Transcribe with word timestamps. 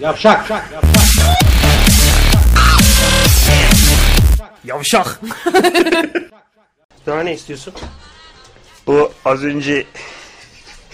Yavşak. 0.00 0.50
Yavşak. 4.64 5.06
Daha 7.06 7.22
ne 7.22 7.34
istiyorsun? 7.34 7.74
Bu 8.86 9.12
az 9.24 9.44
önce 9.44 9.84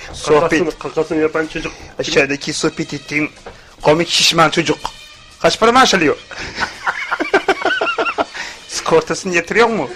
Kakasını, 0.07 0.41
sohbet 0.41 0.79
kakasını 0.79 1.23
yapan 1.23 1.46
çocuk. 1.46 1.73
aşağıdaki 1.98 2.52
sohbet 2.52 2.95
ettiğim 2.95 3.30
komik 3.82 4.09
şişman 4.09 4.50
çocuk. 4.50 4.79
Kaç 5.41 5.61
para 5.61 5.73
maaş 5.73 5.95
alıyor? 5.95 6.16
Sigortasını 8.68 9.34
yatırıyor 9.34 9.68
mu? 9.68 9.91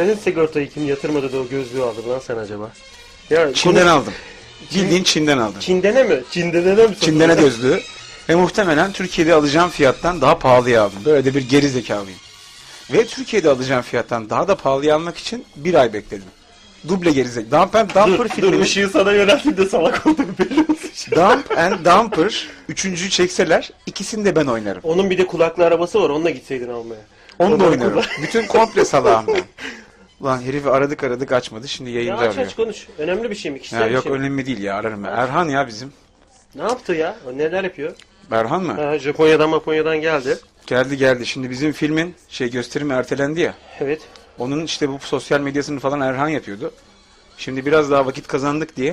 Senin 0.00 0.14
sigortayı 0.14 0.70
kim 0.70 0.88
yatırmadı 0.88 1.32
da 1.32 1.38
o 1.38 1.48
gözlüğü 1.48 1.82
aldı 1.82 2.08
lan 2.08 2.18
sen 2.18 2.36
acaba? 2.36 2.70
Ya 3.30 3.54
Çin'den 3.54 3.80
konuş- 3.80 3.90
aldım. 3.92 4.12
Bildiğin 4.74 5.02
Çin'den 5.04 5.38
aldım. 5.38 5.60
Çin'dene 5.60 6.02
mi? 6.02 6.20
Çin'dene 6.30 6.74
mi? 6.86 6.94
Çin'dene 7.00 7.34
gözlüğü. 7.34 7.80
Ve 8.28 8.34
muhtemelen 8.34 8.92
Türkiye'de 8.92 9.34
alacağım 9.34 9.70
fiyattan 9.70 10.20
daha 10.20 10.38
pahalıya 10.38 10.82
aldım. 10.82 10.98
Böyle 11.04 11.24
de 11.24 11.34
bir 11.34 11.48
geri 11.48 11.68
zekalıyım. 11.68 12.18
Ve 12.92 13.06
Türkiye'de 13.06 13.50
alacağım 13.50 13.82
fiyattan 13.82 14.30
daha 14.30 14.48
da 14.48 14.54
pahalıya 14.54 14.94
almak 14.96 15.18
için 15.18 15.44
bir 15.56 15.74
ay 15.74 15.92
bekledim. 15.92 16.28
Duble 16.88 17.10
geri 17.10 17.28
zek. 17.28 17.50
Dump 17.50 17.74
and 17.74 17.88
Dumper 17.90 18.06
Dur, 18.06 18.18
dur 18.18 18.28
filminin 18.28 18.62
ışığı 18.62 18.88
sana 18.92 19.12
yönelttim 19.12 19.56
de 19.56 19.66
salak 19.68 20.06
olduğunu 20.06 20.38
belli 20.38 20.60
olsun. 20.60 21.10
Dump 21.16 21.58
and 21.58 21.84
Dumper 21.84 22.48
üçüncüyü 22.68 23.10
çekseler 23.10 23.70
ikisini 23.86 24.24
de 24.24 24.36
ben 24.36 24.46
oynarım. 24.46 24.80
Onun 24.84 25.10
bir 25.10 25.18
de 25.18 25.26
kulaklı 25.26 25.64
arabası 25.66 26.02
var 26.02 26.10
onunla 26.10 26.30
gitseydin 26.30 26.68
almaya. 26.68 27.00
Onu 27.38 27.50
da 27.50 27.54
Onları 27.54 27.70
oynarım. 27.70 27.92
kullan. 27.92 28.04
Bütün 28.22 28.46
komple 28.46 28.84
salağım 28.84 29.26
ben. 29.28 29.34
Ulan 30.20 30.42
herifi 30.42 30.70
aradık 30.70 31.04
aradık 31.04 31.32
açmadı 31.32 31.68
şimdi 31.68 31.90
Ya 31.90 31.96
yayında 31.96 32.16
aç 32.18 32.34
arıyor. 32.34 32.46
aç 32.46 32.56
konuş. 32.56 32.86
Önemli 32.98 33.30
bir 33.30 33.34
şey 33.34 33.50
mi? 33.50 33.60
Kişisel 33.60 33.80
Ya 33.80 33.88
bir 33.88 33.94
yok 33.94 34.02
şey 34.02 34.12
mi? 34.12 34.18
önemli 34.18 34.46
değil 34.46 34.62
ya 34.62 34.74
ararım 34.76 35.04
ben. 35.04 35.08
Erhan 35.08 35.48
ya 35.48 35.66
bizim. 35.66 35.92
Ne 36.54 36.62
yaptı 36.62 36.92
ya? 36.94 37.16
O 37.28 37.38
neler 37.38 37.64
yapıyor? 37.64 37.92
Erhan 38.30 38.62
mı? 38.62 38.72
Ha, 38.72 38.98
Japonya'dan 38.98 39.50
Japonya'dan 39.50 40.00
geldi. 40.00 40.38
Geldi 40.66 40.96
geldi. 40.96 41.26
Şimdi 41.26 41.50
bizim 41.50 41.72
filmin 41.72 42.14
şey 42.28 42.50
gösterimi 42.50 42.92
ertelendi 42.94 43.40
ya. 43.40 43.54
Evet. 43.80 44.00
Onun 44.38 44.64
işte 44.64 44.88
bu 44.88 44.98
sosyal 45.00 45.40
medyasını 45.40 45.80
falan 45.80 46.00
Erhan 46.00 46.28
yapıyordu. 46.28 46.72
Şimdi 47.38 47.66
biraz 47.66 47.90
daha 47.90 48.06
vakit 48.06 48.26
kazandık 48.28 48.76
diye 48.76 48.90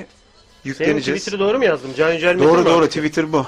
Senin 0.62 0.74
yükleneceğiz. 0.74 1.20
Twitter'ı 1.20 1.40
doğru 1.40 1.58
mu 1.58 1.64
yazdım? 1.64 1.90
Can 1.96 2.12
Yücel 2.12 2.34
Metin 2.34 2.48
Doğru 2.48 2.58
mi 2.60 2.66
doğru? 2.66 2.86
Twitter 2.86 3.32
bu. 3.32 3.46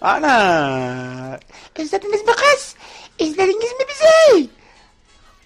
Ana! 0.00 1.40
İzlediniz 1.78 2.20
mi 2.20 2.32
kız? 2.36 2.74
İzlediniz 3.18 3.72
mi 3.72 3.84
bizi? 3.88 4.48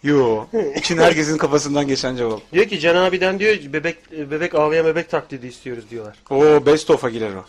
Yo. 0.09 0.45
İçin 0.77 0.99
herkesin 0.99 1.37
kafasından 1.39 1.87
geçen 1.87 2.17
cevap. 2.17 2.41
Diyor 2.53 2.67
ki 2.67 2.81
Can 2.81 2.97
abiden 2.97 3.39
diyor 3.39 3.57
bebek 3.73 4.13
bebek 4.31 4.55
ağlayan 4.55 4.87
bebek 4.87 5.11
taklidi 5.11 5.47
istiyoruz 5.47 5.85
diyorlar. 5.91 6.17
O 6.31 6.67
best 6.67 6.91
of'a 6.91 7.11
girer 7.11 7.31
o. 7.35 7.45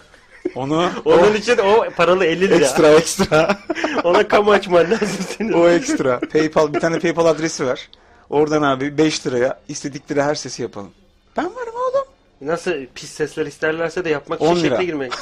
Onu 0.55 0.89
Onun 1.05 1.33
için 1.33 1.57
o 1.57 1.85
paralı 1.97 2.25
50 2.25 2.41
lira. 2.41 2.55
ekstra 2.55 2.87
ekstra. 2.87 3.57
Ona 4.03 4.27
kamu 4.27 4.51
açman 4.51 4.91
lazım 4.91 5.07
senin. 5.37 5.51
o 5.53 5.69
ekstra. 5.69 6.19
PayPal 6.19 6.73
bir 6.73 6.79
tane 6.79 6.99
PayPal 6.99 7.25
adresi 7.25 7.65
var. 7.65 7.89
Oradan 8.29 8.61
abi 8.61 8.97
5 8.97 9.27
liraya 9.27 9.59
istedikleri 9.67 10.21
her 10.23 10.35
sesi 10.35 10.61
yapalım. 10.61 10.91
Ben 11.37 11.45
varım 11.45 11.75
oğlum. 11.75 12.05
Nasıl 12.41 12.71
pis 12.95 13.09
sesler 13.09 13.45
isterlerse 13.45 14.05
de 14.05 14.09
yapmak 14.09 14.41
10 14.41 14.55
için 14.55 14.63
lira. 14.65 14.75
şekle 14.75 14.85
girmek. 14.85 15.13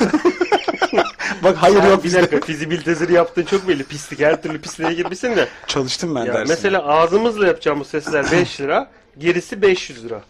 Bak 1.43 1.57
hayır 1.59 1.75
Ha, 1.80 1.88
yok 1.88 2.03
bir 2.03 2.13
dakika 2.13 2.35
bizde. 2.38 2.45
fizibilitezini 2.45 3.13
yaptığın 3.13 3.43
çok 3.43 3.67
belli. 3.67 3.83
Pislik 3.83 4.19
her 4.19 4.41
türlü 4.41 4.61
pisliğe 4.61 4.93
girmişsin 4.93 5.35
de. 5.35 5.47
Çalıştım 5.67 6.16
ben 6.16 6.19
Ya 6.25 6.33
dersine. 6.33 6.43
mesela 6.55 6.88
ağzımızla 6.88 7.47
yapacağımız 7.47 7.88
sesler 7.88 8.31
5 8.31 8.61
lira. 8.61 8.91
Gerisi 9.17 9.61
500 9.61 10.05
lira. 10.05 10.21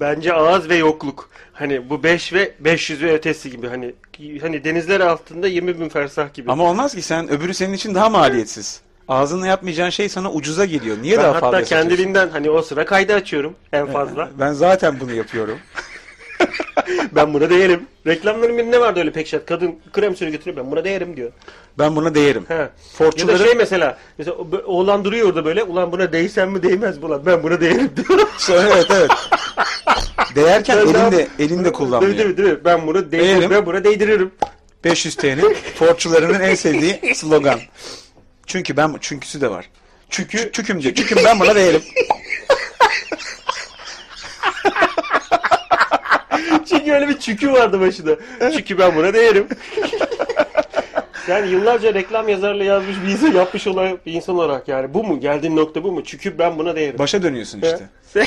Bence 0.00 0.32
ağız 0.32 0.68
ve 0.68 0.76
yokluk. 0.76 1.30
Hani 1.52 1.90
bu 1.90 2.02
5 2.02 2.32
ve 2.32 2.54
500 2.60 3.02
ve 3.02 3.12
ötesi 3.14 3.50
gibi. 3.50 3.68
Hani 3.68 3.94
hani 4.40 4.64
denizler 4.64 5.00
altında 5.00 5.48
20 5.48 5.80
bin 5.80 5.88
fersah 5.88 6.34
gibi. 6.34 6.52
Ama 6.52 6.64
olmaz 6.64 6.94
ki 6.94 7.02
sen 7.02 7.30
öbürü 7.30 7.54
senin 7.54 7.72
için 7.72 7.94
daha 7.94 8.08
maliyetsiz. 8.08 8.80
Ağzınla 9.08 9.46
yapmayacağın 9.46 9.90
şey 9.90 10.08
sana 10.08 10.32
ucuza 10.32 10.64
geliyor. 10.64 10.96
Niye 11.02 11.16
ben 11.16 11.22
daha 11.24 11.30
hatta 11.34 11.40
fazla 11.40 11.58
satıyorsun? 11.60 11.88
kendiliğinden 11.88 12.28
hani 12.28 12.50
o 12.50 12.62
sıra 12.62 12.84
kaydı 12.84 13.14
açıyorum 13.14 13.54
en 13.72 13.86
fazla. 13.86 14.30
Ben 14.38 14.52
zaten 14.52 15.00
bunu 15.00 15.12
yapıyorum. 15.12 15.58
ben 17.12 17.34
buna 17.34 17.50
değerim. 17.50 17.86
Reklamların 18.06 18.58
birinde 18.58 18.80
vardı 18.80 19.00
öyle 19.00 19.12
pek 19.12 19.26
şey. 19.26 19.40
Kadın 19.46 19.78
krem 19.92 20.16
sürü 20.16 20.30
götürüyor 20.30 20.56
ben 20.64 20.70
buna 20.72 20.84
değerim 20.84 21.16
diyor. 21.16 21.30
Ben 21.78 21.96
buna 21.96 22.14
değerim. 22.14 22.44
He. 22.48 22.54
Ya 22.54 22.60
da 22.60 22.70
Forçuları 22.98 23.38
şey 23.44 23.54
mesela, 23.54 23.98
mesela 24.18 24.36
o- 24.36 24.62
oğlan 24.66 25.04
duruyor 25.04 25.28
orada 25.28 25.44
böyle, 25.44 25.62
ulan 25.62 25.92
buna 25.92 26.12
değsem 26.12 26.50
mi 26.50 26.62
değmez 26.62 26.98
mi 26.98 27.04
ulan 27.04 27.26
ben 27.26 27.42
buna 27.42 27.60
değerim 27.60 27.90
diyor. 27.96 28.28
evet 28.50 28.86
evet. 28.90 29.10
Değerken 30.34 30.78
Ben 30.78 30.82
elinde 30.94 31.28
elinde 31.38 31.64
Değil, 31.64 31.74
kullanmıyor. 31.74 32.18
değil, 32.18 32.36
değil. 32.36 32.54
Ben 32.64 32.86
bunu 32.86 33.12
değdiririm. 33.12 33.26
Değerim. 33.40 33.50
Ben 33.50 33.66
buna 33.66 33.84
değdiririm. 33.84 34.30
500 34.84 35.14
TL'nin 35.16 35.56
forçularının 35.74 36.40
en 36.40 36.54
sevdiği 36.54 37.14
slogan. 37.14 37.60
Çünkü 38.46 38.76
ben 38.76 38.96
çünküsü 39.00 39.40
de 39.40 39.50
var. 39.50 39.70
Çünkü 40.10 40.52
çüküm 40.52 40.82
diyor. 40.82 40.94
Çüküm 40.94 41.18
ben 41.24 41.40
buna 41.40 41.54
değerim. 41.54 41.82
Çünkü 46.68 46.92
öyle 46.92 47.08
bir 47.08 47.18
çükü 47.18 47.52
vardı 47.52 47.80
başında. 47.80 48.16
Çünkü 48.52 48.78
ben 48.78 48.96
buna 48.96 49.14
değerim. 49.14 49.46
Yani 51.28 51.50
yıllarca 51.50 51.94
reklam 51.94 52.28
yazarlığı 52.28 52.64
yazmış 52.64 52.96
bir 53.06 53.08
insan 53.08 53.32
yapmış 53.32 53.66
olan 53.66 53.98
bir 54.06 54.12
insan 54.12 54.34
olarak 54.34 54.68
yani 54.68 54.94
bu 54.94 55.04
mu? 55.04 55.20
Geldiğin 55.20 55.56
nokta 55.56 55.84
bu 55.84 55.92
mu? 55.92 56.04
Çünkü 56.04 56.38
ben 56.38 56.58
buna 56.58 56.76
değerim. 56.76 56.98
Başa 56.98 57.22
dönüyorsun 57.22 57.62
işte. 57.62 57.88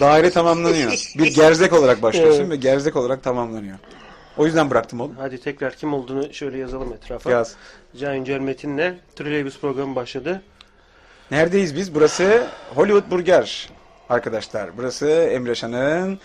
Daire 0.00 0.30
tamamlanıyor. 0.30 0.92
Bir 1.18 1.34
gerzek 1.34 1.72
olarak 1.72 2.02
başlıyorsun 2.02 2.40
Evet. 2.40 2.50
ve 2.50 2.56
gerzek 2.56 2.96
olarak 2.96 3.22
tamamlanıyor. 3.22 3.78
O 4.36 4.46
yüzden 4.46 4.70
bıraktım 4.70 5.00
oğlum. 5.00 5.14
Hadi 5.18 5.40
tekrar 5.40 5.74
kim 5.74 5.94
olduğunu 5.94 6.34
şöyle 6.34 6.58
yazalım 6.58 6.92
etrafa. 6.92 7.30
Yaz. 7.30 7.54
Can 8.00 8.14
Yücel 8.14 8.40
Metin'le 8.40 8.94
Trolleybüs 9.16 9.60
programı 9.60 9.96
başladı. 9.96 10.42
Neredeyiz 11.30 11.76
biz? 11.76 11.94
Burası 11.94 12.46
Hollywood 12.74 13.10
Burger 13.10 13.68
arkadaşlar. 14.08 14.76
Burası 14.76 15.06
Emre 15.08 15.54
Şan'ın 15.54 16.18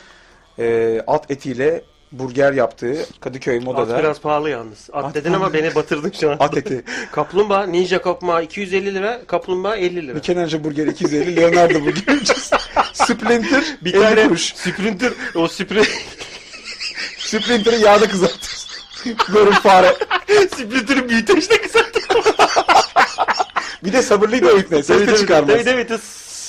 e, 0.59 1.01
at 1.07 1.31
etiyle 1.31 1.81
burger 2.11 2.53
yaptığı 2.53 3.05
Kadıköy 3.19 3.57
At 3.57 3.63
Moda'da. 3.63 3.99
biraz 3.99 4.21
pahalı 4.21 4.49
yalnız. 4.49 4.89
At, 4.93 5.05
At 5.05 5.15
dedin 5.15 5.33
ama 5.33 5.53
beni 5.53 5.75
batırdın 5.75 6.11
şu 6.19 6.31
an. 6.31 6.37
At 6.39 6.57
eti. 6.57 6.83
Kaplumbağa, 7.11 7.63
Ninja 7.63 8.01
Kaplumbağa 8.01 8.41
250 8.41 8.95
lira, 8.95 9.21
Kaplumbağa 9.27 9.75
50 9.75 10.07
lira. 10.07 10.13
Michelangelo 10.13 10.63
Burger 10.63 10.87
250, 10.87 11.35
Leonardo 11.35 11.81
Burger 11.85 12.13
300. 12.13 12.51
Splinter 12.93 13.63
Bir 13.81 13.93
50 13.93 14.01
tane 14.01 14.23
kuruş. 14.27 14.53
Sprinter, 14.55 15.11
o 15.35 15.47
Sprinter, 15.47 15.87
Splinter'ı 17.17 17.75
yağda 17.75 18.07
kızartıyorsun. 18.07 18.65
Böyle 19.33 19.51
fare. 19.51 19.95
Sprinter'ın 20.51 21.09
büyüteçte 21.09 21.61
kısalttı. 21.61 21.99
Bir 23.83 23.93
de 23.93 24.01
sabırlıydı 24.01 24.49
o 24.53 24.57
ipne. 24.57 24.83
Ses 24.83 25.07
de 25.07 25.17
çıkarmaz. 25.17 25.49
Evet 25.49 25.67
evet. 25.67 25.91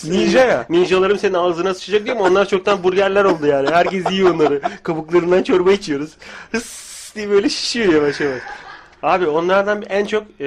Ninja 0.04 0.38
ya. 0.44 0.66
Ninjalarım 0.68 1.18
senin 1.18 1.34
ağzına 1.34 1.74
sıçacak 1.74 2.06
değil 2.06 2.16
mi? 2.16 2.22
Onlar 2.22 2.48
çoktan 2.48 2.84
burgerler 2.84 3.24
oldu 3.24 3.46
yani. 3.46 3.70
Herkes 3.70 4.10
yiyor 4.10 4.34
onları. 4.34 4.60
Kabuklarından 4.82 5.42
çorba 5.42 5.72
içiyoruz. 5.72 6.10
Hıs 6.52 7.14
diye 7.14 7.30
böyle 7.30 7.48
şişiyor 7.48 7.92
yavaş 7.92 8.20
yavaş. 8.20 8.42
Abi 9.02 9.26
onlardan 9.26 9.82
en 9.88 10.04
çok 10.06 10.22
eee, 10.40 10.46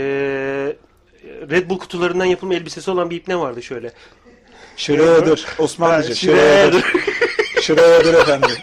Red 1.49 1.69
Bull 1.69 1.79
kutularından 1.79 2.25
yapılma 2.25 2.53
elbisesi 2.55 2.91
olan 2.91 3.09
bir 3.09 3.15
ipne 3.15 3.39
vardı 3.39 3.63
şöyle. 3.63 3.91
Schröder. 4.77 5.45
Osmanlıca. 5.59 6.15
Şuraya- 6.15 6.71
Schröder. 6.71 6.83
Schröder 7.61 8.13
efendim. 8.13 8.49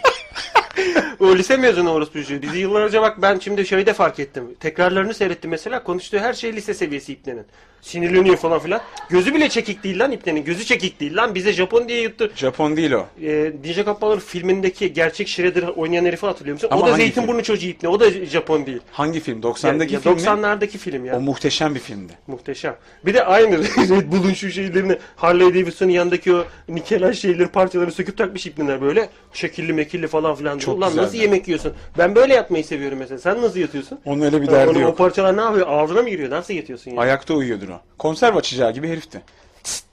O 1.19 1.35
lise 1.35 1.57
mezunu 1.57 1.91
orospu 1.91 2.13
çocuğu. 2.21 2.41
Dizi 2.41 2.57
yıllarca 2.59 3.01
bak 3.01 3.21
ben 3.21 3.39
şimdi 3.39 3.65
şeyde 3.67 3.93
fark 3.93 4.19
ettim. 4.19 4.43
Tekrarlarını 4.59 5.13
seyrettim 5.13 5.51
mesela. 5.51 5.83
Konuştuğu 5.83 6.17
her 6.19 6.33
şey 6.33 6.53
lise 6.53 6.73
seviyesi 6.73 7.13
İpne'nin. 7.13 7.45
Sinirleniyor 7.81 8.37
falan 8.37 8.59
filan. 8.59 8.81
Gözü 9.09 9.33
bile 9.35 9.49
çekik 9.49 9.83
değil 9.83 9.99
lan 9.99 10.11
İpne'nin. 10.11 10.43
Gözü 10.45 10.65
çekik 10.65 10.99
değil 10.99 11.15
lan. 11.17 11.35
Bize 11.35 11.53
Japon 11.53 11.89
diye 11.89 12.01
yuttu. 12.01 12.31
Japon 12.35 12.77
değil 12.77 12.91
o. 12.91 13.05
E, 13.23 13.51
Ninja 13.63 13.85
Kappalar 13.85 14.19
filmindeki 14.19 14.93
gerçek 14.93 15.27
Shredder 15.27 15.63
oynayan 15.63 16.05
herifi 16.05 16.25
hatırlıyor 16.25 16.53
musun? 16.53 16.67
Ama 16.71 16.81
o 16.81 16.87
da 16.87 16.91
hangi 16.91 17.03
Zeytinburnu 17.03 17.43
çocuğu 17.43 17.67
İpne. 17.67 17.89
O 17.89 17.99
da 17.99 18.11
Japon 18.11 18.65
değil. 18.65 18.79
Hangi 18.91 19.19
film? 19.19 19.41
Yani 19.43 19.53
90'daki 19.55 19.93
ya 19.93 19.99
film 19.99 20.13
mi? 20.13 20.19
90'lardaki 20.21 20.77
film 20.77 21.05
ya. 21.05 21.17
O 21.17 21.21
muhteşem 21.21 21.75
bir 21.75 21.79
filmdi. 21.79 22.13
Muhteşem. 22.27 22.75
Bir 23.05 23.13
de 23.13 23.25
aynı 23.25 23.57
Red 23.63 24.11
Bull'un 24.11 24.33
şu 24.33 24.51
şeylerini 24.51 24.97
Harley 25.15 25.49
Davidson'ın 25.53 25.89
yanındaki 25.91 26.33
o 26.33 26.45
nikelaj 26.69 27.19
şeyleri 27.21 27.47
parçalarını 27.47 27.91
söküp 27.91 28.17
takmış 28.17 28.45
ipneler 28.45 28.81
böyle. 28.81 29.09
Şekilli 29.33 29.73
mekilli 29.73 30.07
falan 30.07 30.35
filan. 30.35 30.57
Çok 30.57 30.77
Ulan 30.77 30.89
güzeldi. 30.89 31.05
nasıl 31.05 31.17
yemek 31.17 31.47
yiyorsun? 31.47 31.73
Ben 31.97 32.15
böyle 32.15 32.33
yatmayı 32.33 32.63
seviyorum 32.63 32.97
mesela. 32.99 33.17
Sen 33.19 33.41
nasıl 33.41 33.59
yatıyorsun? 33.59 33.99
Onun 34.05 34.21
öyle 34.21 34.41
bir 34.41 34.47
derdi 34.47 34.69
onun 34.69 34.79
O 34.79 34.81
yok. 34.81 34.97
parçalar 34.97 35.37
ne 35.37 35.41
yapıyor? 35.41 35.67
Ağzına 35.69 36.01
mı 36.01 36.09
giriyor? 36.09 36.29
Nasıl 36.29 36.53
yatıyorsun 36.53 36.91
ya? 36.91 37.01
Ayakta 37.01 37.33
uyuyordur 37.33 37.66
o. 37.69 37.79
Konserve 37.97 38.37
açacağı 38.37 38.73
gibi 38.73 38.89
herifti. 38.89 39.21
Tst. 39.63 39.85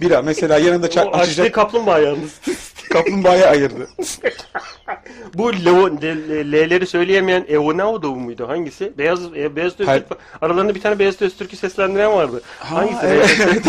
Bira 0.00 0.22
mesela 0.22 0.58
yanında 0.58 0.90
çak 0.90 1.06
o 1.06 1.08
açtığı 1.08 1.20
açacak 1.20 1.54
kaplumbağa 1.54 1.98
yalnız. 1.98 2.40
kaplumbağaya 2.90 3.50
ayırdı. 3.50 3.88
Bu 5.34 5.52
L'leri 5.52 6.86
söyleyemeyen 6.86 7.44
Eonaudo 7.48 8.10
muydu? 8.16 8.48
Hangisi? 8.48 8.98
Beyaz 8.98 9.24
e, 9.24 9.56
Beyaz 9.56 9.70
Öztürk. 9.70 9.88
Hayır. 9.88 10.04
Aralarında 10.40 10.74
bir 10.74 10.80
tane 10.80 10.98
Beyaz 10.98 11.22
Öztürk'ü 11.22 11.56
seslendiren 11.56 12.12
vardı. 12.12 12.42
Hangisi? 12.58 13.06
evet, 13.06 13.62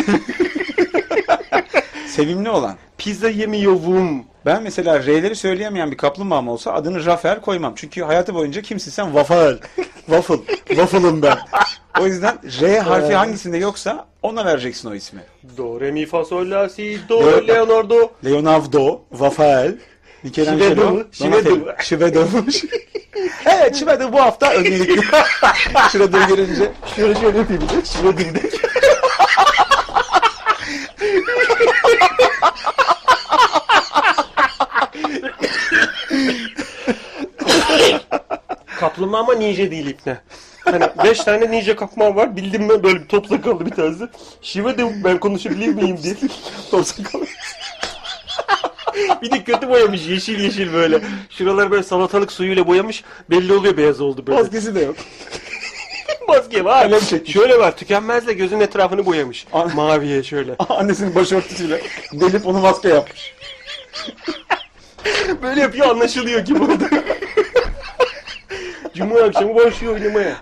Sevimli 2.08 2.50
olan. 2.50 2.76
Pizza 2.98 3.30
yemiyorum. 3.30 4.24
Ben 4.46 4.64
mesela 4.64 5.04
R'leri 5.04 5.36
söyleyemeyen 5.36 5.92
bir 5.92 5.98
kaplumbağam 5.98 6.48
olsa 6.48 6.74
adını 6.74 7.06
Rafael 7.06 7.42
koymam. 7.42 7.74
Çünkü 7.76 8.02
hayatı 8.02 8.36
boyunca 8.36 8.62
kimsin 8.62 8.92
sen? 8.92 9.06
Waffle. 9.06 9.58
Waffle. 10.06 10.56
Waffle'ım 10.68 11.22
ben. 11.22 11.38
O 12.02 12.08
yüzden 12.08 12.40
R 12.62 12.80
harfi 12.80 13.14
hangisinde 13.14 13.58
yoksa 13.58 14.08
ona 14.22 14.46
vereceksin 14.46 14.90
o 14.92 14.96
ismi. 14.96 15.20
Do, 15.58 15.82
re, 15.82 15.92
mi, 15.92 16.06
fa, 16.06 16.26
sol, 16.26 16.52
la, 16.52 16.70
si, 16.70 17.00
do. 17.10 17.48
Leonardo. 17.48 18.12
Leonardo, 18.26 19.02
Rafael, 19.20 19.78
Michelangelo, 20.24 21.04
Şivedo, 21.12 21.50
Donatello. 21.50 21.76
Şivedo. 21.84 22.26
evet 23.46 23.76
Şivedo 23.76 24.14
bu 24.14 24.22
hafta 24.22 24.54
öncelikli. 24.54 25.02
Şivedo'yu 25.92 26.28
görünce. 26.28 26.72
Şöyle 26.96 27.20
şöyle 27.20 27.38
yapayım 27.38 27.62
bir 27.62 28.18
de. 28.18 28.18
Bir 28.18 28.36
de. 28.36 28.50
Kaplumbağa 38.80 39.20
ama 39.20 39.34
ninja 39.34 39.72
değil 39.72 39.86
ipne. 39.86 40.18
Hani 40.66 40.90
beş 41.04 41.20
tane 41.20 41.52
ninja 41.52 41.76
kaplumbağa 41.76 42.16
var. 42.16 42.36
Bildim 42.36 42.70
ben 42.70 42.84
böyle 42.84 43.02
bir 43.02 43.08
top 43.08 43.28
sakallı 43.28 43.66
bir 43.66 43.72
tanesi. 43.72 44.08
Şive 44.42 44.78
de 44.78 45.04
ben 45.04 45.18
konuşabilir 45.20 45.68
miyim 45.68 46.00
diye. 46.04 46.16
top 46.72 46.88
sakallı. 46.88 47.26
bir 49.22 49.32
de 49.32 49.44
kötü 49.44 49.70
boyamış 49.70 50.08
yeşil 50.08 50.40
yeşil 50.40 50.74
böyle. 50.74 51.02
Şuraları 51.30 51.72
böyle 51.72 51.84
salatalık 51.84 52.32
suyuyla 52.32 52.68
boyamış. 52.68 53.04
Belli 53.30 53.54
oluyor 53.54 53.78
beyaz 53.78 54.02
oldu 54.02 54.28
böyle. 54.28 54.40
Maskesi 54.42 54.76
de 54.76 54.80
yok. 54.80 54.96
Maske 56.28 56.66
var. 56.66 56.84
Kalem 56.84 57.00
çekmiş. 57.00 57.34
Şöyle 57.34 57.60
var. 57.60 57.78
Tükenmezle 57.78 58.34
gözün 58.34 58.60
etrafını 58.60 59.06
boyamış. 59.06 59.48
An- 59.54 59.76
Maviye 59.76 60.24
şöyle. 60.24 60.56
Annesinin 60.70 61.16
başörtüsüyle 61.16 61.82
delip 62.14 62.48
onu 62.48 62.60
maske 62.60 62.90
yapmış. 62.90 63.34
Böyle 65.42 65.62
yapıyor 65.62 65.88
anlaşılıyor 65.88 66.46
ki 66.46 66.60
burada. 66.60 66.90
Cuma 68.96 69.20
akşamı 69.20 69.56
başlıyor 69.56 69.94
oynamaya. 69.94 70.36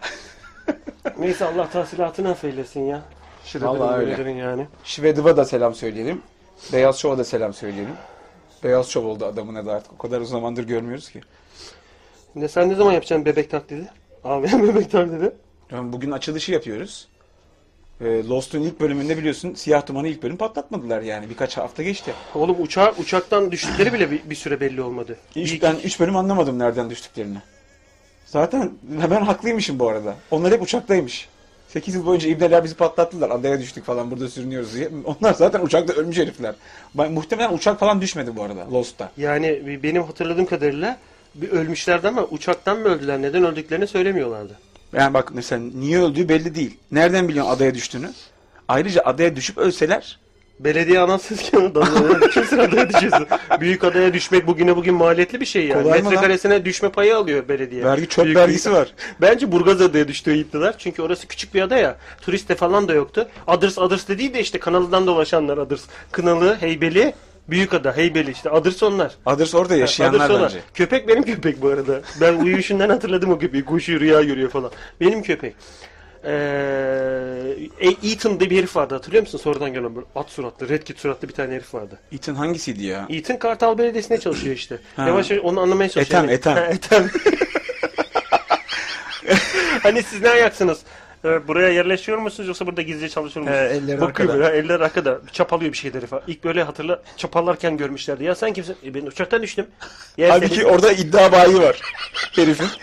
Neyse 1.19 1.45
Allah 1.45 1.69
tahsilatını 1.69 2.29
affeylesin 2.29 2.81
ya. 2.81 3.01
Vallahi 3.55 3.95
öyle. 3.95 4.31
Yani. 4.31 4.67
Şivedov'a 4.83 5.37
da 5.37 5.45
selam 5.45 5.75
söyleyelim. 5.75 6.21
Beyaz 6.73 6.99
Şov'a 6.99 7.17
da 7.17 7.23
selam 7.23 7.53
söyleyelim. 7.53 7.93
Beyaz 8.63 8.87
Şov 8.89 9.05
oldu 9.05 9.25
adamın 9.25 9.55
adı 9.55 9.71
artık. 9.71 9.93
O 9.93 9.97
kadar 9.97 10.21
uzun 10.21 10.31
zamandır 10.31 10.63
görmüyoruz 10.63 11.09
ki. 11.09 11.21
Ne 12.35 12.47
sen 12.47 12.69
ne 12.69 12.75
zaman 12.75 12.91
yapacaksın 12.91 13.25
bebek 13.25 13.49
taklidi? 13.51 13.89
Abi 14.23 14.47
bebek 14.67 14.91
taklidi. 14.91 15.31
Yani 15.71 15.93
bugün 15.93 16.11
açılışı 16.11 16.51
yapıyoruz. 16.51 17.07
Ee, 18.01 18.27
Lost'un 18.27 18.61
ilk 18.61 18.79
bölümünde 18.79 19.17
biliyorsun 19.17 19.53
Siyah 19.53 19.87
Duman'ı 19.87 20.07
ilk 20.07 20.23
bölüm 20.23 20.37
patlatmadılar 20.37 21.01
yani. 21.01 21.29
Birkaç 21.29 21.57
hafta 21.57 21.83
geçti. 21.83 22.13
Oğlum 22.35 22.61
uçağa, 22.61 22.93
uçaktan 22.99 23.51
düştükleri 23.51 23.93
bile 23.93 24.11
bir, 24.11 24.29
bir 24.29 24.35
süre 24.35 24.59
belli 24.59 24.81
olmadı. 24.81 25.17
Üç, 25.35 25.51
İlk- 25.51 25.61
ben 25.61 25.75
3 25.83 25.99
bölüm 25.99 26.15
anlamadım 26.15 26.59
nereden 26.59 26.89
düştüklerini. 26.89 27.37
Zaten 28.33 28.71
ben 28.83 29.21
haklıymışım 29.21 29.79
bu 29.79 29.89
arada. 29.89 30.15
Onlar 30.31 30.53
hep 30.53 30.61
uçaktaymış. 30.61 31.27
8 31.67 31.95
yıl 31.95 32.05
boyunca 32.05 32.29
ibneler 32.29 32.63
bizi 32.63 32.75
patlattılar. 32.75 33.29
Adaya 33.29 33.59
düştük 33.59 33.85
falan 33.85 34.11
burada 34.11 34.29
sürünüyoruz 34.29 34.75
diye. 34.75 34.89
Onlar 35.05 35.33
zaten 35.33 35.61
uçakta 35.61 35.93
ölmüş 35.93 36.17
herifler. 36.17 36.55
Ben, 36.95 37.11
muhtemelen 37.11 37.53
uçak 37.53 37.79
falan 37.79 38.01
düşmedi 38.01 38.35
bu 38.35 38.43
arada 38.43 38.71
Lost'ta. 38.71 39.11
Yani 39.17 39.79
benim 39.83 40.03
hatırladığım 40.03 40.45
kadarıyla 40.45 40.97
bir 41.35 41.49
ölmüşlerdi 41.49 42.07
ama 42.07 42.23
uçaktan 42.23 42.79
mı 42.79 42.87
öldüler? 42.87 43.21
Neden 43.21 43.43
öldüklerini 43.43 43.87
söylemiyorlardı. 43.87 44.57
Yani 44.93 45.13
bak 45.13 45.31
mesela 45.33 45.61
niye 45.75 46.01
öldüğü 46.01 46.29
belli 46.29 46.55
değil. 46.55 46.77
Nereden 46.91 47.27
biliyorsun 47.27 47.51
adaya 47.51 47.73
düştüğünü? 47.73 48.09
Ayrıca 48.67 49.01
adaya 49.01 49.35
düşüp 49.35 49.57
ölseler 49.57 50.19
Belediye 50.59 50.99
anonsuz 50.99 51.41
ki 51.41 51.51
Kimsin 52.33 52.57
adaya 52.57 52.89
düşüyorsun? 52.89 53.27
Büyük 53.59 53.83
adaya 53.83 54.13
düşmek 54.13 54.47
bugüne 54.47 54.75
bugün 54.75 54.93
maliyetli 54.95 55.41
bir 55.41 55.45
şey 55.45 55.67
yani. 55.67 55.83
Kolay 55.83 55.99
mı 55.99 56.05
lan? 56.05 56.13
Metrekaresine 56.13 56.65
düşme 56.65 56.89
payı 56.89 57.17
alıyor 57.17 57.47
belediye. 57.47 57.83
vergi 57.85 58.07
çöp 58.07 58.25
Büyük- 58.25 58.37
vergisi 58.37 58.71
var. 58.71 58.93
Bence 59.21 59.51
Burgaz 59.51 59.81
adaya 59.81 60.07
düştüğü 60.07 60.35
iddialar. 60.37 60.75
Çünkü 60.77 61.01
orası 61.01 61.27
küçük 61.27 61.53
bir 61.53 61.61
ada 61.61 61.77
ya. 61.77 61.97
Turist 62.21 62.49
de 62.49 62.55
falan 62.55 62.87
da 62.87 62.93
yoktu. 62.93 63.27
Aders 63.47 63.77
Aders 63.77 64.07
de 64.07 64.17
değil 64.17 64.33
de 64.33 64.39
işte 64.39 64.59
kanalından 64.59 65.07
dolaşanlar 65.07 65.57
Aders. 65.57 65.81
Kınalı, 66.11 66.57
Heybeli, 66.59 67.13
Büyükada, 67.49 67.97
Heybeli 67.97 68.31
işte. 68.31 68.49
Aders 68.49 68.83
onlar. 68.83 69.11
Adres 69.25 69.55
orada 69.55 69.75
yaşayanlar 69.75 70.19
Aders 70.19 70.29
onlar. 70.31 70.43
bence. 70.43 70.59
Köpek 70.73 71.07
benim 71.07 71.23
köpek 71.23 71.61
bu 71.61 71.67
arada. 71.67 72.01
Ben 72.21 72.33
uyuşundan 72.33 72.89
hatırladım 72.89 73.31
o 73.31 73.39
köpeği. 73.39 73.65
Koşuyor, 73.65 73.99
rüya 73.99 74.21
görüyor 74.21 74.49
falan. 74.49 74.71
Benim 75.01 75.23
köpek. 75.23 75.55
Ee, 76.25 77.55
Ethan 77.79 78.39
diye 78.39 78.49
bir 78.49 78.57
herif 78.57 78.75
vardı 78.75 78.93
hatırlıyor 78.95 79.23
musun? 79.23 79.37
Sonradan 79.37 79.73
gelen 79.73 79.95
böyle 79.95 80.07
at 80.15 80.29
suratlı, 80.29 80.69
red 80.69 80.83
kit 80.83 80.99
suratlı 80.99 81.27
bir 81.29 81.33
tane 81.33 81.53
herif 81.53 81.73
vardı. 81.73 81.99
Ethan 82.11 82.35
hangisiydi 82.35 82.83
ya? 82.85 83.05
Ethan 83.09 83.39
Kartal 83.39 83.77
Belediyesi'nde 83.77 84.19
çalışıyor 84.19 84.55
işte. 84.55 84.77
Ha. 84.95 85.07
Yavaş 85.07 85.31
yavaş 85.31 85.43
onu 85.45 85.59
anlamaya 85.61 85.89
çalışıyor. 85.89 86.23
Ethem, 86.23 86.55
Yani- 86.57 86.71
Ethem. 86.73 87.03
Ha, 87.03 87.09
Ethem. 87.09 87.09
hani 89.83 90.03
siz 90.03 90.21
ne 90.21 90.29
ayaksınız? 90.29 90.79
Ee, 91.25 91.47
buraya 91.47 91.69
yerleşiyor 91.69 92.17
musunuz 92.17 92.47
yoksa 92.47 92.67
burada 92.67 92.81
gizlice 92.81 93.09
çalışıyor 93.09 93.45
musunuz? 93.45 93.61
He, 93.61 93.75
elleri 93.75 94.01
Bakıyor 94.01 94.29
arkada. 94.29 94.43
böyle 94.43 94.57
eller 94.57 94.79
arkada. 94.79 95.21
Çapalıyor 95.31 95.71
bir 95.73 95.77
şeyleri 95.77 96.05
falan. 96.07 96.23
İlk 96.27 96.43
böyle 96.43 96.63
hatırla 96.63 97.01
çapallarken 97.17 97.77
görmüşlerdi. 97.77 98.23
Ya 98.23 98.35
sen 98.35 98.53
kimsin? 98.53 98.75
E, 98.85 98.93
ben 98.93 99.05
uçaktan 99.05 99.41
düştüm. 99.43 99.67
Ya 100.17 100.29
Halbuki 100.33 100.55
senin- 100.55 100.65
orada 100.65 100.91
iddia 100.91 101.31
bayi 101.31 101.59
var. 101.61 101.81
Herifin. 102.35 102.67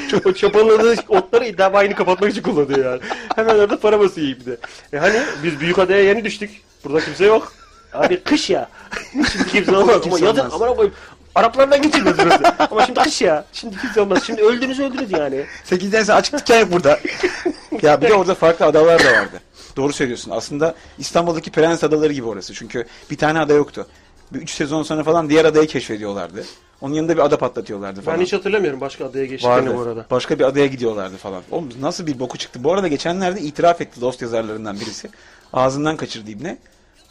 o 0.24 0.32
çapaladığı 0.32 0.94
otları 1.08 1.46
iddia 1.46 1.72
bayini 1.72 1.94
kapatmak 1.94 2.30
için 2.30 2.42
kullanıyor 2.42 2.84
yani. 2.84 3.00
Hemen 3.36 3.54
orada 3.54 3.80
para 3.80 4.00
basıyor 4.00 4.28
ibne. 4.28 4.54
E 4.92 4.98
hani 4.98 5.22
biz 5.44 5.60
büyük 5.60 5.78
adaya 5.78 6.04
yeni 6.04 6.24
düştük. 6.24 6.50
Burada 6.84 7.00
kimse 7.04 7.24
yok. 7.24 7.52
Abi 7.92 8.22
kış 8.22 8.50
ya. 8.50 8.68
şimdi 9.12 9.46
kimse 9.48 9.76
olmaz. 9.76 9.94
Ama 9.94 10.00
Kimse 10.00 10.24
yazın 10.24 10.40
olmaz. 10.40 10.52
aman 10.62 10.74
koyayım. 10.76 10.94
Araplardan 11.34 11.82
geçilmez 11.82 12.14
burası. 12.18 12.42
Ama 12.70 12.86
şimdi 12.86 13.00
kış 13.00 13.22
ya. 13.22 13.44
Şimdi 13.52 13.76
kimse 13.80 14.00
olmaz. 14.00 14.22
Şimdi 14.26 14.42
öldünüz 14.42 14.80
öldünüz 14.80 15.12
yani. 15.12 15.44
8'den 15.70 16.02
sonra 16.02 16.16
açık 16.18 16.38
dükkan 16.38 16.60
yok 16.60 16.72
burada. 16.72 17.00
ya 17.82 18.00
bir 18.00 18.08
de 18.08 18.14
orada 18.14 18.34
farklı 18.34 18.66
adalar 18.66 19.04
da 19.04 19.12
vardı. 19.12 19.40
Doğru 19.76 19.92
söylüyorsun. 19.92 20.30
Aslında 20.30 20.74
İstanbul'daki 20.98 21.50
Prens 21.50 21.84
Adaları 21.84 22.12
gibi 22.12 22.26
orası. 22.26 22.54
Çünkü 22.54 22.86
bir 23.10 23.16
tane 23.16 23.38
ada 23.38 23.54
yoktu. 23.54 23.86
Bir 24.32 24.40
3 24.42 24.50
sezon 24.50 24.82
sonra 24.82 25.02
falan 25.04 25.30
diğer 25.30 25.44
adayı 25.44 25.66
keşfediyorlardı. 25.66 26.44
Onun 26.82 26.94
yanında 26.94 27.14
bir 27.14 27.22
ada 27.24 27.38
patlatıyorlardı 27.38 28.00
falan. 28.00 28.18
Ben 28.18 28.24
hiç 28.24 28.32
hatırlamıyorum 28.32 28.80
başka 28.80 29.04
adaya 29.04 29.26
geçtiklerini 29.26 29.68
Vardı. 29.68 29.78
bu 29.78 29.82
arada. 29.82 30.06
Başka 30.10 30.38
bir 30.38 30.44
adaya 30.44 30.66
gidiyorlardı 30.66 31.16
falan. 31.16 31.42
Oğlum 31.50 31.68
nasıl 31.80 32.06
bir 32.06 32.18
boku 32.20 32.38
çıktı. 32.38 32.64
Bu 32.64 32.72
arada 32.72 32.88
geçenlerde 32.88 33.40
itiraf 33.40 33.80
etti 33.80 34.00
Lost 34.00 34.22
yazarlarından 34.22 34.80
birisi. 34.80 35.10
Ağzından 35.52 35.96
kaçırdı 35.96 36.30
İbne. 36.30 36.58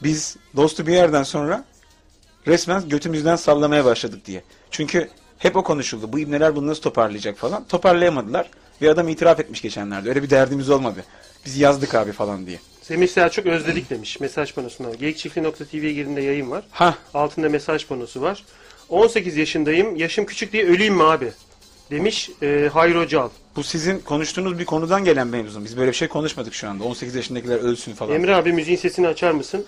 Biz 0.03 0.37
Lost'u 0.57 0.87
bir 0.87 0.93
yerden 0.93 1.23
sonra 1.23 1.63
resmen 2.47 2.89
götümüzden 2.89 3.35
sallamaya 3.35 3.85
başladık 3.85 4.25
diye. 4.25 4.43
Çünkü 4.71 5.09
hep 5.37 5.55
o 5.55 5.63
konuşuldu. 5.63 6.13
Bu 6.13 6.19
İbneler 6.19 6.55
bunu 6.55 6.67
nasıl 6.67 6.81
toparlayacak 6.81 7.37
falan. 7.37 7.63
Toparlayamadılar. 7.67 8.49
Bir 8.81 8.87
adam 8.87 9.07
itiraf 9.07 9.39
etmiş 9.39 9.61
geçenlerde. 9.61 10.09
Öyle 10.09 10.23
bir 10.23 10.29
derdimiz 10.29 10.69
olmadı. 10.69 11.03
Biz 11.45 11.57
yazdık 11.57 11.95
abi 11.95 12.11
falan 12.11 12.45
diye. 12.45 12.59
Semih 12.81 13.07
Selçuk 13.07 13.45
özledik 13.45 13.89
demiş 13.89 14.19
mesaj 14.19 14.53
panosuna. 14.53 14.93
Geyikçiftliği.tv'ye 14.93 15.93
girdiğinde 15.93 16.21
yayın 16.21 16.51
var. 16.51 16.63
Ha 16.71 16.95
Altında 17.13 17.49
mesaj 17.49 17.87
panosu 17.87 18.21
var. 18.21 18.43
18 18.91 19.37
yaşındayım. 19.37 19.95
Yaşım 19.95 20.25
küçük 20.25 20.53
diye 20.53 20.65
öleyim 20.65 20.93
mi 20.95 21.03
abi? 21.03 21.31
Demiş 21.91 22.29
e, 22.41 22.69
Hayro 22.73 23.07
Cal. 23.07 23.29
bu 23.55 23.63
sizin 23.63 23.99
konuştuğunuz 23.99 24.59
bir 24.59 24.65
konudan 24.65 25.03
gelen 25.05 25.27
mevzu. 25.27 25.65
Biz 25.65 25.77
böyle 25.77 25.91
bir 25.91 25.95
şey 25.95 26.07
konuşmadık 26.07 26.53
şu 26.53 26.69
anda. 26.69 26.83
18 26.83 27.15
yaşındakiler 27.15 27.59
ölsün 27.59 27.93
falan. 27.93 28.15
Emre 28.15 28.35
abi 28.35 28.53
müziğin 28.53 28.77
sesini 28.77 29.07
açar 29.07 29.31
mısın? 29.31 29.65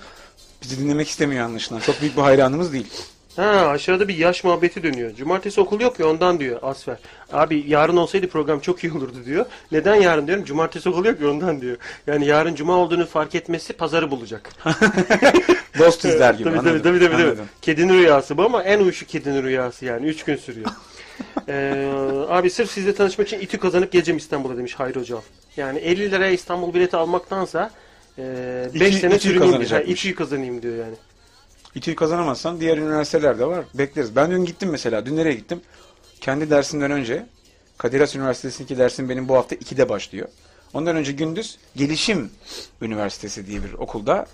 Bizi 0.63 0.79
dinlemek 0.79 1.09
istemiyor 1.09 1.45
anlaşılan. 1.45 1.79
Çok 1.79 2.01
büyük 2.01 2.17
bir 2.17 2.21
hayranımız 2.21 2.73
değil. 2.73 2.87
Ha 3.35 3.43
aşağıda 3.67 4.07
bir 4.07 4.17
yaş 4.17 4.43
muhabbeti 4.43 4.83
dönüyor. 4.83 5.15
Cumartesi 5.15 5.61
okul 5.61 5.81
yok 5.81 5.99
ya 5.99 6.07
ondan 6.07 6.39
diyor 6.39 6.59
Asfer. 6.61 6.97
Abi 7.31 7.63
yarın 7.67 7.97
olsaydı 7.97 8.27
program 8.27 8.59
çok 8.59 8.83
iyi 8.83 8.93
olurdu 8.93 9.25
diyor. 9.25 9.45
Neden 9.71 9.95
yarın 9.95 10.27
diyorum? 10.27 10.45
Cumartesi 10.45 10.89
okul 10.89 11.05
yok 11.05 11.21
ya 11.21 11.29
ondan 11.29 11.61
diyor. 11.61 11.77
Yani 12.07 12.25
yarın 12.25 12.55
cuma 12.55 12.77
olduğunu 12.77 13.05
fark 13.05 13.35
etmesi 13.35 13.73
pazarı 13.73 14.11
bulacak. 14.11 14.49
Dost 15.79 16.05
izler 16.05 16.33
gibi. 16.33 16.43
tabii, 16.43 16.59
anladım. 16.59 16.81
tabii, 16.83 16.99
tabii, 16.99 17.11
tabii. 17.11 17.23
Anladım. 17.23 17.45
Kedinin 17.61 17.93
rüyası 17.93 18.37
bu 18.37 18.43
ama 18.43 18.63
en 18.63 18.79
uyuşuk 18.79 19.09
kedinin 19.09 19.43
rüyası 19.43 19.85
yani. 19.85 20.07
Üç 20.07 20.23
gün 20.23 20.35
sürüyor. 20.35 20.69
Ee, 21.47 21.91
abi 22.29 22.49
sırf 22.49 22.71
sizle 22.71 22.95
tanışmak 22.95 23.27
için 23.27 23.39
İTÜ 23.39 23.57
kazanıp 23.59 23.91
geleceğim 23.91 24.17
İstanbul'a 24.17 24.57
demiş 24.57 24.73
Hayri 24.75 24.99
Hocam. 24.99 25.21
Yani 25.57 25.79
50 25.79 26.11
liraya 26.11 26.31
İstanbul 26.31 26.73
bileti 26.73 26.97
almaktansa 26.97 27.71
5 28.17 28.23
İTÜ- 28.25 28.99
sene 28.99 29.15
İTÜ'yü 29.15 29.19
sürüneyim 29.19 29.39
diyor. 29.39 29.45
Ha, 29.45 29.51
kazanacakmış. 29.51 29.99
İTÜ'yü 29.99 30.15
kazanayım 30.15 30.61
diyor 30.61 30.75
yani. 30.77 30.95
İTÜ'yü 31.75 31.95
kazanamazsan 31.95 32.59
diğer 32.59 32.77
üniversitelerde 32.77 33.45
var. 33.45 33.65
Bekleriz. 33.73 34.15
Ben 34.15 34.31
dün 34.31 34.45
gittim 34.45 34.69
mesela. 34.69 35.05
Dün 35.05 35.17
nereye 35.17 35.33
gittim? 35.35 35.61
Kendi 36.21 36.49
dersimden 36.49 36.91
önce 36.91 37.25
Kadir 37.77 37.99
Has 37.99 38.15
Üniversitesi'ndeki 38.15 38.77
dersim 38.77 39.09
benim 39.09 39.27
bu 39.29 39.35
hafta 39.35 39.55
2'de 39.55 39.89
başlıyor. 39.89 40.27
Ondan 40.73 40.95
önce 40.95 41.11
gündüz 41.11 41.57
Gelişim 41.75 42.31
Üniversitesi 42.81 43.47
diye 43.47 43.63
bir 43.63 43.73
okulda. 43.73 44.25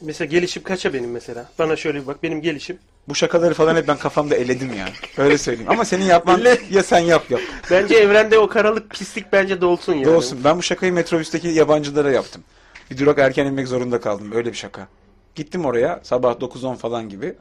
Mesela 0.00 0.28
gelişim 0.28 0.62
kaça 0.62 0.92
benim 0.92 1.10
mesela? 1.10 1.50
Bana 1.58 1.76
şöyle 1.76 2.02
bir 2.02 2.06
bak 2.06 2.22
benim 2.22 2.42
gelişim. 2.42 2.78
Bu 3.08 3.14
şakaları 3.14 3.54
falan 3.54 3.76
hep 3.76 3.88
ben 3.88 3.96
kafamda 3.96 4.34
eledim 4.36 4.70
yani. 4.78 4.92
Öyle 5.16 5.38
söyleyeyim. 5.38 5.70
Ama 5.70 5.84
senin 5.84 6.04
yapman 6.04 6.42
ya 6.70 6.82
sen 6.82 6.98
yap 6.98 7.30
yap. 7.30 7.40
Bence 7.70 7.94
evrende 7.94 8.38
o 8.38 8.48
karalık 8.48 8.90
pislik 8.90 9.32
bence 9.32 9.60
dolsun 9.60 9.94
yani. 9.94 10.08
Olsun. 10.08 10.40
Ben 10.44 10.58
bu 10.58 10.62
şakayı 10.62 10.92
metrobüsteki 10.92 11.48
yabancılara 11.48 12.10
yaptım. 12.12 12.44
Bir 12.90 12.98
durak 12.98 13.18
erken 13.18 13.46
inmek 13.46 13.68
zorunda 13.68 14.00
kaldım. 14.00 14.32
Öyle 14.34 14.52
bir 14.52 14.56
şaka. 14.56 14.88
Gittim 15.34 15.64
oraya 15.64 16.00
sabah 16.02 16.40
9-10 16.40 16.76
falan 16.76 17.08
gibi. 17.08 17.34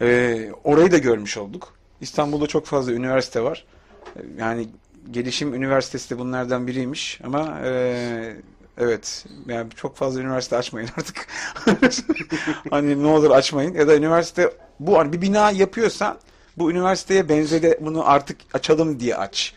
Ee, 0.00 0.50
orayı 0.64 0.92
da 0.92 0.98
görmüş 0.98 1.36
olduk. 1.36 1.74
İstanbul'da 2.00 2.46
çok 2.46 2.66
fazla 2.66 2.92
üniversite 2.92 3.42
var. 3.42 3.64
Ee, 4.16 4.20
Yani 4.38 4.68
gelişim 5.10 5.54
üniversitesi 5.54 6.10
de 6.10 6.18
bunlardan 6.18 6.66
biriymiş 6.66 7.20
ama 7.24 7.60
e, 7.64 8.36
evet 8.78 9.24
yani 9.46 9.70
çok 9.76 9.96
fazla 9.96 10.20
üniversite 10.20 10.56
açmayın 10.56 10.88
artık. 10.98 11.26
hani 12.70 13.02
ne 13.02 13.06
olur 13.06 13.30
açmayın 13.30 13.74
ya 13.74 13.88
da 13.88 13.96
üniversite 13.96 14.52
bu 14.80 14.98
hani 14.98 15.12
bir 15.12 15.20
bina 15.22 15.50
yapıyorsan 15.50 16.18
bu 16.58 16.70
üniversiteye 16.70 17.28
benzeri 17.28 17.78
bunu 17.80 18.08
artık 18.10 18.36
açalım 18.54 19.00
diye 19.00 19.16
aç. 19.16 19.54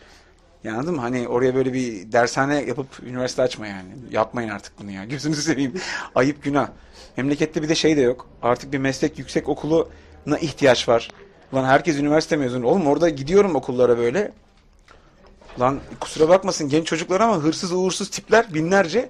Yani 0.64 0.76
anladın 0.76 0.94
mı? 0.94 1.00
Hani 1.00 1.28
oraya 1.28 1.54
böyle 1.54 1.72
bir 1.72 2.12
dershane 2.12 2.62
yapıp 2.64 2.86
üniversite 3.06 3.42
açma 3.42 3.66
yani. 3.66 3.88
Yapmayın 4.10 4.48
artık 4.48 4.72
bunu 4.80 4.90
ya. 4.90 5.04
Gözünüzü 5.04 5.42
seveyim. 5.42 5.74
Ayıp 6.14 6.42
günah. 6.44 6.68
Memlekette 7.16 7.62
bir 7.62 7.68
de 7.68 7.74
şey 7.74 7.96
de 7.96 8.00
yok. 8.00 8.26
Artık 8.42 8.72
bir 8.72 8.78
meslek 8.78 9.18
yüksek 9.18 9.48
okuluna 9.48 10.38
ihtiyaç 10.40 10.88
var. 10.88 11.10
Lan 11.54 11.64
herkes 11.64 11.96
üniversite 11.98 12.36
mezunu. 12.36 12.66
Oğlum 12.66 12.86
orada 12.86 13.08
gidiyorum 13.08 13.54
okullara 13.54 13.98
böyle. 13.98 14.32
Lan 15.60 15.80
kusura 16.00 16.28
bakmasın 16.28 16.68
genç 16.68 16.86
çocuklar 16.86 17.20
ama 17.20 17.36
hırsız 17.36 17.72
uğursuz 17.72 18.10
tipler 18.10 18.54
binlerce. 18.54 19.08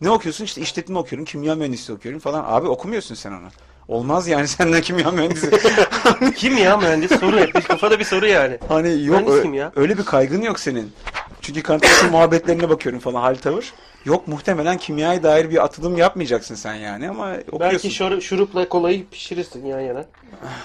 Ne 0.00 0.10
okuyorsun? 0.10 0.44
İşte 0.44 0.60
işletme 0.60 0.98
okuyorum, 0.98 1.24
kimya 1.24 1.54
mühendisliği 1.54 1.98
okuyorum 1.98 2.20
falan. 2.20 2.44
Abi 2.46 2.68
okumuyorsun 2.68 3.14
sen 3.14 3.32
onu. 3.32 3.48
Olmaz 3.88 4.28
yani 4.28 4.48
senden 4.58 4.80
kimya 4.80 5.10
mühendisi. 5.10 5.50
Kim 6.36 6.56
ya 6.56 6.76
mühendis? 6.76 7.20
Soru 7.20 7.38
hep. 7.38 7.68
Kafada 7.68 7.98
bir 7.98 8.04
soru 8.04 8.26
yani. 8.26 8.58
Hani 8.68 9.04
yok 9.04 9.28
ö- 9.28 9.54
ya? 9.54 9.72
öyle 9.76 9.98
bir 9.98 10.04
kaygın 10.04 10.42
yok 10.42 10.60
senin. 10.60 10.92
Çünkü 11.40 11.62
kantinci 11.62 12.06
muhabbetlerine 12.10 12.68
bakıyorum 12.68 13.00
falan 13.00 13.20
hal 13.20 13.34
tavır. 13.34 13.72
Yok 14.08 14.28
muhtemelen 14.28 14.78
kimyaya 14.78 15.22
dair 15.22 15.50
bir 15.50 15.64
atılım 15.64 15.96
yapmayacaksın 15.96 16.54
sen 16.54 16.74
yani 16.74 17.10
ama 17.10 17.32
okuyorsun. 17.52 17.60
Belki 17.60 17.88
şur- 17.88 18.20
şurupla 18.20 18.68
kolayı 18.68 19.08
pişirirsin 19.08 19.66
yan 19.66 19.80
yana. 19.80 20.04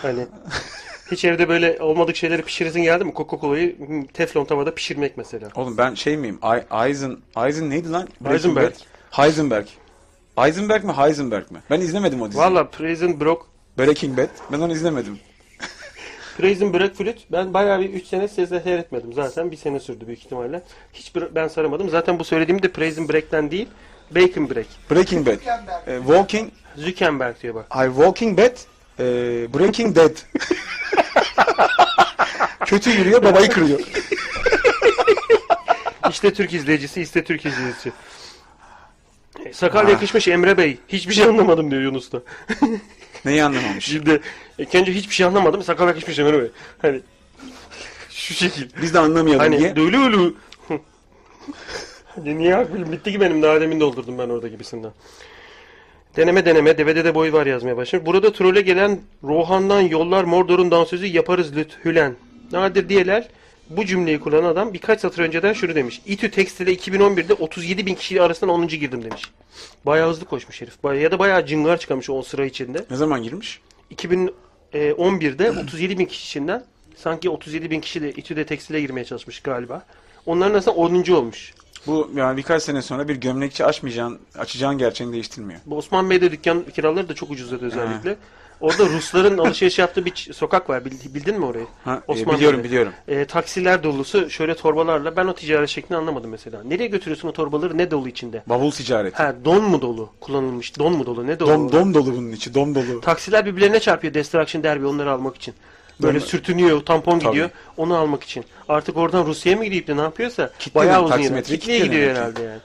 Hani 0.02 0.26
hiç 1.12 1.26
evde 1.26 1.50
böyle 1.50 1.78
olmadık 1.82 2.16
şeyleri 2.16 2.42
pişirirsin 2.42 2.84
geldi 2.84 3.04
mi? 3.06 3.14
Coca-Cola'yı 3.16 3.78
hmm, 3.78 4.06
teflon 4.06 4.46
tavada 4.46 4.76
pişirmek 4.76 5.18
mesela. 5.18 5.50
Oğlum 5.56 5.78
ben 5.78 5.94
şey 5.94 6.18
miyim? 6.18 6.40
Eisen, 6.86 7.18
Eisen 7.46 7.70
neydi 7.70 7.92
lan? 7.92 8.08
Heisenberg. 8.26 8.74
Heisenberg. 9.12 9.68
Heisenberg 10.36 10.84
mi 10.84 10.92
Heisenberg 10.92 11.52
mi? 11.52 11.60
Ben 11.70 11.82
izlemedim 11.82 12.22
o 12.22 12.28
diziyi. 12.28 12.44
Valla 12.44 12.68
Prison 12.70 13.20
Break 13.20 13.38
Breaking 13.78 14.18
Bad. 14.18 14.30
Ben 14.52 14.60
onu 14.60 14.74
izlemedim. 14.74 15.20
Prison 16.38 16.74
Break 16.74 16.96
Flute 16.96 17.20
ben 17.32 17.54
bayağı 17.54 17.80
bir 17.80 17.90
3 17.90 18.08
sene 18.08 18.28
size 18.28 18.60
seyretmedim 18.60 19.14
zaten. 19.14 19.52
Bir 19.52 19.58
sene 19.58 19.80
sürdü 19.80 20.08
büyük 20.08 20.20
ihtimalle. 20.20 20.62
Hiç 20.94 21.12
ben 21.16 21.48
saramadım. 21.48 21.90
Zaten 21.90 22.20
bu 22.20 22.24
söylediğim 22.24 22.64
de 22.64 22.72
Prison 22.72 23.10
Break'ten 23.10 23.52
değil. 23.52 23.68
Bacon 24.12 24.50
Break. 24.50 24.66
Breaking 24.92 25.28
Bad. 25.28 25.34
E, 25.88 25.98
Walking, 25.98 26.52
Zuckerberg 26.76 27.42
diyor 27.42 27.56
bak. 27.56 27.66
ay 27.70 27.88
Walking 27.88 28.40
Bad, 28.40 28.58
e, 29.00 29.04
Breaking 29.54 29.96
Dead. 29.96 30.16
Kötü 32.66 32.90
yürüyor, 32.90 33.24
babayı 33.24 33.50
kırıyor. 33.50 33.80
İşte 36.10 36.34
Türk 36.34 36.54
izleyicisi, 36.54 37.02
iste 37.02 37.24
Türk 37.24 37.46
izleyicisi. 37.46 37.92
Sakal 39.52 39.90
yakışmış 39.90 40.28
Emre 40.28 40.58
Bey. 40.58 40.78
Hiçbir 40.88 41.14
şey 41.14 41.26
anlamadım 41.26 41.72
diyor 41.72 41.82
Yunus 41.82 42.12
da. 42.12 42.22
Neyi 43.26 43.44
anlamamış? 43.44 43.86
Şimdi 43.86 44.22
ilk 44.58 44.76
önce 44.76 44.94
hiçbir 44.94 45.16
şey 45.16 45.26
anlamadım. 45.26 45.64
Sakal 45.64 45.88
yakışmış 45.88 46.20
Emre 46.20 46.42
Bey. 46.42 46.50
Hani 46.82 47.02
şu 48.10 48.34
şekil. 48.34 48.70
Biz 48.82 48.94
de 48.94 49.00
anlamayalım 49.00 49.40
Hani 49.40 49.60
diye. 49.60 49.76
dölü 49.76 49.98
ölü. 49.98 50.34
Hadi 52.16 52.38
niye 52.38 52.54
hakbilim? 52.56 52.92
Bitti 52.92 53.12
ki 53.12 53.22
benim 53.22 53.42
daha 53.42 53.62
demin 53.62 53.80
doldurdum 53.80 54.18
ben 54.18 54.30
orada 54.30 54.48
gibisinden. 54.48 54.92
Deneme 56.16 56.46
deneme 56.46 56.78
devede 56.78 57.06
de 57.06 57.16
boy 57.16 57.34
var 57.34 57.46
yazmaya 57.46 57.78
başlamış. 57.78 58.06
Burada 58.06 58.34
trole 58.34 58.62
gelen 58.62 59.00
Rohan'dan 59.24 59.82
yollar 59.82 60.24
Mordor'un 60.24 60.72
dansözü 60.72 61.06
yaparız 61.06 61.56
lüthülen. 61.56 62.16
Nadir 62.52 62.90
diyeler 62.90 63.28
bu 63.70 63.86
cümleyi 63.86 64.20
kullanan 64.20 64.50
adam 64.50 64.74
birkaç 64.74 65.02
satır 65.02 65.24
önceden 65.24 65.54
şunu 65.54 65.76
demiş. 65.76 66.02
İTÜ 66.06 66.32
Tekstil'e 66.32 66.74
2011'de 66.74 67.34
37 67.34 67.86
bin 67.86 67.96
kişi 67.96 68.22
arasından 68.22 68.56
10. 68.56 68.68
girdim 68.68 69.04
demiş. 69.04 69.24
Bayağı 69.86 70.10
hızlı 70.10 70.26
koşmuş 70.26 70.62
herif. 70.62 70.84
Bayağı, 70.84 71.04
ya 71.04 71.12
da 71.12 71.20
bayağı 71.20 71.46
cıngar 71.46 71.78
çıkarmış 71.78 72.10
o 72.10 72.22
sıra 72.22 72.46
içinde. 72.46 72.86
Ne 72.92 72.98
zaman 72.98 73.24
girmiş? 73.24 73.62
2011'de 73.96 75.52
37 75.52 76.00
bin 76.00 76.06
kişi 76.06 76.26
içinden 76.26 76.66
sanki 76.96 77.30
37 77.30 77.72
bin 77.72 77.82
kişi 77.82 78.02
de 78.02 78.12
İTÜ'de 78.12 78.46
tekstile 78.46 78.82
girmeye 78.82 79.06
çalışmış 79.06 79.40
galiba. 79.40 79.86
Onların 80.26 80.54
arasında 80.54 80.76
10. 80.76 81.12
olmuş. 81.12 81.54
Bu 81.88 82.12
yani 82.16 82.38
birkaç 82.38 82.64
sene 82.64 82.82
sonra 82.82 83.08
bir 83.08 83.16
gömlekçi 83.16 83.66
açmayacağın, 83.66 84.20
açacağın 84.38 84.78
gerçeğini 84.78 85.14
değiştirmiyor. 85.14 85.60
Bu 85.66 85.78
Osman 85.78 86.10
Bey'de 86.10 86.32
dükkan 86.32 86.64
kiraları 86.76 87.10
da 87.10 87.14
çok 87.14 87.32
ucuzladı 87.32 87.66
özellikle. 87.66 88.16
Orada 88.64 88.86
Rusların 88.86 89.38
alışveriş 89.38 89.80
yaptığı 89.80 90.06
bir 90.06 90.30
sokak 90.34 90.70
var. 90.70 90.86
Bil- 90.86 91.14
Bildin 91.16 91.40
mi 91.40 91.46
orayı? 91.46 91.66
Ha, 91.86 92.02
e, 92.08 92.12
Osman 92.12 92.36
biliyorum 92.36 92.64
biliyorum. 92.64 92.94
E, 93.08 93.26
taksiler 93.26 93.84
dolusu 93.84 94.30
şöyle 94.30 94.56
torbalarla. 94.56 95.16
Ben 95.16 95.26
o 95.26 95.34
ticaret 95.36 95.70
şeklini 95.70 95.98
anlamadım 95.98 96.30
mesela. 96.30 96.64
Nereye 96.64 96.88
götürüyorsun 96.88 97.28
o 97.28 97.32
torbaları? 97.32 97.78
Ne 97.78 97.92
dolu 97.92 98.08
içinde? 98.10 98.44
Bavul 98.48 98.72
ticareti. 98.72 99.18
Ha 99.18 99.36
don 99.46 99.64
mu 99.64 99.82
dolu? 99.82 100.10
Kullanılmış. 100.20 100.80
Don 100.80 100.94
mu 100.94 101.06
dolu? 101.06 101.28
Ne 101.28 101.40
dolu? 101.40 101.50
Dom, 101.50 101.72
dom 101.72 101.94
dolu 101.94 102.14
bunun 102.18 102.32
içi, 102.32 102.54
dom 102.54 102.76
dolu. 102.76 103.02
Taksiler 103.02 103.46
birbirlerine 103.46 103.80
çarpıyor 103.80 104.14
Destruction 104.14 104.64
Derby 104.64 104.86
onları 104.86 105.12
almak 105.12 105.36
için. 105.36 105.54
Böyle 106.02 106.20
Doğru. 106.20 106.28
sürtünüyor, 106.28 106.82
tampon 106.82 107.20
Tabii. 107.20 107.30
gidiyor. 107.32 107.50
Onu 107.78 107.98
almak 107.98 108.24
için. 108.24 108.46
Artık 108.70 108.98
oradan 108.98 109.26
Rusya'ya 109.26 109.58
mı 109.58 109.66
gidip 109.66 109.88
de 109.88 109.98
ne 109.98 110.02
yapıyorsa 110.02 110.52
Kitle 110.60 110.80
bayağı 110.80 111.04
uzun. 111.04 111.16
Taksimetre 111.16 111.58
Kitleye 111.58 111.80
kitle 111.80 111.94
gidiyor 111.96 112.16
herhalde 112.16 112.44
yani. 112.44 112.60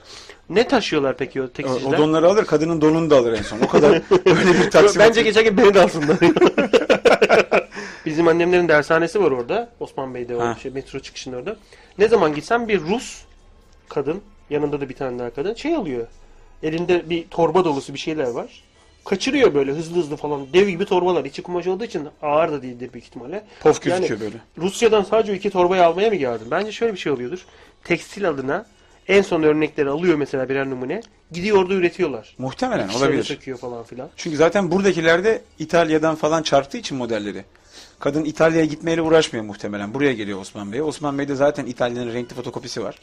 Ne 0.49 0.67
taşıyorlar 0.67 1.17
peki 1.17 1.41
o 1.41 1.49
tekstilciler? 1.49 1.97
o 1.97 2.01
donları 2.01 2.27
alır, 2.27 2.45
kadının 2.45 2.81
donunu 2.81 3.09
da 3.09 3.17
alır 3.17 3.33
en 3.33 3.41
son. 3.41 3.59
O 3.59 3.67
kadar 3.67 3.89
öyle 4.25 4.59
bir 4.59 4.71
taksimetre. 4.71 4.99
Bence 4.99 5.21
geçerken 5.21 5.57
beni 5.57 5.73
de 5.73 5.81
alsınlar. 5.81 6.17
Bizim 8.05 8.27
annemlerin 8.27 8.67
dershanesi 8.67 9.23
var 9.23 9.31
orada. 9.31 9.69
Osman 9.79 10.13
Bey'de 10.13 10.35
o 10.35 10.55
şey, 10.55 10.71
metro 10.71 10.99
çıkışının 10.99 11.37
orada. 11.37 11.55
Ne 11.97 12.07
zaman 12.07 12.35
gitsem 12.35 12.67
bir 12.67 12.81
Rus 12.81 13.21
kadın, 13.89 14.21
yanında 14.49 14.81
da 14.81 14.89
bir 14.89 14.95
tane 14.95 15.19
daha 15.19 15.29
kadın 15.29 15.53
şey 15.53 15.75
alıyor. 15.75 16.07
Elinde 16.63 17.09
bir 17.09 17.27
torba 17.27 17.65
dolusu 17.65 17.93
bir 17.93 17.99
şeyler 17.99 18.29
var. 18.29 18.63
Kaçırıyor 19.05 19.53
böyle 19.53 19.71
hızlı 19.71 19.95
hızlı 19.95 20.15
falan. 20.15 20.53
Dev 20.53 20.67
gibi 20.67 20.85
torbalar. 20.85 21.25
İçi 21.25 21.41
kumaş 21.41 21.67
olduğu 21.67 21.83
için 21.83 22.07
ağır 22.21 22.51
da 22.51 22.61
değildir 22.61 22.89
büyük 22.93 23.05
ihtimalle. 23.05 23.43
Pof 23.61 23.85
Yani- 23.85 23.99
gözüküyor 23.99 24.19
böyle. 24.21 24.41
Rusya'dan 24.57 25.03
sadece 25.03 25.33
iki 25.35 25.49
torbayı 25.49 25.85
almaya 25.85 26.09
mı 26.09 26.15
geldin? 26.15 26.47
Bence 26.51 26.71
şöyle 26.71 26.93
bir 26.93 26.97
şey 26.97 27.11
oluyordur. 27.11 27.45
Tekstil 27.83 28.29
adına 28.29 28.65
en 29.09 29.21
son 29.21 29.43
örnekleri 29.43 29.89
alıyor 29.89 30.15
mesela 30.15 30.49
birer 30.49 30.69
numune. 30.69 31.01
Gidiyor 31.31 31.57
orada 31.57 31.73
üretiyorlar. 31.73 32.35
Muhtemelen 32.37 32.83
Dikişlerini 32.87 33.07
olabilir. 33.07 33.23
söküyor 33.23 33.57
falan 33.57 33.83
filan. 33.83 34.09
Çünkü 34.15 34.37
zaten 34.37 34.71
buradakiler 34.71 35.23
de 35.23 35.41
İtalya'dan 35.59 36.15
falan 36.15 36.43
çarptığı 36.43 36.77
için 36.77 36.97
modelleri. 36.97 37.45
Kadın 37.99 38.25
İtalya'ya 38.25 38.65
gitmeyle 38.65 39.01
uğraşmıyor 39.01 39.45
muhtemelen. 39.45 39.93
Buraya 39.93 40.13
geliyor 40.13 40.39
Osman 40.41 40.71
Bey'e. 40.71 40.83
Osman 40.83 41.17
Bey'de 41.17 41.35
zaten 41.35 41.65
İtalya'nın 41.65 42.13
renkli 42.13 42.35
fotokopisi 42.35 42.83
var. 42.83 42.99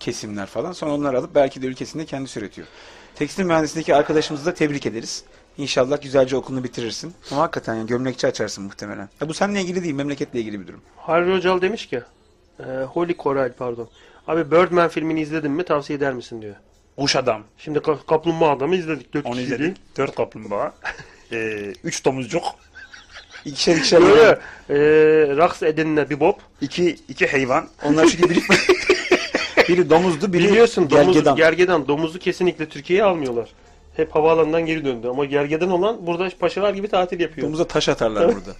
Kesimler 0.00 0.46
falan. 0.46 0.72
Sonra 0.72 0.92
onları 0.94 1.18
alıp 1.18 1.34
belki 1.34 1.62
de 1.62 1.66
ülkesinde 1.66 2.04
kendisi 2.04 2.40
üretiyor. 2.40 2.66
Tekstil 3.14 3.44
mühendisliğindeki 3.44 3.94
arkadaşımızı 3.94 4.46
da 4.46 4.54
tebrik 4.54 4.86
ederiz. 4.86 5.24
İnşallah 5.58 6.02
güzelce 6.02 6.36
okulunu 6.36 6.64
bitirirsin. 6.64 7.14
Ama 7.30 7.42
hakikaten 7.42 7.74
yani 7.74 7.86
gömlekçi 7.86 8.26
açarsın 8.26 8.64
muhtemelen. 8.64 9.08
Ya 9.20 9.28
bu 9.28 9.34
seninle 9.34 9.60
ilgili 9.60 9.82
değil, 9.82 9.94
memleketle 9.94 10.40
ilgili 10.40 10.60
bir 10.60 10.66
durum. 10.66 10.80
Harry 10.96 11.36
Hocal 11.36 11.60
demiş 11.60 11.86
ki 11.86 12.02
e, 12.60 12.64
Holy 12.82 13.16
Coral 13.16 13.52
pardon. 13.58 13.88
Abi 14.28 14.50
Birdman 14.50 14.88
filmini 14.88 15.20
izledin 15.20 15.50
mi 15.50 15.64
tavsiye 15.64 15.96
eder 15.96 16.12
misin 16.12 16.42
diyor. 16.42 16.54
Kuş 16.98 17.16
adam. 17.16 17.42
Şimdi 17.58 17.78
ka- 17.78 18.06
Kaplumbağa 18.06 18.50
Adam'ı 18.50 18.76
izledik. 18.76 19.14
Dört 19.14 19.26
Onu 19.26 19.34
kişiydi. 19.34 19.54
izledik. 19.54 19.76
Dört 19.98 20.14
kaplumbağa. 20.14 20.74
Ee, 21.32 21.72
üç 21.84 22.04
domuzcuk. 22.04 22.42
İkişer 23.44 23.76
ikişer. 23.76 24.02
Böyle 24.02 24.38
e, 24.70 24.76
raks 25.36 25.62
edenine 25.62 26.10
bir 26.10 26.20
bob. 26.20 26.34
iki, 26.60 26.90
iki 27.08 27.26
hayvan. 27.26 27.68
Onlar 27.84 28.06
çünkü 28.06 28.30
biri, 28.30 28.38
biri 29.68 29.90
domuzdu, 29.90 30.32
biri 30.32 30.44
Biliyorsun 30.48 30.90
domuz, 30.90 31.06
gergedan. 31.06 31.36
gergedan. 31.36 31.88
Domuzu 31.88 32.18
kesinlikle 32.18 32.68
Türkiye'ye 32.68 33.04
almıyorlar. 33.04 33.48
Hep 33.96 34.14
havaalanından 34.14 34.66
geri 34.66 34.84
döndü. 34.84 35.08
Ama 35.08 35.24
gergedan 35.24 35.70
olan 35.70 36.06
burada 36.06 36.28
paşalar 36.40 36.74
gibi 36.74 36.88
tatil 36.88 37.20
yapıyor. 37.20 37.46
Domuza 37.46 37.64
taş 37.66 37.88
atarlar 37.88 38.28
burada. 38.34 38.50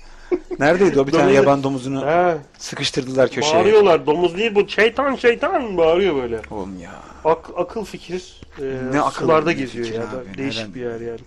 Neredeydi 0.59 1.01
o 1.01 1.07
bir 1.07 1.13
tane 1.13 1.33
yaban 1.33 1.63
domuzunu 1.63 2.07
He, 2.07 2.37
sıkıştırdılar 2.59 3.29
köşeye. 3.31 3.55
bağırıyorlar. 3.55 4.07
Domuz 4.07 4.37
değil 4.39 4.55
bu. 4.55 4.69
Şeytan 4.69 5.15
şeytan 5.17 5.77
bağırıyor 5.77 6.17
böyle. 6.17 6.41
Oğlum 6.51 6.81
ya. 6.81 6.91
Ak, 7.25 7.51
akıl 7.57 7.85
fikir 7.85 8.41
e, 8.61 8.65
Ne 8.93 9.01
akıl 9.01 9.21
sularda 9.25 9.51
bir 9.51 9.57
geziyor 9.57 9.85
fikir 9.87 9.99
ya. 9.99 10.05
abi, 10.09 10.39
Değişik 10.39 10.61
neden? 10.61 10.75
bir 10.75 10.81
yer 10.81 11.01
yani. 11.01 11.21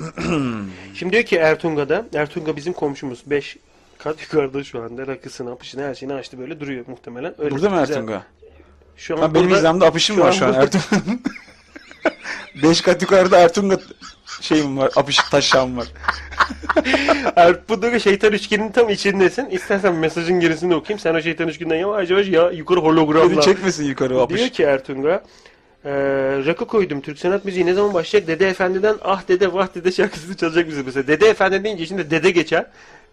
Şimdi 0.94 1.12
diyor 1.12 1.24
ki 1.24 1.36
Ertunga'da, 1.36 2.06
Ertunga 2.14 2.56
bizim 2.56 2.72
komşumuz. 2.72 3.22
5 3.26 3.56
kat 3.98 4.22
yukarıda 4.22 4.64
şu 4.64 4.82
anda. 4.82 5.06
Rakısını, 5.06 5.50
apışını, 5.52 5.82
her 5.82 5.94
şeyini 5.94 6.14
açtı 6.14 6.38
böyle 6.38 6.60
duruyor 6.60 6.84
muhtemelen. 6.88 7.34
Öyle 7.38 7.50
Burada 7.50 7.70
mı 7.70 7.80
güzel. 7.80 7.94
Ertunga? 7.94 8.22
Şu 8.96 9.14
an 9.16 9.20
Lan 9.20 9.34
benim 9.34 9.50
burada- 9.50 9.86
apışım 9.86 10.16
şu 10.16 10.22
var 10.22 10.26
an 10.26 10.32
şu 10.32 10.44
an 10.46 10.50
burada- 10.52 10.62
Ertuğrul. 10.64 11.00
Beş 12.62 12.80
kat 12.80 13.02
yukarıda 13.02 13.38
Ertuğrul 13.38 13.70
şeyim 14.40 14.78
var, 14.78 14.90
apışık 14.96 15.30
taşağım 15.30 15.76
var. 15.76 15.88
Buradaki 17.68 18.00
şeytan 18.00 18.32
üçgeninin 18.32 18.72
tam 18.72 18.88
içindesin. 18.88 19.46
İstersen 19.46 19.94
mesajın 19.94 20.40
gerisini 20.40 20.74
okuyayım. 20.74 20.98
Sen 20.98 21.14
o 21.14 21.22
şeytan 21.22 21.48
üçgeninden 21.48 21.76
yavaş 21.76 22.10
yavaş 22.10 22.28
ya 22.28 22.50
yukarı 22.50 22.78
Beni 22.78 22.86
hologramla. 22.86 23.40
çekmesin 23.40 23.84
yukarı 23.84 24.18
o 24.18 24.20
apış. 24.20 24.38
Diyor 24.38 24.48
ki 24.48 24.62
Ertunga 24.62 25.22
e, 25.84 25.90
rakı 26.46 26.66
koydum. 26.66 27.00
Türk 27.00 27.18
sanat 27.18 27.44
müziği 27.44 27.66
ne 27.66 27.74
zaman 27.74 27.94
başlayacak? 27.94 28.28
Dede 28.28 28.48
Efendi'den 28.48 28.96
ah 29.02 29.28
dede 29.28 29.52
vah 29.52 29.74
dede 29.74 29.92
şarkısını 29.92 30.36
çalacak 30.36 30.68
bize 30.68 30.82
mesela. 30.82 31.06
Dede 31.06 31.28
Efendi 31.28 31.64
deyince 31.64 31.84
içinde 31.84 32.10
dede 32.10 32.30
geçer. 32.30 32.66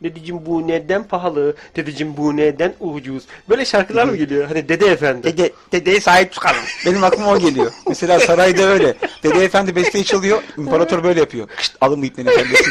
Dedeciğim 0.04 0.46
bu 0.46 0.68
neden 0.68 1.04
pahalı? 1.04 1.56
Dedeciğim 1.76 2.18
bu 2.18 2.38
neden 2.38 2.74
ucuz? 2.80 3.24
Böyle 3.50 3.66
şarkılar 3.66 4.06
mı 4.06 4.16
geliyor? 4.16 4.48
Hani 4.48 4.70
Dede 4.70 4.86
Efendi. 4.88 5.24
Dede, 5.24 5.52
dedeye 5.72 6.02
sahip 6.02 6.34
çıkalım. 6.34 6.62
Benim 6.86 7.04
aklıma 7.04 7.32
o 7.32 7.40
geliyor. 7.40 7.72
Mesela 7.88 8.20
sarayda 8.20 8.64
öyle. 8.64 8.94
Dede 9.24 9.44
Efendi 9.44 9.76
besteyi 9.76 10.06
çalıyor. 10.06 10.44
İmparator 10.58 11.04
böyle 11.04 11.20
yapıyor. 11.20 11.48
Kışt 11.48 11.76
alın 11.82 12.02
bu 12.02 12.06
iplerin 12.06 12.28
efendisi. 12.28 12.64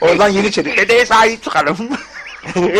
Oradan 0.00 0.28
Yeniçeri. 0.28 0.76
Dedeye 0.76 1.06
sahip 1.06 1.42
çıkalım. 1.42 1.76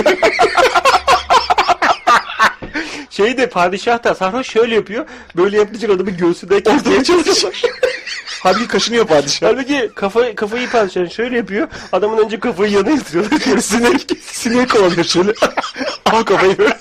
Şey 3.19 3.37
de 3.39 3.49
padişah 3.49 4.05
da 4.05 4.15
sarhoş 4.15 4.47
şöyle 4.51 4.75
yapıyor. 4.75 5.07
Böyle 5.37 5.59
yapınca 5.59 5.95
adamı 5.95 6.11
göğsünden 6.11 6.61
kesmeye 6.61 7.05
çalışıyor. 7.05 7.61
Halbuki 8.43 8.69
kaşınıyor 8.69 9.07
padişah. 9.07 9.47
Halbuki 9.47 9.91
kafa, 9.95 10.35
kafayı 10.35 10.71
padişahın 10.71 11.09
şöyle 11.09 11.37
yapıyor. 11.37 11.69
Adamın 11.93 12.25
önce 12.25 12.41
kafayı 12.41 12.73
yana 12.73 12.91
yatırıyorlar. 12.91 13.39
Sonra 13.45 13.61
Sinek, 13.61 14.11
sinek 14.23 14.71
kovalıyor 14.71 15.05
şöyle. 15.05 15.33
Ama 16.05 16.25
kafayı 16.25 16.59
böyle. 16.59 16.77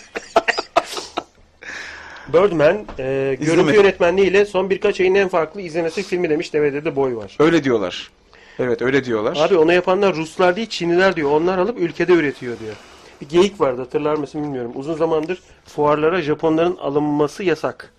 Birdman 2.27 2.75
e, 2.99 3.03
görüntü 3.39 3.43
İzlemedim. 3.43 3.75
yönetmenliğiyle 3.75 4.45
son 4.45 4.69
birkaç 4.69 4.99
ayın 5.01 5.15
en 5.15 5.27
farklı 5.27 5.61
izlenesi 5.61 6.03
filmi 6.03 6.29
demiş. 6.29 6.53
DVD'de 6.53 6.95
boy 6.95 7.15
var. 7.15 7.35
Öyle 7.39 7.63
diyorlar. 7.63 8.11
Evet 8.59 8.81
öyle 8.81 9.05
diyorlar. 9.05 9.37
Abi 9.39 9.57
onu 9.57 9.73
yapanlar 9.73 10.15
Ruslar 10.15 10.55
değil 10.55 10.69
Çinliler 10.69 11.15
diyor. 11.15 11.31
Onlar 11.31 11.57
alıp 11.57 11.79
ülkede 11.79 12.13
üretiyor 12.13 12.59
diyor. 12.59 12.75
Bir 13.21 13.29
geyik 13.29 13.61
vardı 13.61 13.81
hatırlar 13.81 14.15
mısın 14.15 14.43
bilmiyorum. 14.43 14.71
Uzun 14.75 14.93
zamandır 14.93 15.41
fuarlara 15.65 16.21
Japonların 16.21 16.77
alınması 16.77 17.43
yasak. 17.43 17.93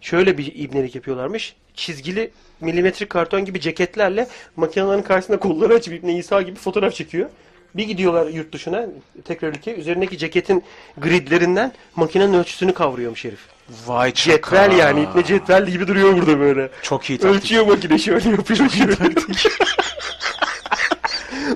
Şöyle 0.00 0.38
bir 0.38 0.52
ibnelik 0.54 0.94
yapıyorlarmış. 0.94 1.56
Çizgili 1.74 2.30
milimetrik 2.60 3.10
karton 3.10 3.44
gibi 3.44 3.60
ceketlerle 3.60 4.28
makinelerin 4.56 5.02
karşısında 5.02 5.38
kolları 5.38 5.74
açıp 5.74 5.94
İbni 5.94 6.18
İsa 6.18 6.42
gibi 6.42 6.56
fotoğraf 6.58 6.94
çekiyor. 6.94 7.28
Bir 7.74 7.84
gidiyorlar 7.84 8.26
yurt 8.26 8.52
dışına 8.52 8.86
tekrar 9.24 9.48
ülke. 9.48 9.74
Üzerindeki 9.74 10.18
ceketin 10.18 10.64
gridlerinden 10.96 11.72
makinenin 11.96 12.34
ölçüsünü 12.34 12.74
kavruyormuş 12.74 13.24
herif. 13.24 13.40
Vay 13.86 14.12
çaka. 14.12 14.56
Cetvel 14.56 14.78
yani. 14.78 15.02
İpne 15.02 15.24
cetvel 15.24 15.66
gibi 15.66 15.88
duruyor 15.88 16.16
burada 16.16 16.40
böyle. 16.40 16.70
Çok 16.82 17.10
iyi 17.10 17.18
taktik. 17.18 17.42
Ölçüyor 17.42 17.66
makine 17.66 17.98
şöyle 17.98 18.28
yapıyor 18.28 18.68
şöyle. 18.70 18.94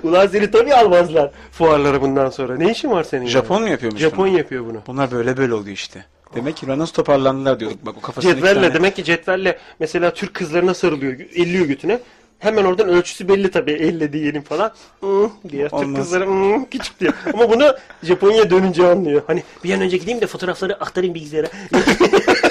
Ulan 0.03 0.27
seni 0.27 0.51
tabii 0.51 0.75
almazlar 0.75 1.31
fuarlara 1.53 2.03
bundan 2.03 2.31
sonra. 2.31 2.57
Ne 2.57 2.71
işin 2.71 2.91
var 2.91 3.05
senin 3.05 3.23
yani? 3.23 3.31
Japon 3.31 3.63
mu 3.63 3.69
yapıyormuş 3.69 4.01
Japon 4.01 4.29
bunu? 4.29 4.39
yapıyor 4.39 4.67
bunu. 4.67 4.79
Bunlar 4.87 5.11
böyle 5.11 5.37
böyle 5.37 5.55
oluyor 5.55 5.75
işte. 5.77 6.05
Demek 6.35 6.57
ki 6.57 6.79
nasıl 6.79 6.95
toparlandılar 6.95 7.61
diyorduk. 7.61 7.87
Bak 7.87 7.95
o 7.99 8.01
kafasında 8.01 8.33
iki 8.33 8.41
Cetvelle 8.41 8.61
tane- 8.61 8.75
demek 8.75 8.97
ki 8.97 9.05
cetvelle 9.05 9.59
mesela 9.81 10.15
Türk 10.15 10.35
kızlarına 10.35 10.75
sarılıyor, 10.75 11.13
elliyor 11.13 11.67
götüne. 11.67 12.01
Hemen 12.39 12.65
oradan 12.65 12.89
ölçüsü 12.89 13.29
belli 13.29 13.51
tabii 13.51 13.73
elle 13.73 14.13
diyelim 14.13 14.43
falan. 14.43 14.73
Hmm, 15.01 15.31
diye 15.51 15.63
Türk 15.63 15.75
Olmaz. 15.75 16.01
kızları 16.01 16.27
hmm, 16.27 16.65
küçük 16.65 17.01
diyor. 17.01 17.13
Ama 17.35 17.51
bunu 17.51 17.77
Japonya'ya 18.03 18.51
dönünce 18.51 18.87
anlıyor. 18.87 19.23
Hani 19.27 19.43
bir 19.65 19.75
an 19.75 19.81
önce 19.81 19.97
gideyim 19.97 20.21
de 20.21 20.27
fotoğrafları 20.27 20.75
aktarayım 20.81 21.15
bilgisayara. 21.15 21.47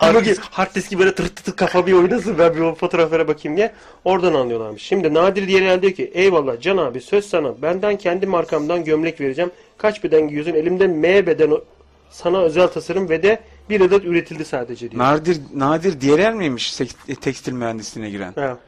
Hard, 0.00 0.24
disk, 0.24 0.42
hard 0.50 0.74
diski 0.74 0.98
böyle 0.98 1.14
tır 1.14 1.28
tır 1.28 1.44
tır 1.44 1.52
kafa 1.56 1.86
bir 1.86 1.92
oynasın 1.92 2.38
ben 2.38 2.54
bir 2.54 2.60
o 2.60 2.74
fotoğraflara 2.74 3.28
bakayım 3.28 3.56
diye. 3.56 3.72
Oradan 4.04 4.34
anlıyorlarmış. 4.34 4.82
Şimdi 4.82 5.14
Nadir 5.14 5.48
diğer 5.48 5.82
diyor 5.82 5.92
ki 5.92 6.10
eyvallah 6.14 6.60
Can 6.60 6.76
abi 6.76 7.00
söz 7.00 7.26
sana. 7.26 7.62
Benden 7.62 7.96
kendi 7.96 8.26
markamdan 8.26 8.84
gömlek 8.84 9.20
vereceğim. 9.20 9.50
Kaç 9.78 10.04
beden 10.04 10.28
giyiyorsun? 10.28 10.52
Elimde 10.54 10.86
M 10.86 11.26
beden 11.26 11.50
o- 11.50 11.64
sana 12.10 12.42
özel 12.42 12.66
tasarım 12.68 13.08
ve 13.08 13.22
de 13.22 13.38
bir 13.70 13.80
adet 13.80 14.04
üretildi 14.04 14.44
sadece 14.44 14.90
diyor. 14.90 15.02
Nadir, 15.04 15.38
Nadir 15.54 16.00
diğer 16.00 16.34
miymiş 16.34 16.80
tekstil 17.20 17.52
mühendisliğine 17.52 18.10
giren? 18.10 18.32
Ha. 18.34 18.58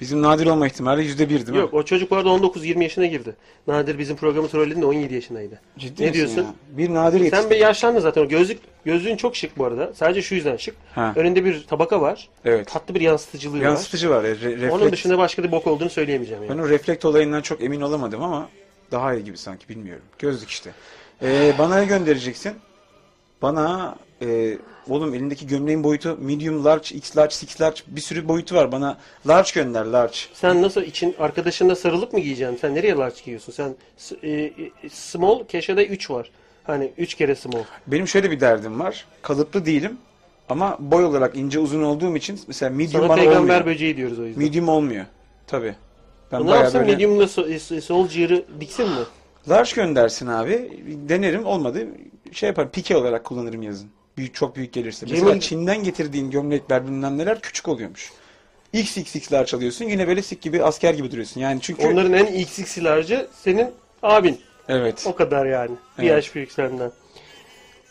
Bizim 0.00 0.22
nadir 0.22 0.46
olma 0.46 0.66
ihtimali 0.66 1.04
yüzde 1.04 1.28
bir 1.28 1.36
değil 1.46 1.48
mi? 1.50 1.56
Yok 1.58 1.74
o 1.74 1.82
çocuk 1.82 2.12
arada 2.12 2.28
19-20 2.28 2.82
yaşına 2.82 3.06
girdi. 3.06 3.36
Nadir 3.66 3.98
bizim 3.98 4.16
programı 4.16 4.48
trollediğinde 4.48 4.86
17 4.86 5.14
yaşındaydı. 5.14 5.60
Ciddi 5.78 6.02
ne 6.02 6.06
misin 6.08 6.14
diyorsun? 6.18 6.42
ya? 6.42 6.54
Bir 6.70 6.94
nadir 6.94 7.20
yetişti. 7.20 7.42
Sen 7.42 7.50
bir 7.50 7.56
yaşlandın 7.56 8.00
zaten. 8.00 8.22
O 8.22 8.28
gözlük 8.28 8.58
gözlüğün 8.84 9.16
çok 9.16 9.36
şık 9.36 9.58
bu 9.58 9.64
arada. 9.64 9.92
Sadece 9.94 10.22
şu 10.22 10.34
yüzden 10.34 10.56
şık. 10.56 10.74
Ha. 10.94 11.12
Önünde 11.16 11.44
bir 11.44 11.66
tabaka 11.66 12.00
var. 12.00 12.28
Evet. 12.44 12.68
Tatlı 12.68 12.94
bir 12.94 13.00
yansıtıcılığı 13.00 13.58
var. 13.58 13.62
Yansıtıcı 13.64 14.10
var. 14.10 14.24
e, 14.24 14.32
re- 14.32 14.40
refleks. 14.52 14.74
Onun 14.74 14.92
dışında 14.92 15.18
başka 15.18 15.42
bir 15.44 15.52
bok 15.52 15.66
olduğunu 15.66 15.90
söyleyemeyeceğim 15.90 16.42
yani. 16.42 16.52
Ben 16.58 16.62
o 16.62 16.68
reflekt 16.68 17.04
olayından 17.04 17.40
çok 17.42 17.62
emin 17.62 17.80
olamadım 17.80 18.22
ama 18.22 18.48
daha 18.92 19.14
iyi 19.14 19.24
gibi 19.24 19.38
sanki 19.38 19.68
bilmiyorum. 19.68 20.04
Gözlük 20.18 20.50
işte. 20.50 20.70
Ee, 21.22 21.52
bana 21.58 21.78
ne 21.78 21.84
göndereceksin? 21.84 22.52
Bana 23.42 23.96
e, 24.22 24.58
oğlum 24.92 25.14
elindeki 25.14 25.46
gömleğin 25.46 25.84
boyutu 25.84 26.18
medium, 26.20 26.64
large, 26.64 26.94
x 26.94 27.16
large, 27.16 27.34
six 27.34 27.60
large 27.60 27.80
bir 27.86 28.00
sürü 28.00 28.28
boyutu 28.28 28.54
var. 28.54 28.72
Bana 28.72 28.98
large 29.28 29.50
gönder 29.54 29.84
large. 29.84 30.16
Sen 30.34 30.62
nasıl 30.62 30.82
için 30.82 31.14
arkadaşınla 31.18 31.76
sarılıp 31.76 32.12
mı 32.12 32.20
giyeceksin? 32.20 32.56
Sen 32.60 32.74
nereye 32.74 32.94
large 32.94 33.16
giyiyorsun? 33.24 33.52
Sen 33.52 33.74
e, 34.22 34.30
e, 34.30 34.52
small 34.90 35.44
keşede 35.44 35.86
3 35.86 36.10
var. 36.10 36.30
Hani 36.64 36.92
3 36.98 37.14
kere 37.14 37.34
small. 37.34 37.62
Benim 37.86 38.08
şöyle 38.08 38.30
bir 38.30 38.40
derdim 38.40 38.80
var. 38.80 39.06
Kalıplı 39.22 39.66
değilim 39.66 39.98
ama 40.48 40.76
boy 40.80 41.04
olarak 41.04 41.36
ince 41.36 41.58
uzun 41.58 41.82
olduğum 41.82 42.16
için 42.16 42.40
mesela 42.46 42.70
medium 42.70 43.00
Sana 43.00 43.08
bana 43.08 43.16
peygamber 43.16 43.40
olmuyor. 43.40 43.66
böceği 43.66 43.96
diyoruz 43.96 44.18
o 44.18 44.24
yüzden. 44.26 44.44
Medium 44.44 44.68
olmuyor. 44.68 45.04
Tabi. 45.46 45.74
Ben 46.32 46.42
ne 46.42 46.46
bayağı 46.46 46.62
yapsın 46.62 46.80
böyle... 46.80 46.92
medium'la 46.92 47.24
so- 47.24 47.74
e, 47.76 47.80
soldier'ı 47.80 48.44
diksin 48.60 48.88
mi? 48.88 49.00
Large 49.48 49.70
göndersin 49.74 50.26
abi. 50.26 50.82
Denerim 51.08 51.46
olmadı. 51.46 51.86
Şey 52.32 52.46
yapar 52.46 52.70
pike 52.70 52.96
olarak 52.96 53.24
kullanırım 53.24 53.62
yazın. 53.62 53.90
Büyük 54.20 54.34
çok 54.34 54.56
büyük 54.56 54.72
gelirse. 54.72 55.06
Mesela 55.10 55.30
Cemil- 55.30 55.40
Çin'den 55.40 55.84
getirdiğin 55.84 56.30
gömlekler 56.30 56.86
bilmem 56.86 57.18
neler 57.18 57.40
küçük 57.40 57.68
oluyormuş. 57.68 58.12
XXX 58.72 59.32
large 59.32 59.56
alıyorsun 59.56 59.84
yine 59.84 60.08
böyle 60.08 60.22
sik 60.22 60.42
gibi 60.42 60.62
asker 60.62 60.94
gibi 60.94 61.10
duruyorsun. 61.10 61.40
Yani 61.40 61.60
çünkü 61.60 61.86
Onların 61.86 62.12
en 62.12 62.26
XX'i 62.26 62.84
large'ı 62.84 63.28
senin 63.42 63.66
abin. 64.02 64.40
evet. 64.68 65.04
O 65.06 65.14
kadar 65.14 65.46
yani. 65.46 65.70
Bir 65.98 66.02
Evet. 66.02 66.10
yaş 66.12 66.34
büyük 66.34 66.52
senden. 66.52 66.92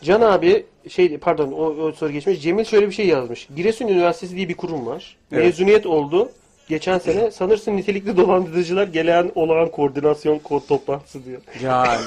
Can 0.02 0.20
abi 0.20 0.66
şey 0.88 1.18
pardon 1.18 1.52
o, 1.52 1.64
o 1.64 1.92
soru 1.92 2.12
geçmiş. 2.12 2.42
Cemil 2.42 2.64
şöyle 2.64 2.86
bir 2.88 2.92
şey 2.94 3.06
yazmış. 3.06 3.48
Giresun 3.56 3.88
Üniversitesi 3.88 4.36
diye 4.36 4.48
bir 4.48 4.56
kurum 4.56 4.86
var. 4.86 5.16
Evet. 5.32 5.44
Mezuniyet 5.44 5.86
oldu. 5.86 6.32
Geçen 6.70 6.98
sene 6.98 7.30
sanırsın 7.30 7.76
nitelikli 7.76 8.16
dolandırıcılar 8.16 8.86
gelen 8.86 9.30
olağan 9.34 9.70
koordinasyon 9.70 10.38
kod 10.38 10.60
toplantısı 10.68 11.24
diyor. 11.24 11.40
Ya 11.62 11.98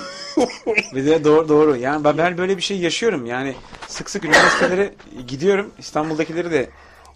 bir 0.95 1.05
de 1.05 1.23
doğru 1.23 1.49
doğru. 1.49 1.75
Yani 1.75 2.03
ben, 2.03 2.17
ben 2.17 2.37
böyle 2.37 2.57
bir 2.57 2.61
şey 2.61 2.77
yaşıyorum. 2.77 3.25
Yani 3.25 3.53
sık 3.87 4.09
sık 4.09 4.25
üniversitelere 4.25 4.93
gidiyorum. 5.27 5.71
İstanbul'dakileri 5.79 6.51
de 6.51 6.69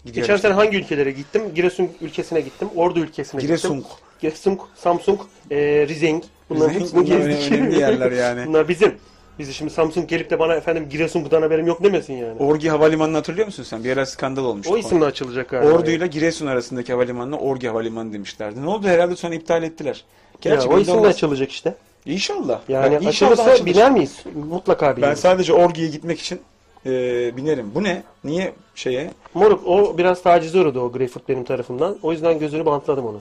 gidiyorum. 0.04 0.28
Geçen 0.32 0.36
sene 0.36 0.52
hangi 0.52 0.76
ülkelere 0.76 1.10
gittim? 1.10 1.42
Giresun 1.54 1.90
ülkesine 2.00 2.40
gittim. 2.40 2.68
Ordu 2.76 3.00
ülkesine 3.00 3.40
Giresun. 3.40 3.76
gittim. 3.76 3.92
Giresun, 4.20 4.58
Samsung, 4.76 5.20
e, 5.50 5.56
Rizeng. 5.88 6.22
Bunların 6.50 6.74
hepsini 6.74 7.06
bunlar 7.06 7.26
gezdik. 7.28 7.52
önemli 7.52 7.80
yerler 7.80 8.12
yani. 8.12 8.46
Bunlar 8.46 8.68
bizim. 8.68 8.94
Bizi 9.38 9.54
şimdi 9.54 9.70
Samsung 9.72 10.08
gelip 10.08 10.30
de 10.30 10.38
bana 10.38 10.54
efendim 10.54 10.86
Giresun'dan 10.90 11.42
haberim 11.42 11.66
yok 11.66 11.82
demesin 11.84 12.14
yani. 12.14 12.38
Orgi 12.38 12.68
Havalimanı'nı 12.68 13.16
hatırlıyor 13.16 13.46
musun 13.46 13.62
sen? 13.62 13.84
Bir 13.84 13.92
ara 13.92 14.06
skandal 14.06 14.44
olmuştu. 14.44 14.74
O 14.74 14.78
isimle 14.78 15.04
açılacak 15.04 15.48
galiba. 15.48 15.72
Ordu 15.72 15.90
ile 15.90 16.06
Giresun 16.06 16.46
arasındaki 16.46 16.92
havalimanına 16.92 17.38
Orgi 17.38 17.68
Havalimanı 17.68 18.12
demişlerdi. 18.12 18.62
Ne 18.62 18.68
oldu? 18.68 18.86
Herhalde 18.88 19.16
sonra 19.16 19.34
iptal 19.34 19.62
ettiler. 19.62 20.04
Ya, 20.32 20.38
Gerçi 20.40 20.68
o 20.68 20.72
belli 20.72 20.80
isimle 20.82 20.98
olmaz. 20.98 21.14
açılacak 21.14 21.50
işte. 21.50 21.74
İnşallah. 22.06 22.60
Yani 22.68 22.84
Ben 23.00 23.06
inşallah 23.06 23.32
açılırsa 23.32 23.50
açılır. 23.52 23.66
biner 23.66 23.90
miyiz? 23.90 24.16
Mutlaka 24.50 24.86
Ben 24.90 24.96
bineriz. 24.96 25.18
sadece 25.20 25.52
Orgi'ye 25.52 25.88
gitmek 25.88 26.20
için 26.20 26.40
e, 26.86 26.90
binerim. 27.36 27.70
Bu 27.74 27.84
ne? 27.84 28.02
Niye 28.24 28.52
şeye? 28.74 29.10
Moruk 29.34 29.66
o 29.66 29.98
biraz 29.98 30.22
tacize 30.22 30.58
uğradı 30.60 30.80
o 30.80 30.92
Greyfurt 30.92 31.28
benim 31.28 31.44
tarafımdan. 31.44 31.96
O 32.02 32.12
yüzden 32.12 32.38
gözünü 32.38 32.66
bantladım 32.66 33.06
onu. 33.06 33.20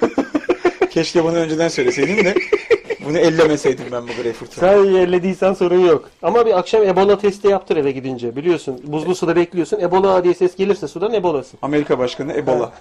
Keşke 0.90 1.24
bunu 1.24 1.36
önceden 1.36 1.68
söyleseydin 1.68 2.24
de 2.24 2.34
bunu 3.08 3.18
ellemeseydim 3.18 3.84
ben 3.92 4.02
bu 4.08 4.22
Greyfurt'u. 4.22 4.60
Sen 4.60 4.84
yerlediysen 4.84 5.52
sorun 5.52 5.80
yok. 5.86 6.10
Ama 6.22 6.46
bir 6.46 6.58
akşam 6.58 6.82
Ebola 6.82 7.18
testi 7.18 7.48
yaptır 7.48 7.76
eve 7.76 7.90
gidince. 7.90 8.36
Biliyorsun 8.36 8.80
buzlu 8.84 9.14
suda 9.14 9.36
bekliyorsun. 9.36 9.80
Ebola 9.80 10.24
diye 10.24 10.34
ses 10.34 10.56
gelirse 10.56 10.88
sudan 10.88 11.12
Ebola'sın. 11.14 11.58
Amerika 11.62 11.98
Başkanı 11.98 12.32
Ebola. 12.32 12.72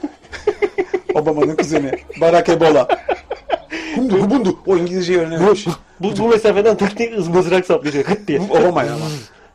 Obama'nın 1.13 1.55
kuzeni. 1.55 1.91
Barack 2.21 2.49
Ebola. 2.49 2.87
Hundu, 3.95 4.17
hundu. 4.19 4.59
O 4.65 4.77
İngilizceyi 4.77 5.19
öğrenememiş. 5.19 5.67
Bu, 5.99 6.17
bu 6.17 6.27
mesafeden 6.27 6.77
tık 6.77 6.97
diye 6.97 7.15
ız- 7.15 7.27
mızrak 7.27 7.65
saplayacak 7.65 8.09
hıt 8.09 8.27
diye. 8.27 8.39
Obama 8.49 8.83
ya 8.83 8.93
ama. 8.93 9.05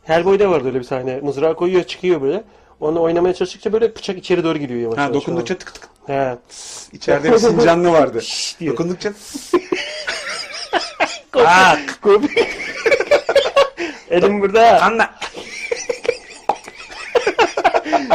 Hellboy'da 0.04 0.50
vardı 0.50 0.68
öyle 0.68 0.78
bir 0.78 0.84
sahne. 0.84 1.20
Mızrağı 1.22 1.56
koyuyor 1.56 1.82
çıkıyor 1.84 2.22
böyle. 2.22 2.44
Onu 2.80 3.02
oynamaya 3.02 3.34
çalıştıkça 3.34 3.72
böyle 3.72 3.96
bıçak 3.96 4.18
içeri 4.18 4.44
doğru 4.44 4.58
giriyor 4.58 4.80
yavaş 4.80 4.98
Ha 4.98 5.02
yavaş. 5.02 5.14
dokundukça 5.14 5.58
tık 5.58 5.74
tık. 5.74 5.88
He. 6.06 6.38
İçeride 6.92 7.32
bir 7.32 7.38
sincanlı 7.38 7.92
vardı. 7.92 8.22
Şşş 8.22 8.60
diye. 8.60 8.70
Dokundukça 8.70 9.12
kop- 11.32 12.30
Elim 14.10 14.40
burada. 14.40 14.82
anla. 14.82 15.14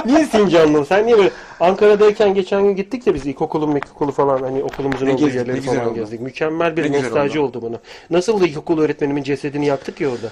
Niye 0.06 0.26
Sincanlı? 0.26 0.86
Sen 0.86 1.06
niye 1.06 1.18
böyle 1.18 1.30
Ankara'dayken 1.60 2.34
geçen 2.34 2.64
gün 2.64 2.76
gittik 2.76 3.08
ya 3.08 3.14
biz 3.14 3.26
ilkokulun 3.26 3.76
ilkokulu 3.76 4.12
falan 4.12 4.44
hani 4.44 4.64
okulumuzun 4.64 5.06
Ne 5.08 5.12
olduğu 5.12 5.20
gezdik, 5.26 5.36
yerleri 5.36 5.56
ne 5.56 5.60
güzel 5.60 5.76
falan 5.76 5.88
oldu. 5.88 5.96
gezdik. 5.96 6.20
Mükemmel 6.22 6.78
bir 6.78 6.84
Ne 6.84 6.88
güzel 6.88 7.04
nostalji 7.04 7.40
oldu 7.40 7.62
bunu. 7.62 7.80
Nasıl 8.10 8.42
da 8.42 8.46
ilkokul 8.48 8.82
öğretmenimin 8.82 9.24
cesedini 9.24 9.66
yaktık 9.66 10.02
ya 10.02 10.10
orada. 10.10 10.30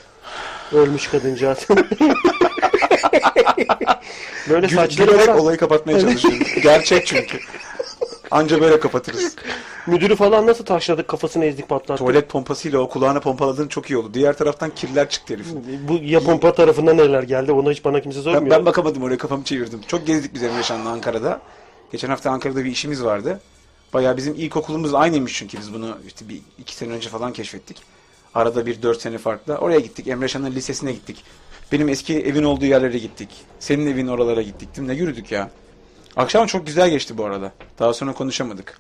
Ölmüş 0.73 1.07
kadıncağız. 1.07 1.57
böyle 4.49 4.67
Gül, 4.67 4.75
saçları 4.77 5.11
gülerek 5.11 5.35
olayı 5.39 5.57
kapatmaya 5.57 5.99
çalışıyorum. 5.99 6.39
Gerçek 6.63 7.07
çünkü. 7.07 7.39
Anca 8.33 8.61
böyle 8.61 8.79
kapatırız. 8.79 9.35
Müdürü 9.87 10.15
falan 10.15 10.47
nasıl 10.47 10.65
taşladık 10.65 11.07
kafasını 11.07 11.45
ezdik 11.45 11.69
patlattık. 11.69 11.97
Tuvalet 11.97 12.29
pompasıyla 12.29 12.79
o 12.79 12.89
kulağına 12.89 13.19
pompaladığın 13.19 13.67
çok 13.67 13.89
iyi 13.89 13.97
oldu. 13.97 14.13
Diğer 14.13 14.37
taraftan 14.37 14.69
kirler 14.69 15.09
çıktı 15.09 15.33
herif. 15.33 15.47
Bu 15.87 15.99
ya 16.03 16.19
pompa 16.19 16.53
tarafından 16.53 16.97
neler 16.97 17.23
geldi 17.23 17.51
onu 17.51 17.71
hiç 17.71 17.85
bana 17.85 18.01
kimse 18.01 18.21
sormuyor. 18.21 18.45
Ben, 18.45 18.51
ben 18.51 18.65
bakamadım 18.65 19.03
oraya 19.03 19.17
kafamı 19.17 19.43
çevirdim. 19.43 19.81
Çok 19.87 20.07
gezdik 20.07 20.33
biz 20.33 20.43
Emre 20.43 20.63
Şan'la 20.63 20.89
Ankara'da. 20.89 21.41
Geçen 21.91 22.09
hafta 22.09 22.31
Ankara'da 22.31 22.65
bir 22.65 22.71
işimiz 22.71 23.03
vardı. 23.03 23.39
Bayağı 23.93 24.17
bizim 24.17 24.33
ilkokulumuz 24.35 24.93
aynıymış 24.93 25.33
çünkü 25.37 25.57
biz 25.57 25.73
bunu 25.73 25.97
işte 26.07 26.29
bir 26.29 26.41
iki 26.59 26.75
sene 26.75 26.93
önce 26.93 27.09
falan 27.09 27.33
keşfettik. 27.33 27.77
Arada 28.35 28.65
bir 28.65 28.81
dört 28.81 29.01
sene 29.01 29.17
farklı. 29.17 29.55
Oraya 29.55 29.79
gittik. 29.79 30.07
Emre 30.07 30.27
Şan'ın 30.27 30.51
lisesine 30.51 30.91
gittik. 30.91 31.23
Benim 31.71 31.89
eski 31.89 32.19
evin 32.19 32.43
olduğu 32.43 32.65
yerlere 32.65 32.97
gittik. 32.97 33.29
Senin 33.59 33.87
evin 33.87 34.07
oralara 34.07 34.41
gittik. 34.41 34.69
Ne 34.77 34.93
yürüdük 34.93 35.31
ya. 35.31 35.49
Akşam 36.15 36.45
çok 36.47 36.65
güzel 36.67 36.89
geçti 36.89 37.17
bu 37.17 37.25
arada. 37.25 37.51
Daha 37.79 37.93
sonra 37.93 38.13
konuşamadık. 38.13 38.77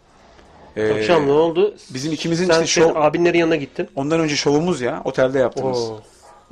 Ee, 0.77 0.93
Akşam 0.99 1.27
ne 1.27 1.31
oldu? 1.31 1.75
Bizim 1.89 2.11
ikimizin 2.13 2.45
Sen 2.45 2.63
işte 2.63 2.81
senin 2.81 2.93
şov, 2.93 3.01
abinlerin 3.01 3.37
yanına 3.39 3.55
gittin. 3.55 3.89
ondan 3.95 4.19
önce 4.19 4.35
şovumuz 4.35 4.81
ya. 4.81 5.01
Otelde 5.05 5.39
yaptığımız. 5.39 5.77
Oo. 5.89 5.99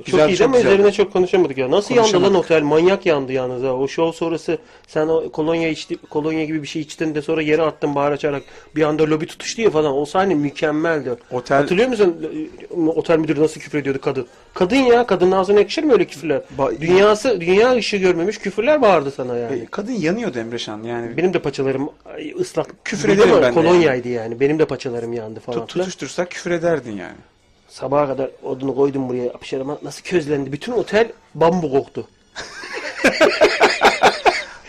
Güzel, 0.04 0.20
çok 0.20 0.30
iyi 0.30 0.36
çok 0.36 0.46
ama 0.46 0.58
üzerine 0.58 0.92
çok 0.92 1.12
konuşamadık 1.12 1.58
ya. 1.58 1.70
Nasıl 1.70 1.94
yandı 1.94 2.06
lan 2.12 2.12
Konuşamadık. 2.22 2.44
otel? 2.50 2.62
Manyak 2.62 3.06
yandı 3.06 3.32
yalnız 3.32 3.62
ha. 3.62 3.72
O 3.74 3.88
show 3.88 4.18
sonrası 4.18 4.58
sen 4.86 5.08
o 5.08 5.30
kolonya 5.30 5.68
içti, 5.68 5.96
kolonya 6.10 6.44
gibi 6.44 6.62
bir 6.62 6.66
şey 6.68 6.82
içtin 6.82 7.14
de 7.14 7.22
sonra 7.22 7.42
yere 7.42 7.62
attın 7.62 7.94
bağır 7.94 8.12
açarak 8.12 8.42
bir 8.76 8.82
anda 8.82 9.02
lobi 9.10 9.26
tutuştu 9.26 9.62
ya 9.62 9.70
falan. 9.70 9.96
O 9.96 10.04
sahne 10.04 10.34
mükemmeldi. 10.34 11.10
Otel- 11.30 11.56
Hatırlıyor 11.56 11.88
musun? 11.88 12.16
e, 12.70 12.76
Otel 12.90 13.18
müdürü 13.18 13.40
nasıl 13.42 13.60
küfür 13.60 13.78
ediyordu 13.78 14.00
kadın? 14.00 14.26
Kadın 14.54 14.76
ya. 14.76 15.06
Kadının 15.06 15.32
ağzına 15.32 15.58
yakışır 15.58 15.84
mı 15.84 15.92
öyle 15.92 16.04
küfürler? 16.04 16.42
Ba- 16.58 16.80
Dünyası, 16.80 17.40
dünya 17.40 17.72
ışığı 17.74 17.96
görmemiş 17.96 18.38
küfürler 18.38 18.82
bağırdı 18.82 19.10
sana 19.10 19.36
yani. 19.36 19.58
E, 19.60 19.66
Kadın 19.70 19.92
yanıyordu 19.92 20.38
Emre 20.38 20.58
Şan 20.58 20.82
yani. 20.82 21.16
Benim 21.16 21.34
de 21.34 21.38
paçalarım 21.38 21.90
ay, 22.04 22.32
ıslak. 22.40 22.84
Küfür 22.84 23.08
Değil 23.08 23.18
ederim 23.18 23.32
ama 23.34 23.42
ben 23.42 23.50
de 23.50 23.54
Kolonyaydı 23.54 24.08
yani. 24.08 24.40
Benim 24.40 24.58
de 24.58 24.64
paçalarım 24.64 25.12
yandı 25.12 25.40
falan. 25.40 25.60
Tut, 25.60 25.72
filan. 25.72 25.84
tutuştursak 25.84 26.30
küfür 26.30 26.50
ederdin 26.50 26.96
yani. 26.96 27.16
Sabaha 27.72 28.06
kadar 28.06 28.30
odunu 28.42 28.74
koydum 28.74 29.08
buraya 29.08 29.30
apışarıma. 29.30 29.78
Nasıl 29.82 30.02
közlendi. 30.02 30.52
Bütün 30.52 30.72
otel 30.72 31.08
bambu 31.34 31.72
koktu. 31.72 32.08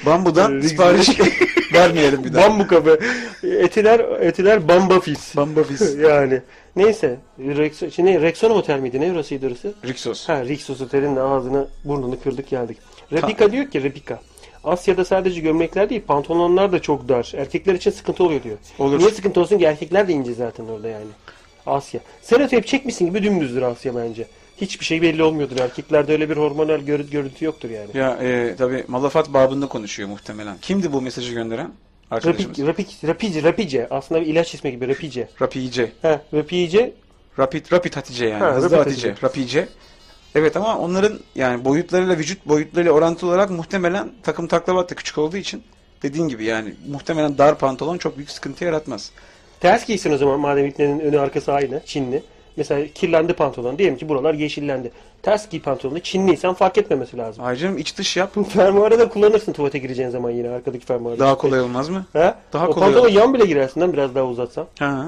Bambudan 0.06 0.62
sipariş 0.62 1.10
vermeyelim 1.74 2.24
bir 2.24 2.34
daha. 2.34 2.50
Bambu 2.50 2.68
kabı. 2.68 3.00
Etiler, 3.44 4.00
etiler 4.00 4.68
bamba 4.68 5.00
fis. 5.00 5.36
Bamba 5.36 5.62
biz. 5.70 5.96
yani. 5.96 6.42
Neyse. 6.76 7.18
Rex, 7.39 7.94
şimdi 7.96 8.22
Rexona 8.22 8.54
Otel 8.54 8.80
miydi? 8.80 9.02
Ne 9.02 9.12
orasıydı 9.12 9.48
orası? 9.48 9.74
Rixos. 9.86 10.30
Ha 10.30 10.46
Rixos 10.46 10.82
Otel'in 10.82 11.16
ağzını 11.16 11.68
burnunu 11.86 12.20
kırdık 12.20 12.50
geldik. 12.50 12.78
Replika 13.12 13.52
diyor 13.52 13.72
ki 13.72 13.84
replika. 13.84 14.20
Asya'da 14.63 15.06
sadece 15.06 15.42
gömlekler 15.42 15.89
değil 15.89 16.02
pantolonlar 16.08 16.72
da 16.72 16.82
çok 16.82 17.10
dar. 17.10 17.32
Erkekler 17.38 17.74
için 17.74 17.92
sıkıntı 17.92 18.24
oluyor 18.24 18.44
diyor. 18.44 18.58
Olur. 18.80 19.00
Niye 19.00 19.10
sıkıntı 19.10 19.42
olsun 19.42 19.58
ki 19.58 19.66
erkekler 19.66 20.08
de 20.08 20.13
ince 20.13 20.34
zaten 20.34 20.66
orada 20.66 20.88
yani. 20.88 21.06
Asya. 21.65 21.99
Serotip 22.21 22.67
çekmişsin 22.67 23.06
gibi 23.06 23.23
dümdüzdür 23.23 23.62
Asya 23.62 23.95
bence. 23.95 24.28
Hiçbir 24.62 24.86
şey 24.86 25.02
belli 25.02 25.23
olmuyordur. 25.23 25.58
Erkeklerde 25.60 26.12
öyle 26.12 26.30
bir 26.30 26.38
hormonal 26.38 26.80
görü- 26.80 27.10
görüntü 27.10 27.45
yoktur 27.45 27.69
yani. 27.69 27.89
Ya 27.93 28.17
e, 28.21 28.56
tabi 28.56 28.84
Malafat 28.88 29.34
babında 29.34 29.67
konuşuyor 29.67 30.10
muhtemelen. 30.10 30.58
Kimdi 30.62 30.93
bu 30.93 31.02
mesajı 31.02 31.34
gönderen? 31.34 31.71
Arkadaşımız. 32.12 32.60
Rapik, 32.60 32.67
rapik, 32.67 33.04
rapice, 33.10 33.43
rapice. 33.43 33.88
Aslında 33.89 34.21
bir 34.21 34.26
ilaç 34.26 34.54
ismi 34.54 34.71
gibi 34.71 34.88
rapice. 34.88 35.28
Rapice. 35.41 35.91
Ha, 36.02 36.21
rapice. 36.34 36.93
Rapid, 37.39 37.71
rapid 37.71 37.95
Hatice 37.95 38.26
yani. 38.26 38.43
Ha, 38.43 38.56
Hızlı 38.56 38.76
Hatice. 38.76 39.10
Hatice. 39.10 39.28
Rapice. 39.28 39.67
Evet 40.36 40.58
ama 40.58 40.78
onların 40.80 41.19
yani 41.36 41.65
boyutlarıyla 41.65 42.17
vücut 42.17 42.45
boyutlarıyla 42.47 42.91
orantılı 42.91 43.30
olarak 43.30 43.49
muhtemelen 43.49 44.12
takım 44.23 44.47
taklavat 44.47 44.89
da 44.91 44.95
küçük 44.95 45.17
olduğu 45.17 45.38
için 45.38 45.63
dediğin 46.04 46.28
gibi 46.28 46.43
yani 46.43 46.73
muhtemelen 46.91 47.38
dar 47.38 47.58
pantolon 47.60 47.97
çok 47.97 48.17
büyük 48.17 48.30
sıkıntı 48.32 48.65
yaratmaz. 48.65 49.12
Ters 49.63 49.86
giysin 49.88 50.12
o 50.12 50.17
zaman 50.17 50.39
madem 50.39 50.65
iplerin 50.65 50.99
önü 50.99 51.19
arkası 51.19 51.54
aynı. 51.54 51.82
Çinli. 51.86 52.23
Mesela 52.58 52.88
kirlendi 52.88 53.34
pantolon. 53.34 53.78
Diyelim 53.78 53.97
ki 53.97 54.10
buralar 54.10 54.34
yeşillendi. 54.34 54.91
Ters 55.21 55.49
giy 55.49 55.62
pantolonu. 55.62 55.99
Çinliysen 55.99 56.54
fark 56.54 56.78
etmemesi 56.78 57.17
lazım. 57.17 57.43
Ayrıca 57.43 57.76
iç 57.76 57.97
dış 57.97 58.17
yap 58.17 58.32
Fermuarı 58.49 58.99
da 58.99 59.10
kullanırsın 59.10 59.54
tuvalete 59.54 59.80
gireceğin 59.80 60.10
zaman 60.10 60.30
yine 60.30 60.49
arkadaki 60.49 60.86
fermuarı. 60.86 61.19
daha 61.19 61.38
kolay 61.38 61.62
olmaz 61.62 61.89
mı? 61.89 62.06
Ha? 62.13 62.36
daha 62.54 62.67
o 62.67 62.71
kolay 62.71 62.88
pantolon 62.88 63.06
olur. 63.10 63.19
yan 63.19 63.34
bile 63.34 63.45
girersin 63.45 63.82
lan 63.82 63.93
biraz 63.93 64.15
daha 64.15 64.26
uzatsan. 64.26 64.67
Ha. 64.80 65.06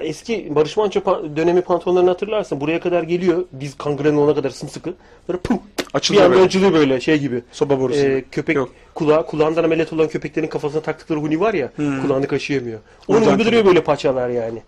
Eski 0.00 0.54
Barış 0.54 0.76
Manço 0.76 1.00
dönemi 1.36 1.60
pantolonlarını 1.60 2.08
hatırlarsın. 2.10 2.60
Buraya 2.60 2.80
kadar 2.80 3.02
geliyor. 3.02 3.44
Diz 3.60 3.78
kangren 3.78 4.14
olana 4.14 4.34
kadar 4.34 4.50
sımsıkı. 4.50 4.94
Böyle 5.28 5.38
pum. 5.38 5.58
Açılıyor 5.94 6.22
bir 6.22 6.26
anda 6.26 6.36
böyle. 6.36 6.46
açılıyor 6.46 6.72
böyle 6.72 7.00
şey 7.00 7.18
gibi. 7.18 7.42
Soba 7.52 7.80
borusu. 7.80 8.00
Ee, 8.00 8.24
köpek 8.30 8.56
Yok. 8.56 8.70
kulağı, 8.94 9.26
kulağından 9.26 9.64
ameliyat 9.64 9.92
olan 9.92 10.08
köpeklerin 10.08 10.46
kafasına 10.46 10.80
taktıkları 10.80 11.18
huni 11.18 11.40
var 11.40 11.54
ya 11.54 11.72
kulağını 12.02 12.26
kaşıyamıyor. 12.26 12.78
Onun 13.08 13.18
Oradan 13.20 13.34
gibi 13.36 13.46
duruyor 13.46 13.64
böyle 13.64 13.82
paçalar 13.84 14.28
yani. 14.28 14.62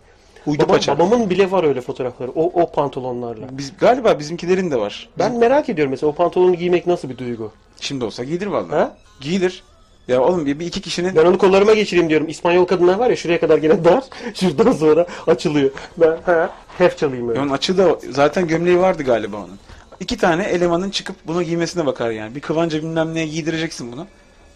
Uydu 0.45 0.63
Baba- 0.63 0.71
paça. 0.71 0.99
Babamın 0.99 1.29
bile 1.29 1.51
var 1.51 1.63
öyle 1.63 1.81
fotoğrafları. 1.81 2.31
O, 2.31 2.61
o 2.61 2.71
pantolonlarla. 2.71 3.45
Biz, 3.51 3.73
galiba 3.79 4.19
bizimkilerin 4.19 4.71
de 4.71 4.75
var. 4.79 5.09
Ben 5.19 5.37
merak 5.39 5.69
ediyorum 5.69 5.91
mesela 5.91 6.09
o 6.09 6.15
pantolonu 6.15 6.55
giymek 6.55 6.87
nasıl 6.87 7.09
bir 7.09 7.17
duygu? 7.17 7.51
Şimdi 7.81 8.05
olsa 8.05 8.23
giydir 8.23 8.47
vallahi. 8.47 8.71
Ha? 8.75 8.97
Giyilir. 9.21 9.63
Ya 10.07 10.21
oğlum 10.21 10.45
bir, 10.45 10.59
bir 10.59 10.65
iki 10.65 10.81
kişinin 10.81 11.15
Ben 11.15 11.25
onu 11.25 11.37
kollarıma 11.37 11.73
geçireyim 11.73 12.09
diyorum. 12.09 12.29
İspanyol 12.29 12.65
kadınlar 12.65 12.97
var 12.97 13.09
ya 13.09 13.15
şuraya 13.15 13.39
kadar 13.39 13.57
gene 13.57 13.83
dar. 13.83 14.03
Şuradan 14.33 14.71
sonra 14.71 15.05
açılıyor. 15.27 15.69
Ben 15.97 16.17
ha, 16.25 16.49
hef 16.77 16.97
çalayım 16.97 17.29
öyle. 17.29 17.39
Ya 17.39 17.45
onun 17.45 17.53
açığı 17.53 17.77
da 17.77 17.99
zaten 18.09 18.47
gömleği 18.47 18.79
vardı 18.79 19.03
galiba 19.03 19.37
onun. 19.37 19.59
İki 19.99 20.17
tane 20.17 20.43
elemanın 20.43 20.89
çıkıp 20.89 21.15
bunu 21.27 21.43
giymesine 21.43 21.85
bakar 21.85 22.11
yani. 22.11 22.35
Bir 22.35 22.41
kıvanca 22.41 22.79
bilmem 22.79 23.13
neye 23.15 23.27
giydireceksin 23.27 23.91
bunu. 23.91 24.07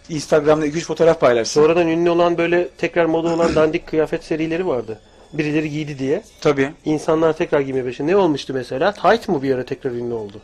Instagram'da 0.08 0.66
2-3 0.66 0.80
fotoğraf 0.80 1.20
paylaşsın. 1.20 1.60
Sonradan 1.60 1.88
ünlü 1.88 2.10
olan 2.10 2.38
böyle 2.38 2.68
tekrar 2.68 3.04
moda 3.04 3.28
olan 3.28 3.54
dandik 3.54 3.86
kıyafet 3.86 4.24
serileri 4.24 4.66
vardı. 4.66 5.00
Birileri 5.32 5.70
giydi 5.70 5.98
diye. 5.98 6.22
Tabii. 6.40 6.72
İnsanlar 6.84 7.32
tekrar 7.32 7.60
giymeye 7.60 7.86
başladı. 7.86 8.08
Ne 8.08 8.16
olmuştu 8.16 8.54
mesela? 8.54 8.92
Tight 8.92 9.28
mı 9.28 9.42
bir 9.42 9.54
ara 9.54 9.64
tekrar 9.64 9.90
ünlü 9.90 10.14
oldu? 10.14 10.40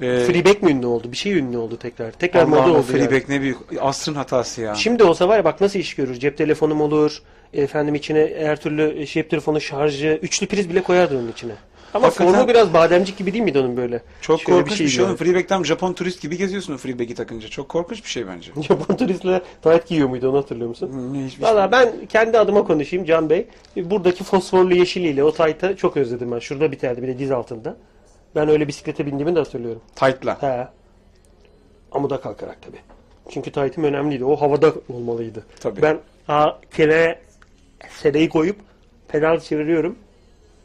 Ee, 0.00 0.24
Freeback 0.24 0.62
mi 0.62 0.70
ünlü 0.70 0.86
oldu? 0.86 1.12
Bir 1.12 1.16
şey 1.16 1.38
ünlü 1.38 1.56
oldu 1.58 1.76
tekrar. 1.76 2.12
Tekrar 2.12 2.44
moda 2.44 2.60
Allah'ım 2.62 2.70
oldu 2.76 2.86
o 2.92 2.96
yani. 2.96 3.08
Freeback 3.08 3.28
ne 3.28 3.40
büyük. 3.40 3.56
Asrın 3.80 4.14
hatası 4.14 4.60
ya. 4.60 4.74
Şimdi 4.74 5.04
olsa 5.04 5.28
var 5.28 5.36
ya 5.36 5.44
bak 5.44 5.60
nasıl 5.60 5.78
iş 5.78 5.94
görür. 5.94 6.14
Cep 6.14 6.38
telefonum 6.38 6.80
olur. 6.80 7.22
Efendim 7.54 7.94
içine 7.94 8.32
her 8.38 8.60
türlü 8.60 9.06
cep 9.06 9.30
telefonu 9.30 9.60
şarjı. 9.60 10.18
Üçlü 10.22 10.46
priz 10.46 10.70
bile 10.70 10.82
koyardı 10.82 11.18
onun 11.18 11.32
içine. 11.32 11.52
Ama 11.94 12.06
Hakikaten- 12.06 12.32
formu 12.32 12.48
biraz 12.48 12.74
bademcik 12.74 13.18
gibi 13.18 13.32
değil 13.32 13.44
miydi 13.44 13.58
onun 13.58 13.76
böyle? 13.76 14.02
Çok 14.20 14.40
Şöyle 14.40 14.58
korkunç 14.58 14.72
bir 14.72 14.76
şey, 14.76 14.88
şeydi 14.88 15.06
oğlum. 15.06 15.16
Freeback'ten 15.16 15.62
Japon 15.64 15.92
turist 15.92 16.22
gibi 16.22 16.36
geziyorsun 16.38 16.74
o 16.74 16.76
Freeback'i 16.76 17.14
takınca. 17.14 17.48
Çok 17.48 17.68
korkunç 17.68 18.04
bir 18.04 18.08
şey 18.08 18.26
bence. 18.26 18.52
Japon 18.62 18.96
turistler 18.96 19.42
tight 19.62 19.86
giyiyor 19.88 20.08
muydu 20.08 20.30
onu 20.30 20.38
hatırlıyor 20.38 20.68
musun? 20.68 21.12
Ne, 21.12 21.24
hiçbir 21.26 21.44
şey- 21.44 21.54
Valla 21.54 21.72
ben 21.72 21.92
kendi 22.08 22.38
adıma 22.38 22.64
konuşayım 22.64 23.04
Can 23.04 23.30
Bey. 23.30 23.46
Buradaki 23.76 24.24
fosforlu 24.24 24.74
yeşiliyle 24.74 25.24
o 25.24 25.32
tight'ı 25.32 25.76
çok 25.76 25.96
özledim 25.96 26.32
ben. 26.32 26.38
Şurada 26.38 26.72
biterdi 26.72 27.02
bir 27.02 27.08
de 27.08 27.18
diz 27.18 27.30
altında. 27.30 27.76
Ben 28.38 28.48
öyle 28.48 28.68
bisiklete 28.68 29.06
bindiğimi 29.06 29.34
de 29.34 29.38
hatırlıyorum. 29.38 29.82
Tight'la. 29.96 30.42
He. 30.42 30.68
Amuda 31.92 32.20
kalkarak 32.20 32.62
tabii. 32.62 32.78
Çünkü 33.30 33.52
tight'im 33.52 33.84
önemliydi. 33.84 34.24
O 34.24 34.36
havada 34.36 34.72
olmalıydı. 34.88 35.46
Tabii. 35.60 35.82
Ben 35.82 35.98
a, 36.28 36.50
kenara 36.76 37.18
sedeyi 37.90 38.28
koyup 38.28 38.56
pedal 39.08 39.40
çeviriyorum. 39.40 39.98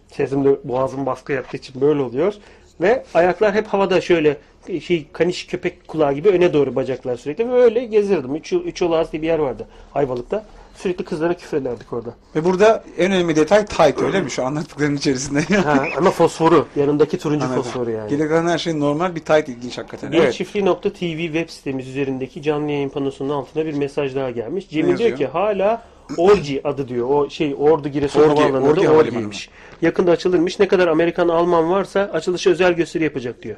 Sesim 0.07 0.45
de 0.45 0.57
boğazım 0.63 1.05
baskı 1.05 1.33
yaptığı 1.33 1.57
için 1.57 1.81
böyle 1.81 2.01
oluyor. 2.01 2.33
Ve 2.81 3.03
ayaklar 3.13 3.53
hep 3.53 3.67
havada 3.67 4.01
şöyle 4.01 4.37
şey 4.81 5.07
kaniş 5.13 5.47
köpek 5.47 5.87
kulağı 5.87 6.13
gibi 6.13 6.29
öne 6.29 6.53
doğru 6.53 6.75
bacaklar 6.75 7.15
sürekli. 7.15 7.49
Ve 7.49 7.53
öyle 7.53 7.85
gezirdim. 7.85 8.35
Üç, 8.35 8.53
üç 8.53 8.81
yol 8.81 8.91
ağız 8.91 9.11
diye 9.11 9.21
bir 9.21 9.27
yer 9.27 9.39
vardı 9.39 9.67
Ayvalık'ta. 9.93 10.45
Sürekli 10.75 11.05
kızlara 11.05 11.33
küfür 11.33 11.57
ederdik 11.57 11.93
orada. 11.93 12.13
Ve 12.35 12.45
burada 12.45 12.83
en 12.97 13.11
önemli 13.11 13.35
detay 13.35 13.65
tight 13.65 14.01
öyle 14.01 14.21
mi 14.21 14.31
şu 14.31 14.45
anlattıkların 14.45 14.95
içerisinde? 14.95 15.55
Ha, 15.55 15.85
ama 15.97 16.11
fosforu. 16.11 16.67
Yanındaki 16.75 17.17
turuncu 17.17 17.45
Anladım. 17.45 17.63
fosforu 17.63 17.91
yani. 17.91 18.09
Geri 18.09 18.29
kalan 18.29 18.47
her 18.47 18.57
şey 18.57 18.79
normal 18.79 19.15
bir 19.15 19.19
tight 19.19 19.49
ilginç 19.49 19.77
hakikaten. 19.77 20.11
Bir 20.11 20.17
Evet. 20.17 20.33
çiftliği.tv 20.33 21.17
web 21.17 21.49
sitemiz 21.49 21.87
üzerindeki 21.87 22.41
canlı 22.41 22.71
yayın 22.71 22.89
panosunun 22.89 23.29
altına 23.29 23.65
bir 23.65 23.73
mesaj 23.73 24.15
daha 24.15 24.31
gelmiş. 24.31 24.69
Cemil 24.69 24.97
diyor 24.97 25.17
ki 25.17 25.27
hala 25.27 25.81
Orgi 26.17 26.67
adı 26.67 26.87
diyor. 26.87 27.09
O 27.09 27.29
şey 27.29 27.55
Ordu 27.59 27.89
Giresun 27.89 28.21
Orgi, 28.21 28.29
Havaalanı'nda 28.41 28.69
Orgi 28.69 28.79
Orgi 28.79 28.87
Havalimanı. 28.87 29.33
Yakında 29.81 30.11
açılırmış. 30.11 30.59
Ne 30.59 30.67
kadar 30.67 30.87
Amerikan 30.87 31.27
Alman 31.27 31.69
varsa 31.71 31.99
açılışa 32.13 32.49
özel 32.49 32.73
gösteri 32.73 33.03
yapacak 33.03 33.43
diyor. 33.43 33.55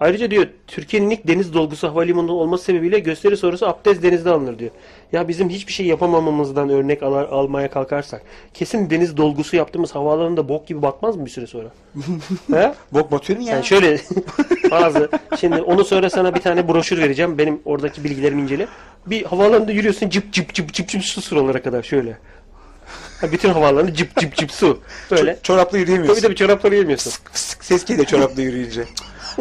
Ayrıca 0.00 0.30
diyor 0.30 0.46
Türkiye'nin 0.66 1.10
ilk 1.10 1.26
deniz 1.28 1.54
dolgusu 1.54 1.88
havalimanı 1.88 2.32
olması 2.32 2.64
sebebiyle 2.64 2.98
gösteri 2.98 3.36
sonrası 3.36 3.68
abdest 3.68 4.02
denizde 4.02 4.30
alınır 4.30 4.58
diyor. 4.58 4.70
Ya 5.12 5.28
bizim 5.28 5.48
hiçbir 5.48 5.72
şey 5.72 5.86
yapamamamızdan 5.86 6.68
örnek 6.68 7.02
al- 7.02 7.14
almaya 7.30 7.70
kalkarsak 7.70 8.22
kesin 8.54 8.90
deniz 8.90 9.16
dolgusu 9.16 9.56
yaptığımız 9.56 9.94
havaalanında 9.94 10.48
bok 10.48 10.66
gibi 10.66 10.82
batmaz 10.82 11.16
mı 11.16 11.24
bir 11.26 11.30
süre 11.30 11.46
sonra? 11.46 11.68
He? 12.52 12.72
Bok 12.92 13.12
batıyor 13.12 13.38
mu 13.38 13.44
ya? 13.46 13.54
Yani 13.54 13.64
şöyle 13.64 14.00
bazı 14.70 15.08
şimdi 15.40 15.62
onu 15.62 15.84
sonra 15.84 16.10
sana 16.10 16.34
bir 16.34 16.40
tane 16.40 16.68
broşür 16.68 16.98
vereceğim. 16.98 17.38
Benim 17.38 17.60
oradaki 17.64 18.04
bilgilerimi 18.04 18.42
incele. 18.42 18.66
Bir 19.06 19.24
havaalanında 19.24 19.72
yürüyorsun 19.72 20.08
cıp 20.08 20.32
cıp 20.32 20.54
cıp 20.54 20.72
cıp 20.72 20.88
cıp 20.88 21.04
su 21.04 21.22
sıralara 21.22 21.62
kadar 21.62 21.82
şöyle. 21.82 22.18
Ha, 23.20 23.32
bütün 23.32 23.48
havaalanı 23.48 23.94
cıp 23.94 24.16
cıp 24.16 24.34
cıp 24.36 24.50
su. 24.52 24.80
Böyle. 25.10 25.30
Ço- 25.32 25.42
çorapla 25.42 25.78
yürüyemiyorsun. 25.78 26.14
Tabii 26.14 26.26
tabii 26.26 26.36
çorapları 26.36 26.74
yemiyorsun. 26.76 27.10
Fısk 27.10 27.30
fısk 27.32 27.64
ses 27.64 27.84
geliyor 27.84 28.06
çorapla 28.06 28.42
yürüyünce. 28.42 28.84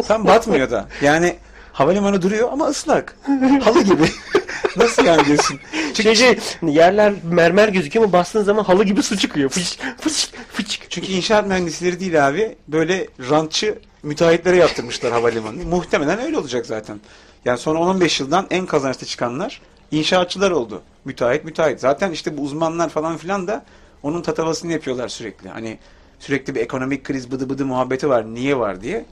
Tam 0.07 0.27
batmıyor 0.27 0.71
da. 0.71 0.87
Yani 1.01 1.35
havalimanı 1.73 2.21
duruyor 2.21 2.49
ama 2.51 2.67
ıslak. 2.67 3.15
Halı 3.63 3.81
gibi. 3.81 4.09
Nasıl 4.77 5.05
yani 5.05 5.25
diyorsun? 5.25 5.59
Çünkü, 5.73 6.03
Şey 6.03 6.15
şey 6.15 6.37
yerler 6.63 7.13
mermer 7.23 7.67
gözüküyor 7.67 8.05
ama 8.05 8.13
bastığın 8.13 8.43
zaman 8.43 8.63
halı 8.63 8.83
gibi 8.83 9.03
su 9.03 9.17
çıkıyor. 9.17 9.49
Fıç 9.49 9.77
fıç 9.99 10.29
fıç. 10.53 10.79
çünkü 10.89 11.11
inşaat 11.11 11.47
mühendisleri 11.47 11.99
değil 11.99 12.27
abi. 12.27 12.55
Böyle 12.67 13.07
rantçı 13.29 13.79
müteahhitlere 14.03 14.55
yaptırmışlar 14.55 15.11
havalimanını. 15.11 15.65
Muhtemelen 15.65 16.19
öyle 16.19 16.37
olacak 16.37 16.65
zaten. 16.65 16.99
Yani 17.45 17.57
son 17.57 17.75
10-15 17.75 18.23
yıldan 18.23 18.47
en 18.49 18.65
kazançlı 18.65 19.07
çıkanlar 19.07 19.61
inşaatçılar 19.91 20.51
oldu. 20.51 20.81
Müteahhit 21.05 21.45
müteahhit. 21.45 21.79
Zaten 21.79 22.11
işte 22.11 22.37
bu 22.37 22.41
uzmanlar 22.41 22.89
falan 22.89 23.17
filan 23.17 23.47
da 23.47 23.65
onun 24.03 24.21
tatavasını 24.21 24.71
yapıyorlar 24.71 25.07
sürekli. 25.07 25.49
Hani 25.49 25.79
sürekli 26.19 26.55
bir 26.55 26.59
ekonomik 26.61 27.03
kriz 27.03 27.31
bıdı 27.31 27.49
bıdı 27.49 27.65
muhabbeti 27.65 28.09
var. 28.09 28.25
Niye 28.33 28.59
var 28.59 28.81
diye. 28.81 29.05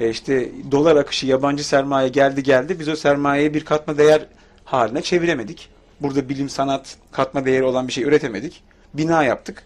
E 0.00 0.10
işte 0.10 0.48
dolar 0.70 0.96
akışı 0.96 1.26
yabancı 1.26 1.64
sermaye 1.64 2.08
geldi 2.08 2.42
geldi. 2.42 2.80
Biz 2.80 2.88
o 2.88 2.96
sermayeyi 2.96 3.54
bir 3.54 3.64
katma 3.64 3.98
değer 3.98 4.26
haline 4.64 5.02
çeviremedik. 5.02 5.68
Burada 6.00 6.28
bilim 6.28 6.48
sanat 6.48 6.96
katma 7.12 7.44
değeri 7.44 7.64
olan 7.64 7.88
bir 7.88 7.92
şey 7.92 8.04
üretemedik. 8.04 8.62
Bina 8.94 9.24
yaptık. 9.24 9.62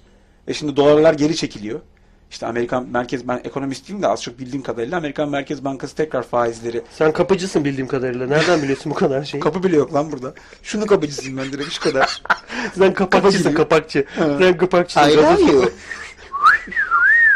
E 0.48 0.54
şimdi 0.54 0.76
dolarlar 0.76 1.14
geri 1.14 1.36
çekiliyor. 1.36 1.80
İşte 2.30 2.46
Amerikan 2.46 2.88
Merkez 2.88 3.28
ben 3.28 3.40
ekonomist 3.44 3.88
değilim 3.88 4.02
de 4.02 4.08
az 4.08 4.22
çok 4.22 4.38
bildiğim 4.38 4.62
kadarıyla 4.62 4.98
Amerikan 4.98 5.28
Merkez 5.28 5.64
Bankası 5.64 5.96
tekrar 5.96 6.22
faizleri 6.22 6.82
Sen 6.90 7.12
kapıcısın 7.12 7.64
bildiğim 7.64 7.88
kadarıyla. 7.88 8.26
Nereden 8.26 8.62
biliyorsun 8.62 8.92
bu 8.92 8.94
kadar 8.94 9.24
şeyi? 9.24 9.40
kapı 9.40 9.62
bile 9.62 9.76
yok 9.76 9.94
lan 9.94 10.12
burada. 10.12 10.34
Şunu 10.62 10.86
kapıcısıyım 10.86 11.38
ben 11.38 11.52
direkt 11.52 11.72
şu 11.72 11.80
kadar. 11.80 12.22
Sen 12.78 12.94
kapakçısın 12.94 13.54
kapakçı. 13.54 14.04
Sen 14.16 14.56
kapakçısın. 14.56 15.08
I 15.08 15.16
love 15.16 15.52
you. 15.52 15.70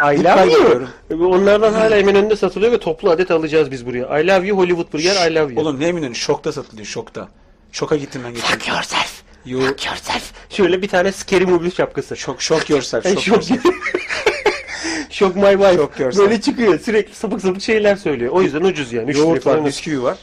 I 0.01 0.25
love 0.25 0.53
you. 0.53 0.63
görüyorum. 0.63 0.89
Onlardan 1.11 1.73
hala 1.73 1.97
Eminönü'nde 1.97 2.37
satılıyor 2.37 2.73
ve 2.73 2.81
toplu 2.81 3.11
adet 3.11 3.31
alacağız 3.31 3.71
biz 3.71 3.87
buraya. 3.87 4.21
I 4.21 4.27
love 4.27 4.47
you 4.47 4.59
Hollywood 4.59 4.93
Burger 4.93 5.31
I 5.31 5.35
love 5.35 5.53
you. 5.53 5.61
Oğlum 5.63 5.81
ne 5.81 5.87
emin 5.89 6.13
şokta 6.13 6.53
satılıyor 6.53 6.87
şokta. 6.87 7.29
Şoka 7.73 7.97
gittim 7.97 8.23
ben 8.25 8.35
geçen. 8.35 8.49
Fuck 8.49 8.69
yourself. 8.69 9.23
You 9.47 9.61
Fuck 9.61 9.87
yourself. 9.87 10.33
Şöyle 10.51 10.83
bir 10.83 10.89
tane 10.89 11.13
scary 11.13 11.45
movie 11.45 11.71
şapkası. 11.71 12.17
şok 12.17 12.43
şok 12.43 12.71
yourself. 12.71 13.07
Ay, 13.07 13.13
Şok 13.15 13.23
şok. 13.23 13.35
yourself. 13.35 13.65
Shock 15.11 15.37
my 15.37 15.51
wife. 15.53 15.75
Shock 15.75 16.01
yourself. 16.01 16.19
Böyle 16.29 16.41
çıkıyor. 16.41 16.79
Sürekli 16.79 17.15
sapık 17.15 17.41
sapık 17.41 17.63
şeyler 17.63 17.97
söylüyor. 17.97 18.33
O 18.33 18.43
yüzden 18.43 18.61
ucuz 18.61 18.93
yani. 18.93 19.17
Yoğurt 19.17 19.47
var, 19.47 19.65
bisküvi 19.65 20.03
var. 20.03 20.19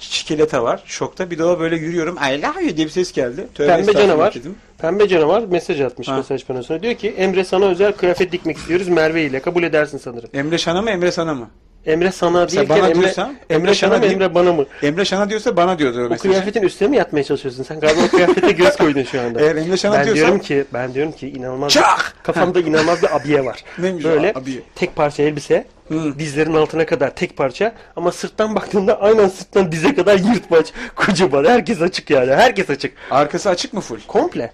Çikolata 0.00 0.62
var. 0.62 0.82
Şokta 0.86 1.30
bir 1.30 1.38
daha 1.38 1.60
böyle 1.60 1.76
yürüyorum. 1.76 2.16
I 2.16 2.42
love 2.42 2.62
you 2.64 2.76
diye 2.76 2.86
bir 2.86 2.90
ses 2.92 3.12
geldi. 3.12 3.46
Tövbe 3.54 3.76
Pembe 3.76 3.92
canavar. 3.92 4.34
dedim. 4.34 4.54
Pembe 4.78 5.08
canavar 5.08 5.42
mesaj 5.42 5.80
atmış 5.80 6.08
Ha. 6.08 6.16
mesaj 6.16 6.44
panosuna. 6.44 6.82
Diyor 6.82 6.94
ki 6.94 7.08
Emre 7.16 7.44
sana 7.44 7.64
özel 7.64 7.92
kıyafet 7.92 8.32
dikmek 8.32 8.56
istiyoruz 8.56 8.88
Merve 8.88 9.22
ile. 9.24 9.40
Kabul 9.40 9.62
edersin 9.62 9.98
sanırım. 9.98 10.30
Emre 10.34 10.58
Şan'a 10.58 10.82
mı 10.82 10.90
Emre 10.90 11.12
sana 11.12 11.34
mı? 11.34 11.50
Emre 11.88 12.12
sana 12.12 12.40
Mesela 12.40 12.60
değilken 12.62 12.78
bana 12.78 12.88
Emre, 12.88 13.00
diyorsan, 13.00 13.28
Emre, 13.50 13.54
Emre 13.60 13.74
sana 13.74 13.90
sana 13.94 14.06
mı. 14.06 14.12
Emre 14.12 14.34
bana 14.34 14.52
mı? 14.52 14.66
Emre 14.82 15.04
Şan'a 15.04 15.30
diyorsa 15.30 15.56
bana 15.56 15.78
diyordur 15.78 15.98
o 16.00 16.08
mesajı. 16.08 16.22
kıyafetin 16.22 16.62
üstüne 16.62 16.88
mi 16.88 16.96
yatmaya 16.96 17.24
çalışıyorsun? 17.24 17.62
Sen 17.62 17.80
galiba 17.80 18.00
o 18.06 18.08
kıyafete 18.16 18.52
göz 18.52 18.76
koydun 18.76 19.02
şu 19.02 19.20
anda. 19.20 19.40
Eğer 19.40 19.56
Emre 19.56 19.76
Şan'a 19.76 19.94
ben 19.94 20.04
diyorsan 20.04 20.24
diyorum 20.24 20.38
ki 20.40 20.64
ben 20.74 20.94
diyorum 20.94 21.12
ki 21.12 21.28
inanılmaz 21.28 21.72
Çak! 21.72 22.14
kafamda 22.22 22.60
inanılmaz 22.60 23.02
bir 23.02 23.16
abiye 23.16 23.44
var. 23.44 23.64
Neymiş 23.78 24.04
o 24.04 24.08
Böyle 24.08 24.32
abiye? 24.34 24.60
tek 24.74 24.96
parça 24.96 25.22
elbise 25.22 25.64
Hı. 25.88 26.18
dizlerin 26.18 26.54
altına 26.54 26.86
kadar 26.86 27.14
tek 27.14 27.36
parça 27.36 27.72
ama 27.96 28.12
sırttan 28.12 28.54
baktığında 28.54 29.00
aynen 29.00 29.28
sırttan 29.28 29.72
dize 29.72 29.94
kadar 29.94 30.18
yırtmaç 30.18 30.72
kocaman 30.96 31.44
herkes 31.44 31.82
açık 31.82 32.10
yani 32.10 32.34
herkes 32.34 32.70
açık 32.70 32.92
arkası 33.10 33.48
açık 33.50 33.72
mı 33.72 33.80
full? 33.80 33.98
komple 34.08 34.52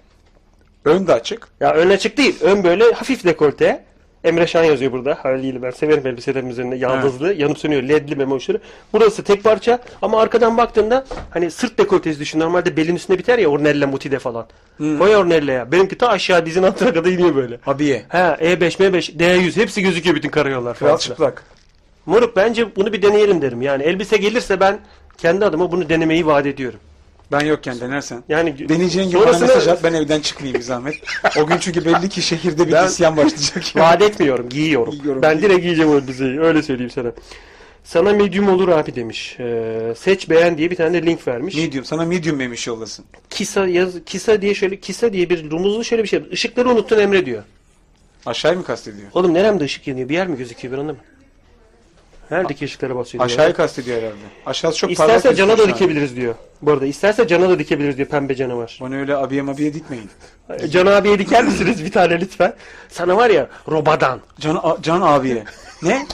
Ön 0.85 1.07
de 1.07 1.13
açık. 1.13 1.47
ya 1.59 1.73
ön 1.73 1.89
açık 1.89 2.17
değil 2.17 2.35
ön 2.41 2.63
böyle 2.63 2.83
hafif 2.91 3.23
dekolte 3.23 3.83
Emre 4.25 4.47
Şan 4.47 4.63
yazıyor 4.63 4.91
burada 4.91 5.17
haliyle 5.21 5.61
ben 5.61 5.71
severim 5.71 6.07
elbiselerin 6.07 6.49
üzerinde 6.49 6.75
yaldızlı 6.75 7.33
yanıp 7.33 7.57
sönüyor 7.57 7.83
ledli 7.83 8.15
memoşları 8.15 8.59
burası 8.93 9.23
tek 9.23 9.43
parça 9.43 9.79
ama 10.01 10.21
arkadan 10.21 10.57
baktığında 10.57 11.05
hani 11.29 11.51
sırt 11.51 11.77
dekoltesi 11.77 12.19
düşün 12.19 12.39
normalde 12.39 12.77
belin 12.77 12.95
üstünde 12.95 13.19
biter 13.19 13.39
ya 13.39 13.47
Ornella 13.49 13.87
Mutide 13.87 14.19
falan 14.19 14.45
Koy 14.77 15.15
Ornella'ya 15.15 15.71
benimki 15.71 15.97
ta 15.97 16.07
aşağı 16.07 16.45
dizin 16.45 16.63
altına 16.63 16.93
kadar 16.93 17.09
iniyor 17.09 17.35
böyle 17.35 17.59
Abiye. 17.65 18.05
Ha 18.09 18.37
E5, 18.41 18.57
M5, 18.59 19.17
D100 19.17 19.55
hepsi 19.61 19.81
gözüküyor 19.81 20.15
bütün 20.15 20.29
karayollar 20.29 20.77
Kral 20.77 20.87
falan. 20.87 20.97
çıplak. 20.97 21.43
Moruk 22.05 22.35
bence 22.35 22.75
bunu 22.75 22.93
bir 22.93 23.01
deneyelim 23.01 23.41
derim. 23.41 23.61
Yani 23.61 23.83
elbise 23.83 24.17
gelirse 24.17 24.59
ben 24.59 24.79
kendi 25.17 25.45
adıma 25.45 25.71
bunu 25.71 25.89
denemeyi 25.89 26.25
vaat 26.25 26.45
ediyorum. 26.45 26.79
Ben 27.31 27.45
yokken 27.45 27.79
denersen. 27.79 28.23
Yani 28.29 28.69
Deneyeceğin 28.69 29.09
gibi 29.09 29.19
bana 29.19 29.39
mesaj 29.39 29.67
at 29.67 29.83
ben 29.83 29.93
evden 29.93 30.19
çıkmayayım 30.21 30.59
bir 30.59 30.63
zahmet. 30.65 30.95
O 31.39 31.45
gün 31.47 31.57
çünkü 31.57 31.85
belli 31.85 32.09
ki 32.09 32.21
şehirde 32.21 32.67
bir 32.67 32.71
Ben- 32.71 32.87
isyan 32.87 33.17
başlayacak. 33.17 33.63
vaat 33.75 34.01
etmiyorum, 34.01 34.49
giyiyorum. 34.49 34.91
Giyiyorum. 34.93 35.21
ben 35.21 35.41
direkt 35.41 35.61
giyeceğim 35.61 35.91
o 35.91 35.95
elbiseyi. 35.97 36.39
Öyle 36.39 36.63
söyleyeyim 36.63 36.91
sana. 36.91 37.11
Sana 37.83 38.13
medium 38.13 38.49
olur 38.49 38.67
abi 38.69 38.95
demiş. 38.95 39.35
Ee, 39.39 39.93
seç 39.97 40.29
beğen 40.29 40.57
diye 40.57 40.71
bir 40.71 40.75
tane 40.75 40.93
de 40.93 41.05
link 41.05 41.27
vermiş. 41.27 41.55
medium. 41.55 41.85
Sana 41.85 42.05
medium 42.05 42.37
memiş 42.37 42.67
yollasın. 42.67 43.05
Kisa 43.29 43.67
yaz 43.67 43.93
Kisa 44.05 44.41
diye 44.41 44.53
şöyle 44.55 44.79
Kisa 44.79 45.13
diye 45.13 45.29
bir 45.29 45.51
rumuzlu 45.51 45.83
şöyle 45.83 46.03
bir 46.03 46.07
şey. 46.07 46.23
Işıkları 46.31 46.69
unuttun 46.69 46.99
Emre 46.99 47.25
diyor. 47.25 47.43
Aşağıyı 48.25 48.57
mı 48.57 48.63
kastediyor? 48.63 49.07
Oğlum 49.13 49.33
neremde 49.33 49.63
ışık 49.63 49.87
yanıyor? 49.87 50.09
Bir 50.09 50.13
yer 50.13 50.27
mi 50.27 50.37
gözüküyor 50.37 50.73
bir 50.73 50.77
anda 50.77 50.95
mı? 52.31 52.37
Neredeki 52.37 52.65
ışıklara 52.65 52.95
basıyor? 52.95 53.23
Aşağıyı 53.25 53.53
kastediyor 53.53 53.97
herhalde. 53.97 54.15
Aşağısı 54.45 54.77
çok 54.77 54.95
parlak 54.95 55.15
İsterse 55.17 55.35
cana 55.35 55.57
da 55.57 55.63
an. 55.63 55.69
dikebiliriz 55.69 56.15
diyor. 56.15 56.35
Bu 56.61 56.71
arada 56.71 56.85
isterse 56.85 57.27
cana 57.27 57.49
da 57.49 57.59
dikebiliriz 57.59 57.97
diyor 57.97 58.07
pembe 58.09 58.35
canavar. 58.35 58.79
Onu 58.81 58.95
öyle 58.95 59.15
abiye 59.15 59.41
mabiye 59.41 59.73
dikmeyin. 59.73 60.09
Can 60.69 60.85
abiye 60.85 61.19
diker 61.19 61.43
misiniz 61.43 61.85
bir 61.85 61.91
tane 61.91 62.19
lütfen? 62.21 62.53
Sana 62.89 63.17
var 63.17 63.29
ya 63.29 63.47
robadan. 63.67 64.19
Can, 64.39 64.77
can 64.81 65.01
abiye. 65.01 65.43
Ne? 65.83 66.05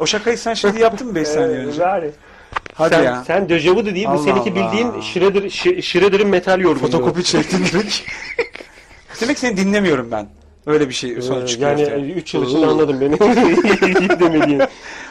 o 0.00 0.06
şakayı 0.06 0.38
sen 0.38 0.54
şimdi 0.54 0.80
yaptın 0.80 1.08
mı 1.08 1.14
5 1.14 1.28
saniye 1.28 1.58
önce? 1.58 1.82
Yani. 1.82 2.10
Hadi 2.74 2.94
sen, 2.94 3.02
ya. 3.02 3.24
sen 3.26 3.48
dejavu 3.48 3.86
da 3.86 3.94
değil 3.94 4.06
bu 4.06 4.10
Allah 4.10 4.18
seninki 4.22 4.52
Allah. 4.52 4.72
bildiğin 4.72 5.00
Shredder, 5.00 5.42
Sh- 5.42 5.82
Shredder'ın 5.82 6.28
metal 6.28 6.60
yorgunluğu. 6.60 6.90
Fotokopi 6.90 7.24
çektin 7.24 7.64
direkt. 7.64 8.00
Demek 9.20 9.38
seni 9.38 9.56
dinlemiyorum 9.56 10.10
ben. 10.10 10.28
Öyle 10.66 10.88
bir 10.88 10.94
şey 10.94 11.10
Ee, 11.16 11.20
sonuç 11.22 11.48
çıkıyor. 11.48 11.70
Yani 11.70 11.82
ortaya. 11.82 11.98
3 12.14 12.34
yıl 12.34 12.46
içinde 12.46 12.66
anladım 12.66 13.00
beni. 13.00 13.14
Hiç 13.14 14.10
demediğin. 14.20 14.62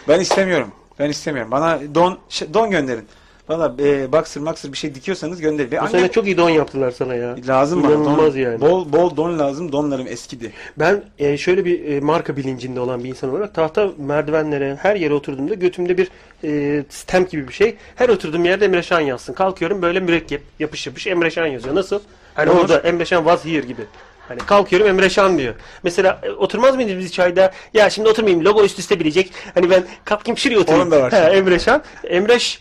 Ben 0.08 0.20
istemiyorum. 0.20 0.72
Ben 1.00 1.10
istemiyorum. 1.10 1.52
Bana 1.52 1.80
don 1.96 2.18
şey- 2.30 2.54
don 2.54 2.72
gönderin. 2.72 3.06
Valla 3.50 3.74
e, 3.80 4.12
boxer 4.12 4.44
maksır 4.44 4.72
bir 4.74 4.78
şey 4.78 4.96
dikiyorsanız 4.96 5.42
gönderin. 5.42 5.72
Ve 5.72 5.76
Bu 5.76 5.80
annem- 5.80 5.92
sene 5.92 6.12
çok 6.12 6.26
iyi 6.26 6.38
don 6.38 6.50
yaptılar 6.50 6.92
sana 6.92 7.16
ya. 7.16 7.36
lazım 7.48 7.84
bana. 7.84 7.92
İnanılmaz 7.92 8.34
Don, 8.36 8.40
yani. 8.40 8.62
Bol 8.62 8.94
bol 8.94 9.18
don 9.18 9.40
lazım. 9.40 9.72
Donlarım 9.72 10.08
eskidi. 10.08 10.52
Ben 10.80 11.04
e, 11.20 11.38
şöyle 11.38 11.66
bir 11.66 11.86
e, 11.92 12.00
marka 12.00 12.38
bilincinde 12.38 12.80
olan 12.80 13.04
bir 13.04 13.10
insan 13.10 13.30
olarak 13.30 13.54
tahta 13.54 13.90
merdivenlere 13.98 14.78
her 14.82 14.96
yere 14.96 15.14
oturduğumda 15.14 15.54
götümde 15.54 15.98
bir 15.98 16.10
e, 16.44 16.84
stamp 16.90 17.32
gibi 17.32 17.48
bir 17.48 17.54
şey. 17.54 17.76
Her 17.96 18.10
oturduğum 18.10 18.46
yerde 18.46 18.66
Emre 18.66 18.84
Şan 18.84 19.00
yazsın. 19.00 19.34
Kalkıyorum 19.34 19.82
böyle 19.82 20.00
mürekkep 20.00 20.42
yapış 20.60 20.88
yapış 20.88 21.08
Emre 21.08 21.32
Şan 21.32 21.48
yazıyor. 21.48 21.76
Nasıl? 21.76 22.00
Hani 22.36 22.50
orada 22.52 22.80
Emre 22.80 23.06
Şan 23.06 23.18
was 23.24 23.46
here 23.46 23.66
gibi. 23.68 23.82
Hani 24.28 24.40
kalkıyorum 24.40 24.88
Emre 24.88 25.10
Şan 25.10 25.38
diyor. 25.38 25.54
Mesela 25.84 26.20
e, 26.24 26.30
oturmaz 26.32 26.76
mıyız 26.76 26.98
biz 26.98 27.14
çayda? 27.14 27.52
Ya 27.74 27.90
şimdi 27.90 28.10
oturmayayım 28.10 28.46
logo 28.46 28.64
üst 28.64 28.80
üste 28.80 29.00
bilecek. 29.00 29.34
Hani 29.54 29.70
ben 29.70 29.84
kalkayım 30.06 30.38
şuraya 30.38 30.60
oturayım. 30.60 30.82
Onun 30.82 30.92
da 30.92 31.02
var 31.02 31.12
He. 31.14 31.18
Emre 31.18 31.60
Şan. 31.60 31.84
Emre 32.04 32.40
Ş- 32.40 32.60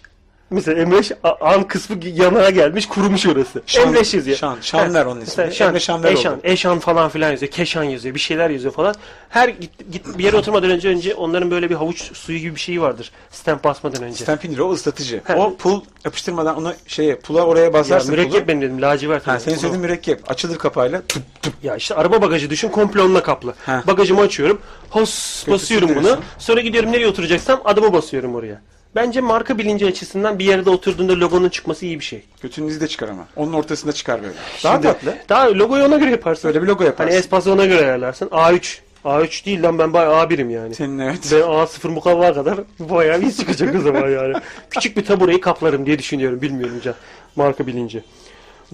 Mesela 0.53 0.81
Emre 0.83 1.03
Ş- 1.03 1.17
a- 1.25 1.51
an 1.55 1.63
kısmı 1.69 1.97
yanağa 2.05 2.51
gelmiş 2.51 2.87
kurumuş 2.87 3.27
orası. 3.27 3.63
Şan- 3.67 3.83
Emre 3.89 4.05
Ş 4.05 4.17
yazıyor. 4.17 4.37
Şan, 4.37 4.57
Şanlar 4.61 5.07
He. 5.07 5.11
onun 5.11 5.21
ismi. 5.21 5.55
Şan, 5.55 5.69
Emre 5.69 5.81
Şanlar 5.81 6.13
Eşan, 6.13 6.33
oldu. 6.35 6.41
Eşan 6.45 6.79
falan 6.79 7.09
filan 7.09 7.31
yazıyor. 7.31 7.53
Keşan 7.53 7.83
yazıyor. 7.83 8.15
Bir 8.15 8.21
şeyler 8.21 8.51
yazıyor 8.51 8.75
falan. 8.75 8.95
Her 9.29 9.49
git, 9.49 9.71
git 9.93 10.19
bir 10.19 10.25
yere 10.25 10.37
oturmadan 10.37 10.71
önce 10.71 10.89
önce 10.89 11.15
onların 11.15 11.51
böyle 11.51 11.71
bir 11.71 11.75
havuç 11.75 12.17
suyu 12.17 12.39
gibi 12.39 12.55
bir 12.55 12.61
şeyi 12.61 12.81
vardır. 12.81 13.11
Stamp 13.31 13.65
basmadan 13.65 14.03
önce. 14.03 14.25
Stampindir 14.25 14.59
o 14.59 14.73
ıslatıcı. 14.73 15.21
He. 15.27 15.35
O 15.35 15.57
pul 15.57 15.81
yapıştırmadan 16.05 16.57
onu 16.57 16.75
şeye 16.87 17.17
pula 17.17 17.43
oraya 17.47 17.65
ya, 17.65 17.73
basarsın 17.73 18.11
mürekkep 18.11 18.33
pulu. 18.33 18.49
benim 18.49 18.61
dedim. 18.63 18.83
Lacivert. 18.83 19.27
Ha, 19.27 19.41
senin 19.41 19.57
söylediğin 19.57 19.83
mürekkep. 19.83 20.31
Açılır 20.31 20.59
kapağıyla. 20.59 21.03
Tıp 21.09 21.43
tıp. 21.43 21.53
Ya 21.63 21.77
işte 21.77 21.95
araba 21.95 22.23
bagajı 22.23 22.51
düşün 22.51 22.69
komple 22.69 23.01
onunla 23.03 23.23
kaplı. 23.23 23.55
Heh. 23.67 23.87
Bagajımı 23.87 24.21
açıyorum. 24.21 24.61
Hos 24.91 25.49
basıyorum 25.49 25.91
bunu. 25.97 26.19
Sonra 26.39 26.61
gidiyorum 26.61 26.93
nereye 26.93 27.07
oturacaksam 27.09 27.61
adımı 27.65 27.93
basıyorum 27.93 28.35
oraya. 28.35 28.61
Bence 28.95 29.21
marka 29.21 29.59
bilinci 29.59 29.87
açısından 29.87 30.39
bir 30.39 30.45
yerde 30.45 30.71
oturduğunda 30.71 31.21
logonun 31.21 31.49
çıkması 31.49 31.87
iyi 31.87 31.99
bir 32.01 32.05
şey. 32.05 32.23
Götünün 32.43 32.69
izi 32.69 32.81
de 32.81 32.89
çıkar 32.89 33.09
ama. 33.09 33.27
Onun 33.37 33.53
ortasında 33.53 33.93
çıkar 33.93 34.23
böyle. 34.23 34.35
Daha 34.65 34.73
Şimdi- 34.75 34.87
tatlı. 34.87 35.15
Daha 35.29 35.55
logoyu 35.55 35.85
ona 35.85 35.97
göre 35.97 36.11
yaparsın. 36.11 36.49
Böyle 36.49 36.63
bir 36.63 36.67
logo 36.67 36.85
yaparsın. 36.85 37.11
Hani 37.11 37.19
Espas'ı 37.19 37.53
ona 37.53 37.65
göre 37.67 37.81
ayarlarsın. 37.85 38.27
A3. 38.29 38.79
A3 39.05 39.45
değil 39.47 39.63
lan 39.63 39.79
ben 39.79 39.93
bayağı 39.93 40.15
A1'im 40.25 40.51
yani. 40.51 40.75
Senin 40.75 40.99
evet. 40.99 41.19
Ben 41.33 41.41
A0 41.41 41.89
mukavva 41.89 42.35
kadar 42.35 42.59
bayağı 42.79 43.21
iyi 43.23 43.37
çıkacak 43.37 43.75
o 43.75 43.81
zaman 43.81 44.09
yani. 44.11 44.35
Küçük 44.71 44.97
bir 44.97 45.05
tabureyi 45.05 45.41
kaplarım 45.41 45.87
diye 45.87 45.99
düşünüyorum. 45.99 46.43
Bilmiyorum 46.43 46.81
can. 46.85 46.95
Marka 47.37 47.67
bilinci. 47.67 48.05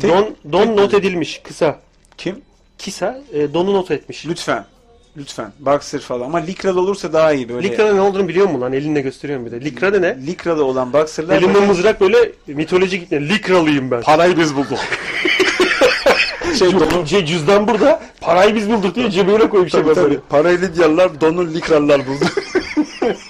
Tek- 0.00 0.10
Don, 0.10 0.36
don 0.52 0.66
tek- 0.66 0.74
not 0.76 0.94
edilmiş 0.94 1.40
kısa. 1.44 1.78
Kim? 2.18 2.40
Kisa 2.78 3.20
e, 3.32 3.54
donu 3.54 3.74
not 3.74 3.90
etmiş. 3.90 4.26
Lütfen. 4.26 4.64
Lütfen. 5.16 5.52
Boxer 5.58 6.00
falan. 6.00 6.24
Ama 6.24 6.38
likralı 6.38 6.80
olursa 6.80 7.12
daha 7.12 7.32
iyi 7.32 7.48
böyle. 7.48 7.68
Likra'da 7.68 7.94
ne 7.94 8.00
olduğunu 8.00 8.28
biliyor 8.28 8.46
musun 8.46 8.60
lan? 8.60 8.72
Elinle 8.72 9.00
gösteriyorum 9.00 9.46
bir 9.46 9.50
de. 9.50 9.60
Likra'da 9.60 10.00
ne? 10.00 10.26
Likralı 10.26 10.64
olan 10.64 10.92
boxer'lar 10.92 11.36
Elimde 11.36 11.54
böyle 11.54 11.66
mızrak 11.66 12.00
böyle 12.00 12.32
mitolojik 12.46 13.00
gitme. 13.00 13.28
Likralıyım 13.28 13.90
ben. 13.90 14.02
parayı 14.02 14.38
biz 14.38 14.56
bulduk. 14.56 14.78
şey 16.58 16.72
dolu. 16.72 17.06
Şey, 17.06 17.26
cüzdan 17.26 17.68
burada. 17.68 18.00
Parayı 18.20 18.54
biz 18.54 18.70
bulduk 18.70 18.94
diye 18.94 19.10
cebine 19.10 19.48
koymuş 19.48 19.72
Tabii, 19.72 19.82
hemen 19.82 19.94
tabii. 19.94 20.04
böyle. 20.04 20.20
Parayı 20.28 20.60
Lidyalılar, 20.60 21.20
donu 21.20 21.54
Likralılar 21.54 22.06
buldu. 22.06 22.24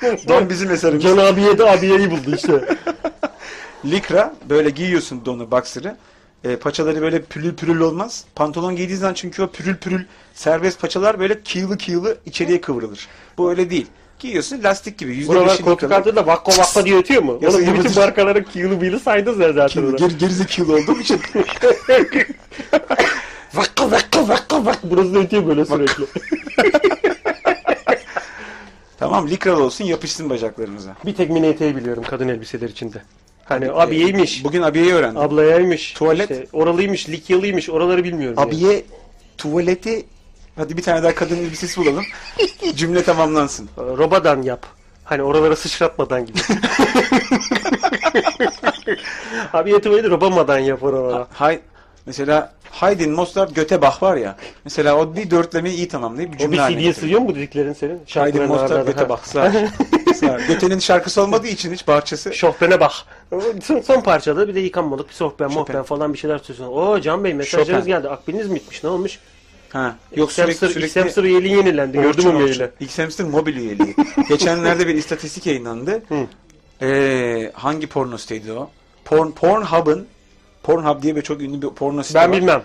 Don 0.29 0.51
bizim 0.51 0.71
eserimiz. 0.71 1.03
Can 1.03 1.17
abiye 1.17 1.59
de 1.59 1.71
abiyeyi 1.71 2.11
buldu 2.11 2.35
işte. 2.37 2.53
Likra 3.85 4.35
böyle 4.51 4.71
giyiyorsun 4.71 5.25
donu 5.25 5.51
boxer'ı. 5.51 5.97
E, 6.45 6.57
paçaları 6.57 7.03
böyle 7.03 7.23
pürül 7.23 7.55
pürül 7.55 7.81
olmaz. 7.81 8.25
Pantolon 8.35 8.77
giydiğin 8.77 8.99
zaman 8.99 9.15
çünkü 9.15 9.43
o 9.43 9.47
pürül 9.47 9.77
pürül 9.77 10.05
serbest 10.35 10.81
paçalar 10.81 11.21
böyle 11.21 11.41
kığılı 11.43 11.79
kığılı 11.79 12.19
içeriye 12.27 12.61
kıvrılır. 12.61 13.09
Bu 13.39 13.51
öyle 13.51 13.71
değil. 13.71 13.87
Giyiyorsun 14.19 14.63
lastik 14.63 14.99
gibi. 14.99 15.17
Yüzde 15.17 15.33
Buralar 15.33 15.59
koltuk 15.59 15.93
altında 15.93 16.27
vakko 16.27 16.53
vakko 16.59 16.85
diye 16.85 16.97
ötüyor 16.97 17.23
mu? 17.23 17.39
Yazın 17.41 17.65
Oğlum 17.65 17.77
bu 17.77 17.85
bütün 17.85 17.97
markaların 18.01 18.45
kıyılı 18.45 18.81
bıyılı 18.81 19.01
saydınız 19.01 19.39
ya 19.39 19.53
zaten. 19.53 19.83
Kığılı, 19.83 19.91
ona. 19.91 19.97
geri, 19.97 20.19
gerizekalı 20.19 20.75
olduğum 20.75 21.01
için. 21.01 21.21
Vakko 23.55 23.91
vakko 23.91 24.29
vakko 24.29 24.65
vakko. 24.65 24.91
Burası 24.91 25.15
da 25.15 25.19
ötüyor 25.19 25.47
böyle 25.47 25.65
sürekli. 25.65 26.05
tamam 28.99 29.29
likralı 29.29 29.63
olsun 29.63 29.85
yapışsın 29.85 30.31
bacaklarınıza. 30.31 30.97
bir 31.07 31.15
tek 31.15 31.31
mini 31.31 31.47
eteği 31.47 31.77
biliyorum 31.77 32.05
kadın 32.11 32.29
elbiseler 32.29 32.69
içinde. 32.69 33.03
Hani 33.49 33.71
abiyeymiş, 33.73 34.45
Bugün 34.45 34.63
abiyeyi 34.63 34.93
öğrendim. 34.95 35.21
ablayaymış, 35.21 35.93
Tuvalet. 35.93 36.31
işte 36.31 36.47
oralıymış, 36.53 37.09
likyalıymış 37.09 37.71
oraları 37.71 38.05
bilmiyorum. 38.05 38.37
yani. 38.39 38.49
Abiye 38.49 38.85
tuvaleti 39.39 40.07
hadi 40.57 40.77
bir 40.77 40.83
tane 40.83 41.03
daha 41.03 41.15
kadın 41.15 41.37
elbisesi 41.37 41.81
bulalım. 41.81 42.05
Cümle 42.75 43.03
tamamlansın. 43.03 43.69
Robadan 43.79 44.43
yap. 44.43 44.67
Hani 45.05 45.23
oralara 45.23 45.57
sıçratmadan 45.57 46.27
gibi. 46.27 46.39
Abiye 49.53 49.81
tuvaleti 49.81 50.11
robamadan 50.11 50.59
yap 50.59 50.83
oralara. 50.83 51.27
Hay 51.33 51.61
mesela 52.07 52.53
Haydn 52.71 53.11
Mozart 53.11 53.55
Götebach 53.55 54.03
var 54.03 54.17
ya. 54.17 54.37
Mesela 54.65 54.97
o 54.97 55.17
bir 55.17 55.31
dörtlemeyi 55.31 55.77
iyi 55.77 55.89
tamamlayıp 55.89 56.33
bir 56.33 56.37
O 56.37 56.39
cümle 56.39 56.53
bir 56.53 56.59
haline 56.59 56.81
CD'ye 56.81 56.93
sığıyor 56.93 57.21
mu 57.21 57.35
dediklerin 57.35 57.73
senin? 57.73 58.01
Haydn 58.15 58.43
Mozart. 58.43 58.87
Götebach 58.87 59.25
sağ. 59.25 59.53
sağ. 60.15 60.39
Göte'nin 60.49 60.79
şarkısı 60.79 61.23
olmadığı 61.23 61.47
için 61.47 61.73
hiç 61.73 61.87
bahçesi. 61.89 62.35
Şofbene 62.35 62.81
bak. 62.81 62.93
Son, 63.63 63.81
son 63.81 64.01
parçada 64.01 64.49
bir 64.49 64.55
de 64.55 64.61
yıkanmalık 64.61 65.09
bir 65.09 65.15
sohben 65.15 65.53
mohben 65.53 65.83
falan 65.83 66.13
bir 66.13 66.19
şeyler 66.19 66.39
söylüyorsun. 66.39 66.77
Oo 66.77 67.01
Can 67.01 67.25
Bey 67.25 67.35
mesajlarınız 67.35 67.69
Chopin. 67.79 67.87
geldi. 67.87 68.09
Akbiliniz 68.09 68.49
mi 68.49 68.55
bitmiş? 68.55 68.85
Ne 68.85 68.91
olmuş? 68.91 69.19
Ha. 69.73 69.97
Yok 70.17 70.31
Xhamster, 70.31 70.69
sürekli. 70.69 70.87
Xhamster 70.87 71.25
üyeliği 71.25 71.57
yenilendi. 71.57 72.01
Gördün 72.01 72.27
mü 72.27 72.33
maili? 72.33 72.71
Xhamster 72.81 73.27
mobil 73.27 73.57
üyeliği. 73.57 73.95
Geçenlerde 74.29 74.87
bir 74.89 74.95
istatistik 74.95 75.47
yayınlandı. 75.47 76.03
Hı. 76.09 76.27
Ee, 76.83 77.51
hangi 77.55 77.87
porno 77.87 78.19
siteydi 78.19 78.53
o? 78.53 78.71
Porn, 79.05 79.31
Pornhub'ın 79.31 80.07
Pornhub 80.69 81.03
diye 81.03 81.17
bir 81.17 81.23
çok 81.23 81.41
ünlü 81.43 81.63
bir 81.63 81.69
porno 81.69 82.03
site 82.03 82.19
Ben 82.19 82.31
var. 82.31 82.37
bilmem. 82.37 82.63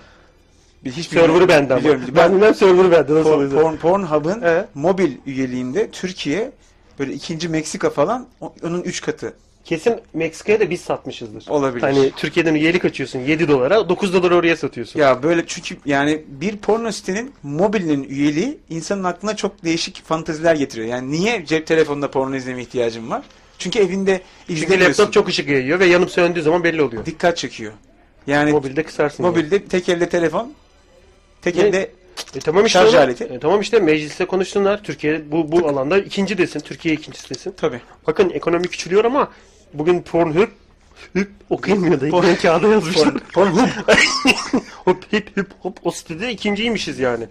Bir, 0.85 0.91
hiç 0.91 1.07
Server'ı 1.07 1.27
bilmiyorum. 1.27 1.47
bende 1.49 1.73
ama. 1.73 1.79
Biliyorum. 1.81 2.01
Ben 2.15 2.31
bilmem 2.33 2.55
server'ı 2.55 2.91
bende. 2.91 3.13
Nasıl 3.15 3.29
Porn, 3.29 3.49
porn, 3.49 3.75
Pornhub'ın 3.75 4.41
Evet. 4.41 4.65
mobil 4.75 5.11
üyeliğinde 5.25 5.89
Türkiye 5.91 6.51
böyle 6.99 7.13
ikinci 7.13 7.49
Meksika 7.49 7.89
falan 7.89 8.27
onun 8.63 8.81
üç 8.81 9.01
katı 9.01 9.33
Kesin 9.65 9.95
Meksika'ya 10.13 10.59
da 10.59 10.69
biz 10.69 10.81
satmışızdır. 10.81 11.45
olabilir. 11.49 11.81
Hani 11.83 12.11
Türkiye'den 12.15 12.55
üyelik 12.55 12.85
açıyorsun 12.85 13.19
7 13.19 13.47
dolara 13.47 13.89
9 13.89 14.13
dolar 14.13 14.31
oraya 14.31 14.55
satıyorsun. 14.55 14.99
ya 14.99 15.23
böyle 15.23 15.43
çünkü 15.47 15.77
yani 15.85 16.21
bir 16.27 16.57
porno 16.57 16.91
sitenin 16.91 17.31
mobilinin 17.43 18.03
üyeliği 18.09 18.57
insanın 18.69 19.03
aklına 19.03 19.35
çok 19.35 19.63
değişik 19.63 20.05
fanteziler 20.05 20.55
getiriyor. 20.55 20.87
Yani 20.87 21.11
niye 21.11 21.45
cep 21.45 21.67
telefonunda 21.67 22.11
porno 22.11 22.35
izleme 22.35 22.61
ihtiyacın 22.61 23.09
var? 23.09 23.23
Çünkü 23.57 23.79
evinde 23.79 24.21
Çünkü 24.47 24.63
izlemiyorsun. 24.63 25.03
laptop 25.03 25.13
çok 25.13 25.27
ışık 25.27 25.49
yayıyor 25.49 25.79
ve 25.79 25.85
yanıp 25.85 26.11
söndüğü 26.11 26.41
zaman 26.41 26.63
belli 26.63 26.81
oluyor. 26.81 27.05
dikkat 27.05 27.37
çekiyor. 27.37 27.71
Yani 28.27 28.51
Mobilde 28.51 28.83
kısarsın. 28.83 29.23
yani. 29.23 29.31
mobilde 29.31 29.63
tek 29.65 29.89
elde 29.89 30.09
telefon, 30.09 30.53
tek 31.41 31.55
Ne? 31.55 31.61
elde 31.61 31.91
E 32.35 32.39
tamam 32.39 32.65
işte. 32.65 32.79
Şarj 32.79 32.93
aleti. 32.95 33.23
E 33.23 33.39
tamam 33.39 33.61
işte 33.61 33.79
mecliste 33.79 34.25
konuşsunlar. 34.25 34.83
Türkiye 34.83 35.31
bu 35.31 35.51
bu 35.51 35.67
alanda 35.67 35.97
ikinci 35.97 36.37
desin. 36.37 36.59
Türkiye 36.59 36.95
ikincisi 36.95 37.29
desin. 37.29 37.53
tabii. 37.57 37.81
Bakın 38.07 38.29
ekonomi 38.29 38.67
küçülüyor 38.67 39.05
ama 39.05 39.31
bugün 39.73 40.01
Pornhub 40.01 40.47
hüp 41.15 41.29
okuyamıyor 41.49 42.01
da 42.01 42.07
Porn- 42.09 42.37
kağıda 42.41 42.67
yazmışlar. 42.67 43.13
Pornhub. 43.33 43.67
hop 44.85 45.13
hip 45.13 45.37
hip 45.37 45.47
hop 45.59 45.77
o 45.83 45.91
sitede 45.91 46.31
ikinciymişiz 46.31 46.99
yani. 46.99 47.25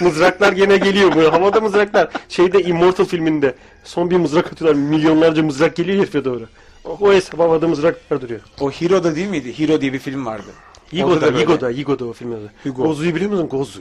mızraklar 0.00 0.52
gene 0.52 0.76
geliyor 0.76 1.16
böyle 1.16 1.28
havada 1.28 1.60
mızraklar. 1.60 2.08
Şeyde 2.28 2.62
Immortal 2.62 3.04
filminde 3.04 3.54
son 3.84 4.10
bir 4.10 4.16
mızrak 4.16 4.52
atıyorlar 4.52 4.80
milyonlarca 4.80 5.42
mızrak 5.42 5.76
geliyor 5.76 5.98
herife 5.98 6.24
doğru. 6.24 6.48
O, 6.86 7.12
hesap 7.12 7.40
havada 7.40 7.68
mızraklar 7.68 8.20
duruyor. 8.20 8.40
O 8.60 8.70
Hero'da 8.70 9.16
değil 9.16 9.28
miydi? 9.28 9.58
Hero 9.58 9.80
diye 9.80 9.92
bir 9.92 9.98
film 9.98 10.26
vardı. 10.26 10.50
Orada 10.92 10.96
Yigo'da, 10.96 11.20
da 11.20 11.26
böyle. 11.26 11.38
Yigo'da, 11.38 11.70
Yigo'da 11.70 12.04
o 12.04 12.12
filmin 12.12 12.36
adı. 12.36 12.52
Hugo. 12.62 12.82
Gozu'yu 12.82 13.14
biliyor 13.14 13.30
musun? 13.30 13.48
Gozu, 13.48 13.80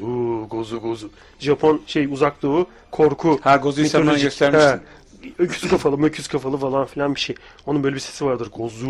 Gozu, 0.49 0.79
Gozu. 0.79 1.09
Japon 1.39 1.81
şey 1.87 2.05
uzak 2.05 2.41
doğu, 2.41 2.67
korku. 2.91 3.39
Ha 3.41 3.57
Gozu'yu 3.57 3.89
sen 3.89 4.01
bana 4.01 4.05
mitolojik. 4.05 4.25
göstermiştin. 4.25 4.81
Öküz 5.39 5.69
kafalı, 5.69 5.97
möküz 5.97 6.27
kafalı 6.27 6.57
falan 6.57 6.85
filan 6.85 7.15
bir 7.15 7.19
şey. 7.19 7.35
Onun 7.65 7.83
böyle 7.83 7.95
bir 7.95 7.99
sesi 7.99 8.25
vardır. 8.25 8.49
Gozu, 8.55 8.87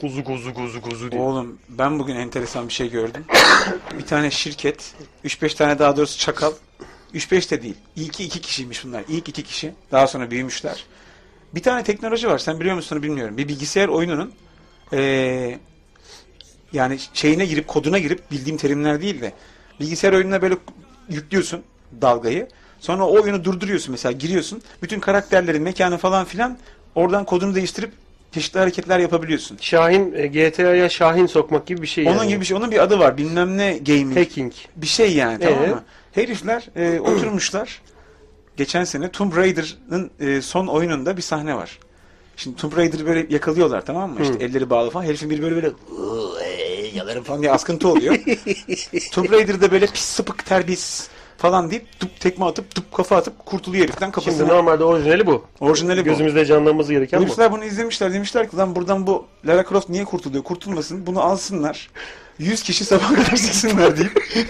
gozu, 0.00 0.22
gozu, 0.22 0.52
gozu, 0.52 0.80
gozu 0.80 1.10
diye. 1.10 1.20
Oğlum 1.20 1.58
ben 1.68 1.98
bugün 1.98 2.16
enteresan 2.16 2.68
bir 2.68 2.72
şey 2.72 2.90
gördüm. 2.90 3.24
bir 3.98 4.06
tane 4.06 4.30
şirket, 4.30 4.94
3-5 5.24 5.56
tane 5.56 5.78
daha 5.78 5.96
doğrusu 5.96 6.18
çakal. 6.18 6.52
3-5 7.14 7.50
de 7.50 7.62
değil. 7.62 7.74
İlki 7.96 8.24
iki 8.24 8.40
kişiymiş 8.40 8.84
bunlar. 8.84 9.04
İlk 9.08 9.28
iki 9.28 9.42
kişi. 9.42 9.74
Daha 9.92 10.06
sonra 10.06 10.30
büyümüşler. 10.30 10.84
Bir 11.54 11.62
tane 11.62 11.84
teknoloji 11.84 12.28
var. 12.28 12.38
Sen 12.38 12.60
biliyor 12.60 12.74
musun 12.76 13.02
bilmiyorum. 13.02 13.36
Bir 13.38 13.48
bilgisayar 13.48 13.88
oyununun 13.88 14.32
eee, 14.92 15.58
yani 16.72 16.98
şeyine 17.14 17.46
girip 17.46 17.68
koduna 17.68 17.98
girip 17.98 18.30
bildiğim 18.30 18.56
terimler 18.56 19.02
değil 19.02 19.20
de 19.20 19.32
bilgisayar 19.80 20.12
oyununa 20.12 20.42
böyle 20.42 20.54
yüklüyorsun 21.10 21.62
dalgayı. 22.02 22.48
Sonra 22.80 23.06
o 23.06 23.22
oyunu 23.22 23.44
durduruyorsun 23.44 23.92
mesela 23.92 24.12
giriyorsun. 24.12 24.62
Bütün 24.82 25.00
karakterlerin 25.00 25.62
mekanı 25.62 25.98
falan 25.98 26.24
filan 26.24 26.58
oradan 26.94 27.24
kodunu 27.24 27.54
değiştirip 27.54 27.92
çeşitli 28.32 28.58
hareketler 28.60 28.98
yapabiliyorsun. 28.98 29.58
Şahin, 29.60 30.12
e, 30.14 30.26
GTA'ya 30.26 30.88
Şahin 30.88 31.26
sokmak 31.26 31.66
gibi 31.66 31.82
bir 31.82 31.86
şey 31.86 32.08
Onun 32.08 32.16
yani. 32.18 32.28
gibi 32.28 32.40
bir 32.40 32.46
şey. 32.46 32.56
Onun 32.56 32.70
bir 32.70 32.82
adı 32.82 32.98
var. 32.98 33.16
Bilmem 33.18 33.58
ne 33.58 33.78
gaming. 33.78 34.16
Hacking. 34.16 34.52
Bir 34.76 34.86
şey 34.86 35.14
yani 35.14 35.38
tamam 35.40 35.64
Ee? 35.64 35.68
mı? 35.68 35.84
Herifler 36.12 36.66
e, 36.76 37.00
oturmuşlar. 37.00 37.82
Geçen 38.56 38.84
sene 38.84 39.10
Tomb 39.10 39.36
Raider'ın 39.36 40.10
e, 40.20 40.42
son 40.42 40.66
oyununda 40.66 41.16
bir 41.16 41.22
sahne 41.22 41.56
var. 41.56 41.78
Şimdi 42.36 42.56
Tomb 42.56 42.76
Raider'ı 42.76 43.06
böyle 43.06 43.26
yakalıyorlar 43.30 43.86
tamam 43.86 44.10
mı? 44.10 44.18
İşte 44.22 44.34
Hı. 44.34 44.38
elleri 44.38 44.70
bağlı 44.70 44.90
falan. 44.90 45.04
Herifin 45.04 45.30
biri 45.30 45.42
böyle 45.42 45.54
böyle 45.54 45.66
"Iıı, 45.98 46.40
ee, 46.44 46.86
yalarım 46.94 47.24
falan 47.24 47.40
diye 47.42 47.52
askıntı 47.52 47.88
oluyor. 47.88 48.14
Tomb 49.12 49.30
Raider'da 49.32 49.70
böyle 49.70 49.86
pis 49.86 50.02
sıpık 50.04 50.46
terbiyesiz 50.46 51.08
falan 51.38 51.70
deyip 51.70 52.00
dup 52.00 52.20
tekme 52.20 52.44
atıp 52.44 52.76
dup 52.76 52.92
kafa 52.94 53.16
atıp 53.16 53.46
kurtuluyor 53.46 53.84
heriften 53.84 54.06
Şimdi 54.06 54.14
kafasına. 54.14 54.46
normalde 54.46 54.84
orijinali 54.84 55.26
bu. 55.26 55.44
Orijinali 55.60 56.00
bu. 56.00 56.04
Gözümüzde 56.04 56.44
canlanması 56.46 56.92
gereken 56.92 57.20
bu. 57.20 57.24
Herifler 57.24 57.52
bunu 57.52 57.64
izlemişler 57.64 58.12
demişler 58.12 58.50
ki 58.50 58.56
lan 58.56 58.76
buradan 58.76 59.06
bu 59.06 59.26
Lara 59.46 59.64
Croft 59.68 59.88
niye 59.88 60.04
kurtuluyor? 60.04 60.44
Kurtulmasın. 60.44 61.06
Bunu 61.06 61.20
alsınlar. 61.22 61.90
100 62.38 62.62
kişi 62.62 62.84
sabah 62.84 63.08
kadar 63.14 63.36
sıksınlar 63.36 63.96
deyip. 63.96 64.24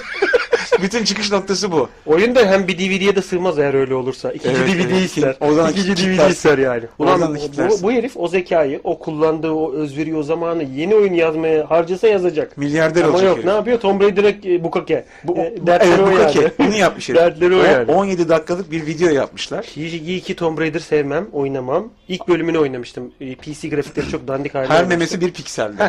Bütün 0.82 1.04
çıkış 1.04 1.32
noktası 1.32 1.72
bu. 1.72 1.88
Oyun 2.06 2.34
da 2.34 2.46
hem 2.46 2.68
bir 2.68 2.78
DVD'ye 2.78 3.16
de 3.16 3.22
sığmaz 3.22 3.58
eğer 3.58 3.74
öyle 3.74 3.94
olursa. 3.94 4.32
İkinci 4.32 4.56
Evet, 4.60 4.68
DVD 4.74 4.90
evet. 4.90 5.02
ister. 5.04 5.36
Oradan 5.40 5.70
İkinci 5.70 5.94
kitlersin. 5.94 6.18
DVD 6.18 6.30
ister 6.30 6.58
yani. 6.58 6.84
Oradan 6.98 7.18
Ulan 7.18 7.30
da 7.34 7.38
bu, 7.38 7.40
kitlersin. 7.40 7.82
bu 7.82 7.92
herif 7.92 8.12
o 8.16 8.28
zekayı, 8.28 8.80
o 8.84 8.98
kullandığı 8.98 9.50
o 9.50 9.72
özveri, 9.72 10.16
o 10.16 10.22
zamanı 10.22 10.62
yeni 10.62 10.94
oyun 10.94 11.12
yazmaya 11.14 11.70
harcasa 11.70 12.08
yazacak. 12.08 12.58
Milyarder 12.58 13.02
Ama 13.02 13.10
olacak 13.12 13.26
yok 13.28 13.36
herif. 13.36 13.46
ne 13.46 13.52
yapıyor? 13.52 13.80
Tomb 13.80 14.00
Raider'a 14.00 14.28
e, 14.28 14.64
bukake. 14.64 15.04
Bu, 15.24 15.36
E, 15.38 15.54
dertleri 15.66 15.90
evet, 15.90 16.00
o 16.00 16.06
bu 16.06 16.10
yani. 16.10 16.22
kake. 16.32 16.52
Bunu 16.58 16.74
yapmış 16.76 17.08
herif. 17.08 17.20
Dertleri 17.20 17.54
o 17.54 17.58
O 17.58 17.64
yani. 17.64 17.92
17 17.92 18.28
dakikalık 18.28 18.70
bir 18.70 18.86
video 18.86 19.08
yapmışlar. 19.08 19.66
İyi 19.76 20.20
ki 20.20 20.36
Tomb 20.36 20.58
Raider 20.58 20.80
sevmem, 20.80 21.26
oynamam. 21.32 21.88
İlk 22.08 22.28
bölümünü 22.28 22.58
oynamıştım. 22.58 23.12
E, 23.20 23.34
PC 23.34 23.68
grafikleri 23.68 24.08
çok 24.08 24.28
dandik 24.28 24.54
halde. 24.54 24.68
Her 24.68 24.84
memesi 24.86 25.20
bir 25.20 25.30
pikseldi. 25.32 25.82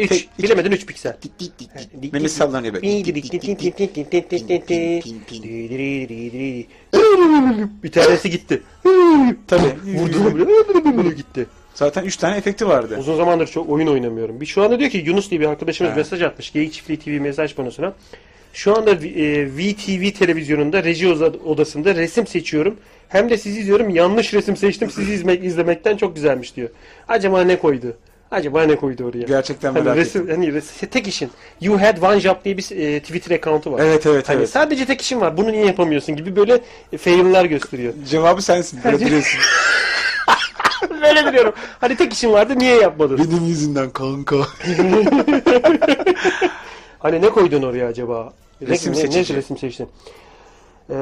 Heh, 0.00 0.04
3. 0.04 0.08
Tek- 0.08 0.28
iki- 0.38 0.42
Bilemedin 0.42 0.70
3 0.72 0.86
piksel. 0.86 1.16
Memesi 2.12 2.34
sallanıyor 2.34 2.74
böyle. 2.74 2.86
Bir 7.82 7.92
tanesi 7.92 8.30
gitti. 8.30 8.62
Tabii. 9.46 9.98
Vurdu 10.98 11.12
gitti. 11.12 11.46
Zaten 11.74 12.04
3 12.04 12.16
tane 12.16 12.36
efekti 12.36 12.66
vardı. 12.68 12.96
Uzun 12.98 13.16
zamandır 13.16 13.46
çok 13.46 13.70
oyun 13.70 13.86
oynamıyorum. 13.86 14.40
Bir 14.40 14.46
şu 14.46 14.62
anda 14.62 14.78
diyor 14.78 14.90
ki 14.90 15.02
Yunus 15.06 15.30
diye 15.30 15.40
bir 15.40 15.46
arkadaşımız 15.46 15.90
mesaj 15.96 16.22
atmış. 16.22 16.52
Geyik 16.52 16.72
Çiftliği 16.72 16.98
TV 16.98 17.22
mesaj 17.22 17.54
panosuna. 17.54 17.92
Şu 18.52 18.76
anda 18.76 18.90
e, 18.90 19.46
VTV 19.56 20.10
televizyonunda 20.18 20.84
reji 20.84 21.08
odasında 21.44 21.94
resim 21.94 22.26
seçiyorum. 22.26 22.76
Hem 23.08 23.30
de 23.30 23.36
sizi 23.38 23.60
izliyorum. 23.60 23.90
Yanlış 23.90 24.34
resim 24.34 24.56
seçtim. 24.56 24.90
Sizi 24.90 25.12
izlemek, 25.12 25.44
izlemekten 25.44 25.96
çok 25.96 26.14
güzelmiş 26.14 26.56
diyor. 26.56 26.68
Acaba 27.08 27.42
ne 27.42 27.58
koydu? 27.58 27.96
Acaba 28.30 28.62
ne 28.62 28.76
koydu 28.76 29.04
oraya? 29.04 29.22
Gerçekten 29.26 29.72
Hani 29.72 29.82
merak 29.84 29.96
resim, 29.96 30.22
ettim. 30.22 30.34
hani 30.34 30.52
resim, 30.54 30.88
tek 30.88 31.08
işin. 31.08 31.30
You 31.60 31.80
had 31.80 32.02
one 32.02 32.20
job 32.20 32.36
diye 32.44 32.56
bir 32.56 32.70
e, 32.76 33.00
Twitter 33.00 33.36
account'u 33.36 33.72
var. 33.72 33.80
Evet 33.84 34.06
evet 34.06 34.28
Hani 34.28 34.38
evet. 34.38 34.50
sadece 34.50 34.86
tek 34.86 35.00
işin 35.00 35.20
var. 35.20 35.36
Bunu 35.36 35.52
niye 35.52 35.66
yapamıyorsun 35.66 36.16
gibi 36.16 36.36
böyle 36.36 36.60
e, 36.92 36.98
fail'lar 36.98 37.44
gösteriyor. 37.44 37.92
Cevabı 38.10 38.42
sensin. 38.42 38.80
Böyle 38.84 39.00
duruyorsun. 39.06 39.40
böyle 41.02 41.26
biliyorum. 41.26 41.52
Hani 41.80 41.96
tek 41.96 42.12
işin 42.12 42.32
vardı 42.32 42.58
niye 42.58 42.76
yapmadın? 42.76 43.18
Benim 43.18 43.44
yüzünden 43.46 43.90
kanka. 43.90 44.36
Hani 46.98 47.22
ne 47.22 47.30
koydun 47.30 47.62
oraya 47.62 47.86
acaba? 47.86 48.32
Ne- 48.60 48.68
Resim 48.68 48.92
ne, 48.92 48.96
ne 48.96 49.00
seçici. 49.00 49.34
resim 49.36 49.58
seçtin? 49.58 49.88
Ee, 50.90 50.94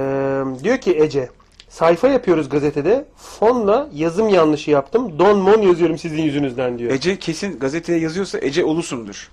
diyor 0.62 0.78
ki 0.78 0.98
Ece, 0.98 1.28
sayfa 1.68 2.08
yapıyoruz 2.08 2.48
gazetede. 2.48 3.04
Fonla 3.16 3.88
yazım 3.94 4.28
yanlışı 4.28 4.70
yaptım. 4.70 5.18
Don 5.18 5.38
mon 5.38 5.62
yazıyorum 5.62 5.98
sizin 5.98 6.22
yüzünüzden 6.22 6.78
diyor. 6.78 6.92
Ece 6.92 7.18
kesin 7.18 7.58
gazeteye 7.58 7.98
yazıyorsa 7.98 8.38
Ece 8.42 8.64
Ulusun'dur. 8.64 9.30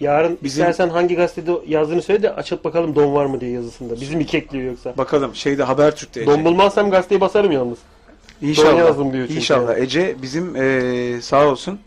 Yarın 0.00 0.38
Bizim- 0.42 0.62
istersen 0.64 0.88
hangi 0.88 1.14
gazetede 1.16 1.52
yazdığını 1.66 2.02
söyle 2.02 2.22
de 2.22 2.30
açıp 2.34 2.64
bakalım 2.64 2.94
don 2.94 3.14
var 3.14 3.26
mı 3.26 3.40
diye 3.40 3.50
yazısında. 3.50 4.00
Bizim 4.00 4.20
iki 4.20 4.36
ekliyor 4.36 4.64
yoksa. 4.70 4.94
Bakalım 4.98 5.34
şeyde 5.34 5.62
Habertürk'te 5.62 6.20
Ece. 6.20 6.30
Don 6.30 6.44
bulmazsam 6.44 6.90
gazeteyi 6.90 7.20
basarım 7.20 7.52
yalnız. 7.52 7.78
İnşallah. 8.42 8.72
Don 8.72 8.76
yazdım 8.78 9.12
diyor 9.12 9.26
çünkü. 9.26 9.38
İnşallah. 9.38 9.76
Ece 9.78 10.16
bizim 10.22 10.56
eee, 10.56 11.20
sağ 11.20 11.46
olsun 11.48 11.80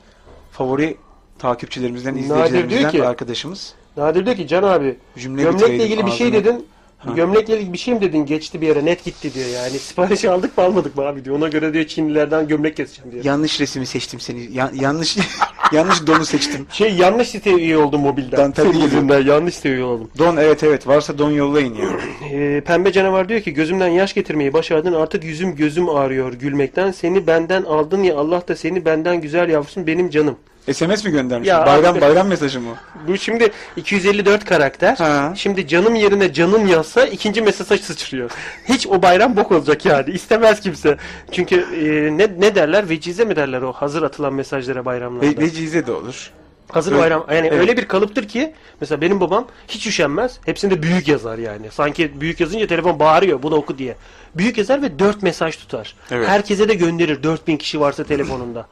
favori 0.51 0.97
takipçilerimizden, 1.39 2.13
Nadir 2.13 2.23
izleyicilerimizden 2.23 2.79
diyor 2.79 2.91
ki- 2.91 3.03
arkadaşımız. 3.09 3.73
Nadir 3.97 4.25
diyor 4.25 4.35
ki 4.37 4.47
Can 4.47 4.63
abi 4.63 4.97
Cümle 5.17 5.41
gömlekle 5.43 5.75
ilgili 5.85 6.05
bir 6.05 6.11
şey 6.11 6.33
dedin. 6.33 6.65
Ha. 6.97 7.13
Gömlekle 7.15 7.57
ilgili 7.57 7.73
bir 7.73 7.77
şey 7.77 7.93
mi 7.93 8.01
dedin? 8.01 8.25
Geçti 8.25 8.61
bir 8.61 8.67
yere 8.67 8.85
net 8.85 9.05
gitti 9.05 9.33
diyor 9.33 9.47
yani. 9.49 9.79
Sipariş 9.79 10.25
aldık 10.25 10.57
mı 10.57 10.63
almadık 10.63 10.95
mı 10.97 11.03
abi 11.03 11.25
diyor. 11.25 11.35
Ona 11.37 11.47
göre 11.47 11.73
diyor 11.73 11.85
Çinlilerden 11.85 12.47
gömlek 12.47 12.77
keseceğim 12.77 13.11
diyor. 13.11 13.23
Yanlış 13.25 13.61
resmi 13.61 13.85
seçtim 13.85 14.19
seni. 14.19 14.53
Ya- 14.53 14.71
yanlış 14.73 15.17
yanlış 15.71 16.07
donu 16.07 16.25
seçtim. 16.25 16.67
Şey 16.71 16.93
yanlış 16.93 17.29
siteye 17.29 17.55
üye 17.55 17.77
oldum 17.77 18.01
mobilden. 18.01 18.37
Dan 18.39 18.51
tabii 18.51 18.67
Senin 18.71 18.83
yüzünden 18.83 19.25
yanlış 19.25 19.55
siteye 19.55 19.75
üye 19.75 19.83
oldum. 19.83 20.09
Don 20.17 20.37
evet 20.37 20.63
evet 20.63 20.87
varsa 20.87 21.17
don 21.17 21.31
yollayın 21.31 21.73
ya. 21.75 21.85
Ee, 22.31 22.61
Pembe 22.65 22.91
canavar 22.91 23.29
diyor 23.29 23.41
ki 23.41 23.53
gözümden 23.53 23.87
yaş 23.87 24.13
getirmeyi 24.13 24.53
başardın 24.53 24.93
artık 24.93 25.23
yüzüm 25.23 25.55
gözüm 25.55 25.89
ağrıyor 25.89 26.33
gülmekten. 26.33 26.91
Seni 26.91 27.27
benden 27.27 27.63
aldın 27.63 28.03
ya 28.03 28.17
Allah 28.17 28.47
da 28.47 28.55
seni 28.55 28.85
benden 28.85 29.21
güzel 29.21 29.49
yapsın 29.49 29.87
benim 29.87 30.09
canım. 30.09 30.35
SMS 30.73 31.05
mi 31.05 31.11
göndermiş? 31.11 31.47
Ya 31.47 31.65
bayram 31.65 31.93
abi. 31.93 32.01
bayram 32.01 32.27
mesajı 32.27 32.61
mı? 32.61 32.75
Bu 33.07 33.17
şimdi 33.17 33.51
254 33.77 34.45
karakter. 34.45 34.95
Ha. 34.97 35.33
Şimdi 35.35 35.67
canım 35.67 35.95
yerine 35.95 36.33
canım 36.33 36.67
yazsa 36.67 37.05
ikinci 37.05 37.41
mesaj 37.41 37.81
sıçrıyor. 37.81 38.29
Hiç 38.69 38.87
o 38.87 39.01
bayram 39.01 39.35
bok 39.35 39.51
olacak 39.51 39.85
yani. 39.85 40.11
İstemez 40.11 40.59
kimse. 40.59 40.97
Çünkü 41.31 41.55
e, 41.55 42.17
ne 42.17 42.27
ne 42.41 42.55
derler? 42.55 42.89
Vecize 42.89 43.25
mi 43.25 43.35
derler 43.35 43.61
o 43.61 43.71
hazır 43.71 44.03
atılan 44.03 44.33
mesajlara 44.33 44.85
bayramlarda? 44.85 45.27
Ve, 45.27 45.37
vecize 45.45 45.87
de 45.87 45.91
olur. 45.91 46.31
hazır 46.71 46.91
Öyle- 46.91 47.01
bayram. 47.03 47.25
Yani 47.29 47.47
Evet. 47.47 47.59
öyle 47.59 47.77
bir 47.77 47.87
kalıptır 47.87 48.27
ki 48.27 48.53
mesela 48.81 49.01
benim 49.01 49.19
babam 49.21 49.47
hiç 49.67 49.87
üşenmez. 49.87 50.39
Hepsinde 50.45 50.83
büyük 50.83 51.07
yazar 51.07 51.37
yani. 51.37 51.67
Sanki 51.71 52.21
büyük 52.21 52.39
yazınca 52.39 52.67
telefon 52.67 52.99
bağırıyor 52.99 53.43
bunu 53.43 53.55
oku 53.55 53.77
diye. 53.77 53.95
Büyük 54.35 54.57
yazar 54.57 54.81
ve 54.81 54.99
4 54.99 55.23
mesaj 55.23 55.55
tutar. 55.57 55.95
Evet. 56.11 56.27
Herkese 56.27 56.69
de 56.69 56.73
gönderir 56.73 57.23
4000 57.23 57.57
kişi 57.57 57.79
varsa 57.79 58.03
telefonunda. 58.03 58.67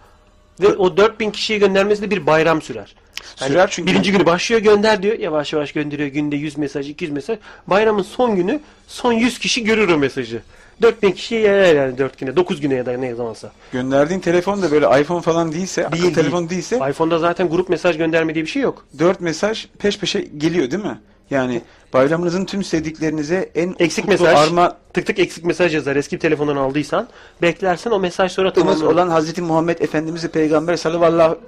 Ve 0.62 0.68
o 0.68 0.98
4000 0.98 1.32
kişiye 1.32 1.60
göndermesi 1.60 2.02
de 2.02 2.12
bir 2.12 2.26
bayram 2.26 2.62
sürer. 2.62 2.96
Yani 3.42 3.50
Sürer 3.52 3.70
çünkü- 3.72 3.92
Birinci 3.92 4.12
günü 4.12 4.26
başlıyor 4.26 4.62
gönder 4.62 5.04
diyor. 5.04 5.20
Yavaş 5.20 5.54
yavaş 5.54 5.72
gönderiyor. 5.72 6.10
Günde 6.10 6.36
100 6.36 6.58
mesaj, 6.58 6.90
200 6.90 7.12
mesaj. 7.12 7.38
Bayramın 7.68 8.04
son 8.04 8.36
günü 8.36 8.60
son 8.88 9.14
100 9.14 9.40
kişi 9.40 9.64
görür 9.64 9.90
o 9.90 9.98
mesajı. 9.98 10.42
4000 10.82 11.12
kişiye 11.12 11.42
yayar 11.42 11.76
yani 11.76 11.98
4 11.98 12.18
güne. 12.20 12.36
9 12.36 12.62
güne 12.62 12.76
ya 12.76 12.86
da 12.86 12.98
ne 12.98 13.16
zamansa. 13.16 13.52
Gönderdiğin 13.72 14.20
telefon 14.20 14.62
da 14.62 14.72
böyle 14.72 15.02
iPhone 15.02 15.22
falan 15.22 15.52
değilse, 15.52 15.88
akıllı 15.88 16.02
Değil, 16.02 16.14
telefon 16.14 16.50
değilse 16.50 16.80
iPhone'da 16.90 17.20
zaten 17.20 17.50
grup 17.50 17.70
mesaj 17.70 17.98
gönderme 17.98 18.36
diye 18.36 18.46
bir 18.46 18.50
şey 18.50 18.62
yok. 18.62 18.86
4 19.00 19.22
mesaj 19.22 19.68
peş 19.80 20.00
peşe 20.00 20.22
geliyor 20.38 20.72
değil 20.72 20.84
mi? 20.84 21.00
Yani 21.30 21.62
bayramınızın 21.94 22.46
tüm 22.46 22.64
sevdiklerinize 22.64 23.50
en 23.56 23.76
Eksik 23.80 24.08
mesaj. 24.08 24.38
arma 24.38 24.78
Tık 24.94 25.06
tık 25.08 25.20
eksik 25.20 25.46
mesaj 25.46 25.76
yazar. 25.76 25.96
Eski 25.96 26.16
bir 26.16 26.20
telefondan 26.22 26.56
aldıysan 26.56 27.08
beklersin 27.42 27.92
o 27.92 28.00
mesaj 28.00 28.32
sonra 28.32 28.54
tamamlanır. 28.54 28.86
olan 28.86 29.10
Hazreti 29.10 29.42
Muhammed 29.42 29.80
Efendimiz 29.80 30.28
Peygamber 30.28 30.76
sallallahu 30.76 31.40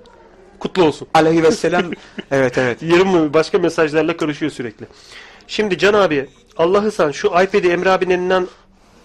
kutlu 0.59 0.84
olsun. 0.84 1.07
aleyhi 1.13 1.43
ve 1.43 1.51
sellem. 1.51 1.91
evet 2.32 2.57
evet. 2.57 2.84
Yarım 2.84 3.34
başka 3.34 3.59
mesajlarla 3.59 4.17
karışıyor 4.17 4.51
sürekli. 4.51 4.86
Şimdi 5.47 5.78
Can 5.78 5.93
abi 5.93 6.30
Allah'ı 6.57 6.91
san 6.91 7.11
şu 7.11 7.28
iPad'i 7.28 7.69
Emre 7.69 7.89
abinin 7.89 8.13
elinden 8.13 8.47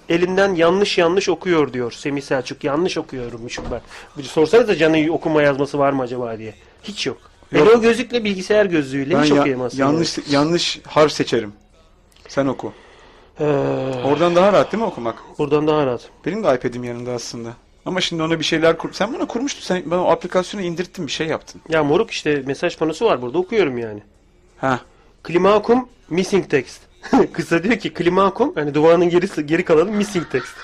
elinden 0.09 0.55
yanlış 0.55 0.99
yanlış 0.99 1.29
okuyor 1.29 1.73
diyor 1.73 1.93
Semih 1.93 2.23
Selçuk. 2.23 2.65
Yanlış 2.65 2.99
okuyormuşum 2.99 3.65
ben. 3.71 3.81
Bu- 4.17 4.23
Sorsanıza 4.23 4.77
Can'ın 4.77 5.09
okuma 5.09 5.43
yazması 5.43 5.79
var 5.79 5.93
mı 5.93 6.03
acaba 6.03 6.39
diye. 6.39 6.55
Hiç 6.83 7.07
yok. 7.07 7.30
O 7.55 7.81
gözlükle 7.81 8.25
bilgisayar 8.25 8.67
gözlüğüyle 8.67 9.15
Ben 9.15 9.23
hiç 9.23 9.31
ya- 9.31 9.41
okuyamazsın. 9.41 9.79
yanlış 9.79 10.19
yanlış 10.31 10.81
harf 10.87 11.13
seçerim. 11.13 11.53
Sen 12.29 12.47
oku. 12.47 12.73
yani. 13.41 13.51
Ee, 13.51 14.05
Oradan 14.05 14.37
daha 14.37 14.53
rahat 14.53 14.73
değil 14.73 14.83
mi 14.83 14.87
okumak? 14.89 15.17
buradan 15.39 15.67
daha 15.67 15.87
rahat. 15.87 16.09
Benim 16.27 16.45
de 16.45 16.55
iPad'im 16.55 16.85
yanında 16.85 17.13
aslında. 17.13 17.51
Ama 17.87 18.01
şimdi 18.01 18.23
ona 18.23 18.39
bir 18.39 18.45
şeyler 18.45 18.79
kur... 18.79 18.93
Sen 18.93 19.15
bana 19.15 19.27
kurmuştun. 19.27 19.63
Sen 19.63 19.83
bana 19.91 20.05
o 20.05 20.11
aplikasyonu 20.11 20.65
indirttin 20.65 21.07
bir 21.07 21.13
şey 21.13 21.27
yaptın. 21.27 21.61
Ya 21.69 21.85
moruk 21.85 22.11
işte 22.11 22.43
mesaj 22.47 22.77
panosu 22.79 23.05
var 23.07 23.23
burada 23.23 23.39
okuyorum 23.39 23.79
yani. 23.79 24.03
Ha. 24.59 24.81
Klimakum 25.23 25.89
missing 26.11 26.51
text. 26.51 26.81
Kısa 27.33 27.63
diyor 27.63 27.77
ki 27.77 27.95
klimakum 27.95 28.53
hani 28.55 28.75
duvarın 28.75 29.09
geri 29.09 29.47
geri 29.47 29.65
kalanı 29.65 29.91
missing 29.93 30.31
text. 30.31 30.55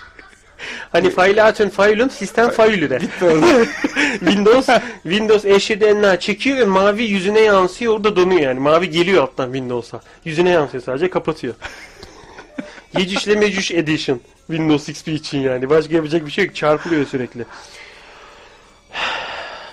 Hani 0.93 1.11
failatun 1.11 1.69
failun 1.69 2.09
sistem 2.09 2.51
failü 2.51 2.91
de. 2.91 2.99
Windows 4.19 4.69
Windows 5.03 5.45
eşidenler 5.45 6.21
çekiyor 6.21 6.59
ve 6.59 6.65
mavi 6.65 7.05
yüzüne 7.05 7.41
yansıyor 7.41 7.95
orada 7.95 8.17
donuyor 8.17 8.41
yani. 8.41 8.61
Mavi 8.61 8.91
geliyor 8.91 9.23
alttan 9.23 9.47
Windows'a. 9.47 10.01
Yüzüne 10.25 10.51
yansıyor 10.51 10.83
sadece 10.83 11.11
kapatıyor. 11.11 11.55
Yecüş 12.99 13.27
ile 13.27 13.37
Mecüş 13.37 13.71
Edition. 13.71 14.21
Windows 14.47 14.89
XP 14.89 15.09
için 15.09 15.39
yani. 15.39 15.71
Başka 15.71 15.95
yapacak 15.95 16.27
bir 16.27 16.31
şey 16.31 16.45
yok. 16.45 16.55
Çarpılıyor 16.55 17.07
sürekli. 17.07 17.45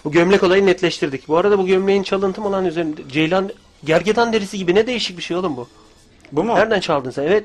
Bu 0.06 0.12
gömlek 0.12 0.44
olayı 0.44 0.66
netleştirdik. 0.66 1.28
Bu 1.28 1.38
arada 1.38 1.60
bu 1.60 1.68
gömleğin 1.68 2.04
çalıntı 2.04 2.42
mı 2.42 2.52
lan 2.52 2.66
üzerinde? 2.66 3.02
Ceylan 3.10 3.52
gergedan 3.84 4.34
derisi 4.34 4.58
gibi 4.58 4.76
ne 4.76 4.88
değişik 4.88 5.18
bir 5.18 5.24
şey 5.24 5.38
oğlum 5.38 5.58
bu. 5.58 5.68
Bu 6.32 6.44
mu? 6.44 6.56
Nereden 6.56 6.80
çaldın 6.80 7.12
sen? 7.12 7.24
Evet. 7.24 7.44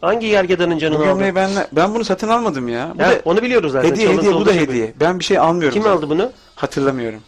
Hangi 0.00 0.28
gergedanın 0.28 0.76
Bu 0.76 0.80
canını 0.80 1.04
gömleği 1.04 1.34
ben, 1.34 1.50
ben 1.72 1.94
bunu 1.94 2.04
satın 2.04 2.28
almadım 2.28 2.68
ya. 2.68 2.92
Bu 2.98 3.02
Ya, 3.02 3.10
da 3.10 3.20
onu 3.24 3.42
biliyoruz 3.42 3.72
zaten. 3.72 3.88
hediye 3.90 4.06
Çalıntı 4.06 4.20
hediye 4.22 4.32
bu 4.34 4.36
olduğu 4.36 4.46
da 4.46 4.52
şey 4.52 4.62
hediye. 4.62 4.94
Ben 5.00 5.18
bir 5.18 5.24
şey 5.24 5.38
almıyorum. 5.38 5.74
Kim 5.74 5.82
zaten. 5.82 5.96
aldı 5.96 6.10
bunu? 6.10 6.32
Hatırlamıyorum. 6.54 7.20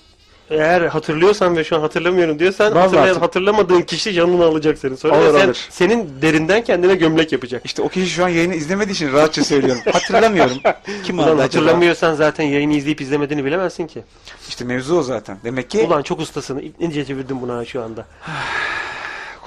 Eğer 0.50 0.80
hatırlıyorsan 0.82 1.56
ve 1.56 1.64
şu 1.64 1.76
an 1.76 1.80
hatırlamıyorum 1.80 2.38
diyorsan 2.38 2.70
Vallahi 2.74 2.82
hatırlayan, 2.82 3.06
hatır- 3.08 3.20
hatırlamadığın 3.20 3.82
kişi 3.82 4.12
canını 4.12 4.44
alacak 4.44 4.78
senin. 4.78 4.96
Sonra 4.96 5.14
Alır, 5.16 5.38
sen, 5.38 5.46
alır. 5.46 5.66
senin 5.70 6.08
derinden 6.22 6.64
kendine 6.64 6.94
gömlek 6.94 7.32
yapacak. 7.32 7.62
İşte 7.64 7.82
o 7.82 7.88
kişi 7.88 8.06
şu 8.10 8.24
an 8.24 8.28
yayını 8.28 8.54
izlemediği 8.54 8.94
için 8.94 9.12
rahatça 9.12 9.44
söylüyorum. 9.44 9.82
Hatırlamıyorum. 9.92 10.56
Kim 11.04 11.18
Ulan 11.18 11.24
aldı 11.24 11.32
acaba? 11.32 11.44
hatırlamıyorsan 11.44 12.14
zaten 12.14 12.44
yayını 12.44 12.72
izleyip 12.74 13.00
izlemediğini 13.00 13.44
bilemezsin 13.44 13.86
ki. 13.86 14.02
İşte 14.48 14.64
mevzu 14.64 14.96
o 14.98 15.02
zaten. 15.02 15.38
Demek 15.44 15.70
ki 15.70 15.78
Ulan 15.86 16.02
çok 16.02 16.20
ustasın. 16.20 16.62
İnce 16.80 17.04
çevirdim 17.04 17.40
buna 17.42 17.64
şu 17.64 17.82
anda. 17.82 18.04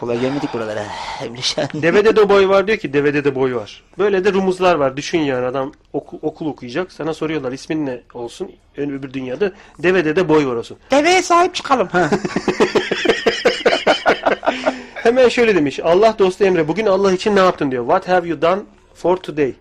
Kolay 0.04 0.20
gelmedik 0.20 0.54
buralara. 0.54 0.86
Emreşen. 1.26 1.68
Devede 1.74 2.16
de 2.16 2.30
boy 2.30 2.50
var 2.50 2.68
diyor 2.68 2.78
ki 2.78 2.94
devede 2.94 3.24
de 3.24 3.36
boy 3.36 3.56
var. 3.56 3.84
Böyle 4.00 4.26
de 4.26 4.34
rumuzlar 4.34 4.76
var. 4.76 4.98
Düşün 4.98 5.20
yani 5.20 5.46
adam 5.46 5.72
oku- 5.94 6.20
okul 6.22 6.48
okuyacak. 6.48 6.92
Sana 6.92 7.14
soruyorlar 7.14 7.52
ismin 7.52 7.86
ne 7.86 8.02
olsun? 8.14 8.52
Ön 8.78 8.90
öbür 8.90 9.14
dünyada 9.14 9.52
devede 9.80 10.16
de 10.16 10.30
boy 10.30 10.46
var 10.48 10.56
olsun. 10.56 10.78
Deveye 10.92 11.22
sahip 11.22 11.56
çıkalım. 11.56 11.90
Hemen 14.96 15.30
şöyle 15.30 15.56
demiş. 15.56 15.80
Allah 15.84 16.16
dostu 16.20 16.44
Emre 16.44 16.68
bugün 16.68 16.86
Allah 16.86 17.12
için 17.12 17.36
ne 17.36 17.40
yaptın 17.40 17.72
diyor. 17.72 17.84
What 17.84 18.08
have 18.08 18.28
you 18.28 18.42
done 18.42 18.62
for 18.96 19.18
today? 19.18 19.54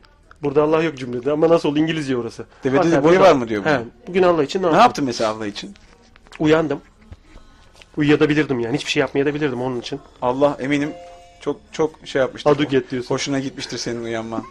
Burada 0.42 0.62
Allah 0.62 0.82
yok 0.82 0.98
cümlede 0.98 1.32
ama 1.32 1.48
nasıl 1.48 1.68
oldu 1.68 1.78
İngilizce 1.78 2.16
orası. 2.16 2.44
Devede 2.64 2.90
de 2.90 3.04
boy 3.04 3.18
var 3.20 3.32
mı 3.32 3.48
diyor 3.48 3.64
He, 3.64 3.78
bugün? 4.06 4.22
Allah 4.22 4.44
için 4.44 4.58
ne, 4.58 4.62
ne 4.62 4.66
yaptın? 4.66 4.82
yaptın 4.82 5.04
mesela 5.04 5.30
Allah 5.30 5.46
için? 5.46 5.74
Uyandım. 6.38 6.80
Uyuyabilirdim 7.96 8.60
yani. 8.60 8.74
Hiçbir 8.76 8.90
şey 8.90 9.00
yapmayabilirdim 9.00 9.62
onun 9.62 9.80
için. 9.80 10.00
Allah 10.22 10.56
eminim 10.60 10.92
çok 11.40 11.60
çok 11.72 11.94
şey 12.04 12.20
yapmıştır. 12.20 12.50
Aduget 12.50 12.90
diyorsun. 12.90 13.10
Hoşuna 13.14 13.38
gitmiştir 13.40 13.78
senin 13.78 14.04
uyanman. 14.04 14.44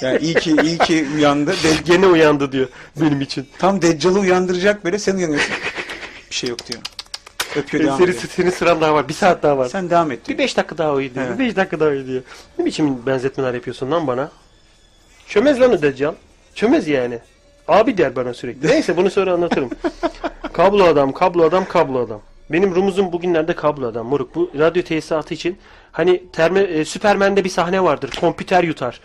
Yani 0.00 0.18
iyi 0.18 0.34
ki 0.34 0.56
iyi 0.62 0.78
ki 0.78 1.06
uyandı. 1.16 1.50
De- 1.52 1.82
Gene 1.92 2.06
uyandı 2.06 2.52
diyor 2.52 2.68
benim 3.00 3.20
için. 3.20 3.48
tam 3.58 3.82
Deccal'ı 3.82 4.18
uyandıracak 4.18 4.84
böyle 4.84 4.98
sen 4.98 5.16
uyanıyorsun. 5.16 5.52
Bir 6.30 6.34
şey 6.34 6.50
yok 6.50 6.66
diyor. 6.66 6.82
Öpüyor 7.56 7.84
devam 7.84 7.98
Senin, 7.98 8.08
ediyor. 8.10 8.24
senin 8.36 8.50
sıran 8.50 8.80
daha 8.80 8.94
var. 8.94 9.08
Bir 9.08 9.14
saat 9.14 9.42
daha 9.42 9.58
var. 9.58 9.68
Sen 9.68 9.90
devam 9.90 10.10
et 10.12 10.20
Bir 10.22 10.26
diyor. 10.26 10.38
beş 10.38 10.56
dakika 10.56 10.78
daha 10.78 10.92
uyu 10.92 11.14
diyor. 11.14 11.26
Evet. 11.28 11.38
Bir 11.38 11.44
beş 11.44 11.56
dakika 11.56 11.80
daha 11.80 11.88
uyu 11.88 12.06
diyor. 12.06 12.22
Ne 12.58 12.64
biçim 12.64 13.06
benzetmeler 13.06 13.54
yapıyorsun 13.54 13.90
lan 13.90 14.06
bana? 14.06 14.30
Çömez 15.28 15.60
lan 15.60 15.72
o 15.72 15.82
Deccal. 15.82 16.14
Çömez 16.54 16.88
yani. 16.88 17.18
Abi 17.68 17.98
der 17.98 18.16
bana 18.16 18.34
sürekli. 18.34 18.68
Neyse 18.68 18.96
bunu 18.96 19.10
sonra 19.10 19.32
anlatırım. 19.32 19.70
kablo 20.52 20.84
adam, 20.84 21.12
kablo 21.12 21.44
adam, 21.44 21.64
kablo 21.68 22.06
adam. 22.06 22.20
Benim 22.52 22.74
rumuzum 22.74 23.12
bugünlerde 23.12 23.54
kablo 23.54 23.86
adam. 23.86 24.06
Moruk 24.06 24.34
bu 24.34 24.50
radyo 24.58 24.82
tesisatı 24.82 25.34
için 25.34 25.58
hani 25.92 26.22
terme, 26.32 26.60
e, 26.60 26.84
Süpermen'de 26.84 27.44
bir 27.44 27.48
sahne 27.48 27.82
vardır. 27.82 28.10
Kompüter 28.20 28.64
yutar. 28.64 29.00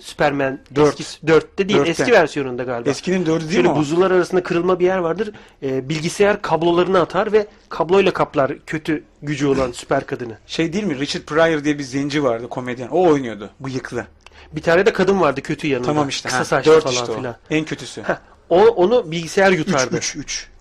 Süpermen 0.00 0.60
Dört. 0.74 1.00
eski, 1.00 1.26
dörtte 1.26 1.68
değil 1.68 1.78
Dörtte. 1.78 1.90
eski 1.90 2.12
versiyonunda 2.12 2.62
galiba. 2.64 2.90
Eskinin 2.90 3.26
dördü 3.26 3.40
değil 3.44 3.52
Şöyle 3.54 3.68
mi 3.68 3.76
buzullar 3.76 4.10
arasında 4.10 4.42
kırılma 4.42 4.80
bir 4.80 4.84
yer 4.84 4.98
vardır. 4.98 5.32
E, 5.62 5.88
bilgisayar 5.88 6.42
kablolarını 6.42 7.00
atar 7.00 7.32
ve 7.32 7.46
kabloyla 7.68 8.12
kaplar 8.12 8.52
kötü 8.66 9.04
gücü 9.22 9.46
olan 9.46 9.72
süper 9.74 10.06
kadını. 10.06 10.38
Şey 10.46 10.72
değil 10.72 10.84
mi? 10.84 10.98
Richard 10.98 11.22
Pryor 11.22 11.64
diye 11.64 11.78
bir 11.78 11.82
zenci 11.82 12.24
vardı 12.24 12.48
komedyen. 12.48 12.88
O 12.88 13.02
oynuyordu. 13.08 13.50
Bıyıklı. 13.60 14.06
Bir 14.52 14.62
tane 14.62 14.86
de 14.86 14.92
kadın 14.92 15.20
vardı 15.20 15.42
kötü 15.42 15.66
yanında. 15.66 15.86
Tamam 15.86 16.08
işte. 16.08 16.28
Kısa 16.28 16.40
ha, 16.40 16.44
saçlı 16.44 16.72
dört 16.72 16.82
falan 16.82 16.94
işte 16.94 17.12
o. 17.12 17.16
filan. 17.16 17.36
En 17.50 17.64
kötüsü. 17.64 18.02
Heh, 18.02 18.14
O, 18.50 18.66
onu 18.66 19.10
bilgisayar 19.10 19.52
3 19.52 19.58
yutardı. 19.58 19.96
3 19.96 20.16
3. 20.16 20.46
Ha, 20.46 20.53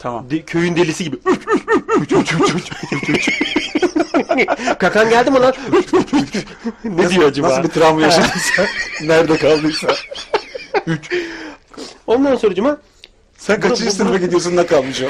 tamam. 0.00 0.30
De- 0.30 0.42
köyün 0.42 0.76
delisi 0.76 1.04
gibi. 1.04 1.16
Kakan 4.78 5.10
geldi 5.10 5.30
mi 5.30 5.38
lan? 5.40 5.54
ne 6.84 7.10
diyor 7.10 7.28
acaba? 7.28 7.48
Nasıl 7.48 7.62
bir 7.62 7.68
travma 7.68 8.02
yaşadın 8.02 8.28
sen? 8.56 8.66
Nerede 9.02 9.36
kaldıysa. 9.36 9.88
Ondan 12.06 12.36
sonracıma 12.36 12.78
Sen 13.38 13.60
kaçıncı 13.60 13.92
sınıfa 13.92 14.16
gidiyorsun 14.16 14.56
ne 14.56 14.66
kalmış 14.66 15.02
o? 15.02 15.06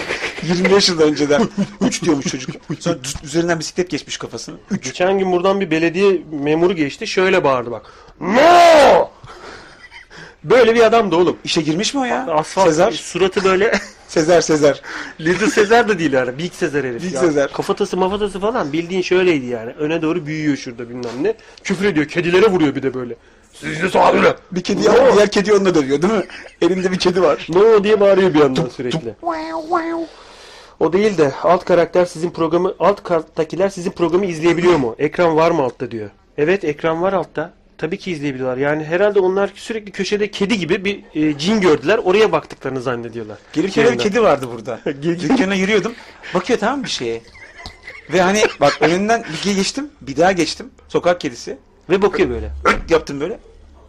25 0.47 0.88
yıl 0.88 1.01
önceden. 1.01 1.49
3 1.80 2.03
diyormuş 2.03 2.26
çocuk. 2.26 2.51
Sonra 2.80 2.99
üzerinden 3.24 3.59
bisiklet 3.59 3.91
geçmiş 3.91 4.16
kafasını. 4.18 4.57
3. 4.70 4.84
geçen 4.84 5.18
gün 5.18 5.32
buradan 5.32 5.61
bir 5.61 5.70
belediye 5.70 6.22
memuru 6.32 6.72
geçti. 6.72 7.07
Şöyle 7.07 7.45
bağırdı 7.45 7.70
bak. 7.70 7.93
No! 8.20 9.10
Böyle 10.45 10.74
bir 10.74 10.80
adamdı 10.80 11.16
oğlum. 11.16 11.36
İşe 11.45 11.61
girmiş 11.61 11.95
mi 11.95 12.01
o 12.01 12.05
ya? 12.05 12.26
Asfalt 12.26 12.66
Sezar. 12.66 12.93
suratı 12.93 13.45
böyle 13.45 13.72
Sezer 14.09 14.41
Sezer. 14.41 14.82
Little 15.20 15.47
Sezar 15.47 15.88
da 15.88 15.99
değil 15.99 16.12
yani. 16.12 16.38
Big 16.38 16.53
Sezar 16.53 16.84
herif. 16.84 17.03
Big 17.03 17.12
ya. 17.14 17.20
Sezar. 17.20 17.53
Kafatası 17.53 17.97
mafatası 17.97 18.41
falan 18.41 18.72
bildiğin 18.72 19.03
şöyleydi 19.03 19.47
yani. 19.47 19.72
Öne 19.72 20.03
doğru 20.03 20.26
büyüyor 20.26 20.57
şurada 20.57 20.88
bilmem 20.88 21.12
ne. 21.22 21.34
Küfür 21.64 21.84
ediyor. 21.84 22.07
Kedilere 22.07 22.47
vuruyor 22.47 22.74
bir 22.74 22.82
de 22.82 22.95
böyle. 22.95 23.16
Siz 23.53 23.82
de 23.82 23.88
sağ 23.91 24.14
Bir 24.53 24.62
kedi 24.62 24.82
ya, 24.84 25.14
diğer 25.14 25.30
kedi 25.30 25.53
onunla 25.53 25.74
dövüyor 25.74 26.03
değil 26.03 26.12
mi? 26.12 26.24
Elinde 26.62 26.93
bir 26.93 26.99
kedi 26.99 27.22
var. 27.22 27.47
No 27.49 27.84
diye 27.84 28.01
bağırıyor 28.01 28.34
bir 28.34 28.38
yandan 28.38 28.68
sürekli. 28.68 29.14
O 30.80 30.93
değil 30.93 31.18
de 31.18 31.32
alt 31.43 31.64
karakter 31.64 32.05
sizin 32.07 32.30
programı 32.30 32.74
alt 32.78 33.03
karttakiler 33.03 33.68
sizin 33.68 33.91
programı 33.91 34.26
izleyebiliyor 34.26 34.76
mu? 34.76 34.95
Ekran 34.99 35.36
var 35.36 35.51
mı 35.51 35.62
altta 35.62 35.91
diyor. 35.91 36.11
Evet 36.38 36.64
ekran 36.64 37.03
var 37.03 37.12
altta. 37.12 37.53
Tabii 37.81 37.99
ki 37.99 38.11
izleyebiliyorlar. 38.11 38.57
Yani 38.57 38.85
herhalde 38.85 39.20
onlar 39.20 39.51
sürekli 39.55 39.93
köşede 39.93 40.31
kedi 40.31 40.59
gibi 40.59 40.85
bir 40.85 41.05
e, 41.14 41.39
cin 41.39 41.61
gördüler. 41.61 41.99
Oraya 41.99 42.33
baktıklarını 42.33 42.81
zannediyorlar. 42.81 43.39
Gelirken 43.53 43.93
bir 43.93 43.99
kedi 43.99 44.22
vardı 44.22 44.49
burada. 44.53 44.81
Dükkana 45.03 45.57
giriyordum. 45.57 45.93
Bakıyor 46.35 46.59
tamam 46.59 46.85
bir 46.85 46.89
şeye. 46.89 47.22
Ve 48.12 48.20
hani 48.20 48.43
bak 48.61 48.78
önünden 48.81 49.24
bir 49.47 49.55
geçtim. 49.55 49.91
Bir 50.01 50.16
daha 50.16 50.33
geçtim. 50.33 50.70
Sokak 50.89 51.20
kedisi. 51.20 51.59
Ve 51.91 52.03
bakıyor 52.03 52.31
böyle. 52.31 52.51
Yaptım 52.89 53.20
böyle. 53.20 53.39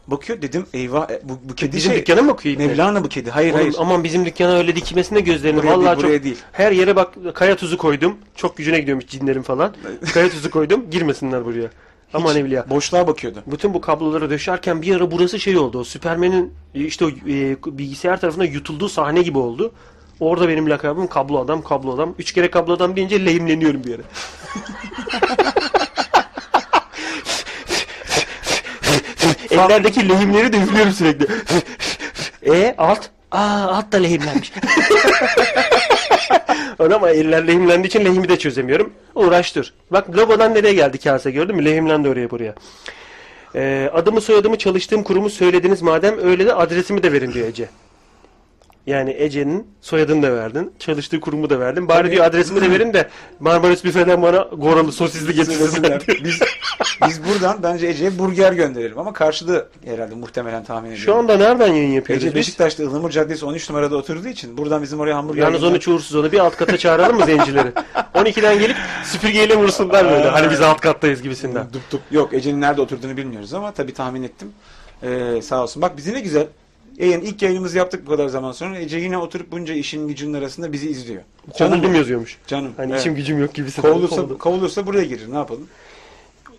Bakıyor 0.07 0.41
dedim 0.41 0.65
eyvah 0.73 1.09
e, 1.09 1.21
bu, 1.23 1.39
bu 1.43 1.55
kedi 1.55 1.77
Bizim 1.77 1.91
şey. 1.91 2.01
dükkana 2.01 2.21
mı 2.21 2.29
bakıyor 2.29 2.55
ibne? 2.55 2.67
Mevlana 2.67 3.03
bu 3.03 3.09
kedi. 3.09 3.31
Hayır 3.31 3.51
Oğlum, 3.53 3.61
hayır. 3.61 3.75
aman 3.79 4.03
bizim 4.03 4.25
dükkana 4.25 4.57
öyle 4.57 4.75
dikmesine 4.75 5.19
gözlerini. 5.19 5.57
Buraya 5.57 5.69
Vallahi 5.71 5.85
değil, 5.85 5.95
çok 5.95 6.03
buraya 6.03 6.23
değil. 6.23 6.37
her 6.51 6.71
yere 6.71 6.95
bak 6.95 7.13
kaya 7.33 7.55
tuzu 7.55 7.77
koydum. 7.77 8.17
Çok 8.35 8.57
gücüne 8.57 8.79
gidiyormuş 8.79 9.07
cinlerin 9.07 9.41
falan. 9.41 9.75
kaya 10.13 10.29
tuzu 10.29 10.51
koydum. 10.51 10.89
Girmesinler 10.91 11.45
buraya. 11.45 11.69
Aman 12.13 12.37
evliya. 12.37 12.69
Boşluğa 12.69 13.07
bakıyordu. 13.07 13.43
Bütün 13.47 13.73
bu 13.73 13.81
kabloları 13.81 14.29
döşerken 14.29 14.81
bir 14.81 14.95
ara 14.95 15.11
burası 15.11 15.39
şey 15.39 15.57
oldu. 15.57 15.79
O 15.79 15.83
Süpermen'in 15.83 16.53
e, 16.75 16.79
işte 16.79 17.05
o 17.05 17.09
e, 17.09 17.57
bilgisayar 17.65 18.21
tarafından 18.21 18.45
yutulduğu 18.45 18.89
sahne 18.89 19.21
gibi 19.21 19.37
oldu. 19.37 19.71
Orada 20.19 20.49
benim 20.49 20.69
lakabım 20.69 21.07
kablo 21.07 21.39
adam, 21.39 21.61
kablo 21.61 21.95
adam. 21.95 22.15
Üç 22.19 22.33
kere 22.33 22.51
kablo 22.51 22.73
adam 22.73 22.95
deyince 22.95 23.25
lehimleniyorum 23.25 23.83
bir 23.83 23.89
yere. 23.89 24.01
Ellerdeki 29.51 30.09
lehimleri 30.09 30.53
de 30.53 30.57
üflüyorum 30.57 30.93
sürekli. 30.93 31.27
e 32.45 32.75
alt? 32.77 33.09
Aa 33.31 33.67
alt 33.67 33.91
da 33.91 33.97
lehimlenmiş. 33.97 34.51
Öyle 36.79 36.95
ama 36.95 37.09
eller 37.09 37.47
lehimlendiği 37.47 37.87
için 37.87 38.05
lehimi 38.05 38.29
de 38.29 38.39
çözemiyorum. 38.39 38.93
Uğraştır. 39.15 39.73
Bak 39.91 40.17
logodan 40.17 40.53
nereye 40.53 40.73
geldi 40.73 40.97
kase 40.97 41.31
gördün 41.31 41.55
mü? 41.55 41.65
Lehimlendi 41.65 42.09
oraya 42.09 42.31
buraya. 42.31 42.55
Ee, 43.55 43.89
adımı 43.93 44.21
soyadımı 44.21 44.57
çalıştığım 44.57 45.03
kurumu 45.03 45.29
söylediniz 45.29 45.81
madem 45.81 46.19
öyle 46.23 46.45
de 46.45 46.53
adresimi 46.53 47.03
de 47.03 47.11
verin 47.11 47.33
diyor 47.33 47.47
Ece. 47.47 47.69
Yani 48.87 49.15
Ece'nin 49.17 49.67
soyadını 49.81 50.23
da 50.23 50.33
verdin. 50.33 50.73
Çalıştığı 50.79 51.19
kurumu 51.19 51.49
da 51.49 51.59
verdin. 51.59 51.87
Bari 51.87 52.11
diyor 52.11 52.25
adresimi 52.25 52.61
de 52.61 52.71
verin 52.71 52.93
de 52.93 53.09
Marmaris 53.39 53.83
Büfe'den 53.83 54.21
bana 54.21 54.37
goralı 54.57 54.91
sosisli 54.91 55.33
getirsinler. 55.35 56.01
biz, 56.23 56.39
biz 57.07 57.21
buradan 57.25 57.63
bence 57.63 57.87
Ece'ye 57.87 58.19
burger 58.19 58.53
gönderelim 58.53 58.99
ama 58.99 59.13
karşıda 59.13 59.67
herhalde 59.85 60.15
muhtemelen 60.15 60.63
tahmin 60.63 60.89
ediyorum. 60.89 61.03
Şu 61.05 61.15
anda 61.15 61.37
nereden 61.37 61.67
yayın 61.73 61.91
yapıyoruz 61.91 62.23
Ece 62.23 62.35
biz? 62.35 62.39
Beşiktaş'ta 62.39 62.83
Ihlamur 62.83 63.09
Caddesi 63.09 63.45
13 63.45 63.69
numarada 63.69 63.95
oturduğu 63.97 64.27
için 64.27 64.57
buradan 64.57 64.81
bizim 64.83 64.99
oraya 64.99 65.15
hamburger 65.17 65.41
Yalnız 65.41 65.63
onu 65.63 65.73
gönder- 65.73 65.91
uğursuz 65.93 66.15
onu 66.15 66.31
bir 66.31 66.39
alt 66.39 66.57
kata 66.57 66.77
çağıralım 66.77 67.17
mı 67.17 67.25
zencileri? 67.25 67.67
12'den 68.15 68.59
gelip 68.59 68.77
süpürgeyle 69.03 69.55
vursunlar 69.55 70.05
böyle. 70.11 70.29
Hani 70.29 70.51
biz 70.51 70.61
alt 70.61 70.81
kattayız 70.81 71.21
gibisinden. 71.21 71.65
Dup 71.73 71.91
dup. 71.91 72.01
Yok 72.11 72.33
Ece'nin 72.33 72.61
nerede 72.61 72.81
oturduğunu 72.81 73.17
bilmiyoruz 73.17 73.53
ama 73.53 73.71
tabii 73.71 73.93
tahmin 73.93 74.23
ettim. 74.23 74.47
Ee, 75.03 75.41
sağ 75.41 75.63
olsun. 75.63 75.81
Bak 75.81 75.97
bizi 75.97 76.13
ne 76.13 76.19
güzel. 76.19 76.47
Yayın, 77.01 77.21
ilk 77.21 77.41
yayınımızı 77.41 77.77
yaptık 77.77 78.05
bu 78.05 78.11
kadar 78.11 78.27
zaman 78.27 78.51
sonra. 78.51 78.79
Ece 78.79 78.97
yine 78.97 79.17
oturup 79.17 79.51
bunca 79.51 79.73
işin 79.73 80.07
gücünün 80.07 80.33
arasında 80.33 80.73
bizi 80.73 80.89
izliyor. 80.89 81.21
Kovuldum 81.57 81.95
yazıyormuş. 81.95 82.37
Canım. 82.47 82.71
Hani 82.77 82.91
evet. 82.91 83.01
işim 83.01 83.15
gücüm 83.15 83.39
yok 83.39 83.53
gibisinden. 83.53 83.91
Kovulursa, 83.91 84.27
kovulursa 84.37 84.87
buraya 84.87 85.05
girir. 85.05 85.31
Ne 85.31 85.35
yapalım? 85.35 85.67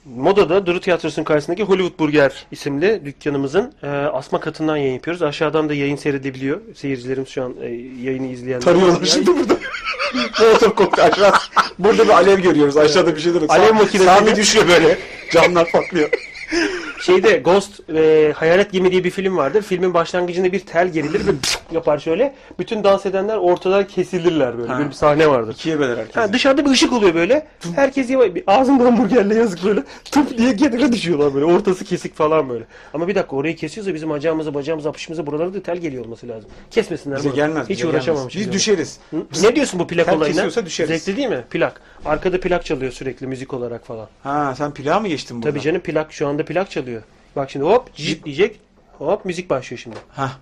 Moda'da 0.05 0.67
Duru 0.67 0.81
Tiyatrosu'nun 0.81 1.25
karşısındaki 1.25 1.63
Hollywood 1.63 1.99
Burger 1.99 2.47
isimli 2.51 3.03
dükkanımızın 3.05 3.73
e, 3.83 3.87
asma 3.89 4.41
katından 4.41 4.77
yayın 4.77 4.95
yapıyoruz. 4.95 5.23
Aşağıdan 5.23 5.69
da 5.69 5.75
yayın 5.75 5.97
seyredebiliyor. 5.97 6.61
Seyircilerimiz 6.75 7.29
şu 7.29 7.45
an 7.45 7.55
e, 7.63 7.67
yayını 8.03 8.27
izleyenler. 8.27 8.65
Tarıyorlar 8.65 9.07
şimdi 9.07 9.27
burada. 9.27 9.55
Molotov 10.41 10.71
koktu 10.71 11.03
aşağı. 11.03 11.33
Burada 11.79 12.05
bir 12.05 12.11
alev 12.11 12.41
görüyoruz. 12.41 12.77
Aşağıda 12.77 13.17
bir 13.17 13.21
şeyler 13.21 13.37
oluyor. 13.37 13.51
Alev 13.51 13.75
makinesi- 13.75 14.05
Sami 14.05 14.37
düşüyor 14.37 14.69
böyle. 14.69 14.99
Camlar 15.33 15.73
patlıyor. 15.73 16.09
Şeyde 17.03 17.37
Ghost 17.37 17.91
e, 17.91 18.33
Hayalet 18.37 18.73
Gemi 18.73 18.91
diye 18.91 19.05
bir 19.05 19.11
film 19.11 19.37
vardır. 19.37 19.63
Filmin 19.63 19.95
başlangıcında 19.95 20.53
bir 20.53 20.61
tel 20.61 20.89
gerilir 20.89 21.27
ve 21.27 21.31
yapar 21.73 21.99
şöyle. 21.99 22.35
Bütün 22.59 22.85
dans 22.85 23.07
edenler 23.07 23.37
ortadan 23.37 23.87
kesilirler 23.87 24.59
böyle. 24.59 24.73
Ha. 24.73 24.79
Böyle 24.79 24.89
bir 24.89 24.95
sahne 24.95 25.29
vardır. 25.29 25.53
İkiye 25.53 25.79
böler 25.79 25.97
herkes. 25.97 26.17
Ha, 26.17 26.33
dışarıda 26.33 26.65
bir 26.65 26.71
ışık 26.71 26.93
oluyor 26.93 27.15
böyle. 27.15 27.47
Herkes 27.75 28.11
yavaş, 28.11 28.31
ağzında 28.47 28.85
hamburgerle 28.85 29.35
yazık 29.35 29.65
böyle. 29.65 29.83
Tıp 30.11 30.39
diye 30.39 30.57
kenara 30.57 30.93
düşüyorlar 30.93 31.35
böyle. 31.35 31.45
Ortası 31.45 31.85
kesik 31.85 32.17
falan 32.17 32.49
böyle. 32.49 32.65
Ama 32.95 33.09
bir 33.09 33.15
dakika 33.15 33.37
orayı 33.37 33.57
kesiyorsa 33.57 33.95
bizim 33.95 34.13
acağımıza, 34.13 34.55
bacağımıza, 34.55 34.91
apışımıza 34.91 35.27
buralara 35.27 35.55
da 35.55 35.63
tel 35.63 35.77
geliyor 35.77 36.05
olması 36.05 36.29
lazım. 36.29 36.51
Kesmesinler. 36.71 37.19
bize 37.19 37.29
bunu. 37.29 37.37
gelmez. 37.37 37.69
Hiç 37.69 37.85
bize 37.85 37.99
gelmez. 37.99 38.29
Biz 38.37 38.53
düşeriz. 38.53 38.99
Hı? 39.11 39.17
Ne 39.43 39.57
diyorsun 39.57 39.81
bu 39.81 39.87
plak 39.87 40.07
Tel 40.07 40.17
olayına? 40.17 40.35
kesiyorsa 40.35 40.67
düşeriz. 40.67 41.03
Zevkli 41.03 41.17
değil 41.17 41.29
mi? 41.29 41.45
Plak. 41.51 41.81
Arkada 42.05 42.41
plak 42.41 42.65
çalıyor 42.65 42.93
sürekli 42.93 43.27
müzik 43.27 43.55
olarak 43.55 43.87
falan. 43.87 44.09
Ha 44.23 44.55
sen 44.55 44.75
plağa 44.75 45.01
mı 45.01 45.09
geçtin 45.09 45.37
burada? 45.37 45.51
Tabii 45.51 45.61
canım 45.61 45.81
plak 45.81 46.13
şu 46.13 46.29
anda 46.29 46.45
plak 46.45 46.71
çalıyor. 46.71 47.03
Bak 47.37 47.51
şimdi 47.51 47.67
hop 47.67 47.95
jip 47.95 48.25
diyecek. 48.25 48.61
Hop 48.99 49.25
müzik 49.25 49.51
başlıyor 49.51 49.81
şimdi. 49.81 49.97
Ha. 50.09 50.33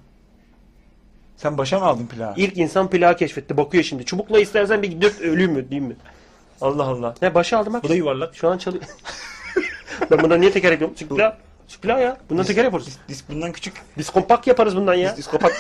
Sen 1.36 1.58
başa 1.58 1.78
mı 1.78 1.84
aldın 1.84 2.06
plağı? 2.06 2.34
İlk 2.36 2.58
insan 2.58 2.90
plağı 2.90 3.16
keşfetti. 3.16 3.56
Bakıyor 3.56 3.84
şimdi. 3.84 4.04
Çubukla 4.04 4.40
istersen 4.40 4.82
bir 4.82 5.00
dört 5.00 5.20
öleyim 5.20 5.52
mi 5.52 5.70
değil 5.70 5.82
mi? 5.82 5.96
Allah 6.61 6.84
Allah. 6.84 7.14
Ne 7.22 7.34
başa 7.34 7.58
aldım 7.58 7.72
bak. 7.72 7.84
Bu 7.84 7.88
da 7.88 7.94
yuvarlak. 7.94 8.36
Şu 8.36 8.48
an 8.48 8.58
çalıyor. 8.58 8.84
ben 10.11 10.22
bundan 10.22 10.40
niye 10.40 10.52
teker 10.52 10.70
yapıyorum? 10.70 10.96
Çık 10.96 11.11
plağı. 11.11 11.36
Plağı 11.79 12.03
ya. 12.03 12.16
Bundan 12.31 12.45
teker 12.45 12.64
yaparız. 12.64 12.99
Disk 13.09 13.25
bundan 13.31 13.53
küçük. 13.53 13.75
Biz 13.99 14.11
kompakt 14.11 14.47
yaparız 14.47 14.77
bundan 14.77 14.95
ya. 14.95 15.16
Diskopat. 15.16 15.53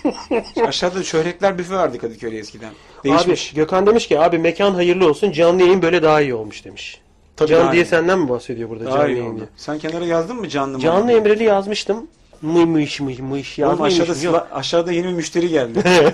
Aşağıda 0.66 1.02
şöhretler 1.02 1.58
büfe 1.58 1.74
vardı 1.74 1.98
Kadıköy'de 1.98 2.38
eskiden. 2.38 2.68
Abi 3.00 3.08
Değişmiş. 3.08 3.52
Gökhan 3.54 3.86
demiş 3.86 4.08
ki 4.08 4.20
abi 4.20 4.38
mekan 4.38 4.74
hayırlı 4.74 5.08
olsun 5.08 5.32
canlı 5.32 5.62
yayın 5.62 5.82
böyle 5.82 6.02
daha 6.02 6.20
iyi 6.20 6.34
olmuş 6.34 6.64
demiş. 6.64 7.00
Tabii 7.36 7.48
Can 7.50 7.60
daha 7.60 7.72
diye 7.72 7.82
iyi. 7.82 7.86
senden 7.86 8.18
mi 8.18 8.28
bahsediyor 8.28 8.70
burada 8.70 8.84
Daha 8.84 8.96
canlı 8.96 9.08
iyi 9.10 9.16
yayın 9.18 9.30
oldu. 9.30 9.36
diye? 9.36 9.48
Sen 9.56 9.78
kenara 9.78 10.04
yazdın 10.04 10.36
mı 10.36 10.48
canlı 10.48 10.76
mı? 10.76 10.82
Canlı 10.82 11.12
Emre'li 11.12 11.44
yazmıştım. 11.44 12.06
Mıy 12.42 12.64
mıyış 12.64 13.00
mıy 13.00 13.18
mıyış 13.18 13.58
Oğlum 13.58 13.68
yazmışım. 13.70 14.02
aşağıda, 14.02 14.26
Yok. 14.26 14.48
aşağıda 14.52 14.92
yeni 14.92 15.06
bir 15.06 15.12
müşteri 15.12 15.48
geldi. 15.48 15.82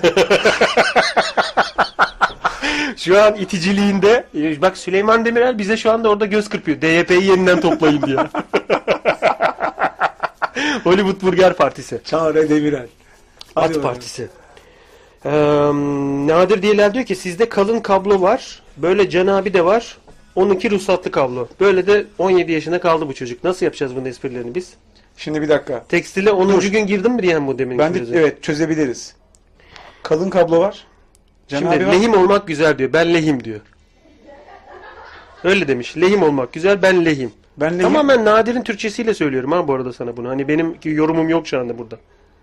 Şu 2.97 3.23
an 3.23 3.35
iticiliğinde 3.35 4.25
e, 4.35 4.63
bak 4.63 4.79
Süleyman 4.79 5.25
Demirel 5.25 5.59
bize 5.59 5.77
şu 5.77 5.93
anda 5.93 6.09
orada 6.09 6.27
göz 6.27 6.49
kırpıyor. 6.49 6.81
DYP'yi 6.81 7.25
yeniden 7.25 7.61
toplayın 7.61 8.03
diye. 8.03 8.17
Hollywood 10.85 11.23
Burger 11.23 11.55
Partisi. 11.55 12.01
Çağrı 12.05 12.49
Demirel. 12.49 12.87
Hadi 13.55 13.65
At 13.65 13.71
bakalım. 13.71 13.83
Partisi. 13.83 14.29
Ee, 15.25 15.31
Nadir 16.27 16.63
Diyeler 16.63 16.95
diyor 16.95 17.05
ki 17.05 17.17
sizde 17.17 17.49
kalın 17.49 17.81
kablo 17.81 18.21
var. 18.21 18.63
Böyle 18.77 19.11
Can 19.11 19.27
abi 19.27 19.55
de 19.55 19.65
var. 19.65 19.99
Onunki 20.35 20.71
ruhsatlı 20.71 21.11
kablo. 21.11 21.49
Böyle 21.61 21.87
de 21.87 22.07
17 22.19 22.53
yaşında 22.53 22.81
kaldı 22.81 23.09
bu 23.09 23.15
çocuk. 23.15 23.45
Nasıl 23.45 23.67
yapacağız 23.67 23.97
bunun 23.97 24.05
esprilerini 24.05 24.55
biz? 24.55 24.75
Şimdi 25.17 25.43
bir 25.43 25.49
dakika. 25.49 25.85
Tekstile 25.89 26.31
10. 26.31 26.61
gün 26.61 26.87
girdim 26.87 27.13
mi 27.13 27.23
diyen 27.23 27.47
bu 27.47 27.59
demin? 27.59 27.79
Ben 27.79 27.95
de 27.95 28.01
evet 28.13 28.43
çözebiliriz. 28.43 29.15
Kalın 30.03 30.31
kablo 30.31 30.61
var. 30.61 30.87
Can 31.49 31.59
Şimdi 31.59 31.87
var. 31.87 31.93
lehim 31.93 32.15
olmak 32.15 32.49
güzel 32.49 32.79
diyor. 32.79 32.93
Ben 32.93 33.15
lehim 33.15 33.45
diyor. 33.45 33.61
Öyle 35.45 35.69
demiş. 35.69 35.97
Lehim 35.97 36.23
olmak 36.23 36.53
güzel. 36.53 36.83
Ben 36.83 37.05
lehim. 37.05 37.33
Ben 37.57 37.73
lehim- 37.73 37.83
Tamamen 37.83 38.25
Nadir'in 38.25 38.63
Türkçesiyle 38.63 39.15
söylüyorum 39.15 39.53
ha 39.53 39.69
bu 39.69 39.75
arada 39.75 39.93
sana 39.93 40.17
bunu. 40.17 40.29
Hani 40.29 40.49
benim 40.49 40.77
yorumum 40.85 41.29
yok 41.29 41.47
şu 41.47 41.61
anda 41.61 41.79
burada. 41.79 41.99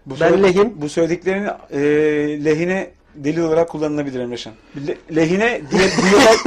Bu 0.06 0.20
ben 0.20 0.43
lehim. 0.43 0.74
Bu 0.76 0.89
söylediklerini 0.89 1.47
e, 1.72 1.80
lehine 2.45 2.91
delil 3.16 3.39
olarak 3.39 3.70
kullanılabilir 3.70 4.20
Emreşan. 4.20 4.53
Le, 4.88 4.97
lehine 5.16 5.62
diye, 5.72 5.89
diyelel, 5.91 6.38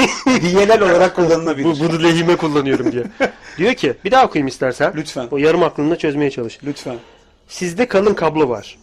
diyelel 0.42 0.82
olarak 0.82 1.16
kullanılabilir. 1.16 1.64
Bu, 1.64 1.78
bunu 1.80 2.02
lehime 2.02 2.36
kullanıyorum 2.36 2.92
diye. 2.92 3.04
diyor 3.58 3.74
ki 3.74 3.94
bir 4.04 4.10
daha 4.10 4.26
okuyayım 4.26 4.48
istersen. 4.48 4.92
Lütfen. 4.96 5.28
O 5.30 5.38
yarım 5.38 5.62
aklında 5.62 5.96
çözmeye 5.98 6.30
çalış. 6.30 6.58
Lütfen. 6.64 6.96
Sizde 7.48 7.86
kalın 7.86 8.14
kablo 8.14 8.48
var. 8.48 8.78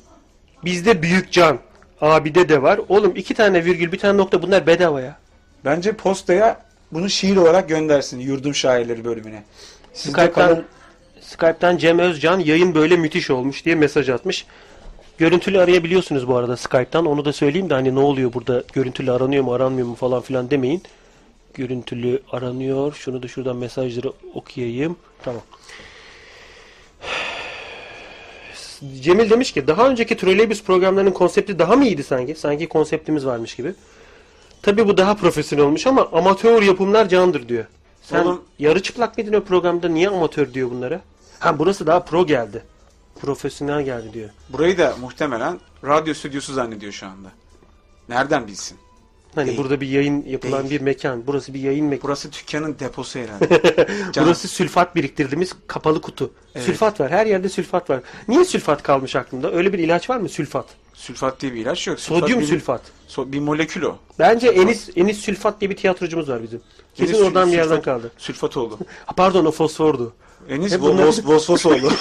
Bizde 0.66 1.02
büyük 1.02 1.32
can. 1.32 1.60
Abide 2.02 2.50
de 2.50 2.62
var. 2.62 2.80
Oğlum 2.90 3.16
iki 3.16 3.34
tane 3.34 3.66
virgül 3.66 3.92
bir 3.92 4.00
tane 4.00 4.18
nokta 4.18 4.42
bunlar 4.42 4.68
bedava 4.68 5.02
ya. 5.02 5.18
Bence 5.66 5.94
postaya 5.94 6.62
bunu 6.92 7.10
şiir 7.10 7.38
olarak 7.38 7.70
göndersin 7.70 8.20
yurdum 8.20 8.56
şairleri 8.56 9.06
bölümüne. 9.06 9.44
Sizde 9.94 10.12
Skype'tan 10.12 10.48
kalın, 10.48 10.66
Skype'tan 11.22 11.78
Cem 11.78 12.00
Özcan 12.00 12.40
yayın 12.40 12.76
böyle 12.76 12.98
müthiş 12.98 13.30
olmuş 13.30 13.66
diye 13.66 13.76
mesaj 13.76 14.10
atmış. 14.10 14.46
Görüntülü 15.18 15.60
arayabiliyorsunuz 15.60 16.28
bu 16.28 16.36
arada 16.36 16.58
Skype'tan. 16.58 17.06
Onu 17.06 17.26
da 17.26 17.34
söyleyeyim 17.34 17.70
de 17.70 17.74
hani 17.74 17.96
ne 17.96 18.00
oluyor 18.00 18.34
burada 18.34 18.64
görüntülü 18.74 19.12
aranıyor 19.12 19.44
mu 19.44 19.54
aranmıyor 19.54 19.88
mu 19.88 19.96
falan 19.96 20.22
filan 20.22 20.50
demeyin. 20.52 20.84
Görüntülü 21.54 22.22
aranıyor. 22.32 22.94
Şunu 22.94 23.24
da 23.24 23.28
şuradan 23.28 23.56
mesajları 23.56 24.12
okuyayım. 24.34 24.98
Tamam. 25.24 25.42
Cemil 29.02 29.30
demiş 29.30 29.52
ki 29.52 29.68
daha 29.68 29.88
önceki 29.90 30.18
trolleybüs 30.18 30.64
programlarının 30.64 31.12
konsepti 31.12 31.60
daha 31.60 31.76
mı 31.76 31.86
iyiydi 31.86 32.04
sanki? 32.04 32.36
Sanki 32.36 32.68
konseptimiz 32.70 33.26
varmış 33.26 33.56
gibi. 33.56 33.74
Tabi 34.62 34.88
bu 34.88 34.98
daha 34.98 35.16
profesyonel 35.16 35.66
olmuş 35.66 35.88
ama 35.88 36.08
amatör 36.14 36.62
yapımlar 36.62 37.10
candır 37.10 37.50
diyor. 37.50 37.66
Sen 38.02 38.24
Oğlum- 38.24 38.42
yarı 38.60 38.82
çıplak 38.84 39.18
mıydın 39.18 39.34
o 39.34 39.44
programda? 39.44 39.90
Niye 39.90 40.10
amatör 40.10 40.54
diyor 40.54 40.72
bunlara? 40.72 41.02
Ha 41.40 41.60
burası 41.60 41.88
daha 41.88 42.00
pro 42.04 42.26
geldi. 42.26 42.64
Profesyonel 43.22 43.82
geldi 43.82 44.14
diyor. 44.14 44.30
Burayı 44.50 44.78
da 44.78 44.96
muhtemelen 45.02 45.60
radyo 45.84 46.14
stüdyosu 46.14 46.54
zannediyor 46.54 46.92
şu 46.92 47.06
anda. 47.08 47.28
Nereden 48.10 48.48
bilsin? 48.48 48.78
Hani 49.36 49.48
Değil. 49.48 49.58
burada 49.58 49.82
bir 49.82 49.88
yayın 49.88 50.26
yapılan 50.26 50.70
Değil. 50.70 50.80
bir 50.80 50.86
mekan. 50.86 51.28
Burası 51.28 51.54
bir 51.54 51.60
yayın 51.60 51.86
mekanı. 51.86 52.04
Burası 52.04 52.32
dükkanın 52.34 52.76
deposu 52.80 53.20
herhalde. 53.20 53.88
Burası 54.18 54.48
sülfat 54.48 54.96
biriktirdiğimiz 54.96 55.54
kapalı 55.68 56.02
kutu. 56.02 56.32
Evet. 56.56 56.66
Sülfat 56.66 57.00
var. 57.00 57.12
Her 57.12 57.26
yerde 57.26 57.50
sülfat 57.50 57.90
var. 57.90 58.00
Niye 58.28 58.46
sülfat 58.46 58.84
kalmış 58.84 59.16
aklımda? 59.16 59.52
Öyle 59.52 59.74
bir 59.74 59.80
ilaç 59.80 60.10
var 60.10 60.18
mı? 60.18 60.30
Sülfat. 60.30 60.66
Sülfat 60.94 61.42
diye 61.42 61.54
bir 61.54 61.60
ilaç 61.62 61.88
yok. 61.88 62.00
Sülfat 62.00 62.20
Sodyum 62.22 62.40
bir, 62.40 62.46
sülfat. 62.46 62.82
so- 63.10 63.32
bir 63.32 63.40
molekül 63.40 63.82
o. 63.82 63.98
Bence 64.20 64.48
Enis 64.48 64.90
Enis 64.96 65.18
Sülfat 65.18 65.62
diye 65.62 65.70
bir 65.72 65.76
tiyatrocumuz 65.76 66.30
var 66.30 66.44
bizim. 66.44 66.62
Kesin 66.96 67.14
Enis 67.14 67.26
oradan 67.28 67.48
sül- 67.48 67.52
bir 67.52 67.58
yerden 67.58 67.76
sülfat- 67.76 67.82
kaldı. 67.86 68.12
Sülfat 68.18 68.58
oldu. 68.58 68.80
Pardon 69.18 69.46
o 69.46 69.52
fosfordu. 69.52 70.14
Enis 70.50 70.72
Hep 70.72 70.82
vo- 70.82 70.84
bunlar- 70.84 71.06
vos, 71.08 71.26
vosfos 71.26 71.66
oldu. 71.66 71.76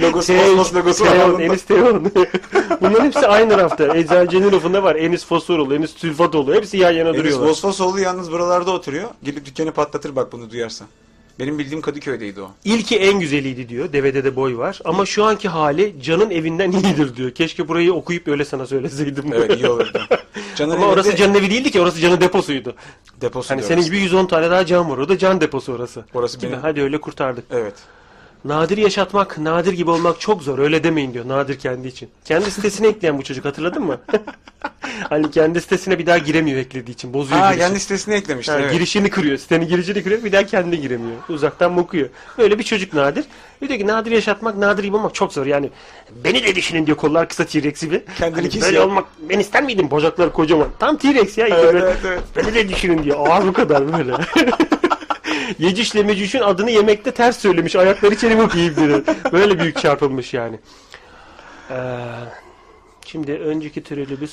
logosu 0.00 0.34
var. 0.34 0.94
Teon, 0.94 1.32
bunda. 1.32 1.42
Enis 1.42 1.62
Teon. 1.62 2.04
Bunların 2.80 3.04
hepsi 3.04 3.26
aynı 3.26 3.58
rafta. 3.58 3.96
Eczacının 3.96 4.52
rafında 4.52 4.82
var. 4.82 4.96
Enis 4.96 5.24
Fosforoğlu, 5.26 5.74
Enis 5.74 5.90
Sülfatoğlu. 5.96 6.54
Hepsi 6.54 6.76
yan 6.76 6.90
yana 6.92 7.08
Enis 7.08 7.18
duruyorlar. 7.20 7.48
vosfos 7.48 7.80
oldu 7.80 7.98
yalnız 7.98 8.32
buralarda 8.32 8.70
oturuyor. 8.70 9.08
Gelip 9.22 9.46
dükkanı 9.46 9.72
patlatır 9.72 10.16
bak 10.16 10.32
bunu 10.32 10.50
duyarsa. 10.50 10.84
Benim 11.38 11.58
bildiğim 11.58 11.80
Kadıköy'deydi 11.82 12.40
o. 12.40 12.50
İlki 12.64 12.96
en 12.98 13.20
güzeliydi 13.20 13.68
diyor. 13.68 13.92
Devede 13.92 14.24
de 14.24 14.36
boy 14.36 14.56
var. 14.56 14.80
Ama 14.84 15.06
şu 15.06 15.24
anki 15.24 15.48
hali 15.48 15.94
Can'ın 16.02 16.30
evinden 16.30 16.72
iyidir 16.72 17.16
diyor. 17.16 17.30
Keşke 17.30 17.68
burayı 17.68 17.92
okuyup 17.94 18.28
öyle 18.28 18.44
sana 18.44 18.66
söyleseydim. 18.66 19.24
Evet 19.34 19.56
iyi 19.60 19.68
olurdu. 19.68 20.00
Can'ın 20.58 20.70
Ama 20.70 20.80
evinde 20.80 20.94
orası 20.94 21.16
Can'ın 21.16 21.34
evi 21.34 21.50
değildi 21.50 21.70
ki. 21.70 21.80
Orası 21.80 22.00
Can'ın 22.00 22.20
deposuydu. 22.20 22.74
deposu 23.20 23.50
Hani 23.50 23.62
senin 23.62 23.82
gibi 23.82 23.98
110 23.98 24.26
tane 24.26 24.50
daha 24.50 24.66
Can 24.66 24.90
var. 24.90 24.98
O 24.98 25.08
da 25.08 25.18
Can 25.18 25.40
deposu 25.40 25.72
orası. 25.72 26.04
Orası 26.14 26.40
Değil 26.40 26.52
mi? 26.52 26.56
benim. 26.56 26.62
Hadi 26.62 26.82
öyle 26.82 27.00
kurtardık. 27.00 27.44
Evet. 27.50 27.74
Nadir 28.44 28.78
yaşatmak, 28.78 29.38
nadir 29.38 29.72
gibi 29.72 29.90
olmak 29.90 30.20
çok 30.20 30.42
zor. 30.42 30.58
Öyle 30.58 30.84
demeyin 30.84 31.14
diyor. 31.14 31.28
Nadir 31.28 31.58
kendi 31.58 31.88
için. 31.88 32.08
Kendi 32.24 32.50
sitesine 32.50 32.88
ekleyen 32.88 33.18
bu 33.18 33.22
çocuk 33.22 33.44
hatırladın 33.44 33.82
mı? 33.82 34.00
hani 35.08 35.30
kendi 35.30 35.60
sitesine 35.60 35.98
bir 35.98 36.06
daha 36.06 36.18
giremiyor 36.18 36.58
eklediği 36.58 36.92
için. 36.92 37.14
Bozuyor 37.14 37.40
Ha 37.40 37.56
kendi 37.56 37.80
sitesine 37.80 38.14
eklemişti. 38.14 38.52
Ha, 38.52 38.58
evet. 38.60 38.72
Girişini 38.72 39.10
kırıyor. 39.10 39.38
Sitenin 39.38 39.68
girişini 39.68 40.02
kırıyor. 40.02 40.24
Bir 40.24 40.32
daha 40.32 40.46
kendi 40.46 40.80
giremiyor. 40.80 41.16
Uzaktan 41.28 41.76
bakıyor. 41.76 42.08
Öyle 42.38 42.58
bir 42.58 42.64
çocuk 42.64 42.94
Nadir. 42.94 43.24
Bir 43.62 43.68
diyor 43.68 43.80
ki 43.80 43.86
nadir 43.86 44.10
yaşatmak, 44.10 44.56
nadir 44.56 44.84
gibi 44.84 44.96
olmak 44.96 45.14
çok 45.14 45.32
zor. 45.32 45.46
Yani 45.46 45.70
beni 46.24 46.44
de 46.44 46.54
düşünün 46.54 46.86
diyor 46.86 46.96
kollar 46.96 47.28
kısa 47.28 47.44
T-Rex 47.44 47.82
gibi. 47.82 48.04
Kendini 48.18 48.34
Hani 48.36 48.48
kesiyor. 48.48 48.66
böyle 48.66 48.80
olmak 48.80 49.04
ben 49.30 49.38
ister 49.38 49.62
miydim? 49.62 49.90
Bacaklar 49.90 50.32
kocaman. 50.32 50.68
Tam 50.78 50.96
T-Rex 50.96 51.38
ya. 51.38 51.46
Evet, 51.46 51.64
böyle, 51.64 51.78
evet, 51.78 51.96
evet. 52.06 52.20
Beni 52.36 52.54
de 52.54 52.68
düşünün 52.68 53.02
diyor. 53.02 53.16
Ağır 53.28 53.46
bu 53.46 53.52
kadar 53.52 53.92
böyle. 53.92 54.12
Yeciş'le 55.58 55.94
Mecüş'ün 55.94 56.40
adını 56.40 56.70
yemekte 56.70 57.10
ters 57.12 57.38
söylemiş. 57.38 57.76
Ayakları 57.76 58.14
içeri 58.14 58.38
bakayım 58.38 58.76
diyor. 58.76 59.04
Böyle 59.32 59.58
büyük 59.58 59.78
çarpılmış 59.78 60.34
yani. 60.34 60.60
Ee, 61.70 61.98
şimdi 63.06 63.32
önceki 63.32 63.80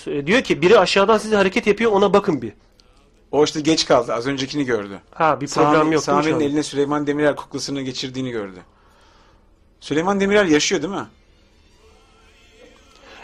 e, 0.07 0.27
Diyor 0.27 0.41
ki 0.41 0.61
biri 0.61 0.79
aşağıdan 0.79 1.17
size 1.17 1.35
hareket 1.35 1.67
yapıyor 1.67 1.91
ona 1.91 2.13
bakın 2.13 2.41
bir. 2.41 2.53
O 3.31 3.43
işte 3.43 3.61
geç 3.61 3.85
kaldı. 3.85 4.13
Az 4.13 4.27
öncekini 4.27 4.65
gördü. 4.65 4.99
Ha 5.11 5.41
bir 5.41 5.47
Sami, 5.47 5.93
yok 5.93 6.03
Sami'nin 6.03 6.39
eline 6.39 6.63
Süleyman 6.63 7.07
Demirel 7.07 7.35
kuklasını 7.35 7.81
geçirdiğini 7.81 8.31
gördü. 8.31 8.59
Süleyman 9.79 10.19
Demirel 10.19 10.49
yaşıyor 10.49 10.81
değil 10.81 10.93
mi? 10.93 11.05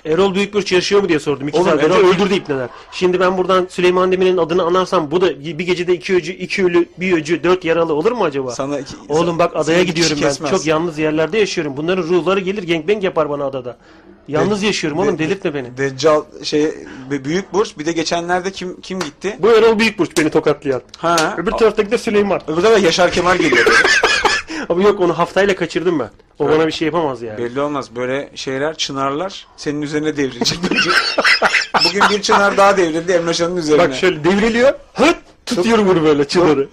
Erol 0.06 0.36
Büyükburç 0.36 0.72
yaşıyor 0.72 1.02
mu 1.02 1.10
diye 1.10 1.20
sordum. 1.20 1.48
İki 1.48 1.58
Oğlum, 1.58 1.70
saat 1.70 1.84
önce 1.84 1.98
Erol- 2.00 2.16
öldürdü 2.16 2.34
ipneler. 2.34 2.70
Şimdi 2.92 3.20
ben 3.20 3.38
buradan 3.38 3.68
Süleyman 3.70 4.12
Demirel'in 4.12 4.38
adını 4.38 4.64
anarsam 4.64 5.12
bu 5.12 5.22
da 5.22 5.40
bir 5.40 5.66
gecede 5.66 5.94
iki 5.94 6.16
öcü, 6.16 6.32
iki 6.32 6.66
ölü, 6.66 6.86
bir 6.98 7.14
öcü, 7.14 7.44
dört 7.44 7.66
yaralı 7.66 7.94
olur 7.94 8.12
mu 8.12 8.24
acaba? 8.24 8.52
Sana 8.52 8.80
iki, 8.80 8.94
Oğlum 9.10 9.40
bak 9.40 9.52
sana 9.52 9.62
adaya 9.62 9.80
iki 9.80 9.88
gidiyorum 9.90 10.14
kişi 10.16 10.24
ben. 10.26 10.30
kesmez. 10.30 10.52
Çok 10.52 10.66
yalnız 10.66 10.98
yerlerde 10.98 11.38
yaşıyorum. 11.38 11.78
Bunların 11.78 12.04
ruhları 12.04 12.40
gelir 12.40 12.68
gangbang 12.68 13.04
yapar 13.04 13.30
bana 13.30 13.46
adada. 13.46 13.78
Yalnız 14.28 14.64
yaşıyorum 14.64 15.00
oğlum 15.00 15.16
de- 15.16 15.20
delirtme 15.24 15.54
beni. 15.54 15.78
Deccal 15.78 16.22
şey 16.44 16.72
büyük 17.10 17.54
burs 17.54 17.78
bir 17.78 17.86
de 17.86 17.92
geçenlerde 17.92 18.52
kim 18.52 18.82
kim 18.82 19.00
gitti? 19.00 19.36
Bu 19.40 19.52
Erol 19.52 19.80
Büyükburç 19.80 20.18
beni 20.18 20.30
tokatlayan. 20.30 20.82
Ha. 20.98 21.36
Öbür 21.38 21.52
taraftaki 21.52 21.92
de 21.92 21.98
Süleyman. 21.98 22.42
Öbür 22.48 22.64
da 22.64 22.78
Yaşar 22.78 23.12
Kemal 23.12 23.38
geliyor. 23.38 23.66
Ama 24.70 24.84
yok 24.84 25.00
onu 25.00 25.18
haftayla 25.18 25.56
kaçırdım 25.56 26.00
ben. 26.00 26.10
O 26.40 26.50
bana 26.50 26.68
bir 26.68 26.72
şey 26.72 26.86
yapamaz 26.86 27.22
yani. 27.22 27.38
Belli 27.38 27.62
olmaz. 27.62 27.96
Böyle 27.96 28.30
şeyler 28.36 28.78
çınarlar 28.78 29.48
senin 29.58 29.82
üzerine 29.82 30.18
devrilecek. 30.18 30.60
bence. 30.72 30.90
Bugün 31.90 32.02
bir 32.10 32.22
çınar 32.22 32.58
daha 32.58 32.78
devrildi 32.78 33.12
Emreşan'ın 33.12 33.58
üzerine. 33.58 33.84
Bak 33.84 33.96
şöyle 33.96 34.24
devriliyor. 34.24 34.74
Hıt 34.94 35.18
tutuyorum 35.46 35.88
bunu 35.88 36.04
böyle 36.04 36.28
çınarı. 36.28 36.68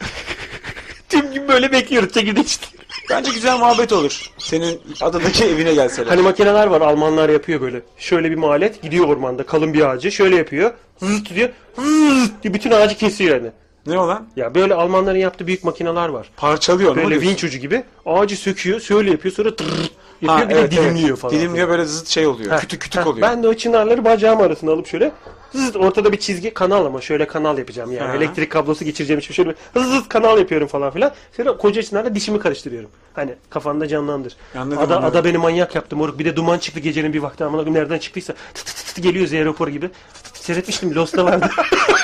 Tüm 1.09 1.33
gün 1.35 1.49
böyle 1.49 1.73
bekliyoruz 1.73 2.13
çekirdek 2.13 2.47
işte. 2.47 2.67
Bence 3.11 3.31
güzel 3.31 3.59
muhabbet 3.59 3.93
olur. 3.93 4.31
Senin 4.39 4.81
adadaki 5.01 5.45
evine 5.45 5.75
gelseler. 5.75 6.07
Hani 6.07 6.23
makineler 6.23 6.67
var 6.67 6.81
Almanlar 6.81 7.29
yapıyor 7.29 7.61
böyle. 7.61 7.83
Şöyle 7.99 8.31
bir 8.31 8.37
malet 8.37 8.83
gidiyor 8.83 9.09
ormanda 9.09 9.47
kalın 9.47 9.75
bir 9.75 9.91
ağacı 9.91 10.13
şöyle 10.13 10.37
yapıyor. 10.37 10.73
Zıt 11.03 11.29
tutuyor. 11.29 11.49
Zıt 11.77 12.43
diye 12.43 12.55
bütün 12.55 12.71
ağacı 12.71 12.97
kesiyor 12.97 13.37
yani. 13.37 13.51
Ne 13.89 13.99
olan? 13.99 14.27
Ya 14.37 14.55
böyle 14.55 14.75
Almanların 14.75 15.19
yaptığı 15.19 15.47
büyük 15.47 15.65
makineler 15.65 16.09
var. 16.09 16.31
Parçalıyor. 16.37 16.97
Böyle 16.97 17.21
vinç 17.21 17.45
ucu 17.45 17.59
gibi 17.59 17.85
ağacı 18.07 18.37
söküyor 18.37 18.81
şöyle 18.81 19.11
yapıyor 19.11 19.35
sonra 19.35 19.57
tırr 19.57 19.91
yapıyor 20.23 20.45
Ha, 20.45 20.49
bir 20.49 20.55
evet, 20.55 20.73
de 20.73 20.77
dilimliyor 20.77 21.09
evet. 21.09 21.19
falan. 21.19 21.35
Dilimliyor 21.35 21.69
böyle 21.69 21.85
zıt 21.85 22.09
şey 22.09 22.27
oluyor. 22.27 22.53
Heh, 22.53 22.61
kütük 22.61 22.81
kütük 22.81 23.01
heh, 23.01 23.07
oluyor. 23.07 23.29
Ben 23.29 23.43
de 23.43 23.49
o 23.49 23.55
çınarları 23.55 24.05
bacağım 24.05 24.41
arasına 24.41 24.73
alıp 24.73 24.87
şöyle 24.87 25.13
zıt 25.53 25.77
ortada 25.77 26.13
bir 26.13 26.17
çizgi 26.17 26.55
kanal 26.55 26.87
ama 26.87 27.01
şöyle 27.01 27.27
kanal 27.27 27.59
yapacağım 27.59 27.93
yani. 27.93 28.09
Ha. 28.09 28.17
Elektrik 28.17 28.51
kablosu 28.51 28.85
geçireceğim 28.85 29.21
için 29.21 29.35
şöyle 29.35 29.55
zıt 29.77 30.09
kanal 30.09 30.39
yapıyorum 30.39 30.69
falan 30.69 30.91
filan. 30.91 31.13
Sonra 31.37 31.57
koca 31.57 31.83
çınarla 31.83 32.15
dişimi 32.15 32.39
karıştırıyorum. 32.39 32.91
Hani 33.15 33.35
kafanda 33.51 33.89
canlandır. 33.89 34.37
Anladım, 34.55 34.79
ada, 34.79 34.97
anladım. 34.97 35.05
ada 35.05 35.25
beni 35.25 35.39
manyak 35.39 35.75
yaptı 35.75 35.97
moruk. 35.97 36.19
Bir 36.19 36.25
de 36.25 36.37
duman 36.37 36.59
çıktı 36.59 36.81
gecenin 36.81 37.13
bir 37.13 37.19
vakti 37.19 37.45
ama 37.45 37.63
nereden 37.63 37.99
çıktıysa 37.99 38.35
tıt 38.55 38.67
tıt 38.67 38.87
tıt 38.87 39.03
geliyor 39.03 39.27
Z 39.27 39.31
gibi. 39.73 39.89
Tıt 40.15 40.35
tıt 40.35 40.38
Seyretmiştim 40.53 40.95
Lost'ta 40.95 41.25
vardı. 41.25 41.51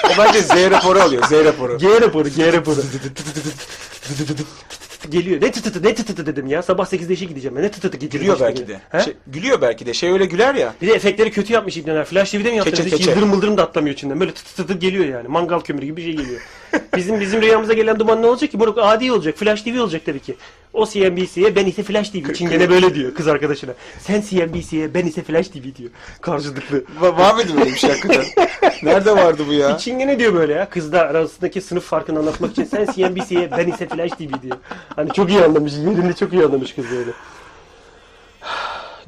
O 0.05 0.19
bence 0.19 0.41
Z 0.43 0.51
raporu 0.71 1.01
alıyor. 1.01 1.23
Z 1.29 1.33
raporu. 1.33 1.79
G 1.79 2.01
raporu, 2.01 2.29
G 2.29 2.53
raporu. 2.53 2.77
Geliyor. 5.11 5.41
Ne 5.43 5.53
tıtıtı 5.53 5.83
ne 5.83 5.95
tıtıtı 5.95 6.27
dedim 6.27 6.47
ya. 6.47 6.63
Sabah 6.63 6.87
8'de 6.87 7.13
işe 7.13 7.25
gideceğim. 7.25 7.57
ben. 7.57 7.63
Ne 7.63 7.71
tıtıtı 7.71 7.97
gidiyor. 7.97 8.21
Gülüyor 8.21 8.41
belki 8.41 8.69
de. 8.69 8.81
He? 8.91 9.01
Şey, 9.01 9.15
gülüyor 9.27 9.61
belki 9.61 9.87
de. 9.87 9.95
Şey 9.95 10.11
öyle 10.11 10.25
güler 10.25 10.55
ya. 10.55 10.75
Bir 10.83 10.87
de 10.87 10.93
efektleri 10.95 11.31
kötü 11.31 11.53
yapmış 11.53 11.77
İbneler. 11.77 12.05
Flash 12.05 12.31
TV'de 12.31 12.51
mi 12.51 12.57
yaptınız? 12.57 12.79
Keçe, 12.79 12.91
Hiç 12.91 12.97
keçe. 12.97 13.11
yıldırım 13.11 13.29
mıldırım 13.29 13.57
da 13.57 13.63
atlamıyor 13.63 13.95
içinden. 13.95 14.21
Böyle 14.21 14.33
tıt 14.35 14.57
tıt 14.57 14.69
tıt 14.69 14.81
geliyor 14.81 15.05
yani. 15.05 15.29
Mangal 15.29 15.61
kömürü 15.61 15.85
gibi 15.87 15.97
bir 15.97 16.03
şey 16.03 16.17
geliyor. 16.17 16.41
Bizim 16.97 17.21
bizim 17.21 17.43
rüyamıza 17.43 17.73
gelen 17.73 17.99
duman 17.99 18.23
ne 18.23 18.27
olacak 18.27 18.51
ki? 18.51 18.57
Moruk 18.57 18.79
adi 18.79 19.13
olacak. 19.13 19.35
Flash 19.39 19.63
TV 19.63 19.81
olacak 19.81 20.03
tabii 20.07 20.21
ki. 20.21 20.35
O 20.73 20.87
CNBC'ye 20.87 21.57
ben 21.57 21.67
ise 21.67 21.83
Flash 21.83 22.09
TV 22.11 22.17
için 22.17 22.49
gene 22.51 22.71
böyle 22.71 22.95
diyor 22.95 23.15
kız 23.15 23.29
arkadaşına. 23.29 23.73
Sen 23.99 24.21
CNBC'ye 24.31 24.95
ben 24.95 25.07
ise 25.07 25.23
Flash 25.23 25.49
TV 25.49 25.63
diyor. 25.77 25.91
Karşılıklı. 26.21 26.85
Va- 27.01 27.19
var 27.19 27.35
mıydı 27.35 27.49
böyle 27.57 27.71
bir 27.71 27.77
şey 27.77 27.91
hakikaten? 27.91 28.25
Nerede 28.83 29.13
vardı 29.17 29.43
bu 29.49 29.53
ya? 29.53 29.79
Çingene 29.79 30.19
diyor 30.19 30.35
böyle 30.35 30.53
ya. 30.53 30.69
Kızlar 30.71 31.07
arasındaki 31.07 31.61
sınıf 31.61 31.85
farkını 31.85 32.19
anlatmak 32.19 32.51
için 32.53 32.65
sen 32.65 32.85
CNBC'ye 32.85 33.51
ben 33.59 33.67
ise 33.69 33.89
Flash 33.89 34.11
TV 34.13 34.43
diyor. 34.43 34.57
Hani 34.97 35.13
çok 35.13 35.31
iyi 35.31 35.41
anlamış. 35.45 35.73
Yerinde 35.73 36.13
çok 36.13 36.33
iyi 36.33 36.45
anlamış 36.45 36.73
kız 36.75 36.85
böyle. 36.91 37.11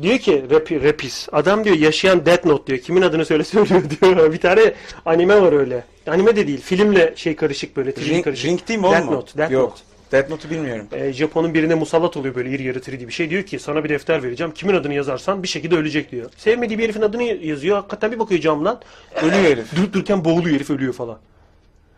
Diyor 0.03 0.19
ki 0.19 0.45
rap, 0.51 0.73
rapis. 0.73 1.29
Adam 1.33 1.65
diyor 1.65 1.77
yaşayan 1.77 2.27
Death 2.27 2.47
Note 2.47 2.67
diyor. 2.67 2.79
Kimin 2.79 3.03
adını 3.03 3.25
söyle 3.25 3.45
söylüyor 3.45 3.83
diyor. 4.01 4.33
Bir 4.33 4.41
tane 4.41 4.75
anime 5.07 5.43
var 5.43 5.53
öyle. 5.53 5.85
Anime 6.07 6.37
de 6.37 6.47
değil. 6.47 6.61
Filmle 6.61 7.13
şey 7.17 7.37
karışık 7.37 7.77
böyle. 7.77 7.91
3D 7.91 8.09
Ring, 8.09 8.25
karışık. 8.25 8.47
ring 8.47 8.69
değil 8.69 8.79
mi 8.81 8.85
Death? 8.91 9.11
Note. 9.11 9.39
Death 9.39 9.51
Yok. 9.53 9.71
Note. 9.71 9.83
Death 10.13 10.31
Note'u 10.31 10.51
bilmiyorum. 10.51 10.87
Ee, 10.93 11.13
Japon'un 11.13 11.55
birine 11.55 11.75
musallat 11.75 12.17
oluyor 12.17 12.35
böyle 12.35 12.51
iri 12.51 12.63
yarı 12.63 12.79
3D 12.79 13.07
bir 13.07 13.13
şey. 13.13 13.31
Diyor 13.31 13.43
ki 13.43 13.59
sana 13.59 13.85
bir 13.85 13.89
defter 13.89 14.23
vereceğim. 14.23 14.53
Kimin 14.55 14.75
adını 14.75 14.95
yazarsan 14.95 15.43
bir 15.43 15.49
şekilde 15.49 15.77
ölecek 15.77 16.11
diyor. 16.13 16.31
Sevmediği 16.37 16.79
bir 16.79 16.85
herifin 16.85 17.03
adını 17.03 17.23
yazıyor. 17.23 17.77
Hakikaten 17.77 18.13
bir 18.13 18.19
bakıyor 18.19 18.41
camdan. 18.41 18.81
Ölüyor 19.23 19.45
herif. 19.45 19.77
Durup 19.77 19.93
dururken 19.93 20.25
boğuluyor 20.25 20.57
herif 20.57 20.71
ölüyor 20.71 20.93
falan. 20.93 21.19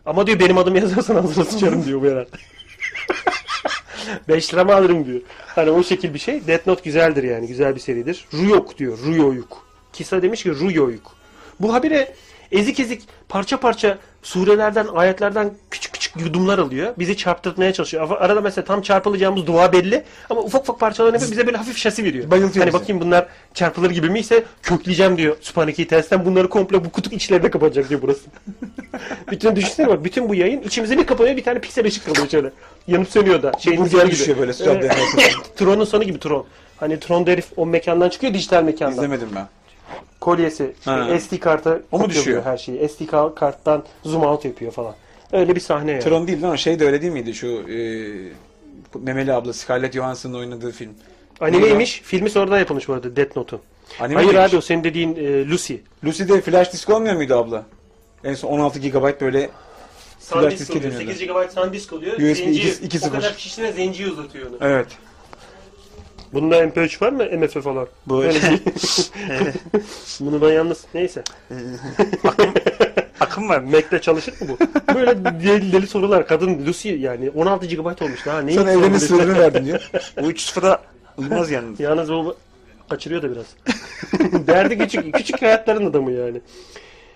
Ama 0.05 0.27
diyor 0.27 0.39
benim 0.39 0.57
adımı 0.57 0.79
yazarsan 0.79 1.15
ağzına 1.15 1.45
sıçarım 1.45 1.85
diyor 1.85 2.01
bu 2.01 2.05
herhalde. 2.05 2.29
5 4.27 4.53
lira 4.53 4.63
mı 4.63 4.75
alırım 4.75 5.05
diyor. 5.05 5.21
Hani 5.45 5.71
o 5.71 5.83
şekil 5.83 6.13
bir 6.13 6.19
şey. 6.19 6.47
Death 6.47 6.67
Note 6.67 6.81
güzeldir 6.83 7.23
yani. 7.23 7.47
Güzel 7.47 7.75
bir 7.75 7.79
seridir. 7.79 8.25
Ruyok 8.33 8.77
diyor. 8.77 8.97
Ruyoyuk. 9.05 9.65
Kisa 9.93 10.21
demiş 10.21 10.43
ki 10.43 10.51
Ruyoyuk. 10.55 11.15
Bu 11.59 11.73
habire 11.73 12.13
ezik 12.51 12.79
ezik 12.79 13.01
parça 13.29 13.57
parça 13.59 13.97
surelerden, 14.23 14.87
ayetlerden 14.95 15.51
küçük 15.71 15.93
küçük 15.93 16.15
yudumlar 16.21 16.59
alıyor. 16.59 16.93
Bizi 16.99 17.17
çarptırmaya 17.17 17.73
çalışıyor. 17.73 18.07
Ara- 18.11 18.19
Arada 18.19 18.41
mesela 18.41 18.65
tam 18.65 18.81
çarpılacağımız 18.81 19.47
dua 19.47 19.73
belli 19.73 20.03
ama 20.29 20.41
ufak 20.41 20.61
ufak 20.61 20.79
parçalarını 20.79 21.15
yapıp 21.17 21.31
bize 21.31 21.45
böyle 21.45 21.57
hafif 21.57 21.77
şasi 21.77 22.03
veriyor. 22.03 22.31
Bayıltıyor 22.31 22.65
Hani 22.65 22.73
bizi. 22.73 22.81
bakayım 22.83 23.01
bunlar 23.01 23.27
çarpılır 23.53 23.89
gibi 23.91 24.09
mi 24.09 24.19
ise 24.19 24.43
kökleyeceğim 24.63 25.17
diyor 25.17 25.35
Sübhaneke'yi 25.41 25.87
tersten 25.87 26.25
bunları 26.25 26.49
komple 26.49 26.85
bu 26.85 26.89
kutu 26.89 27.15
içlerine 27.15 27.49
kapatacak 27.51 27.89
diyor 27.89 28.01
burası. 28.01 28.21
bütün 29.31 29.55
düşünsene 29.55 29.87
bak 29.87 30.03
bütün 30.03 30.29
bu 30.29 30.35
yayın 30.35 30.61
içimize 30.61 30.97
bir 30.97 31.05
kapanıyor 31.05 31.37
bir 31.37 31.43
tane 31.43 31.59
piksel 31.59 31.85
ışık 31.85 32.05
kalıyor 32.05 32.29
şöyle. 32.29 32.51
Yanıp 32.87 33.09
sönüyor 33.09 33.43
da. 33.43 33.51
Şeyin 33.59 33.85
sonu 33.85 34.01
gibi. 34.03 34.11
düşüyor 34.11 34.37
böyle 34.37 34.53
cadde 34.53 34.89
Tron'un 35.55 35.85
sonu 35.85 36.03
gibi 36.03 36.19
Tron. 36.19 36.45
Hani 36.77 36.99
Tron'da 36.99 37.31
herif 37.31 37.45
o 37.57 37.65
mekandan 37.65 38.09
çıkıyor 38.09 38.33
dijital 38.33 38.63
mekandan. 38.63 38.95
İzlemedim 38.95 39.29
ben. 39.35 39.47
Kolyesi 40.21 40.73
Ha. 40.85 41.19
SD 41.19 41.37
karta 41.39 41.79
O 41.91 42.09
düşüyor? 42.09 42.43
her 42.43 42.57
şeyi. 42.57 42.89
SD 42.89 43.01
ka- 43.01 43.35
karttan 43.35 43.83
zoom 44.03 44.23
out 44.23 44.45
yapıyor 44.45 44.71
falan. 44.71 44.95
Öyle 45.31 45.55
bir 45.55 45.59
sahne 45.61 45.91
yani. 45.91 46.03
Tron 46.03 46.27
değil 46.27 46.41
lan 46.41 46.51
o 46.51 46.57
şey 46.57 46.79
de 46.79 46.85
öyle 46.85 47.01
değil 47.01 47.13
miydi 47.13 47.33
şu 47.33 47.47
e, 47.47 47.77
Memeli 48.99 49.33
abla 49.33 49.53
Scarlett 49.53 49.93
Johansson'ın 49.93 50.33
oynadığı 50.33 50.71
film. 50.71 50.91
Animeymiş. 51.39 52.01
Filmi 52.05 52.29
sonradan 52.29 52.59
yapılmış 52.59 52.87
bu 52.87 52.93
arada 52.93 53.15
Death 53.15 53.37
Note'un. 53.37 53.61
Anime 53.99 54.21
Hayır 54.23 54.35
abi 54.35 54.57
o 54.57 54.61
senin 54.61 54.83
dediğin 54.83 55.15
e, 55.15 55.47
Lucy. 55.49 55.75
Lucy'de 56.05 56.41
flash 56.41 56.73
disk 56.73 56.89
olmuyor 56.89 57.15
muydu 57.15 57.35
abla? 57.35 57.65
En 58.23 58.33
son 58.33 58.49
16 58.49 58.79
GB 58.79 59.21
böyle 59.21 59.49
Flash 60.19 60.41
SanDisk 60.43 60.69
oluyor. 60.69 60.83
dönüyordu. 60.83 61.11
8 61.13 61.27
GB 61.27 61.49
SanDisk 61.53 61.93
oluyor. 61.93 62.13
USB 62.13 62.35
Zenci, 62.35 62.61
2.0. 62.69 63.07
o 63.09 63.11
kadar 63.11 63.35
kişisine 63.35 63.71
zenci 63.71 64.07
uzatıyor 64.11 64.49
onu. 64.49 64.57
evet. 64.61 64.87
Bunda 66.33 66.63
MP3 66.63 67.01
var 67.01 67.11
mı? 67.11 67.37
MF 67.37 67.63
falan. 67.63 67.87
Bu 68.07 68.23
Öyle. 68.23 68.39
Bunu 70.19 70.41
ben 70.41 70.49
yalnız 70.53 70.85
neyse. 70.93 71.23
Akım 73.19 73.49
var. 73.49 73.59
Mac'te 73.59 74.01
çalışır 74.01 74.41
mı 74.41 74.47
bu? 74.49 74.57
Böyle 74.95 75.25
deli, 75.25 75.71
deli 75.71 75.87
sorular. 75.87 76.27
Kadın 76.27 76.65
Lucy 76.65 76.89
yani 76.89 77.29
16 77.29 77.67
GB 77.67 77.79
olmuş 77.79 78.25
daha. 78.25 78.41
Ne 78.41 78.53
sana 78.53 78.71
evrenin 78.71 78.97
sırrını 78.97 79.39
verdim 79.39 79.65
diyor. 79.65 79.91
Bu 80.21 80.31
3 80.31 80.41
sıfıra 80.41 80.81
uymaz 81.17 81.51
yalnız. 81.51 81.79
Yalnız 81.79 82.09
o 82.09 82.35
kaçırıyor 82.89 83.21
da 83.21 83.31
biraz. 83.31 83.45
Derdi 84.47 84.77
küçük, 84.77 85.13
küçük 85.13 85.41
hayatların 85.41 85.85
adamı 85.85 86.11
yani. 86.11 86.41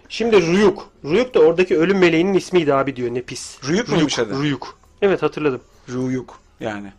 Şimdi 0.10 0.48
Ruyuk. 0.48 0.90
Ruyuk 1.04 1.34
da 1.34 1.40
oradaki 1.40 1.78
ölüm 1.78 1.98
meleğinin 1.98 2.34
ismiydi 2.34 2.74
abi 2.74 2.96
diyor 2.96 3.14
ne 3.14 3.22
pis. 3.22 3.64
Ruyuk 3.64 3.90
muymuş 3.90 4.20
adı? 4.20 4.34
Ruyuk. 4.34 4.78
Evet 5.02 5.22
hatırladım. 5.24 5.62
Ruyuk 5.90 6.40
yani. 6.60 6.94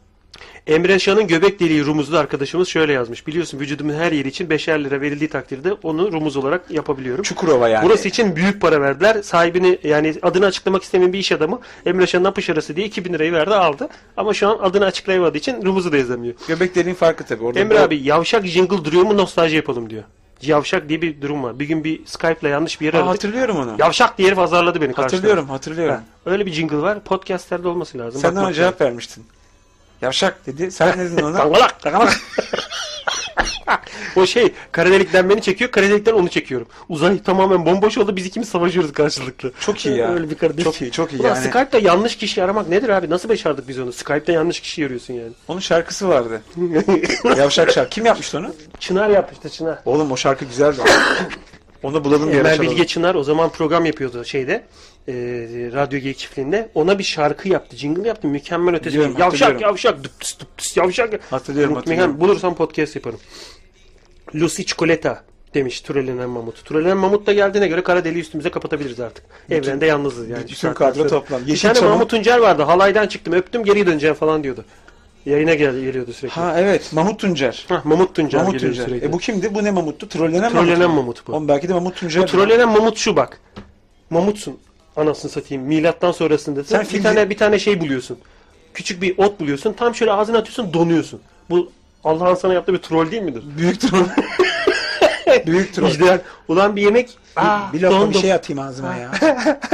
Emre 0.67 0.99
Şan'ın 0.99 1.27
göbek 1.27 1.61
deliği 1.61 1.85
rumuzlu 1.85 2.19
arkadaşımız 2.19 2.69
şöyle 2.69 2.93
yazmış. 2.93 3.27
Biliyorsun 3.27 3.61
vücudumun 3.61 3.95
her 3.95 4.13
yeri 4.13 4.29
için 4.29 4.47
5'er 4.47 4.85
lira 4.85 5.01
verildiği 5.01 5.31
takdirde 5.31 5.73
onu 5.73 6.13
rumuz 6.13 6.37
olarak 6.37 6.71
yapabiliyorum. 6.71 7.23
Çukurova 7.23 7.69
yani. 7.69 7.85
Burası 7.87 8.09
için 8.09 8.37
büyük 8.37 8.61
para 8.61 8.81
verdiler. 8.81 9.23
Sahibini 9.23 9.79
yani 9.85 10.15
adını 10.23 10.47
açıklamak 10.47 10.83
istemeyen 10.83 11.13
bir 11.13 11.19
iş 11.19 11.33
adamı 11.33 11.61
Emre 11.87 12.07
Şan'ın 12.07 12.25
apış 12.25 12.51
arası 12.51 12.77
diye 12.77 12.87
2000 12.87 13.13
lirayı 13.13 13.33
verdi 13.33 13.55
aldı. 13.55 13.89
Ama 14.17 14.35
şu 14.35 14.49
an 14.49 14.59
adını 14.63 14.85
açıklayamadığı 14.85 15.39
için 15.39 15.65
rumuzu 15.65 15.93
da 15.93 15.97
yazamıyor. 15.97 16.35
Göbek 16.49 16.75
deliğin 16.75 16.95
farkı 16.97 17.25
tabii. 17.25 17.45
Orada 17.45 17.61
Emre 17.61 17.75
bu- 17.79 17.81
abi 17.81 17.97
yavşak 18.03 18.47
jingle 18.47 18.85
duruyor 18.85 19.05
mu 19.05 19.17
nostalji 19.17 19.57
yapalım 19.57 19.91
diyor. 19.91 20.03
Yavşak 20.43 20.89
diye 20.89 21.03
bir 21.03 21.21
durum 21.21 21.43
var. 21.43 21.59
Bir 21.59 21.65
gün 21.69 21.85
bir 21.85 22.01
Skype'la 22.07 22.49
yanlış 22.49 22.81
bir 22.81 22.87
yere 22.87 22.97
Aa, 22.97 23.01
aradık. 23.01 23.15
hatırlıyorum 23.15 23.57
onu. 23.57 23.77
Yavşak 23.79 24.19
diye 24.19 24.29
herif 24.29 24.39
azarladı 24.39 24.81
beni 24.81 24.93
karşıda. 24.93 25.17
Hatırlıyorum, 25.17 25.49
hatırlıyorum. 25.49 25.95
Ha, 25.95 26.03
Öyle 26.27 26.47
bir 26.47 26.53
jingle 26.53 26.77
var. 26.77 27.01
Podcast'lerde 27.05 27.69
olması 27.69 27.99
lazım. 27.99 28.21
Sen 28.21 28.31
Bakmak 28.31 28.45
ona 28.45 28.53
cevap 28.53 28.81
vermiştin. 28.81 29.25
Yavşak 30.05 30.47
dedi. 30.47 30.71
Sen 30.71 30.99
ne 30.99 31.05
dedin 31.05 31.23
ona? 31.23 31.39
Dangalak, 31.39 31.85
dangalak. 31.85 32.21
o 34.17 34.27
şey, 34.27 34.53
kara 34.73 34.91
delikten 34.91 35.31
beni 35.31 35.43
çekiyor, 35.43 35.71
kara 35.71 35.89
delikten 35.91 36.13
onu 36.13 36.29
çekiyorum. 36.29 36.67
Uzay 36.89 37.23
tamamen 37.23 37.67
bomboş 37.67 37.99
oldu, 37.99 38.17
biz 38.17 38.27
ikimiz 38.27 38.49
savaşıyoruz 38.49 38.93
karşılıklı. 38.93 39.53
Çok 39.61 39.87
iyi 39.87 39.97
ya. 39.97 40.13
Öyle 40.13 40.31
bir 40.31 40.35
kara 40.35 40.53
delik. 40.53 40.65
Çok 40.65 40.83
iyi, 40.83 40.91
çok 40.91 41.13
iyi 41.13 41.21
Ulan 41.21 41.29
yani. 41.29 41.39
Skype'da 41.39 41.79
yanlış 41.79 42.17
kişi 42.17 42.43
aramak 42.43 42.69
nedir 42.69 42.89
abi? 42.89 43.11
Nasıl 43.11 43.29
başardık 43.29 43.69
biz 43.69 43.79
onu? 43.79 43.93
Skype'da 43.93 44.33
yanlış 44.33 44.61
kişi 44.61 44.87
arıyorsun 44.87 45.15
yani. 45.15 45.33
Onun 45.49 45.61
şarkısı 45.61 46.09
vardı. 46.09 46.43
Yavşak 47.37 47.71
şarkı. 47.71 47.91
Kim 47.91 48.07
yapmıştı 48.07 48.39
onu? 48.39 48.55
Çınar 48.81 49.09
yapmıştı 49.11 49.49
Çınar. 49.49 49.79
Oğlum 49.85 50.13
o 50.13 50.17
şarkı 50.17 50.45
güzeldi. 50.45 50.77
onu 51.83 52.05
bulalım 52.05 52.29
ara 52.29 52.37
Emel. 52.37 52.61
Bilge 52.61 52.87
Çınar 52.87 53.15
o 53.15 53.25
zaman 53.25 53.51
program 53.51 53.85
yapıyordu 53.85 54.25
şeyde. 54.25 54.65
E, 55.09 55.13
Radyo 55.73 55.99
Geyik 55.99 56.19
çiftliğinde. 56.19 56.69
Ona 56.75 56.99
bir 56.99 57.05
şarkı 57.05 57.49
yaptı. 57.49 57.77
Jingle 57.77 58.09
yaptı. 58.09 58.29
Mükemmel 58.29 58.75
ötesi. 58.75 58.95
Biliyorum, 58.95 59.17
Yavşak 59.19 59.61
yavşak. 59.61 60.05
Dıp 60.05 60.21
tıs 60.21 60.39
dıp 60.41 60.59
tıs 60.59 60.77
yavşak. 60.77 61.33
Hatırlıyorum, 61.33 61.75
hatırlıyorum. 61.75 62.21
Bulursam 62.21 62.55
podcast 62.55 62.97
yaparım. 62.97 63.19
Lucy 64.35 64.63
Çikolata 64.63 65.25
demiş 65.55 65.81
Türelenen 65.81 66.29
Mamut. 66.29 66.65
Türelenen 66.65 66.97
Mamut 66.97 67.27
da 67.27 67.33
geldiğine 67.33 67.69
göre 67.69 67.83
kara 67.83 68.05
deliği 68.05 68.21
üstümüze 68.21 68.51
kapatabiliriz 68.51 69.01
artık. 69.01 69.25
Evrende 69.51 69.87
yalnızız 69.87 70.29
yani. 70.29 70.45
bütün 70.49 70.73
kadro 70.75 71.07
toplam. 71.09 71.47
Bir 71.47 71.59
tane 71.61 71.75
Çam'ın- 71.75 71.91
Mahmut 71.91 72.11
Tuncer 72.11 72.39
vardı. 72.39 72.63
Halaydan 72.63 73.07
çıktım 73.07 73.35
öptüm 73.35 73.65
geri 73.65 73.87
döneceğim 73.87 74.15
falan 74.17 74.45
diyordu. 74.45 74.65
Yayına 75.27 75.55
gel 75.55 75.75
geliyordu 75.81 76.13
sürekli. 76.13 76.35
Ha 76.35 76.55
evet. 76.59 76.93
Mahmut 76.93 77.21
Tuncer. 77.21 77.65
Hah, 77.69 77.85
Mamut 77.85 78.15
Tuncer 78.15 78.41
Mahmut 78.41 78.53
geliyordu 78.55 78.77
Tuncer. 78.77 78.89
sürekli. 78.89 79.07
E 79.09 79.13
bu 79.13 79.19
kimdi? 79.19 79.55
Bu 79.55 79.65
ne 79.65 79.71
Mamut'tu? 79.71 80.09
Trollenen 80.09 80.53
Mamut. 80.53 80.69
Trollenen 80.69 80.91
mu? 80.91 80.97
Mamut 80.97 81.27
bu. 81.27 81.33
Oğlum 81.33 81.49
belki 81.49 81.69
de 81.69 81.73
Mamut 81.73 81.97
Tuncer. 81.97 82.23
Bu 82.23 82.27
trollenen 82.27 82.69
mamut 82.69 82.97
şu 82.99 83.17
bak. 83.17 83.41
Mamutsun. 84.11 84.59
Anasını 84.97 85.31
satayım. 85.31 85.63
Milattan 85.65 86.13
sonrasında 86.13 86.65
Sen 86.65 86.81
bir 86.81 86.87
filmi- 86.87 87.03
tane 87.03 87.31
bir 87.31 87.37
tane 87.37 87.59
şey 87.59 87.81
buluyorsun. 87.81 88.19
Küçük 88.75 89.03
bir 89.03 89.19
ot 89.19 89.41
buluyorsun. 89.41 89.73
Tam 89.73 89.95
şöyle 89.95 90.13
ağzına 90.13 90.39
atıyorsun, 90.39 90.75
donuyorsun. 90.75 91.21
Bu 91.51 91.71
Allah'ın 92.05 92.35
sana 92.35 92.55
yaptığı 92.55 92.73
bir 92.73 92.79
troll 92.79 93.11
değil 93.11 93.23
midir? 93.23 93.43
Büyük 93.59 93.81
troll. 93.81 94.05
Büyük 95.47 95.75
troll. 95.75 95.89
İşte 95.89 96.21
ulan 96.49 96.77
bir 96.77 96.83
yemek 96.83 97.11
Aa, 97.37 97.59
bir 97.73 97.81
lokma 97.83 98.11
bir 98.11 98.15
şey 98.19 98.33
atayım 98.33 98.63
ağzıma 98.63 98.95
ya. 98.97 99.11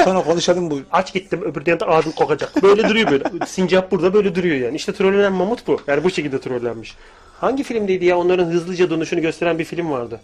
Sonra 0.05 0.23
konuşalım 0.23 0.71
bu. 0.71 0.81
Aç 0.93 1.13
gittim 1.13 1.43
öbür 1.45 1.67
yanında 1.67 1.89
ağzım 1.89 2.13
kokacak. 2.13 2.63
Böyle 2.63 2.89
duruyor 2.89 3.11
böyle. 3.11 3.25
Sincap 3.47 3.91
burada 3.91 4.15
böyle 4.15 4.35
duruyor 4.35 4.57
yani. 4.57 4.77
İşte 4.77 4.93
trollenen 4.93 5.33
mamut 5.33 5.67
bu. 5.67 5.81
Yani 5.87 6.05
bu 6.05 6.11
şekilde 6.11 6.41
trollenmiş. 6.41 6.97
Hangi 7.41 7.63
filmdeydi 7.63 8.05
ya? 8.05 8.19
Onların 8.19 8.47
hızlıca 8.47 8.91
dönüşünü 8.91 9.21
gösteren 9.21 9.59
bir 9.59 9.65
film 9.65 9.91
vardı. 9.91 10.21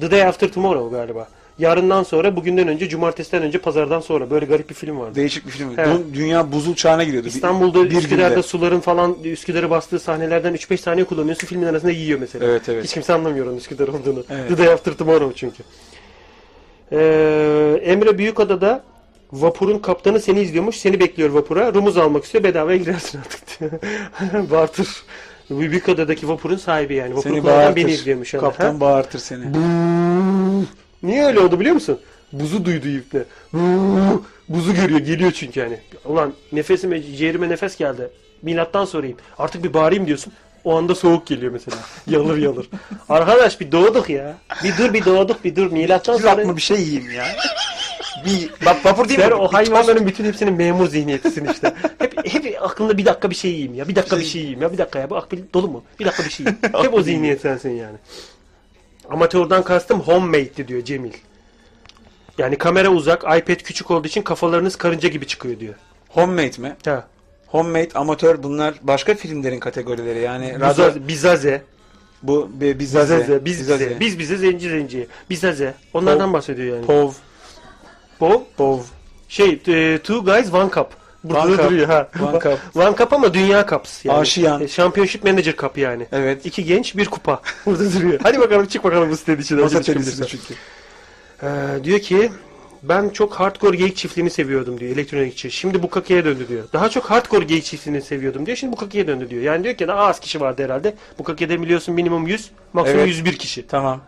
The 0.00 0.10
Day 0.10 0.22
After 0.22 0.52
Tomorrow 0.52 0.96
galiba. 0.98 1.28
Yarından 1.58 2.02
sonra, 2.02 2.36
bugünden 2.36 2.68
önce, 2.68 2.88
cumartesiden 2.88 3.42
önce, 3.42 3.58
pazardan 3.58 4.00
sonra. 4.00 4.30
Böyle 4.30 4.46
garip 4.46 4.70
bir 4.70 4.74
film 4.74 4.98
vardı. 5.00 5.14
Değişik 5.14 5.46
bir 5.46 5.50
film. 5.50 5.68
Evet. 5.78 5.88
Dün- 5.88 6.14
Dünya 6.14 6.52
buzul 6.52 6.74
çağına 6.74 7.04
giriyordu. 7.04 7.28
İstanbul'da 7.28 7.84
bir 7.84 7.96
Üsküdar'da 7.96 8.28
günde. 8.28 8.42
suların 8.42 8.80
falan 8.80 9.16
Üsküdar'ı 9.24 9.70
bastığı 9.70 9.98
sahnelerden 9.98 10.54
3-5 10.54 10.80
saniye 10.80 11.04
kullanıyorsun. 11.06 11.46
Filmin 11.46 11.66
arasında 11.66 11.90
yiyor 11.92 12.18
mesela. 12.20 12.46
Evet, 12.46 12.68
evet. 12.68 12.84
Hiç 12.84 12.92
kimse 12.94 13.12
anlamıyor 13.12 13.46
onun 13.46 13.56
Üsküdar 13.56 13.88
olduğunu. 13.88 14.24
Evet. 14.30 14.48
The 14.48 14.58
Day 14.58 14.72
After 14.72 14.92
Tomorrow 14.92 15.34
çünkü. 15.36 15.62
Ee, 16.92 17.80
Emre 17.84 18.18
Büyükada'da 18.18 18.82
vapurun 19.32 19.78
kaptanı 19.78 20.20
seni 20.20 20.40
izliyormuş. 20.40 20.76
Seni 20.76 21.00
bekliyor 21.00 21.30
vapura. 21.30 21.74
Rumuz 21.74 21.96
almak 21.96 22.24
istiyor. 22.24 22.44
Bedavaya 22.44 22.76
girersin 22.76 23.18
artık 23.18 23.60
diyor. 23.60 23.70
Bartır. 24.50 24.88
Büyükada'daki 25.50 26.28
vapurun 26.28 26.56
sahibi 26.56 26.94
yani. 26.94 27.10
Vapur 27.12 27.22
Seni 27.22 27.44
bağırtır. 27.44 27.76
beni 27.76 27.90
izliyormuş. 27.90 28.30
Kaptan 28.30 28.74
Ha? 28.74 28.80
bağırtır 28.80 29.18
seni. 29.18 29.44
Niye 31.06 31.24
öyle 31.24 31.40
oldu 31.40 31.60
biliyor 31.60 31.74
musun? 31.74 32.00
Buzu 32.32 32.64
duydu 32.64 32.88
ipne. 32.88 33.20
Buzu 34.48 34.74
görüyor, 34.74 35.00
geliyor 35.00 35.32
çünkü 35.32 35.60
yani. 35.60 35.78
Ulan 36.04 36.32
nefesime, 36.52 37.02
ciğerime 37.02 37.48
nefes 37.48 37.76
geldi. 37.76 38.10
Milattan 38.42 38.84
sorayım. 38.84 39.16
Artık 39.38 39.64
bir 39.64 39.74
bağırayım 39.74 40.06
diyorsun. 40.06 40.32
O 40.64 40.76
anda 40.76 40.94
soğuk 40.94 41.26
geliyor 41.26 41.52
mesela. 41.52 41.76
Yalır 42.06 42.38
yalır. 42.38 42.68
Arkadaş 43.08 43.60
bir 43.60 43.72
doğduk 43.72 44.10
ya. 44.10 44.36
Bir 44.64 44.78
dur 44.78 44.94
bir 44.94 45.04
doğduk 45.04 45.44
bir 45.44 45.56
dur. 45.56 45.72
Milattan 45.72 46.16
sonra... 46.16 46.36
lokma 46.38 46.56
bir 46.56 46.62
şey 46.62 46.80
yiyeyim 46.80 47.10
ya. 47.10 47.24
bir 48.24 48.50
bak 48.66 48.86
vapur 48.86 49.08
değil 49.08 49.20
Sen 49.20 49.28
mi? 49.28 49.34
o 49.34 49.52
hayvanların 49.52 50.06
bütün 50.06 50.24
hepsinin 50.24 50.54
memur 50.54 50.86
zihniyetisin 50.86 51.44
işte. 51.44 51.74
Hep, 51.98 52.44
hep 52.44 52.62
aklında 52.62 52.98
bir 52.98 53.04
dakika 53.04 53.30
bir 53.30 53.34
şey 53.34 53.50
yiyeyim 53.50 53.74
ya. 53.74 53.88
Bir 53.88 53.96
dakika 53.96 54.18
bir 54.18 54.24
şey 54.24 54.40
yiyeyim 54.40 54.62
ya. 54.62 54.72
Bir 54.72 54.78
dakika 54.78 54.98
ya. 54.98 55.10
Bu 55.10 55.16
akbil 55.16 55.38
dolu 55.54 55.68
mu? 55.68 55.84
Bir 56.00 56.04
dakika 56.04 56.24
bir 56.24 56.30
şey 56.30 56.46
yiyeyim. 56.46 56.82
Hep 56.84 56.94
o 56.94 57.02
zihniyet 57.02 57.40
sensin 57.40 57.70
yani. 57.70 57.96
Amatörden 59.10 59.62
kastım 59.62 60.00
homemade'di 60.00 60.68
diyor 60.68 60.84
Cemil. 60.84 61.12
Yani 62.38 62.58
kamera 62.58 62.88
uzak, 62.88 63.22
iPad 63.22 63.56
küçük 63.56 63.90
olduğu 63.90 64.08
için 64.08 64.22
kafalarınız 64.22 64.76
karınca 64.76 65.08
gibi 65.08 65.26
çıkıyor 65.26 65.60
diyor. 65.60 65.74
Homemade 66.08 66.58
mi? 66.62 66.76
Ha. 66.84 67.06
Homemade, 67.46 67.88
amatör 67.94 68.42
bunlar 68.42 68.74
başka 68.82 69.14
filmlerin 69.14 69.60
kategorileri. 69.60 70.18
Yani 70.20 70.54
Bizaze, 70.56 71.08
bizaze, 71.08 71.62
bu 72.22 72.50
bi- 72.60 72.78
bizaze, 72.78 73.16
bizaze, 73.18 73.44
biz 73.44 73.60
bize, 73.60 74.00
biz 74.00 74.18
bize 74.18 74.36
zenci 74.36 74.70
zenci, 74.70 75.06
bizaze. 75.30 75.74
Onlardan 75.94 76.32
bahsediyor 76.32 76.76
yani. 76.76 76.86
Pov, 76.86 77.12
Pov, 78.18 78.40
pov, 78.56 78.80
şey, 79.28 79.62
e, 79.68 79.98
two 79.98 80.24
guys 80.24 80.54
one 80.54 80.70
cup. 80.70 80.86
Burada 81.28 81.42
One 81.42 81.52
da 81.52 81.56
cup, 81.62 81.70
duruyor 81.70 81.86
ha. 81.88 82.08
one 82.22 82.40
cup. 82.40 82.58
One 82.76 82.96
cup 82.96 83.12
ama 83.12 83.34
dünya 83.34 83.66
cups 83.66 84.04
yani. 84.04 84.18
Aşiyan. 84.18 84.62
E, 84.62 84.68
Championship 84.68 85.24
Manager 85.24 85.56
Cup 85.56 85.78
yani. 85.78 86.06
Evet. 86.12 86.46
İki 86.46 86.64
genç 86.64 86.96
bir 86.96 87.06
kupa. 87.06 87.40
Burada 87.66 87.92
duruyor. 87.92 88.20
Hadi 88.22 88.40
bakalım 88.40 88.66
çık 88.66 88.84
bakalım 88.84 89.10
bu 89.10 89.16
sitenin 89.16 89.40
içinden. 89.40 89.64
Masa 89.64 89.76
Hadi 89.78 89.86
tenisi 89.86 90.10
çıkabilirsen. 90.10 90.38
çünkü. 90.48 90.60
Ee, 91.42 91.84
diyor 91.84 91.98
ki 91.98 92.30
ben 92.82 93.08
çok 93.08 93.34
hardcore 93.34 93.76
geyik 93.76 93.96
çiftliğini 93.96 94.30
seviyordum 94.30 94.80
diyor 94.80 94.92
elektronikçi. 94.92 95.50
Şimdi 95.50 95.82
bu 95.82 95.90
kakeye 95.90 96.24
döndü 96.24 96.48
diyor. 96.48 96.64
Daha 96.72 96.88
çok 96.88 97.04
hardcore 97.04 97.44
geyik 97.44 97.64
çiftliğini 97.64 98.02
seviyordum 98.02 98.46
diyor. 98.46 98.56
Şimdi 98.56 98.72
bu 98.72 98.76
kakeye 98.76 99.06
döndü 99.06 99.30
diyor. 99.30 99.42
Yani 99.42 99.64
diyor 99.64 99.74
ki 99.74 99.88
daha 99.88 100.00
az 100.06 100.20
kişi 100.20 100.40
vardı 100.40 100.64
herhalde. 100.64 100.94
Bu 101.18 101.24
kakede 101.24 101.62
biliyorsun 101.62 101.94
minimum 101.94 102.26
100, 102.26 102.50
maksimum 102.72 103.00
Evet. 103.00 103.08
101 103.08 103.36
kişi. 103.38 103.66
Tamam. 103.66 104.00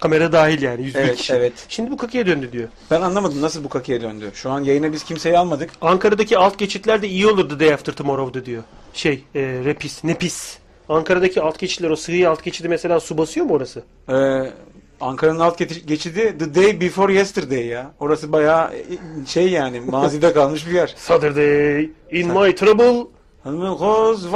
Kamera 0.00 0.32
dahil 0.32 0.62
yani 0.62 0.82
100 0.82 0.94
bin 0.94 1.00
Evet, 1.00 1.16
kişi. 1.16 1.32
evet. 1.32 1.52
Şimdi 1.68 1.90
bu 1.90 1.96
kakıya 1.96 2.26
döndü 2.26 2.52
diyor. 2.52 2.68
Ben 2.90 3.00
anlamadım 3.00 3.42
nasıl 3.42 3.64
bu 3.64 3.68
kakiye 3.68 4.00
döndü. 4.02 4.30
Şu 4.34 4.50
an 4.50 4.60
yayına 4.60 4.92
biz 4.92 5.04
kimseyi 5.04 5.38
almadık. 5.38 5.70
Ankara'daki 5.80 6.38
alt 6.38 6.58
geçitler 6.58 7.02
de 7.02 7.08
iyi 7.08 7.26
olurdu 7.26 7.60
Day 7.60 7.72
After 7.74 7.92
Tomorrow'da 7.92 8.46
diyor. 8.46 8.62
Şey, 8.92 9.24
e, 9.34 9.40
Repis, 9.40 10.04
Nepis. 10.04 10.58
Ankara'daki 10.88 11.40
alt 11.42 11.58
geçitler, 11.58 11.90
o 11.90 11.96
sığ 11.96 12.28
alt 12.28 12.42
geçidi 12.44 12.68
mesela 12.68 13.00
su 13.00 13.18
basıyor 13.18 13.46
mu 13.46 13.54
orası? 13.54 13.82
Ee, 14.08 14.14
Ankara'nın 15.00 15.40
alt 15.40 15.58
geçi- 15.58 15.86
geçidi 15.86 16.38
The 16.38 16.54
Day 16.54 16.80
Before 16.80 17.14
Yesterday 17.14 17.66
ya. 17.66 17.90
Orası 18.00 18.32
bayağı 18.32 18.74
e, 18.74 18.82
şey 19.26 19.48
yani 19.50 19.80
mazide 19.90 20.32
kalmış 20.32 20.66
bir 20.66 20.72
yer. 20.72 20.94
Saturday, 20.96 21.90
in 22.10 22.28
my 22.32 22.54
trouble, 22.54 23.10
Hanımın 23.44 23.76
koz 23.76 24.26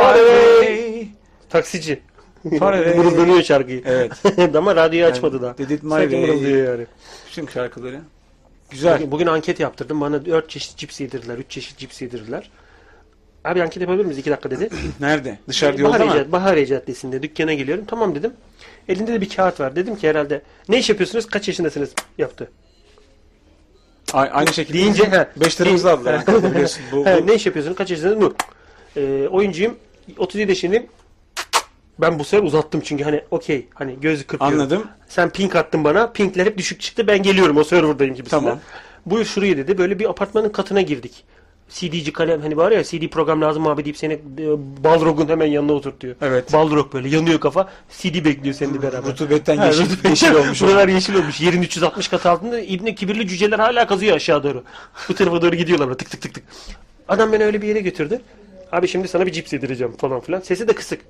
taksici. 1.50 2.00
Away. 2.44 2.94
Mırıldanıyor 2.96 3.42
şarkıyı. 3.42 3.82
Evet. 3.84 4.12
Ama 4.56 4.76
radyoyu 4.76 5.06
açmadı 5.06 5.42
daha. 5.42 5.58
Did 5.58 5.70
it 5.70 5.82
my 5.82 5.90
way. 5.90 6.20
mırıldıyor 6.20 6.72
yani. 6.72 6.86
Bütün 7.30 7.46
şarkıları. 7.46 8.00
Güzel. 8.70 8.96
Bugün, 8.96 9.10
bugün 9.10 9.26
anket 9.26 9.60
yaptırdım. 9.60 10.00
Bana 10.00 10.26
4 10.26 10.50
çeşit 10.50 10.76
cips 10.76 11.00
yedirdiler, 11.00 11.38
3 11.38 11.50
çeşit 11.50 11.78
cips 11.78 12.02
yedirdiler. 12.02 12.50
Abi 13.44 13.62
anket 13.62 13.80
yapabilir 13.80 14.04
miyiz? 14.04 14.18
2 14.18 14.30
dakika 14.30 14.50
dedi. 14.50 14.68
Nerede? 15.00 15.38
Dışarıda 15.48 15.82
yolda 15.82 16.04
mı? 16.06 16.12
Cad- 16.12 16.32
Bahariye 16.32 16.66
Caddesi'nde 16.66 17.22
dükkana 17.22 17.52
geliyorum. 17.54 17.84
Tamam 17.88 18.14
dedim. 18.14 18.32
Elinde 18.88 19.12
de 19.12 19.20
bir 19.20 19.28
kağıt 19.28 19.60
var. 19.60 19.76
Dedim 19.76 19.96
ki 19.96 20.08
herhalde 20.08 20.42
ne 20.68 20.78
iş 20.78 20.88
yapıyorsunuz? 20.88 21.26
Kaç 21.26 21.48
yaşındasınız? 21.48 21.90
Yaptı. 22.18 22.50
A- 24.12 24.18
aynı 24.20 24.52
şekilde. 24.52 24.78
Deyince 24.78 25.04
he. 25.04 25.28
Beş 25.36 25.60
liramızı 25.60 25.92
aldılar. 25.92 26.24
Bu, 26.92 27.06
He, 27.06 27.26
ne 27.26 27.34
iş 27.34 27.46
yapıyorsunuz? 27.46 27.76
Kaç 27.76 27.90
yaşındasınız? 27.90 28.22
Bu. 28.22 28.34
Ee, 28.96 29.28
oyuncuyum. 29.28 29.76
37 30.18 30.50
yaşındayım. 30.50 30.86
Ben 32.00 32.18
bu 32.18 32.24
sefer 32.24 32.44
uzattım 32.44 32.80
çünkü 32.84 33.04
hani 33.04 33.20
okey 33.30 33.66
hani 33.74 34.00
göz 34.00 34.26
kırpıyorum. 34.26 34.60
Anladım. 34.60 34.86
Sen 35.08 35.30
pink 35.30 35.56
attın 35.56 35.84
bana. 35.84 36.06
Pinkler 36.12 36.46
hep 36.46 36.58
düşük 36.58 36.80
çıktı. 36.80 37.06
Ben 37.06 37.22
geliyorum 37.22 37.56
o 37.56 37.64
serverdayım 37.64 38.14
gibisinden. 38.14 38.42
Tamam. 38.44 38.58
Buyur 39.06 39.24
şuraya 39.24 39.56
dedi. 39.56 39.78
Böyle 39.78 39.98
bir 39.98 40.10
apartmanın 40.10 40.48
katına 40.48 40.80
girdik. 40.80 41.24
CD'ci 41.70 42.12
kalem 42.12 42.40
hani 42.40 42.56
var 42.56 42.72
ya 42.72 42.84
CD 42.84 43.08
program 43.08 43.40
lazım 43.40 43.66
abi 43.66 43.84
deyip 43.84 43.96
seni 43.96 44.12
e, 44.12 44.18
Balrog'un 44.84 45.28
hemen 45.28 45.46
yanına 45.46 45.72
oturtuyor. 45.72 46.14
Evet. 46.22 46.52
Balrog 46.52 46.92
böyle 46.92 47.08
yanıyor 47.08 47.40
kafa. 47.40 47.68
CD 47.98 48.24
bekliyor 48.24 48.54
seninle 48.54 48.82
beraber. 48.82 49.10
Rutubetten 49.12 49.56
Ha, 49.56 49.66
yeşil, 49.66 49.82
rutubet- 49.84 50.08
yeşil 50.08 50.34
olmuş. 50.34 50.62
Buralar 50.62 50.88
yeşil 50.88 51.14
olmuş. 51.14 51.40
Yerin 51.40 51.62
360 51.62 52.08
kat 52.08 52.26
altında 52.26 52.60
İbni 52.60 52.94
kibirli 52.94 53.28
cüceler 53.28 53.58
hala 53.58 53.86
kazıyor 53.86 54.16
aşağı 54.16 54.42
doğru. 54.42 54.64
Bu 55.08 55.14
tarafa 55.14 55.42
doğru 55.42 55.56
gidiyorlar 55.56 55.88
böyle 55.88 55.96
tık 55.98 56.10
tık 56.10 56.22
tık 56.22 56.34
tık. 56.34 56.44
Adam 57.08 57.32
beni 57.32 57.44
öyle 57.44 57.62
bir 57.62 57.68
yere 57.68 57.80
götürdü. 57.80 58.20
Abi 58.72 58.88
şimdi 58.88 59.08
sana 59.08 59.26
bir 59.26 59.32
cips 59.32 59.52
yedireceğim 59.52 59.96
falan 59.96 60.20
filan. 60.20 60.40
Sesi 60.40 60.68
de 60.68 60.72
kısık. 60.72 61.00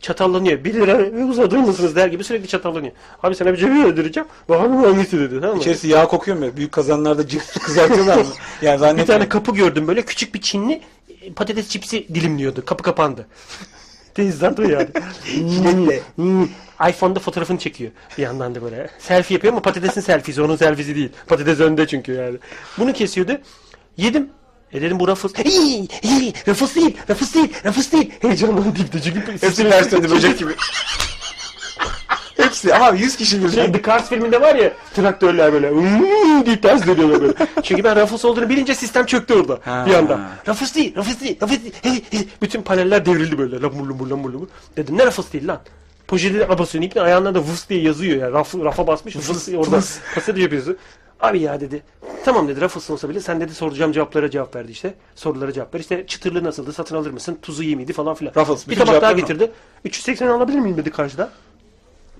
Çatallanıyor. 0.00 0.64
1 0.64 0.74
lira 0.74 1.24
uzatır 1.30 1.56
mısınız 1.58 1.96
der 1.96 2.06
gibi 2.08 2.24
sürekli 2.24 2.48
çatallanıyor. 2.48 2.92
Abi 3.22 3.34
sana 3.34 3.52
bir 3.52 3.56
cips 3.58 3.76
yedireceğim. 3.86 4.28
Bakalım 4.48 4.76
hangisi 4.84 5.20
dedi 5.20 5.40
tamam 5.40 5.56
mı? 5.56 5.62
İçerisi 5.62 5.88
yağ 5.88 6.08
kokuyor 6.08 6.36
mu? 6.36 6.46
Büyük 6.56 6.72
kazanlarda 6.72 7.28
cips 7.28 7.52
kızartıyorlar 7.58 8.16
mı? 8.16 8.24
Yani 8.62 8.74
Bir 8.74 8.78
zannetmiyorum. 8.78 9.06
tane 9.14 9.28
kapı 9.28 9.54
gördüm 9.54 9.88
böyle 9.88 10.02
küçük 10.02 10.34
bir 10.34 10.40
Çinli 10.40 10.80
e, 11.22 11.32
patates 11.32 11.68
cipsi 11.68 12.08
dilimliyordu. 12.14 12.64
Kapı 12.64 12.82
kapandı. 12.82 13.26
Tesisat 14.14 14.60
o 14.60 14.62
yani. 14.62 14.88
Hmm, 16.16 16.44
iPhone'da 16.88 17.18
fotoğrafını 17.20 17.58
çekiyor 17.58 17.90
bir 18.18 18.22
yandan 18.22 18.54
da 18.54 18.62
böyle. 18.62 18.90
Selfie 18.98 19.34
yapıyor 19.34 19.52
ama 19.52 19.62
patatesin 19.62 20.00
selfiesi 20.00 20.42
onun 20.42 20.56
selfiesi 20.56 20.94
değil. 20.96 21.10
Patates 21.26 21.60
önde 21.60 21.86
çünkü 21.86 22.12
yani. 22.12 22.36
Bunu 22.78 22.92
kesiyordu. 22.92 23.32
Yedim. 23.96 24.28
E 24.72 24.82
dedim 24.82 25.00
bu 25.00 25.08
Ruffles. 25.08 25.32
İyi, 25.46 25.88
iyi, 26.02 26.32
Ruffles 26.48 26.74
değil, 26.74 26.96
Ruffles 27.10 27.34
değil, 27.34 27.52
Ruffles 27.66 27.92
değil. 27.92 28.10
Heyecanlandım 28.22 28.76
dipte 28.76 29.00
çünkü. 29.02 29.32
Hepsi 29.40 29.68
ters 29.70 29.90
döndü 29.92 30.10
böcek 30.10 30.38
gibi. 30.38 30.52
Hepsi 32.36 32.74
ama 32.74 32.88
100 32.96 33.16
kişi 33.16 33.30
Şey, 33.30 33.44
birden. 33.44 33.72
The 33.72 33.82
Cars 33.82 34.08
filminde 34.08 34.40
var 34.40 34.54
ya 34.54 34.72
traktörler 34.94 35.52
böyle 35.52 35.70
"Hmm" 35.70 36.46
diye 36.46 36.60
ters 36.60 36.86
dönüyorlar 36.86 37.20
böyle. 37.20 37.32
Çünkü 37.62 37.84
ben 37.84 38.00
Ruffles 38.00 38.24
olduğunu 38.24 38.48
bilince 38.48 38.74
sistem 38.74 39.06
çöktü 39.06 39.34
orada 39.34 39.58
Ha. 39.64 39.84
bir 39.88 39.94
anda. 39.94 40.20
Ruffles 40.48 40.74
değil, 40.74 40.96
Ruffles 40.96 41.20
değil, 41.20 41.36
Ruffles 41.42 41.62
değil. 41.62 41.74
Hey, 41.82 42.02
hey. 42.10 42.28
Bütün 42.42 42.62
paneller 42.62 43.06
devrildi 43.06 43.38
böyle. 43.38 43.60
Lamur 43.60 43.86
lumur 43.86 44.06
lamur 44.06 44.30
lumur. 44.32 44.46
Dedim 44.76 44.98
ne 44.98 45.06
Ruffles 45.06 45.32
değil 45.32 45.48
lan. 45.48 45.60
Poşeti 46.08 46.48
basıyorsun 46.48 46.82
ipne 46.82 47.02
ayağında 47.02 47.34
da 47.34 47.38
vıs 47.42 47.68
diye 47.68 47.82
yazıyor 47.82 48.18
ya. 48.22 48.32
Raf, 48.32 48.54
rafa 48.54 48.86
basmış 48.86 49.16
vıs 49.16 49.48
orada 49.48 49.80
pasaj 50.14 50.38
yapıyorsun. 50.42 50.76
Abi 51.22 51.40
ya 51.40 51.60
dedi. 51.60 51.82
Tamam 52.24 52.48
dedi 52.48 52.60
Ruffles 52.60 52.90
olsa 52.90 53.08
bile 53.08 53.20
sen 53.20 53.40
dedi 53.40 53.54
soracağım 53.54 53.92
cevaplara 53.92 54.30
cevap 54.30 54.56
verdi 54.56 54.72
işte. 54.72 54.94
Sorulara 55.14 55.52
cevap 55.52 55.74
ver. 55.74 55.80
İşte 55.80 56.06
çıtırlığı 56.06 56.44
nasıldı 56.44 56.72
satın 56.72 56.96
alır 56.96 57.10
mısın? 57.10 57.38
Tuzu 57.42 57.62
iyi 57.62 57.76
miydi 57.76 57.92
falan 57.92 58.14
filan. 58.14 58.32
Ruffles, 58.36 58.68
bir 58.68 58.76
tabak 58.76 59.02
daha 59.02 59.10
mı? 59.12 59.16
getirdi. 59.20 59.50
380 59.84 60.26
alabilir 60.26 60.58
miyim 60.58 60.76
dedi 60.76 60.90
karşıda. 60.90 61.30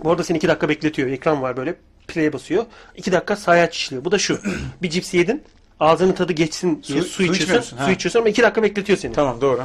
Bu 0.05 0.11
arada 0.11 0.25
seni 0.25 0.37
2 0.37 0.49
dakika 0.49 0.69
bekletiyor. 0.69 1.09
Ekran 1.09 1.43
var 1.43 1.57
böyle. 1.57 1.75
Play'e 2.09 2.33
basıyor. 2.33 2.65
2 2.97 3.13
dakika 3.13 3.37
sayaç 3.37 3.77
işliyor. 3.77 4.05
Bu 4.05 4.13
da 4.13 4.19
şu. 4.19 4.39
bir 4.83 4.91
cips 4.91 5.15
yedin. 5.15 5.43
Ağzının 5.81 6.13
tadı 6.13 6.33
geçsin 6.33 6.83
Su- 6.83 6.93
su, 6.93 7.05
su 7.05 7.23
içiyorsun. 7.23 7.77
Su 7.85 7.91
içiyorsun 7.91 8.19
ama 8.21 8.29
2 8.29 8.43
dakika 8.43 8.63
bekletiyor 8.63 8.99
seni. 8.99 9.13
Tamam 9.13 9.41
doğru. 9.41 9.63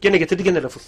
Gene 0.00 0.18
getirdi 0.18 0.44
gene 0.44 0.62
Ruffles. 0.62 0.86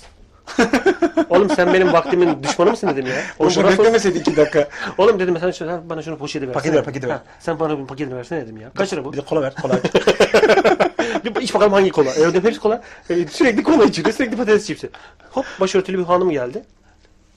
Oğlum 1.31 1.51
sen 1.51 1.73
benim 1.75 1.93
vaktimin 1.93 2.43
düşmanı 2.43 2.71
mısın 2.71 2.89
dedim 2.89 3.07
ya. 3.07 3.13
Oğlum, 3.39 3.49
Boşuna 3.49 3.65
bu 3.65 3.69
Ruffles- 3.69 3.79
beklemeseydi 3.79 4.19
2 4.19 4.37
dakika. 4.37 4.69
Oğlum 4.99 5.19
dedim 5.21 5.37
sen, 5.41 5.51
şöyle, 5.51 5.89
bana 5.91 6.03
şunu 6.03 6.19
poşete 6.19 6.47
ver. 6.47 6.55
Paketi 6.55 6.77
ver, 6.77 6.85
paketi 6.85 7.09
ver. 7.09 7.19
sen 7.41 7.61
bana 7.61 7.79
bir 7.79 7.87
paketini 7.87 8.17
versene 8.17 8.41
dedim 8.43 8.57
ya. 8.61 8.71
Kaç 8.75 8.93
lira 8.93 9.05
bu? 9.05 9.13
Bir 9.13 9.17
de 9.17 9.21
kola 9.21 9.43
ver. 9.43 9.55
Kola. 9.63 9.79
Bir 11.25 11.41
iç 11.43 11.55
bakalım 11.55 11.73
hangi 11.73 11.91
kola. 11.91 12.11
Evde 12.11 12.43
hepsi 12.43 12.61
kola. 12.61 12.83
Ee, 13.11 13.27
Sürekli 13.27 13.63
kola 13.63 13.85
içiyor. 13.85 14.13
Sürekli 14.13 14.37
patates 14.37 14.67
çipsi. 14.67 14.91
Hop 15.31 15.47
başörtülü 15.61 15.99
bir 15.99 16.05
hanım 16.05 16.31
geldi. 16.31 16.63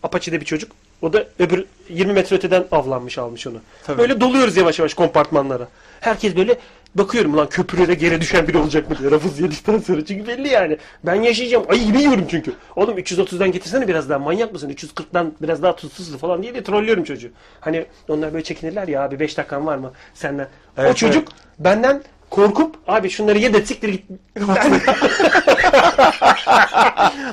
Apache'de 0.03 0.41
bir 0.41 0.45
çocuk. 0.45 0.72
O 1.01 1.14
da 1.14 1.26
öbür 1.39 1.66
20 1.89 2.14
metre 2.14 2.36
öteden 2.36 2.66
avlanmış 2.72 3.18
almış 3.18 3.47
onu. 3.47 3.58
Tabii. 3.84 3.97
Böyle 3.97 4.22
doluyoruz 4.22 4.58
yavaş 4.58 4.80
yavaş 4.80 4.93
kompartmanlara. 4.93 5.68
Herkes 6.01 6.36
böyle 6.36 6.58
bakıyorum 6.95 7.37
lan 7.37 7.49
köprüye 7.49 7.93
geri 7.93 8.21
düşen 8.21 8.47
biri 8.47 8.57
olacak 8.57 8.89
mı 8.89 8.97
diye 8.99 9.11
rafız 9.11 9.39
yedikten 9.39 9.79
sonra. 9.79 10.05
Çünkü 10.05 10.27
belli 10.27 10.47
yani. 10.47 10.77
Ben 11.03 11.15
yaşayacağım. 11.15 11.65
Ay 11.69 11.85
gibi 11.85 11.97
yiyorum 11.97 12.25
çünkü. 12.29 12.53
Oğlum 12.75 12.97
330'dan 12.97 13.51
getirsene 13.51 13.87
biraz 13.87 14.09
daha 14.09 14.19
manyak 14.19 14.53
mısın? 14.53 14.69
340'dan 14.69 15.33
biraz 15.41 15.63
daha 15.63 15.75
tuzsuzlu 15.75 16.17
falan 16.17 16.43
diye 16.43 16.55
de 16.55 16.63
trollüyorum 16.63 17.03
çocuğu. 17.03 17.29
Hani 17.59 17.85
onlar 18.07 18.33
böyle 18.33 18.43
çekinirler 18.43 18.87
ya 18.87 19.03
abi 19.03 19.19
5 19.19 19.37
dakikan 19.37 19.65
var 19.65 19.77
mı 19.77 19.91
senden? 20.13 20.47
o 20.77 20.81
Evet, 20.81 20.97
çocuk 20.97 21.27
benden 21.59 22.03
korkup 22.36 22.75
abi 22.88 23.09
şunları 23.09 23.38
ye 23.38 23.53
de 23.53 23.65
siktir 23.65 23.89
git. 23.89 24.03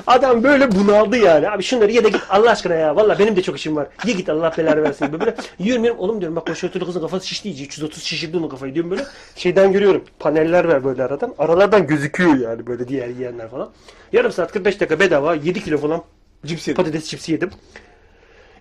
Adam 0.07 0.43
böyle 0.43 0.71
bunaldı 0.71 1.17
yani. 1.17 1.49
Abi 1.49 1.63
şunları 1.63 1.91
ye 1.91 2.03
de 2.03 2.09
git 2.09 2.21
Allah 2.29 2.49
aşkına 2.51 2.73
ya. 2.73 2.95
Valla 2.95 3.19
benim 3.19 3.35
de 3.35 3.41
çok 3.41 3.57
işim 3.57 3.75
var. 3.75 3.87
Ye 4.05 4.13
git 4.13 4.29
Allah 4.29 4.53
belanı 4.57 4.83
versin. 4.83 5.19
Böyle, 5.19 5.35
yiyorum 5.59 5.83
yiyorum. 5.83 6.01
Oğlum 6.03 6.21
diyorum 6.21 6.35
bak 6.35 6.47
başörtülü 6.47 6.85
kızın 6.85 7.01
kafası 7.01 7.27
şişti 7.27 7.49
iyice. 7.49 7.63
330 7.65 8.03
şişirdi 8.03 8.37
onun 8.37 8.49
kafayı 8.49 8.73
diyorum 8.73 8.91
böyle. 8.91 9.05
Şeyden 9.35 9.71
görüyorum. 9.71 10.03
Paneller 10.19 10.65
var 10.65 10.83
böyle 10.83 11.03
aradan. 11.03 11.33
Aralardan 11.37 11.87
gözüküyor 11.87 12.35
yani 12.35 12.67
böyle 12.67 12.87
diğer 12.87 13.07
yiyenler 13.07 13.49
falan. 13.49 13.69
Yarım 14.13 14.31
saat 14.31 14.51
45 14.51 14.79
dakika 14.79 14.99
bedava 14.99 15.35
7 15.35 15.63
kilo 15.63 15.77
falan 15.77 16.03
Cips 16.45 16.67
yedim. 16.67 16.83
patates 16.83 17.09
çipsi 17.09 17.31
yedim. 17.31 17.51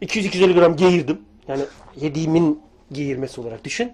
200-250 0.02 0.54
gram 0.54 0.76
geğirdim. 0.76 1.18
Yani 1.48 1.62
yediğimin 1.96 2.60
geğirmesi 2.92 3.40
olarak 3.40 3.64
düşün. 3.64 3.92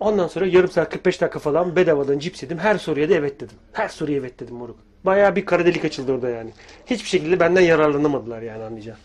Ondan 0.00 0.28
sonra 0.28 0.46
yarım 0.46 0.70
saat 0.70 0.90
45 0.90 1.20
dakika 1.20 1.38
falan 1.38 1.76
bedavadan 1.76 2.18
cips 2.18 2.42
yedim. 2.42 2.58
Her 2.58 2.78
soruya 2.78 3.08
da 3.08 3.14
evet 3.14 3.40
dedim. 3.40 3.56
Her 3.72 3.88
soruya 3.88 4.18
evet 4.18 4.40
dedim 4.40 4.54
moruk. 4.54 4.76
Bayağı 5.04 5.36
bir 5.36 5.46
kara 5.46 5.66
delik 5.66 5.84
açıldı 5.84 6.12
orada 6.12 6.28
yani. 6.28 6.50
Hiçbir 6.86 7.08
şekilde 7.08 7.40
benden 7.40 7.60
yararlanamadılar 7.60 8.42
yani 8.42 8.64
anlayacağım. 8.64 8.98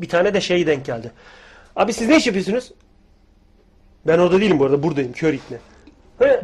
Bir 0.00 0.08
tane 0.08 0.34
de 0.34 0.40
şey 0.40 0.66
denk 0.66 0.84
geldi. 0.84 1.12
Abi 1.76 1.92
siz 1.92 2.08
ne 2.08 2.16
iş 2.16 2.26
yapıyorsunuz? 2.26 2.72
Ben 4.06 4.18
orada 4.18 4.40
değilim 4.40 4.58
bu 4.58 4.64
arada 4.64 4.82
buradayım 4.82 5.12
kör 5.12 5.32
ikne. 5.32 5.58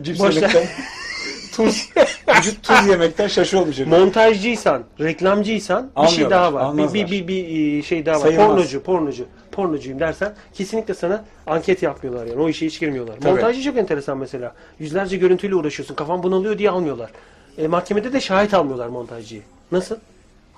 Cips 0.03 0.21
yemekten. 0.21 0.67
tuz. 1.57 1.91
Vücut 2.37 2.63
tuz 2.63 2.87
yemekten 2.89 3.29
şaşı 3.29 3.61
olmuş. 3.61 3.79
herif. 3.79 3.89
Montajcıysan, 3.89 4.85
reklamcıysan 5.01 5.91
bir 6.03 6.09
şey 6.09 6.31
daha 6.31 6.55
var. 6.55 6.79
Bir, 6.79 6.95
bir, 6.95 7.11
bir, 7.11 7.29
bir 7.29 7.83
şey 7.83 8.07
daha 8.07 8.17
var. 8.17 8.21
Sayılmaz. 8.21 8.47
Pornocu, 8.47 8.83
pornocu, 8.83 9.27
pornocuyum 9.53 10.01
dersen 10.01 10.35
kesinlikle 10.55 10.95
sana 10.95 11.25
anket 11.47 11.83
yapmıyorlar 11.83 12.27
yani. 12.27 12.43
O 12.43 12.49
işe 12.49 12.67
hiç 12.67 12.81
girmiyorlar. 12.81 13.17
Tabii. 13.21 13.31
Montajcı 13.33 13.63
çok 13.63 13.77
enteresan 13.77 14.19
mesela. 14.19 14.55
Yüzlerce 14.79 15.17
görüntüyle 15.17 15.55
uğraşıyorsun. 15.55 15.95
Kafan 15.95 16.23
bunalıyor 16.23 16.59
diye 16.59 16.71
almıyorlar. 16.71 17.11
E, 17.59 17.67
mahkemede 17.67 18.13
de 18.13 18.21
şahit 18.21 18.55
almıyorlar 18.55 18.89
montajcıyı. 18.89 19.43
Nasıl? 19.73 19.97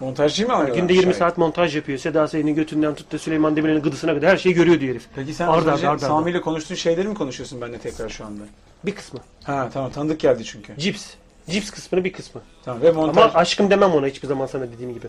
Montajcı 0.01 0.47
mı 0.47 0.53
alıyorlar? 0.55 0.76
Günde 0.76 0.93
20 0.93 1.05
şahit? 1.05 1.16
saat 1.16 1.39
montaj 1.39 1.76
yapıyor. 1.76 1.99
Seda 1.99 2.28
Sayan'ın 2.28 2.55
götünden 2.55 2.95
tut 2.95 3.12
da 3.12 3.18
Süleyman 3.18 3.57
Demirel'in 3.57 3.82
gıdısına 3.82 4.14
kadar 4.14 4.30
her 4.30 4.36
şeyi 4.36 4.55
görüyor 4.55 4.80
diyor 4.80 4.91
herif. 4.91 5.07
Peki 5.16 5.34
sen 5.34 5.49
Arda 5.49 5.72
arda 5.72 5.91
arda. 5.91 6.07
Sami 6.07 6.30
ile 6.30 6.41
konuştuğun 6.41 6.74
şeyleri 6.74 7.09
mi 7.09 7.14
konuşuyorsun 7.14 7.61
benimle 7.61 7.78
tekrar 7.78 8.09
şu 8.09 8.24
anda? 8.24 8.43
Bir 8.86 8.95
kısmı. 8.95 9.20
Ha 9.45 9.68
tamam 9.72 9.91
tanıdık 9.93 10.20
geldi 10.20 10.45
çünkü. 10.45 10.74
Cips. 10.78 11.07
Cips 11.51 11.70
kısmını 11.70 12.05
bir 12.05 12.12
kısmı. 12.12 12.41
Tamam 12.64 12.82
ve 12.82 12.91
montaj. 12.91 13.24
Ama 13.24 13.34
aşkım 13.34 13.70
demem 13.70 13.93
ona 13.93 14.07
hiçbir 14.07 14.28
zaman 14.28 14.47
sana 14.47 14.72
dediğim 14.72 14.95
gibi. 14.95 15.07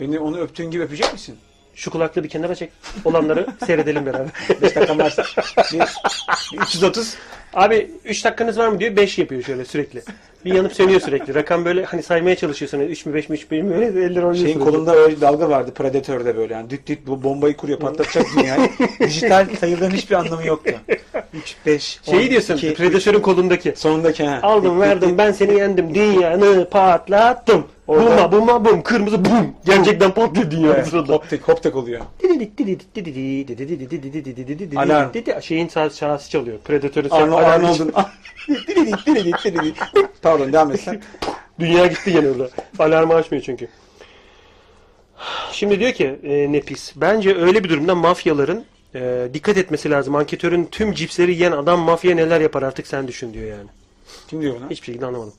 Beni 0.00 0.18
onu 0.18 0.38
öptüğün 0.38 0.70
gibi 0.70 0.82
öpecek 0.82 1.12
misin? 1.12 1.36
Şu 1.74 1.90
kulaklığı 1.90 2.24
bir 2.24 2.28
kenara 2.28 2.54
çek. 2.54 2.70
Olanları 3.04 3.46
seyredelim 3.66 4.06
beraber. 4.06 4.26
5 4.62 4.76
dakika. 4.76 5.08
Bir- 5.72 5.82
330. 6.62 7.14
Abi 7.54 7.90
3 8.04 8.24
dakikanız 8.24 8.58
var 8.58 8.68
mı 8.68 8.80
diyor. 8.80 8.96
5 8.96 9.18
yapıyor 9.18 9.42
şöyle 9.42 9.64
sürekli. 9.64 10.02
Bir 10.44 10.54
yanıp 10.54 10.72
sönüyor 10.72 11.00
sürekli. 11.00 11.34
Rakam 11.34 11.64
böyle 11.64 11.84
hani 11.84 12.02
saymaya 12.02 12.36
çalışıyorsun. 12.36 12.80
3 12.80 13.06
mü 13.06 13.14
5 13.14 13.28
mi 13.28 13.34
3 13.36 13.50
mi 13.50 13.70
böyle 13.70 14.04
eller 14.04 14.22
oynuyor. 14.22 14.34
Şeyin 14.46 14.58
kolunda 14.60 14.94
öyle 14.96 15.20
dalga 15.20 15.48
vardı 15.48 15.74
Predator'da 15.74 16.36
böyle 16.36 16.54
yani 16.54 16.70
düt 16.70 16.86
düt 16.86 16.98
bu 17.06 17.22
bombayı 17.22 17.56
kuruyor 17.56 17.78
patlatacak 17.78 18.26
dünyayı. 18.36 18.70
Dijital 19.00 19.46
sayıların 19.60 19.90
hiçbir 19.94 20.14
anlamı 20.16 20.46
yoktu. 20.46 20.72
3, 21.34 21.56
5, 21.66 22.00
Şeyi 22.10 22.30
diyorsun. 22.30 22.56
Predatör'ün 22.56 23.20
kolundaki. 23.20 23.74
Sonundaki 23.76 24.24
ha. 24.24 24.38
Aldım 24.42 24.80
verdim 24.80 25.18
ben 25.18 25.32
seni 25.32 25.54
yendim 25.58 25.94
dünyanı 25.94 26.68
patlattım. 26.70 27.66
Orada- 27.92 28.32
Buma 28.32 28.32
buma 28.32 28.64
bum 28.64 28.82
kırmızı 28.82 29.24
bum. 29.24 29.54
Gerçekten 29.64 30.10
patlıyor 30.14 30.50
dünya 30.50 30.72
Evet, 30.74 30.86
sırada. 30.86 31.12
hop 31.12 31.30
tek 31.30 31.48
hop 31.48 31.62
tek 31.62 31.76
oluyor. 31.76 32.00
Alarm. 34.76 35.10
Şeyin 35.42 35.68
şahsı 35.68 36.30
çalıyor. 36.30 36.58
Predatörün 36.64 37.08
alarmı 37.10 37.36
Arnold'un. 37.36 37.92
Pardon 40.22 40.52
devam 40.52 40.72
etsen. 40.72 41.02
Dünya 41.60 41.86
gitti 41.86 42.12
gene 42.12 42.28
orada. 42.30 42.48
Alarmı 42.78 43.14
açmıyor 43.14 43.44
çünkü. 43.44 43.68
Şimdi 45.52 45.80
diyor 45.80 45.92
ki 45.92 46.18
e, 46.22 46.52
Nepis, 46.52 46.92
bence 46.96 47.36
öyle 47.36 47.64
bir 47.64 47.68
durumda 47.68 47.94
mafyaların 47.94 48.64
e, 48.94 49.28
dikkat 49.34 49.56
etmesi 49.56 49.90
lazım. 49.90 50.14
Anketörün 50.14 50.64
tüm 50.64 50.92
cipsleri 50.92 51.32
yiyen 51.32 51.52
adam 51.52 51.80
mafya 51.80 52.14
neler 52.14 52.40
yapar 52.40 52.62
artık 52.62 52.86
sen 52.86 53.08
düşün 53.08 53.34
diyor 53.34 53.46
yani. 53.46 53.68
Kim 54.28 54.40
diyor 54.42 54.54
buna? 54.60 54.70
Hiçbir 54.70 54.86
şekilde 54.86 55.06
anlamadım. 55.06 55.32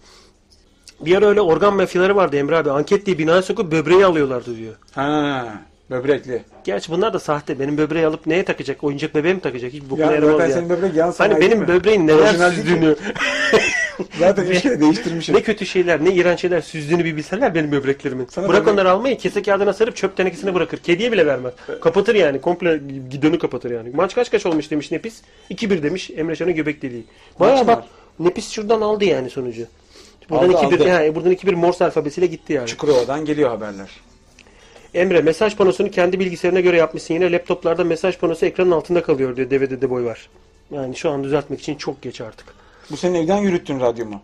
Bir 1.06 1.16
ara 1.18 1.26
öyle 1.26 1.41
organ 1.41 1.76
mafyaları 1.76 2.16
vardı 2.16 2.38
Emre 2.38 2.58
abi. 2.58 2.72
Anket 2.72 3.06
diye 3.06 3.18
binaya 3.18 3.41
sokup 3.41 3.72
böbreği 3.72 4.06
alıyorlardı 4.06 4.58
diyor. 4.58 4.74
Ha, 4.95 5.45
böbrekli. 5.91 6.41
Gerçi 6.64 6.91
bunlar 6.91 7.14
da 7.14 7.20
sahte. 7.20 7.60
Benim 7.60 7.78
böbreği 7.78 8.06
alıp 8.08 8.28
neye 8.28 8.45
takacak? 8.45 8.84
Oyuncak 8.84 9.16
bebeğe 9.16 9.34
mi 9.34 9.39
takacak? 9.41 9.74
Hiç 9.74 9.84
bokuna 9.89 10.06
Ya 10.06 10.12
yaramaz 10.12 10.32
zaten 10.32 10.47
ya. 10.47 10.54
senin 10.56 10.70
böbrek 10.70 10.95
yan 10.95 11.04
Hani 11.06 11.14
sanayi 11.14 11.39
benim 11.41 11.51
değil 11.51 11.62
mi? 11.62 11.68
böbreğin 11.68 12.08
neler 12.08 12.20
Orijinal 12.20 12.51
değil 12.51 12.62
ki. 12.64 12.68
süzdüğünü, 12.70 12.95
Zaten 14.20 14.49
bir 14.49 14.60
kere 14.60 14.80
değiştirmişim. 14.82 15.36
ne 15.36 15.41
kötü 15.41 15.66
şeyler, 15.66 16.06
ne 16.06 16.14
iğrenç 16.14 16.39
şeyler 16.39 16.62
süzdüğünü 16.62 17.06
bir 17.06 17.18
bilseler 17.18 17.56
benim 17.56 17.72
böbreklerimin. 17.72 18.28
Sana 18.30 18.47
Bırak 18.49 18.62
böbrek- 18.66 18.72
onları 18.74 18.91
almayı 18.91 19.18
kese 19.18 19.41
kağıdına 19.41 19.74
sarıp 19.74 19.95
çöp 19.95 20.18
tenekesine 20.18 20.54
bırakır. 20.54 20.78
Kediye 20.78 21.12
bile 21.12 21.26
vermez. 21.26 21.54
Kapatır 21.82 22.16
yani. 22.16 22.41
Komple 22.41 22.82
gidonu 23.12 23.39
kapatır 23.39 23.72
yani. 23.72 23.89
Maç 23.95 24.16
kaç 24.16 24.32
kaç 24.32 24.45
olmuş 24.45 24.72
demiş 24.72 24.91
Nepis. 24.91 25.22
2-1 25.51 25.84
demiş 25.84 26.12
Emre 26.18 26.36
Can'ın 26.36 26.56
göbek 26.56 26.82
deliği. 26.82 27.04
Maç 27.39 27.68
bak? 27.68 27.84
Nepis 28.20 28.49
şuradan 28.51 28.82
aldı 28.82 29.06
yani 29.06 29.30
sonucu. 29.30 29.64
Buradan 30.30 30.50
Aldı, 30.50 30.76
2-1 30.76 30.76
aldı. 30.76 30.88
yani 30.88 31.16
buradan 31.16 31.32
2-1 31.34 31.56
Morse 31.56 31.86
alfabesiyle 31.86 32.28
gitti 32.28 32.54
yani. 32.54 32.68
Çukurova'dan 32.68 33.26
geliyor 33.26 33.50
haberler. 33.50 33.90
Emre 34.94 35.22
mesaj 35.22 35.56
panosunu 35.56 35.92
kendi 35.92 36.20
bilgisayarına 36.20 36.60
göre 36.60 36.78
yapmışsın. 36.78 37.14
Yine 37.14 37.32
laptoplarda 37.32 37.84
mesaj 37.84 38.18
panosu 38.18 38.46
ekranın 38.46 38.72
altında 38.72 39.04
kalıyor 39.04 39.36
diyor. 39.36 39.50
DVD'de 39.50 39.90
boy 39.90 40.06
var. 40.06 40.30
Yani 40.72 40.96
şu 40.96 41.10
an 41.10 41.24
düzeltmek 41.24 41.60
için 41.60 41.76
çok 41.76 42.02
geç 42.02 42.22
artık. 42.22 42.46
Bu 42.92 42.98
senin 42.98 43.24
evden 43.24 43.38
yürüttün 43.38 43.80
radyomu. 43.80 44.22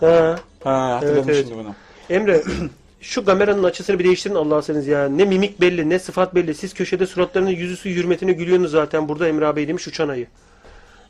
Ha. 0.00 0.38
Ha 0.64 0.94
hatırladım 0.94 1.16
Evet, 1.18 1.28
evet. 1.36 1.46
şimdi 1.48 1.58
bunu. 1.64 1.74
Emre 2.10 2.42
şu 3.00 3.24
kameranın 3.24 3.62
açısını 3.64 3.98
bir 3.98 4.04
değiştirin 4.04 4.34
Allah 4.34 4.62
seninz 4.62 4.86
ya. 4.86 5.08
Ne 5.08 5.24
mimik 5.24 5.60
belli 5.60 5.90
ne 5.90 5.98
sıfat 5.98 6.34
belli. 6.34 6.54
Siz 6.54 6.74
köşede 6.74 7.06
suratlarının 7.06 7.50
yüzüsü 7.50 7.90
hürmetine 7.90 8.32
gülüyorsunuz 8.32 8.70
zaten. 8.70 9.08
Burada 9.08 9.28
Emre 9.28 9.46
abi 9.46 9.68
demiş 9.68 9.86
uçan 9.88 10.08
ayı. 10.08 10.26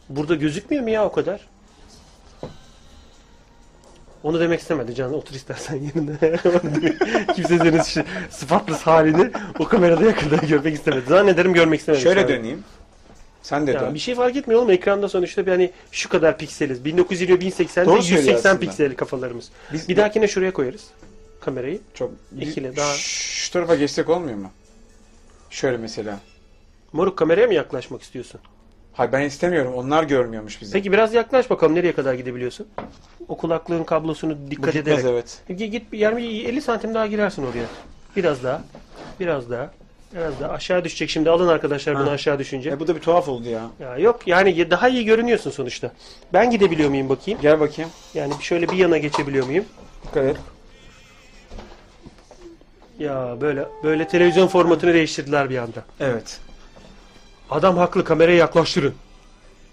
Burada 0.09 0.35
gözükmüyor 0.35 0.83
mu 0.83 0.91
ya 0.91 1.05
o 1.05 1.13
kadar? 1.13 1.41
Onu 4.27 4.41
demek 4.41 4.61
istemedi 4.61 4.95
Can. 4.95 5.15
Otur 5.15 5.35
istersen 5.35 5.75
yerine. 5.75 6.17
Kimse 7.35 7.59
senin 7.59 7.79
şu 7.83 8.05
halini 8.87 9.31
o 9.59 9.65
kamerada 9.65 10.05
yakından 10.05 10.47
görmek 10.49 10.75
istemedi. 10.75 11.05
Zannederim 11.09 11.53
görmek 11.53 11.81
istemedi. 11.81 12.03
Şöyle 12.03 12.29
döneyim. 12.29 12.65
Sen 13.43 13.67
de 13.67 13.71
Ya 13.71 13.81
dön. 13.81 13.95
bir 13.95 13.99
şey 13.99 14.15
fark 14.15 14.37
etmiyor 14.37 14.61
oğlum. 14.61 14.71
Ekranda 14.71 15.09
sonuçta 15.09 15.47
bir 15.47 15.51
hani 15.51 15.71
şu 15.93 16.09
kadar 16.09 16.39
pikseliz. 16.39 16.85
1920 16.85 17.41
1080 17.41 17.87
Doğru 17.87 18.03
söylüyor 18.03 18.23
180 18.23 18.51
aslında. 18.51 18.61
piksel 18.61 18.95
kafalarımız. 18.97 19.49
Biz- 19.73 19.89
bir 19.89 19.97
dahakine 19.97 20.29
şuraya 20.29 20.53
koyarız 20.53 20.85
kamerayı. 21.41 21.81
Çok 21.95 22.11
İkili 22.41 22.77
daha- 22.77 22.95
Şu, 22.95 23.31
şu 23.45 23.53
tarafa 23.53 23.75
geçsek 23.75 24.09
olmuyor 24.09 24.39
mu? 24.39 24.51
Şöyle 25.51 25.77
mesela. 25.77 26.21
Moruk 26.93 27.19
kameraya 27.19 27.47
mı 27.47 27.55
yaklaşmak 27.55 28.03
istiyorsun? 28.03 28.41
Hayır 28.97 29.13
ben 29.13 29.21
istemiyorum. 29.21 29.75
Onlar 29.75 30.05
görmüyormuş 30.05 30.61
bizi. 30.61 30.73
Peki 30.73 30.93
biraz 30.93 31.15
yaklaş 31.15 31.51
bakalım 31.51 31.75
nereye 31.75 31.93
kadar 31.95 32.15
gidebiliyorsun? 32.15 32.67
O 33.29 33.37
kulaklığın 33.37 33.85
kablosunu 33.85 34.37
Bu 34.47 34.51
dikkat 34.51 34.73
gitmez 34.75 34.99
ederek. 35.05 35.13
evet. 35.49 35.59
Git, 35.59 35.73
git 35.73 35.83
yani 35.93 36.27
50 36.27 36.61
santim 36.63 36.95
daha 36.95 37.07
girersin 37.07 37.43
oraya. 37.43 37.65
Biraz 38.17 38.45
daha. 38.45 38.63
Biraz 39.21 39.51
daha. 39.51 39.71
Biraz 40.15 40.41
daha. 40.41 40.53
Aşağı 40.53 40.85
düşecek 40.85 41.11
şimdi. 41.11 41.31
Alın 41.31 41.49
arkadaşlar 41.49 41.95
bunu 41.99 42.07
Ha. 42.07 42.11
aşağı 42.11 42.39
düşünce. 42.39 42.71
E 42.71 42.81
bu 42.81 42.87
da 42.89 42.97
bir 42.97 43.01
tuhaf 43.01 43.29
oldu 43.29 43.49
ya. 43.49 43.71
Ya 43.81 43.99
yok 43.99 44.21
yani 44.29 44.71
daha 44.71 44.89
iyi 44.89 45.05
görünüyorsun 45.05 45.51
sonuçta. 45.51 45.93
Ben 46.33 46.51
gidebiliyor 46.51 46.91
muyum 46.91 47.09
bakayım? 47.09 47.41
Gel 47.43 47.61
bakayım. 47.61 47.91
Yani 48.15 48.33
şöyle 48.41 48.69
bir 48.69 48.77
yana 48.77 48.99
geçebiliyor 48.99 49.47
muyum? 49.47 49.65
Dikkat 50.09 50.25
et. 50.25 50.37
Ya 52.99 53.37
böyle 53.41 53.67
böyle 53.85 54.09
televizyon 54.09 54.47
formatını 54.47 54.95
değiştirdiler 54.95 55.51
bir 55.51 55.59
anda. 55.59 55.85
Evet. 56.01 56.41
Adam 57.51 57.77
haklı 57.77 58.05
kameraya 58.05 58.37
yaklaştırın. 58.37 58.95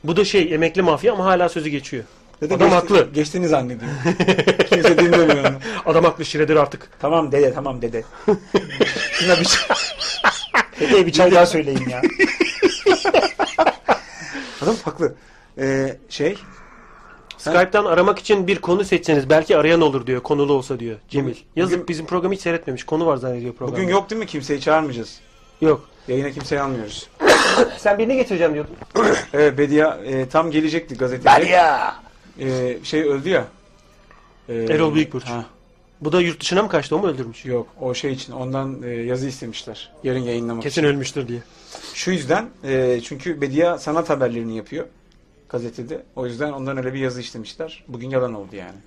Bu 0.03 0.15
da 0.17 0.25
şey 0.25 0.53
emekli 0.53 0.81
mafya 0.81 1.13
ama 1.13 1.25
hala 1.25 1.49
sözü 1.49 1.69
geçiyor. 1.69 2.03
Dede 2.41 2.53
Adam 2.55 2.69
geçti- 2.69 2.75
haklı. 2.75 3.09
Geçtiğini 3.13 3.47
zannediyorum. 3.47 3.97
Kimse 4.69 4.97
dinlemiyor 4.97 5.45
onu. 5.49 5.55
Adam 5.85 6.03
haklı 6.03 6.25
Şiredir 6.25 6.55
artık. 6.55 6.89
Tamam 6.99 7.31
dede 7.31 7.53
tamam 7.53 7.81
dede. 7.81 8.03
Şuna 9.11 9.39
bir 9.39 9.45
çay. 9.45 9.77
Dedeye 10.79 11.05
bir 11.05 11.11
çay 11.11 11.31
daha 11.31 11.45
söyleyin 11.45 11.89
ya. 11.89 12.01
Adam 14.61 14.75
haklı. 14.83 15.15
Ee, 15.57 15.97
şey. 16.09 16.35
Skype'tan 17.37 17.85
aramak 17.85 18.19
için 18.19 18.47
bir 18.47 18.61
konu 18.61 18.83
seçseniz 18.83 19.29
belki 19.29 19.57
arayan 19.57 19.81
olur 19.81 20.07
diyor. 20.07 20.21
Konulu 20.23 20.53
olsa 20.53 20.79
diyor 20.79 20.97
Cemil. 21.09 21.35
Yazık 21.55 21.73
bugün- 21.75 21.87
bizim 21.87 22.05
programı 22.05 22.33
hiç 22.33 22.41
seyretmemiş. 22.41 22.83
Konu 22.83 23.05
var 23.05 23.17
zannediyor 23.17 23.53
programda. 23.53 23.77
Bugün 23.81 23.91
yok 23.93 24.09
değil 24.09 24.19
mi? 24.19 24.25
Kimseyi 24.27 24.61
çağırmayacağız. 24.61 25.19
Yok. 25.63 25.89
Yayına 26.07 26.31
kimseyi 26.31 26.61
almıyoruz. 26.61 27.09
Sen 27.77 27.97
birini 27.97 28.15
getireceğim 28.15 28.53
diyordun. 28.53 28.75
Evet 29.33 29.57
Bedia 29.57 29.95
e, 29.97 30.29
tam 30.29 30.51
gelecekti 30.51 30.95
gazetede. 30.95 31.45
ya. 31.45 31.95
E, 32.39 32.77
şey 32.83 33.01
öldü 33.01 33.29
ya. 33.29 33.45
E, 34.49 34.53
Erol 34.55 34.95
Büyükburç. 34.95 35.25
Ha, 35.25 35.45
Bu 36.01 36.11
da 36.11 36.21
yurt 36.21 36.41
dışına 36.41 36.63
mı 36.63 36.69
kaçtı 36.69 36.95
o 36.95 36.99
mu 36.99 37.07
öldürmüş? 37.07 37.45
yok 37.45 37.67
o 37.81 37.93
şey 37.93 38.11
için 38.13 38.33
ondan 38.33 38.83
e, 38.83 38.89
yazı 38.89 39.27
istemişler. 39.27 39.91
Yarın 40.03 40.19
yayınlamak 40.19 40.63
Kesin 40.63 40.81
için. 40.81 40.89
ölmüştür 40.89 41.27
diye. 41.27 41.39
Şu 41.93 42.11
yüzden 42.11 42.49
e, 42.63 42.99
çünkü 43.03 43.41
Bedia 43.41 43.77
sanat 43.77 44.09
haberlerini 44.09 44.57
yapıyor 44.57 44.85
gazetede. 45.49 46.03
O 46.15 46.25
yüzden 46.25 46.51
ondan 46.51 46.77
öyle 46.77 46.93
bir 46.93 46.99
yazı 46.99 47.21
istemişler. 47.21 47.83
Bugün 47.87 48.09
yalan 48.09 48.33
oldu 48.33 48.55
yani. 48.55 48.77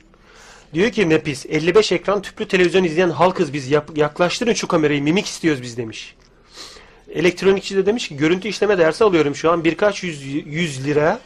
Diyor 0.75 0.91
ki 0.91 1.09
Nepis 1.09 1.47
55 1.47 1.93
ekran 1.93 2.23
tüplü 2.23 2.49
televizyon 2.49 2.85
izleyen 2.85 3.11
halkız 3.11 3.53
biz 3.53 3.71
Yap- 3.71 3.97
yaklaştırın 3.99 4.53
şu 4.53 4.69
kamerayı 4.69 5.03
mimik 5.03 5.27
istiyoruz 5.27 5.63
biz 5.63 5.77
demiş. 5.77 6.15
Elektronikçi 7.15 7.77
de 7.77 7.87
demiş 7.87 8.09
ki 8.09 8.17
görüntü 8.17 8.49
işleme 8.49 8.79
dersi 8.79 9.05
alıyorum 9.05 9.35
şu 9.35 9.51
an 9.51 9.65
birkaç 9.65 10.03
yüz, 10.03 10.23
yüz 10.47 10.87
lira 10.87 11.21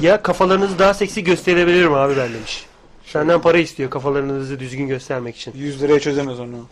ya 0.00 0.22
kafalarınızı 0.22 0.78
daha 0.78 0.94
seksi 0.94 1.24
gösterebilirim 1.24 1.94
abi 1.94 2.16
ben 2.16 2.34
demiş. 2.34 2.66
Senden 3.06 3.40
para 3.42 3.58
istiyor 3.58 3.90
kafalarınızı 3.90 4.60
düzgün 4.60 4.88
göstermek 4.88 5.36
için. 5.36 5.52
100 5.56 5.82
liraya 5.82 6.00
çözemez 6.00 6.40
onu. 6.40 6.66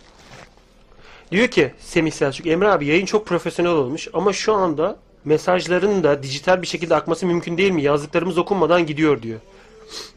Diyor 1.33 1.49
ki 1.49 1.73
Semih 1.81 2.13
Selçuk 2.13 2.47
Emre 2.47 2.69
abi 2.69 2.87
yayın 2.87 3.07
çok 3.07 3.27
profesyonel 3.27 3.73
olmuş 3.73 4.09
ama 4.13 4.33
şu 4.33 4.53
anda 4.55 4.97
mesajların 5.25 6.05
da 6.05 6.23
dijital 6.23 6.63
bir 6.63 6.67
şekilde 6.67 6.95
akması 6.95 7.27
mümkün 7.27 7.59
değil 7.59 7.71
mi? 7.71 7.83
Yazdıklarımız 7.83 8.39
okunmadan 8.39 8.87
gidiyor 8.87 9.23
diyor. 9.23 9.41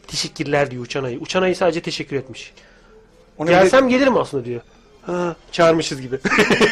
Teşekkürler 0.07 0.71
diyor 0.71 0.83
Uçan 0.83 1.03
Ayı. 1.03 1.19
Uçan 1.19 1.41
Ayı 1.41 1.55
sadece 1.55 1.81
teşekkür 1.81 2.15
etmiş. 2.15 2.53
De- 3.39 3.51
Gelsem 3.51 3.89
gelirim 3.89 4.17
aslında 4.17 4.45
diyor. 4.45 4.61
Ha, 5.05 5.35
çağırmışız 5.51 6.01
gibi. 6.01 6.19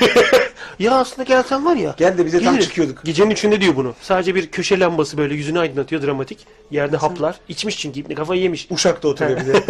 ya 0.79 0.91
aslında 0.95 1.23
gelsem 1.23 1.65
var 1.65 1.75
ya. 1.75 1.95
Gel 1.97 2.17
de 2.17 2.25
bize 2.25 2.39
tam 2.39 2.53
gelirim. 2.53 2.69
çıkıyorduk. 2.69 3.03
Gecenin 3.03 3.29
üçünde 3.29 3.61
diyor 3.61 3.75
bunu. 3.75 3.93
Sadece 4.01 4.35
bir 4.35 4.51
köşe 4.51 4.79
lambası 4.79 5.17
böyle 5.17 5.35
yüzünü 5.35 5.59
aydınlatıyor 5.59 6.01
dramatik. 6.01 6.47
Yerde 6.71 6.97
haplar. 6.97 7.35
İçmiş 7.49 7.77
çünkü 7.77 7.99
İbni 7.99 8.15
kafayı 8.15 8.41
yemiş. 8.41 8.67
Uşak'ta 8.69 9.07
oturuyor 9.07 9.39
bir 9.39 9.45
de. 9.45 9.63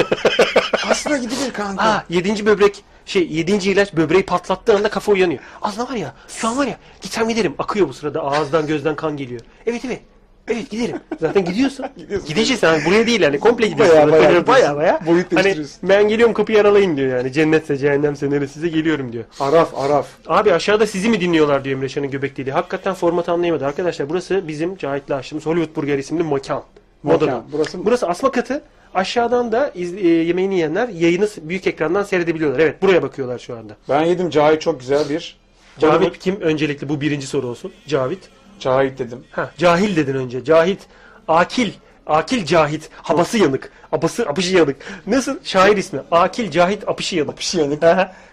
Aslında 0.89 1.17
gidilir 1.17 1.53
kanka. 1.53 1.83
Aa 1.83 2.05
yedinci 2.09 2.45
böbrek 2.45 2.83
şey 3.05 3.27
yedinci 3.27 3.71
ilaç 3.71 3.93
böbreği 3.93 4.25
patlattığı 4.25 4.75
anda 4.75 4.89
kafa 4.89 5.11
uyanıyor. 5.11 5.39
Aslında 5.61 5.89
var 5.89 5.95
ya 5.95 6.13
şu 6.27 6.47
an 6.47 6.57
var 6.57 6.67
ya 6.67 6.77
gitsem 7.01 7.29
giderim. 7.29 7.55
Akıyor 7.59 7.87
bu 7.87 7.93
sırada 7.93 8.21
ağızdan 8.21 8.67
gözden 8.67 8.95
kan 8.95 9.17
geliyor. 9.17 9.41
Evet 9.65 9.85
evet. 9.85 10.01
Evet 10.47 10.69
giderim. 10.69 10.95
Zaten 11.21 11.45
gidiyorsun. 11.45 11.85
Gidiyorsun. 11.97 12.27
Gideceksin 12.29 12.67
yani 12.67 12.85
buraya 12.85 13.07
değil 13.07 13.21
yani 13.21 13.39
komple 13.39 13.67
gidiyorsun. 13.67 13.95
Bayağı 13.97 14.11
baya 14.11 14.23
gidiyorsun. 14.23 14.47
baya. 14.77 14.99
Boyut 15.07 15.35
Hani 15.35 15.55
ben 15.83 16.07
geliyorum 16.07 16.33
kapıyı 16.33 16.61
aralayın 16.61 16.97
diyor 16.97 17.17
yani. 17.17 17.31
Cennetse 17.33 17.77
cehennemse 17.77 18.29
neresize 18.29 18.67
geliyorum 18.67 19.13
diyor. 19.13 19.23
Araf 19.39 19.77
Araf. 19.77 20.07
Abi 20.27 20.53
aşağıda 20.53 20.87
sizi 20.87 21.09
mi 21.09 21.21
dinliyorlar 21.21 21.63
diyor 21.63 21.75
Emreşan'ın 21.77 22.11
göbek 22.11 22.37
deliği. 22.37 22.51
Hakikaten 22.53 22.93
format 22.93 23.29
anlayamadı. 23.29 23.65
Arkadaşlar 23.65 24.09
burası 24.09 24.47
bizim 24.47 24.77
Cahit'le 24.77 25.11
açtığımız 25.11 25.45
Hollywood 25.45 25.75
Burger 25.75 25.97
isimli 25.97 26.23
mekan. 26.23 26.63
Moda. 27.03 27.13
Moda'da. 27.25 27.43
Burası- 27.51 27.85
Burası 27.85 28.07
asma 28.07 28.31
katı. 28.31 28.61
Aşağıdan 28.93 29.51
da 29.51 29.71
iz- 29.75 29.93
e, 29.93 30.07
yemeğini 30.07 30.53
yiyenler 30.53 30.87
yayını 30.89 31.27
büyük 31.41 31.67
ekrandan 31.67 32.03
seyredebiliyorlar. 32.03 32.59
Evet 32.59 32.81
buraya 32.81 33.01
bakıyorlar 33.03 33.39
şu 33.39 33.57
anda. 33.57 33.75
Ben 33.89 34.01
yedim 34.03 34.29
Cahit 34.29 34.61
çok 34.61 34.79
güzel 34.79 35.09
bir. 35.09 35.37
Cavit 35.79 36.19
kim? 36.19 36.41
Öncelikle 36.41 36.89
bu 36.89 37.01
birinci 37.01 37.27
soru 37.27 37.47
olsun. 37.47 37.71
Cavit. 37.87 38.19
Cahit 38.63 38.99
dedim. 38.99 39.23
Ha, 39.31 39.51
cahil 39.57 39.95
dedin 39.95 40.15
önce. 40.15 40.43
Cahit. 40.43 40.79
Akil. 41.27 41.71
Akil 42.07 42.45
Cahit. 42.45 42.89
Habası 42.95 43.37
yanık. 43.37 43.71
Abası 43.91 44.23
apışı 44.29 44.55
yanık. 44.55 44.75
Nasıl? 45.07 45.35
Şair 45.43 45.77
ismi. 45.77 45.99
Akil 46.11 46.51
Cahit 46.51 46.87
apışı 46.87 47.15
yanık. 47.15 47.31
Apışı 47.33 47.57
yanık. 47.57 47.83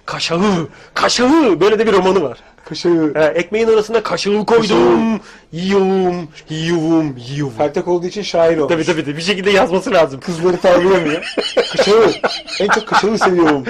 Kaşağı. 0.06 0.68
Kaşağı. 0.94 1.60
Böyle 1.60 1.78
de 1.78 1.86
bir 1.86 1.92
romanı 1.92 2.22
var. 2.22 2.38
Kaşığı. 2.64 3.12
Ha, 3.14 3.28
ekmeğin 3.28 3.68
arasına 3.68 4.02
kaşağı 4.02 4.46
koydum. 4.46 5.20
Yiyorum. 5.52 6.28
Yiyorum. 6.50 7.16
Yiyorum. 7.28 7.54
Pertek 7.58 7.88
olduğu 7.88 8.06
için 8.06 8.22
şair 8.22 8.58
olmuş. 8.58 8.72
Tabii 8.72 8.84
tabii. 8.84 9.04
tabii. 9.04 9.16
Bir 9.16 9.22
şekilde 9.22 9.50
yazması 9.50 9.90
lazım. 9.90 10.20
Kızları 10.20 10.56
tavlayamıyor. 10.56 11.34
Kaşığı. 11.76 12.10
En 12.60 12.68
çok 12.68 12.86
kaşığı 12.86 13.18
seviyorum. 13.18 13.64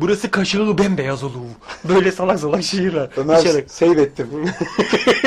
Burası 0.00 0.30
kaşığı 0.30 0.78
bembeyaz 0.78 1.24
olur. 1.24 1.32
Böyle 1.84 2.12
salak 2.12 2.40
salak 2.40 2.62
şiirler. 2.62 3.08
Ömer 3.16 3.40
İçerek. 3.40 3.70
save 3.70 4.02
ettim. 4.02 4.28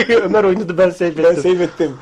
Ömer 0.23 0.43
oynadı 0.43 0.77
ben 0.77 0.89
seyrettim. 0.89 1.23
ben 1.23 1.35
save 1.35 1.63
ettim. 1.63 1.97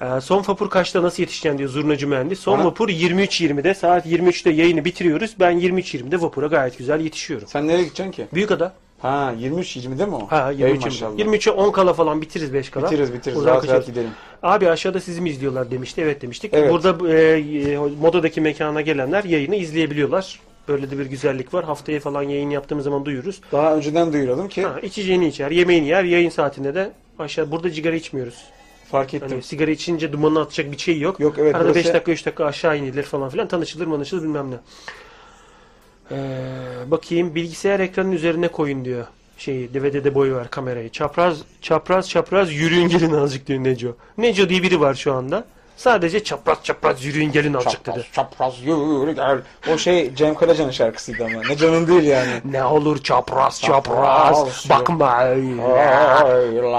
Ee, 0.00 0.20
son 0.20 0.44
vapur 0.48 0.70
kaçta 0.70 1.02
nasıl 1.02 1.22
yetişeceksin 1.22 1.58
diyor 1.58 1.70
zurnacı 1.70 2.08
mühendis. 2.08 2.40
Son 2.40 2.58
Bana- 2.58 2.66
vapur 2.66 2.88
23.20'de 2.88 3.74
saat 3.74 4.06
23'te 4.06 4.50
yayını 4.50 4.84
bitiriyoruz. 4.84 5.34
Ben 5.40 5.60
23.20'de 5.60 6.20
vapura 6.20 6.46
gayet 6.46 6.78
güzel 6.78 7.00
yetişiyorum. 7.00 7.48
Sen 7.48 7.68
nereye 7.68 7.82
gideceksin 7.82 8.12
ki? 8.12 8.26
Büyükada. 8.34 8.72
Ha 8.98 9.34
23 9.38 9.76
20'de 9.76 10.06
mi 10.06 10.14
o? 10.14 10.26
Ha 10.26 10.52
Ey 10.52 10.58
23 10.58 10.84
maşallah. 10.84 11.18
23'e 11.18 11.52
10 11.52 11.72
kala 11.72 11.92
falan 11.92 12.22
bitiririz 12.22 12.52
5 12.54 12.70
kala. 12.70 12.86
Bitiririz 12.86 13.12
bitiririz. 13.12 13.40
Oradan 13.40 13.52
Rahat 13.52 13.68
rahat 13.68 13.86
gidelim. 13.86 14.10
Abi 14.42 14.70
aşağıda 14.70 15.00
sizi 15.00 15.20
mi 15.20 15.30
izliyorlar 15.30 15.70
demişti. 15.70 16.00
Evet 16.00 16.22
demiştik. 16.22 16.54
Evet. 16.54 16.72
Burada 16.72 17.12
e, 17.12 17.16
e, 17.16 17.76
modadaki 17.76 18.40
mekana 18.40 18.80
gelenler 18.80 19.24
yayını 19.24 19.56
izleyebiliyorlar. 19.56 20.40
Böyle 20.68 20.90
de 20.90 20.98
bir 20.98 21.06
güzellik 21.06 21.54
var. 21.54 21.64
Haftaya 21.64 22.00
falan 22.00 22.22
yayın 22.22 22.50
yaptığımız 22.50 22.84
zaman 22.84 23.04
duyururuz. 23.04 23.40
Daha 23.52 23.76
önceden 23.76 24.12
duyuralım 24.12 24.48
ki 24.48 24.62
Ha, 24.62 24.80
içeceğini 24.80 25.28
içer, 25.28 25.50
yemeğini 25.50 25.86
yer. 25.88 26.04
Yayın 26.04 26.30
saatinde 26.30 26.74
de 26.74 26.90
aşağı 27.18 27.50
burada 27.50 27.70
sigara 27.70 27.96
içmiyoruz. 27.96 28.44
fark 28.90 29.14
ettim. 29.14 29.28
Hani 29.30 29.42
sigara 29.42 29.70
içince 29.70 30.12
dumanı 30.12 30.40
atacak 30.40 30.72
bir 30.72 30.78
şey 30.78 31.00
yok. 31.00 31.20
Yok, 31.20 31.34
evet, 31.38 31.54
Arada 31.54 31.64
burası- 31.64 31.78
5 31.88 31.94
dakika 31.94 32.12
3 32.12 32.26
dakika 32.26 32.44
aşağı 32.44 32.78
inilir 32.78 33.02
falan 33.02 33.28
filan. 33.30 33.48
Tanışılır 33.48 33.86
manışılır 33.86 34.22
bilmem 34.22 34.50
ne. 34.50 34.56
Ee, 36.10 36.16
bakayım 36.86 37.34
bilgisayar 37.34 37.80
ekranının 37.80 38.12
üzerine 38.12 38.48
koyun 38.48 38.84
diyor. 38.84 39.06
Şeyi 39.38 39.74
DVD'de 39.74 40.14
boy 40.14 40.32
ver 40.34 40.50
kamerayı. 40.50 40.88
Çapraz 40.90 41.38
çapraz 41.62 42.08
çapraz 42.08 42.52
yürüyün 42.52 42.88
gelin 42.88 43.12
azıcık 43.12 43.46
diyor 43.46 43.64
Neco. 43.64 43.96
Neco 44.18 44.48
diye 44.48 44.62
biri 44.62 44.80
var 44.80 44.94
şu 44.94 45.12
anda. 45.12 45.44
Sadece 45.78 46.24
çapraz 46.24 46.58
çapraz 46.62 47.04
yürüyün 47.04 47.32
gelin 47.32 47.54
azıcık 47.54 47.86
dedi. 47.86 48.06
Çapraz 48.12 48.60
yürü 48.62 49.12
gel. 49.12 49.38
O 49.74 49.78
şey 49.78 50.14
Cem 50.14 50.34
Karaca'nın 50.34 50.70
şarkısıydı 50.70 51.24
ama. 51.24 51.42
Ne 51.48 51.56
canın 51.56 51.86
değil 51.86 52.02
yani. 52.02 52.30
Ne 52.44 52.64
olur 52.64 53.02
çapraz 53.02 53.60
Çapraz, 53.60 54.36
çapraz 54.36 54.70
bakma. 54.70 55.24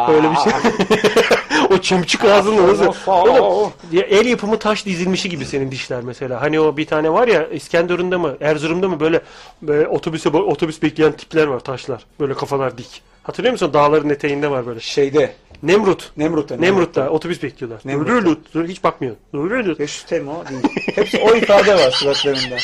Öyle 0.09 0.31
bir 0.31 0.35
şey. 0.35 0.53
o 1.69 1.77
çımçık 1.77 2.25
ağzınla 2.25 2.67
nasıl? 2.67 3.11
Oğlum, 3.11 3.71
ya 3.91 4.01
el 4.01 4.25
yapımı 4.25 4.59
taş 4.59 4.85
dizilmişi 4.85 5.29
gibi 5.29 5.45
senin 5.45 5.71
dişler 5.71 6.01
mesela. 6.01 6.41
Hani 6.41 6.59
o 6.59 6.77
bir 6.77 6.85
tane 6.85 7.13
var 7.13 7.27
ya 7.27 7.47
İskenderun'da 7.47 8.19
mı 8.19 8.37
Erzurum'da 8.41 8.89
mı 8.89 8.99
böyle, 8.99 9.21
böyle 9.61 9.87
otobüse 9.87 10.29
otobüs 10.29 10.81
bekleyen 10.81 11.11
tipler 11.11 11.47
var 11.47 11.59
taşlar. 11.59 12.05
Böyle 12.19 12.33
kafalar 12.33 12.77
dik. 12.77 13.01
Hatırlıyor 13.23 13.51
musun? 13.51 13.73
Dağların 13.73 14.09
eteğinde 14.09 14.51
var 14.51 14.67
böyle. 14.67 14.79
Şeyde. 14.79 15.33
Nemrut. 15.63 16.11
Nemrut'ta. 16.17 16.55
Nemrut'ta 16.55 17.09
otobüs 17.09 17.43
bekliyorlar. 17.43 17.81
Nemrut'ta. 17.85 18.13
Nemrut. 18.13 18.69
Hiç 18.69 18.83
bakmıyor. 18.83 19.15
Nemrut. 19.33 19.79
Reşütem 19.79 20.27
o 20.27 20.43
değil. 20.49 20.61
Hepsi 20.95 21.17
o 21.17 21.35
ifade 21.35 21.75
var 21.75 21.91
suratlarında. 21.91 22.57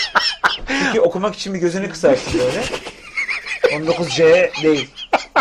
Çünkü 0.85 0.99
okumak 0.99 1.35
için 1.35 1.53
bir 1.53 1.59
gözünü 1.59 1.89
kısarsın 1.89 2.39
böyle. 2.39 2.63
19C 3.65 4.49
değil. 4.63 4.89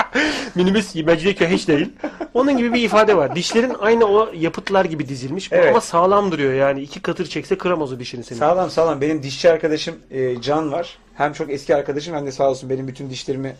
Minibüs 0.55 0.95
Mecidiyeköy 0.95 1.49
hiç 1.49 1.69
değil. 1.69 1.93
Onun 2.35 2.57
gibi 2.57 2.73
bir 2.73 2.83
ifade 2.83 3.17
var. 3.17 3.37
Dişlerin 3.37 3.75
aynı 3.81 4.05
o 4.05 4.33
yapıtlar 4.35 4.85
gibi 4.85 5.09
dizilmiş. 5.09 5.53
Bu 5.53 5.57
Evet. 5.57 5.71
Ama 5.71 5.81
sağlam 5.81 6.33
duruyor 6.33 6.53
yani. 6.55 6.83
iki 6.83 7.03
katır 7.03 7.27
çekse 7.27 7.59
kıramaz 7.59 7.93
o 7.93 7.99
dişini 7.99 8.25
senin. 8.25 8.41
Sağlam 8.41 8.71
sağlam. 8.71 9.01
Benim 9.01 9.23
dişçi 9.23 9.51
arkadaşım 9.51 9.97
e, 10.11 10.41
Can 10.41 10.73
var. 10.73 10.99
Hem 11.15 11.33
çok 11.33 11.51
eski 11.51 11.77
arkadaşım 11.77 12.15
hem 12.15 12.27
de 12.27 12.33
sağ 12.33 12.51
olsun 12.51 12.71
benim 12.71 12.89
bütün 12.89 13.11
dişlerimi 13.11 13.57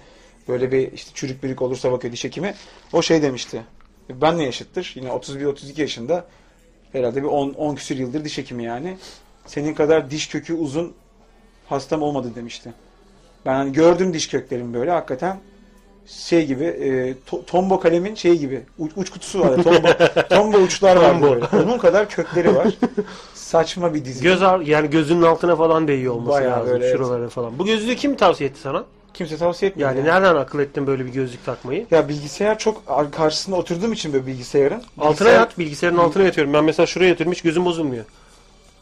böyle 0.49 0.73
bir 0.73 0.93
işte 0.93 1.11
çürük 1.15 1.43
bürük 1.43 1.63
olursa 1.63 1.93
bakıyor 1.93 2.13
diş 2.13 2.25
hekimi. 2.25 2.55
O 2.93 3.03
şey 3.03 3.23
demişti. 3.23 3.63
Benle 4.11 4.43
yaşıttır. 4.43 4.93
Yine 4.97 5.09
31-32 5.09 5.81
yaşında. 5.81 6.25
Herhalde 6.93 7.23
bir 7.23 7.29
10, 7.29 7.51
10 7.51 7.75
küsür 7.75 7.97
yıldır 7.97 8.25
diş 8.25 8.39
hekimi 8.39 8.65
yani. 8.65 8.97
Senin 9.47 9.75
kadar 9.75 10.11
diş 10.11 10.29
kökü 10.29 10.55
uzun 10.55 10.95
hastam 11.69 12.03
olmadı 12.03 12.33
demişti. 12.37 12.73
Ben 13.47 13.55
hani 13.55 13.73
gördüm 13.73 14.15
diş 14.15 14.29
köklerim 14.29 14.75
böyle 14.75 14.91
hakikaten 14.91 15.37
şey 16.07 16.47
gibi 16.47 16.65
e, 16.65 17.13
to- 17.31 17.45
tombo 17.47 17.81
kalemin 17.81 18.15
şey 18.15 18.39
gibi 18.39 18.63
uç, 18.79 18.93
uç 18.97 19.11
kutusu 19.11 19.41
var. 19.41 19.63
Tombo, 19.63 19.89
tombo 20.31 20.57
uçlar 20.59 20.97
var 20.97 21.23
böyle. 21.23 21.45
Onun 21.65 21.79
kadar 21.79 22.09
kökleri 22.09 22.55
var. 22.57 22.75
Saçma 23.35 23.95
bir 23.95 24.05
dizi. 24.05 24.23
Göz 24.23 24.43
al, 24.43 24.67
yani 24.67 24.91
gözünün 24.91 25.23
altına 25.23 25.57
falan 25.57 25.89
değiyor 25.89 26.15
olması 26.15 26.31
Bayağı 26.41 26.59
lazım. 26.61 26.73
böyle, 26.73 26.85
evet. 26.87 26.97
Şuralara 26.97 27.29
falan. 27.29 27.59
Bu 27.59 27.65
gözlüğü 27.65 27.97
kim 27.97 28.17
tavsiye 28.17 28.51
etti 28.51 28.61
sana? 28.61 28.85
Kimse 29.15 29.37
tavsiye 29.37 29.71
etmiyor. 29.71 29.91
Yani 29.91 29.99
ya. 30.09 30.15
nereden 30.15 30.35
akıl 30.35 30.59
ettin 30.59 30.87
böyle 30.87 31.07
bir 31.07 31.13
gözlük 31.13 31.45
takmayı? 31.47 31.87
Ya 31.91 32.09
bilgisayar 32.09 32.59
çok 32.59 32.83
ar- 32.89 33.11
karşısında 33.11 33.57
oturduğum 33.57 33.93
için 33.93 34.13
böyle 34.13 34.27
bilgisayarın. 34.27 34.83
Altına 34.99 35.29
bilgisayar- 35.29 35.35
yat, 35.35 35.59
bilgisayarın 35.59 35.97
altına 35.99 36.23
yatıyorum. 36.23 36.53
Ben 36.53 36.65
mesela 36.65 36.87
şuraya 36.87 37.09
yatıyorum 37.09 37.33
hiç 37.33 37.43
gözüm 37.43 37.65
bozulmuyor. 37.65 38.05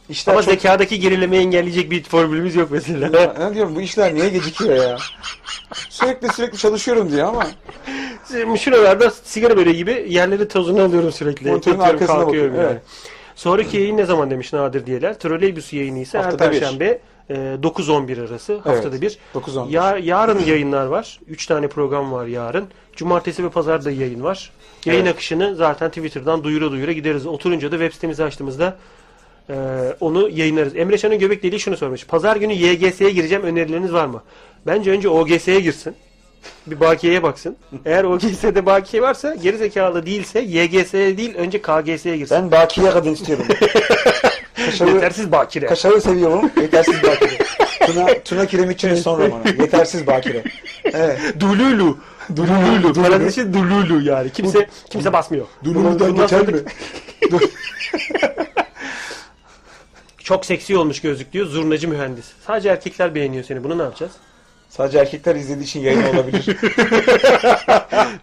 İşler 0.09 0.33
Ama 0.33 0.43
çok... 0.43 0.55
zekadaki 0.55 1.01
gerilemeyi 1.01 1.43
engelleyecek 1.43 1.91
bir 1.91 2.03
formülümüz 2.03 2.55
yok 2.55 2.69
mesela. 2.71 3.21
Ya, 3.21 3.35
ne 3.39 3.55
diyorum 3.55 3.77
bu 3.77 3.81
işler 3.81 4.15
niye 4.15 4.29
gecikiyor 4.29 4.77
ya? 4.77 4.97
Sürekli 5.91 6.29
sürekli 6.29 6.59
çalışıyorum 6.59 7.13
diyor 7.13 7.29
ama 7.29 7.47
Şuralarda 8.57 9.11
sigara 9.11 9.57
böreği 9.57 9.77
gibi 9.77 10.07
yerleri 10.09 10.49
tozunu 10.49 10.83
alıyorum 10.83 11.13
sürekli. 11.13 11.51
Monitörün 11.51 11.79
arkasına 11.79 12.27
bakıyorum, 12.27 12.57
yani. 12.57 12.79
Sonraki 13.35 13.77
yayın 13.77 13.97
ne 13.97 14.05
zaman 14.05 14.31
demiş 14.31 14.53
Nadir 14.53 14.87
diyeler. 14.87 15.19
Troleybüs 15.19 15.73
yayını 15.73 15.99
ise 15.99 16.19
her 16.19 16.25
Haftada 16.25 16.53
bir. 16.53 16.61
perşembe 16.61 16.99
e, 17.31 17.35
9-11 17.35 18.29
arası 18.29 18.59
haftada 18.59 19.01
bir. 19.01 19.19
9-10. 19.35 19.71
Ya, 19.71 19.99
yarın 20.03 20.39
yayınlar 20.45 20.87
var. 20.87 21.21
3 21.29 21.47
tane 21.47 21.69
program 21.69 22.13
var 22.13 22.27
yarın. 22.27 22.69
Cumartesi 22.97 23.45
ve 23.45 23.49
pazar 23.51 23.85
da 23.85 23.91
yayın 23.91 24.23
var. 24.23 24.51
Yayın 24.85 25.03
Evet. 25.03 25.15
akışını 25.15 25.55
zaten 25.57 25.89
Twitter'dan 25.89 26.45
duyura 26.45 26.71
duyura 26.71 26.93
gideriz. 26.93 27.27
Oturunca 27.27 27.73
da 27.73 27.77
web 27.77 27.93
sitemizi 27.93 28.25
açtığımızda 28.25 28.77
e, 29.53 29.57
onu 30.01 30.29
yayınlarız. 30.31 30.77
Emre 30.77 30.99
Şan'ın 30.99 31.19
göbek 31.19 31.43
deliği 31.43 31.61
şunu 31.61 31.77
sormuş. 31.77 32.07
Pazar 32.07 32.37
günü 32.37 32.53
YGS'ye 32.53 33.11
gireceğim 33.11 33.43
önerileriniz 33.43 33.93
var 33.93 34.07
mı? 34.07 34.23
Bence 34.67 34.91
önce 34.91 35.09
OGS'ye 35.09 35.61
girsin. 35.61 35.95
Bir 36.67 36.81
bakiyeye 36.81 37.23
baksın. 37.23 37.57
Eğer 37.85 38.05
OGS'de 38.05 38.67
bakiye 38.67 39.03
varsa 39.03 39.35
geri 39.35 39.57
zekalı 39.57 40.07
değilse 40.07 40.41
YGS'ye 40.41 41.17
değil 41.19 41.35
önce 41.37 41.63
KGS'ye 41.63 42.17
girsin. 42.17 42.37
ben 42.37 42.51
bakiye 42.51 42.91
kadın 42.91 43.13
istiyorum. 43.13 43.47
Kaşağı, 44.67 44.89
Yetersiz 44.89 45.33
bakire. 45.33 45.67
kaşağı 45.67 46.01
seviyorum. 46.01 46.51
Yetersiz 46.61 47.03
bakire. 47.03 47.39
Tuna, 47.87 48.07
Tuna 48.25 48.47
Kiremitçi'nin 48.47 48.95
son 48.95 49.19
romanı. 49.21 49.43
Yetersiz 49.61 50.07
bakire. 50.07 50.43
Evet. 50.85 51.19
Dululu. 51.41 51.99
Dululu. 52.37 52.93
Parantezi 52.93 53.53
dululu 53.53 54.01
yani. 54.03 54.31
Kimse 54.31 54.67
kimse 54.91 55.13
basmıyor. 55.13 55.47
Dululu'dan 55.65 56.17
geçer 56.17 56.49
mi? 56.49 56.59
Çok 60.25 60.47
seksi 60.47 60.77
olmuş 60.77 61.01
gözlük 61.01 61.33
diyor. 61.33 61.47
Zurnacı 61.47 61.89
mühendis. 61.89 62.27
Sadece 62.47 62.69
erkekler 62.69 63.15
beğeniyor 63.15 63.45
seni. 63.45 63.65
Bunu 63.65 63.79
ne 63.79 63.83
yapacağız? 63.83 64.13
Sadece 64.69 64.99
erkekler 64.99 65.35
izlediği 65.37 65.65
için 65.65 65.81
yayın 65.81 66.03
olabilir. 66.03 66.47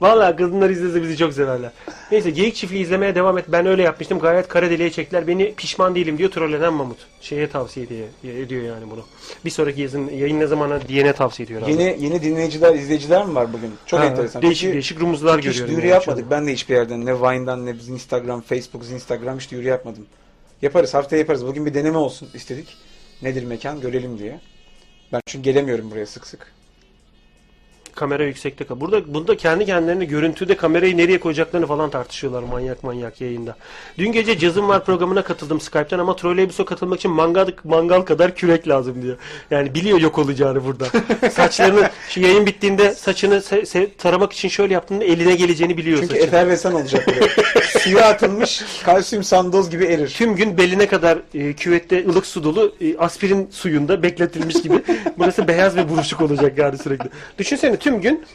Vallahi 0.02 0.36
kadınlar 0.36 0.70
izlese 0.70 1.04
bizi 1.04 1.18
çok 1.18 1.34
severler. 1.34 1.72
Neyse 2.12 2.30
Geyik 2.30 2.56
Çiftliği 2.56 2.84
izlemeye 2.84 3.16
devam 3.16 3.38
et. 3.38 3.46
Ben 3.48 3.66
öyle 3.66 3.84
yapmıştım. 3.84 4.20
Gayet 4.20 4.48
kara 4.48 4.70
deliğe 4.70 4.90
çektiler. 4.92 5.28
Beni 5.28 5.54
pişman 5.56 5.96
değilim 5.96 6.18
diyor. 6.18 6.32
Trollenen 6.32 6.74
Mamut. 6.74 6.98
Şeye 7.22 7.50
tavsiye 7.50 7.86
ediyor, 7.86 8.08
ediyor 8.24 8.64
yani 8.64 8.92
bunu. 8.92 9.06
Bir 9.46 9.50
sonraki 9.50 9.82
yazın 9.82 10.10
yayın 10.10 10.40
ne 10.40 10.48
zamana 10.48 10.88
diyene 10.88 11.14
tavsiye 11.14 11.46
ediyor. 11.46 11.62
abi. 11.62 11.72
yeni 11.72 11.98
yeni 12.00 12.22
dinleyiciler, 12.24 12.76
izleyiciler 12.76 13.26
mi 13.26 13.36
var 13.36 13.54
bugün? 13.54 13.74
Çok 13.86 14.00
Ha, 14.00 14.06
enteresan. 14.06 14.42
Değişik 14.42 14.62
Çünkü 14.62 14.74
değişik 14.74 15.00
rumuzlar 15.02 15.38
hiç 15.38 15.46
görüyorum. 15.46 15.68
duyuru 15.68 15.88
yani 15.88 15.94
yapmadık. 15.94 16.26
Ben 16.32 16.48
de 16.48 16.54
hiçbir 16.54 16.76
yerden 16.76 17.06
ne 17.06 17.22
Vine'dan 17.22 17.66
ne 17.66 17.74
biz 17.74 17.90
Instagram, 17.90 18.42
Facebook, 18.42 18.84
Instagram 18.92 19.40
hiç 19.40 19.52
duyuru 19.52 19.68
yapmadım. 19.68 20.06
Yaparız. 20.62 20.94
Haftaya 20.94 21.20
yaparız. 21.20 21.46
Bugün 21.48 21.66
bir 21.66 21.74
deneme 21.74 21.98
olsun 21.98 22.30
istedik. 22.34 22.78
Nedir 23.22 23.44
mekan 23.44 23.82
görelim 23.82 24.20
diye. 24.20 24.40
Ben 25.14 25.22
çünkü 25.26 25.44
gelemiyorum 25.44 25.92
buraya 25.92 26.06
sık 26.06 26.28
sık. 26.28 26.52
Kamera 27.96 28.24
yüksekte 28.26 28.64
kal. 28.66 28.80
Burada 28.80 29.14
bunda 29.14 29.38
kendi 29.38 29.66
kendilerine 29.66 30.06
görüntüde 30.06 30.58
kamerayı 30.58 30.98
nereye 30.98 31.20
koyacaklarını 31.20 31.68
falan 31.68 31.90
tartışıyorlar 31.90 32.44
manyak 32.44 32.84
manyak 32.84 33.22
yayında. 33.22 33.56
Dün 33.98 34.12
gece 34.12 34.38
Cazım 34.38 34.68
Var 34.68 34.86
programına 34.86 35.24
katıldım 35.24 35.62
Skype'tan 35.62 36.00
ama 36.00 36.16
Trolleybusa 36.16 36.66
katılmak 36.66 37.00
için 37.00 37.12
mangal, 37.12 37.48
mangal 37.64 38.02
kadar 38.02 38.36
kürek 38.36 38.68
lazım 38.68 39.02
diyor. 39.02 39.18
Yani 39.52 39.76
biliyor 39.76 40.00
yok 40.00 40.18
olacağını 40.18 40.66
burada. 40.66 40.86
Saçlarını 41.32 41.90
şu 42.10 42.20
yayın 42.22 42.46
bittiğinde 42.46 42.94
saçını 42.94 43.36
se- 43.36 43.62
se- 43.62 43.90
taramak 43.98 44.34
için 44.34 44.50
şöyle 44.50 44.74
yaptığında 44.74 45.04
eline 45.04 45.36
geleceğini 45.36 45.78
biliyor 45.78 45.98
Çünkü 46.00 46.14
saçın. 46.14 46.28
efervesan 46.28 46.74
olacak 46.74 47.08
buraya. 47.08 47.28
suya 47.80 48.06
atılmış 48.06 48.64
kalsiyum 48.86 49.24
sandoz 49.24 49.70
gibi 49.70 49.86
erir. 49.86 50.08
Tüm 50.08 50.36
gün 50.36 50.58
beline 50.58 50.88
kadar 50.88 51.18
e, 51.34 51.54
küvette 51.54 52.06
ılık 52.08 52.26
su 52.26 52.44
dolu 52.44 52.76
e, 52.82 52.98
aspirin 52.98 53.50
suyunda 53.52 54.04
bekletilmiş 54.04 54.62
gibi. 54.62 54.84
Burası 55.18 55.48
beyaz 55.48 55.76
ve 55.76 55.90
buruşuk 55.90 56.22
olacak 56.22 56.58
yani 56.58 56.78
sürekli. 56.78 57.10
Düşünsene 57.38 57.78
tüm 57.78 58.02
gün 58.02 58.26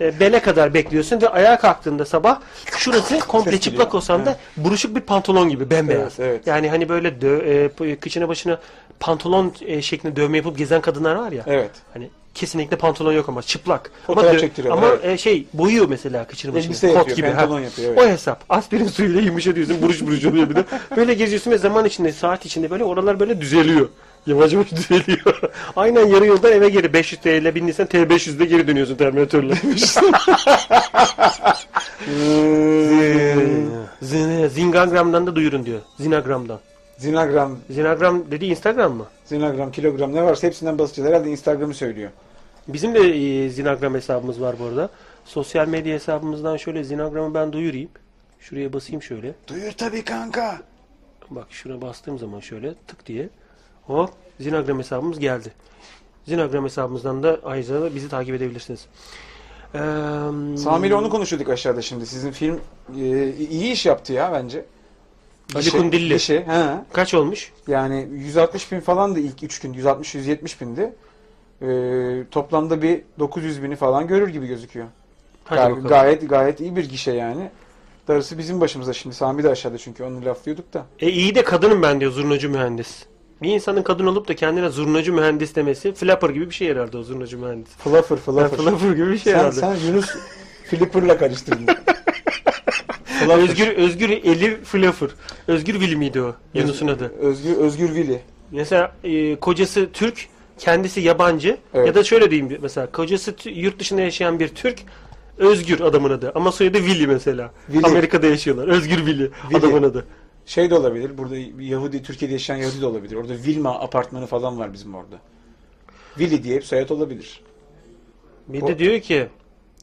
e, 0.00 0.20
bele 0.20 0.40
kadar 0.40 0.74
bekliyorsun 0.74 1.22
ve 1.22 1.28
ayağa 1.28 1.58
kalktığında 1.58 2.04
sabah 2.04 2.40
şurası 2.76 3.18
komple 3.18 3.60
çıplak 3.60 3.94
olsan 3.94 4.26
da 4.26 4.36
buruşuk 4.56 4.96
bir 4.96 5.00
pantolon 5.00 5.48
gibi 5.48 5.70
bembeyaz. 5.70 6.20
Evet, 6.20 6.30
evet. 6.30 6.46
Yani 6.46 6.70
hani 6.70 6.88
böyle 6.88 7.08
dö- 7.08 7.90
e, 7.90 7.96
kıçına 7.96 8.28
başına 8.28 8.60
pantolon 9.00 9.52
e, 9.66 9.82
şeklinde 9.82 10.16
dövme 10.16 10.36
yapıp 10.36 10.58
gezen 10.58 10.80
kadınlar 10.80 11.14
var 11.14 11.32
ya. 11.32 11.44
Evet. 11.46 11.70
Hani 11.92 12.10
kesinlikle 12.34 12.76
pantolon 12.76 13.12
yok 13.12 13.28
ama 13.28 13.42
çıplak. 13.42 13.90
Fotoğraf 14.06 14.30
ama 14.30 14.38
çektiriyor, 14.38 14.76
Ama 14.76 14.86
evet. 14.88 15.04
e, 15.04 15.18
şey 15.18 15.46
boyuyor 15.52 15.88
mesela 15.88 16.26
kıçını 16.26 16.54
başını. 16.54 16.66
Elbise 16.66 16.88
Kot 16.88 16.96
yapıyor, 16.96 17.16
gibi. 17.16 17.34
pantolon 17.36 17.58
ha. 17.58 17.64
yapıyor, 17.64 17.92
evet. 17.92 18.02
O 18.02 18.08
hesap. 18.08 18.44
Aspirin 18.48 18.88
suyuyla 18.88 19.20
yumuşatıyorsun. 19.20 19.82
Buruş 19.82 20.00
buruş 20.02 20.24
oluyor 20.24 20.50
bir 20.50 20.56
de. 20.56 20.64
Böyle 20.96 21.14
geziyorsun 21.14 21.50
ve 21.50 21.58
zaman 21.58 21.84
içinde, 21.84 22.12
saat 22.12 22.46
içinde 22.46 22.70
böyle 22.70 22.84
oralar 22.84 23.20
böyle 23.20 23.40
düzeliyor. 23.40 23.88
Yavaş 24.26 24.52
yavaş 24.52 24.72
düzeliyor. 24.72 25.40
Aynen 25.76 26.06
yarı 26.06 26.26
yoldan 26.26 26.52
eve 26.52 26.68
geri 26.68 26.92
500 26.92 27.20
TL 27.20 27.28
ile 27.28 27.54
bindiysen 27.54 27.86
T500'de 27.86 28.44
geri 28.44 28.66
dönüyorsun 28.68 28.94
Terminator'la. 28.96 29.54
Zingagram'dan 34.48 35.26
da 35.26 35.36
duyurun 35.36 35.66
diyor. 35.66 35.80
Zinagram'dan. 36.00 36.58
Zinagram, 37.04 37.58
Zinagram 37.70 38.30
dedi 38.30 38.46
Instagram 38.46 38.92
mı? 38.92 39.06
zinagram, 39.24 39.72
kilogram 39.72 40.14
ne 40.14 40.22
varsa 40.22 40.46
hepsinden 40.46 40.78
basacağız. 40.78 41.08
Herhalde 41.08 41.30
Instagram'ı 41.30 41.74
söylüyor. 41.74 42.10
Bizim 42.68 42.94
de 42.94 42.98
e, 43.00 43.48
Zinagram 43.50 43.94
hesabımız 43.94 44.40
var 44.40 44.56
bu 44.60 44.64
arada. 44.64 44.90
Sosyal 45.24 45.68
medya 45.68 45.94
hesabımızdan 45.94 46.56
şöyle 46.56 46.84
Zinagram'ı 46.84 47.34
ben 47.34 47.52
duyurayım. 47.52 47.88
Şuraya 48.40 48.72
basayım 48.72 49.02
şöyle. 49.02 49.34
Duyur 49.48 49.72
tabii 49.72 50.04
kanka. 50.04 50.58
Bak 51.30 51.46
şuna 51.50 51.80
bastığım 51.80 52.18
zaman 52.18 52.40
şöyle 52.40 52.74
tık 52.86 53.06
diye. 53.06 53.28
Hop 53.82 54.10
Zinagram 54.40 54.78
hesabımız 54.78 55.18
geldi. 55.18 55.52
Zinagram 56.26 56.64
hesabımızdan 56.64 57.22
da 57.22 57.40
ayrıca 57.44 57.82
da 57.82 57.94
bizi 57.94 58.08
takip 58.08 58.34
edebilirsiniz. 58.34 58.86
Ee, 59.74 59.78
Sami 60.56 60.86
ile 60.86 60.94
onu 60.94 61.10
konuşuyorduk 61.10 61.48
aşağıda 61.48 61.82
şimdi. 61.82 62.06
Sizin 62.06 62.30
film 62.30 62.60
e, 62.98 63.32
iyi 63.34 63.72
iş 63.72 63.86
yaptı 63.86 64.12
ya 64.12 64.32
bence. 64.32 64.64
Ali 65.54 65.70
Kundilli. 65.70 66.14
Bir 66.14 66.18
şey. 66.18 66.38
He. 66.38 66.64
Kaç 66.92 67.14
olmuş? 67.14 67.52
Yani 67.68 68.08
160 68.12 68.72
bin 68.72 68.80
falan 68.80 69.14
da 69.14 69.18
ilk 69.18 69.42
3 69.42 69.60
gün. 69.60 69.74
160-170 69.74 70.60
bindi. 70.60 70.92
Ee, 71.62 72.24
toplamda 72.30 72.82
bir 72.82 73.02
900 73.18 73.62
bini 73.62 73.76
falan 73.76 74.06
görür 74.06 74.28
gibi 74.28 74.46
gözüküyor. 74.46 74.86
Hadi 75.44 75.60
Gay- 75.60 75.70
bakalım. 75.70 75.88
gayet 75.88 76.28
gayet 76.30 76.60
iyi 76.60 76.76
bir 76.76 76.88
gişe 76.88 77.12
yani. 77.12 77.50
Darısı 78.08 78.38
bizim 78.38 78.60
başımıza 78.60 78.92
şimdi. 78.92 79.14
Sami 79.14 79.42
de 79.42 79.48
aşağıda 79.50 79.78
çünkü 79.78 80.04
onu 80.04 80.24
laflıyorduk 80.24 80.72
da. 80.74 80.86
E 81.00 81.10
iyi 81.10 81.34
de 81.34 81.44
kadınım 81.44 81.82
ben 81.82 82.00
diyor 82.00 82.12
zurnacı 82.12 82.50
mühendis. 82.50 83.04
Bir 83.42 83.48
insanın 83.54 83.82
kadın 83.82 84.06
olup 84.06 84.28
da 84.28 84.36
kendine 84.36 84.68
zurnacı 84.68 85.12
mühendis 85.12 85.54
demesi 85.56 85.92
flapper 85.92 86.30
gibi 86.30 86.50
bir 86.50 86.54
şey 86.54 86.68
herhalde 86.68 86.96
o 86.98 87.02
zurnacı 87.02 87.38
mühendis. 87.38 87.72
Fluffer 87.72 88.16
fluffer. 88.16 88.48
Flapper 88.58 88.92
gibi 88.92 89.10
bir 89.12 89.18
şey 89.18 89.32
sen, 89.32 89.38
herhalde. 89.38 89.60
sen 89.60 89.74
Yunus 89.86 90.06
Flipper'la 90.64 91.18
karıştırdın. 91.18 91.66
Özgür 93.32 93.68
Özgür 93.68 94.08
Eli 94.10 94.56
Flapper. 94.64 95.08
Özgür 95.48 95.72
Willy 95.72 95.96
miydi 95.96 96.22
o? 96.22 96.34
Yunus'un 96.54 96.88
adı. 96.88 97.12
Özgür, 97.20 97.56
Özgür 97.56 97.94
Vili. 97.94 98.20
Mesela 98.50 98.92
e, 99.04 99.36
kocası 99.36 99.88
Türk, 99.92 100.28
kendisi 100.58 101.00
yabancı 101.00 101.56
Evet. 101.74 101.86
ya 101.86 101.94
da 101.94 102.04
şöyle 102.04 102.30
diyeyim 102.30 102.58
mesela 102.62 102.92
kocası 102.92 103.34
yurt 103.44 103.78
dışında 103.78 104.00
yaşayan 104.00 104.40
bir 104.40 104.48
Türk, 104.48 104.78
Özgür 105.38 105.80
adamın 105.80 106.10
adı 106.10 106.32
ama 106.34 106.52
soyadı 106.52 106.78
Willy 106.78 107.06
mesela. 107.06 107.50
Willy. 107.66 107.86
Amerika'da 107.86 108.26
yaşıyorlar. 108.26 108.68
Özgür 108.68 108.96
Willy, 108.96 109.30
Willy. 109.42 109.56
adamın 109.58 109.82
adı. 109.82 110.06
Şey 110.46 110.70
de 110.70 110.74
olabilir. 110.74 111.18
Burada 111.18 111.36
Yahudi, 111.60 112.02
Türkiye'de 112.02 112.32
yaşayan 112.32 112.56
Yahudi 112.56 112.80
de 112.80 112.86
olabilir. 112.86 113.16
Orada 113.16 113.32
Vilma 113.32 113.80
apartmanı 113.80 114.26
falan 114.26 114.58
var 114.58 114.72
bizim 114.72 114.94
orada. 114.94 115.16
Vili 116.18 116.42
diye 116.42 116.56
bir 116.56 116.62
soyad 116.62 116.88
olabilir. 116.90 117.40
Bir 118.48 118.66
de 118.66 118.78
diyor 118.78 119.00
ki 119.00 119.26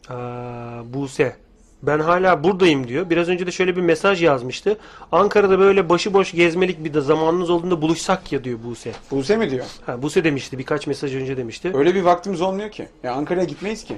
aa, 0.09 0.93
Buse 0.93 1.35
ben 1.83 1.99
hala 1.99 2.43
buradayım 2.43 2.87
diyor. 2.87 3.09
Biraz 3.09 3.29
önce 3.29 3.47
de 3.47 3.51
şöyle 3.51 3.75
bir 3.75 3.81
mesaj 3.81 4.23
yazmıştı. 4.23 4.77
Ankara'da 5.11 5.59
böyle 5.59 5.89
başıboş 5.89 6.31
gezmelik 6.31 6.83
bir 6.83 6.93
de 6.93 7.01
zamanınız 7.01 7.49
olduğunda 7.49 7.81
buluşsak 7.81 8.31
ya 8.31 8.43
diyor 8.43 8.59
Buse. 8.63 8.91
Buse 9.11 9.37
mi 9.37 9.49
diyor? 9.51 9.65
Ha, 9.85 10.01
Buse 10.01 10.23
demişti 10.23 10.57
birkaç 10.57 10.87
mesaj 10.87 11.15
önce 11.15 11.37
demişti. 11.37 11.71
Öyle 11.73 11.95
bir 11.95 12.01
vaktimiz 12.01 12.41
olmuyor 12.41 12.71
ki. 12.71 12.87
Ya 13.03 13.13
Ankara'ya 13.13 13.45
gitmeyiz 13.45 13.83
ki. 13.83 13.97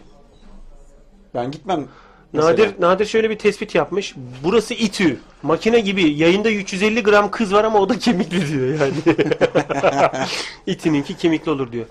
Ben 1.36 1.52
gitmem. 1.52 1.88
mesela. 2.34 2.52
Nadir 2.52 2.82
Nadir 2.82 3.06
şöyle 3.06 3.30
bir 3.30 3.38
tespit 3.38 3.76
yapmış. 3.76 4.16
Burası 4.44 4.74
İTÜ. 4.74 5.20
Makine 5.44 5.80
gibi 5.80 6.10
yayında 6.10 6.52
350 6.52 7.04
gram 7.04 7.32
kız 7.32 7.54
var 7.54 7.64
ama 7.64 7.80
o 7.80 7.90
da 7.90 8.00
kemikli 8.00 8.48
diyor 8.48 8.80
yani. 8.80 9.18
İTÜ'ninki 10.66 11.18
kemikli 11.18 11.52
olur 11.52 11.72
diyor. 11.72 11.86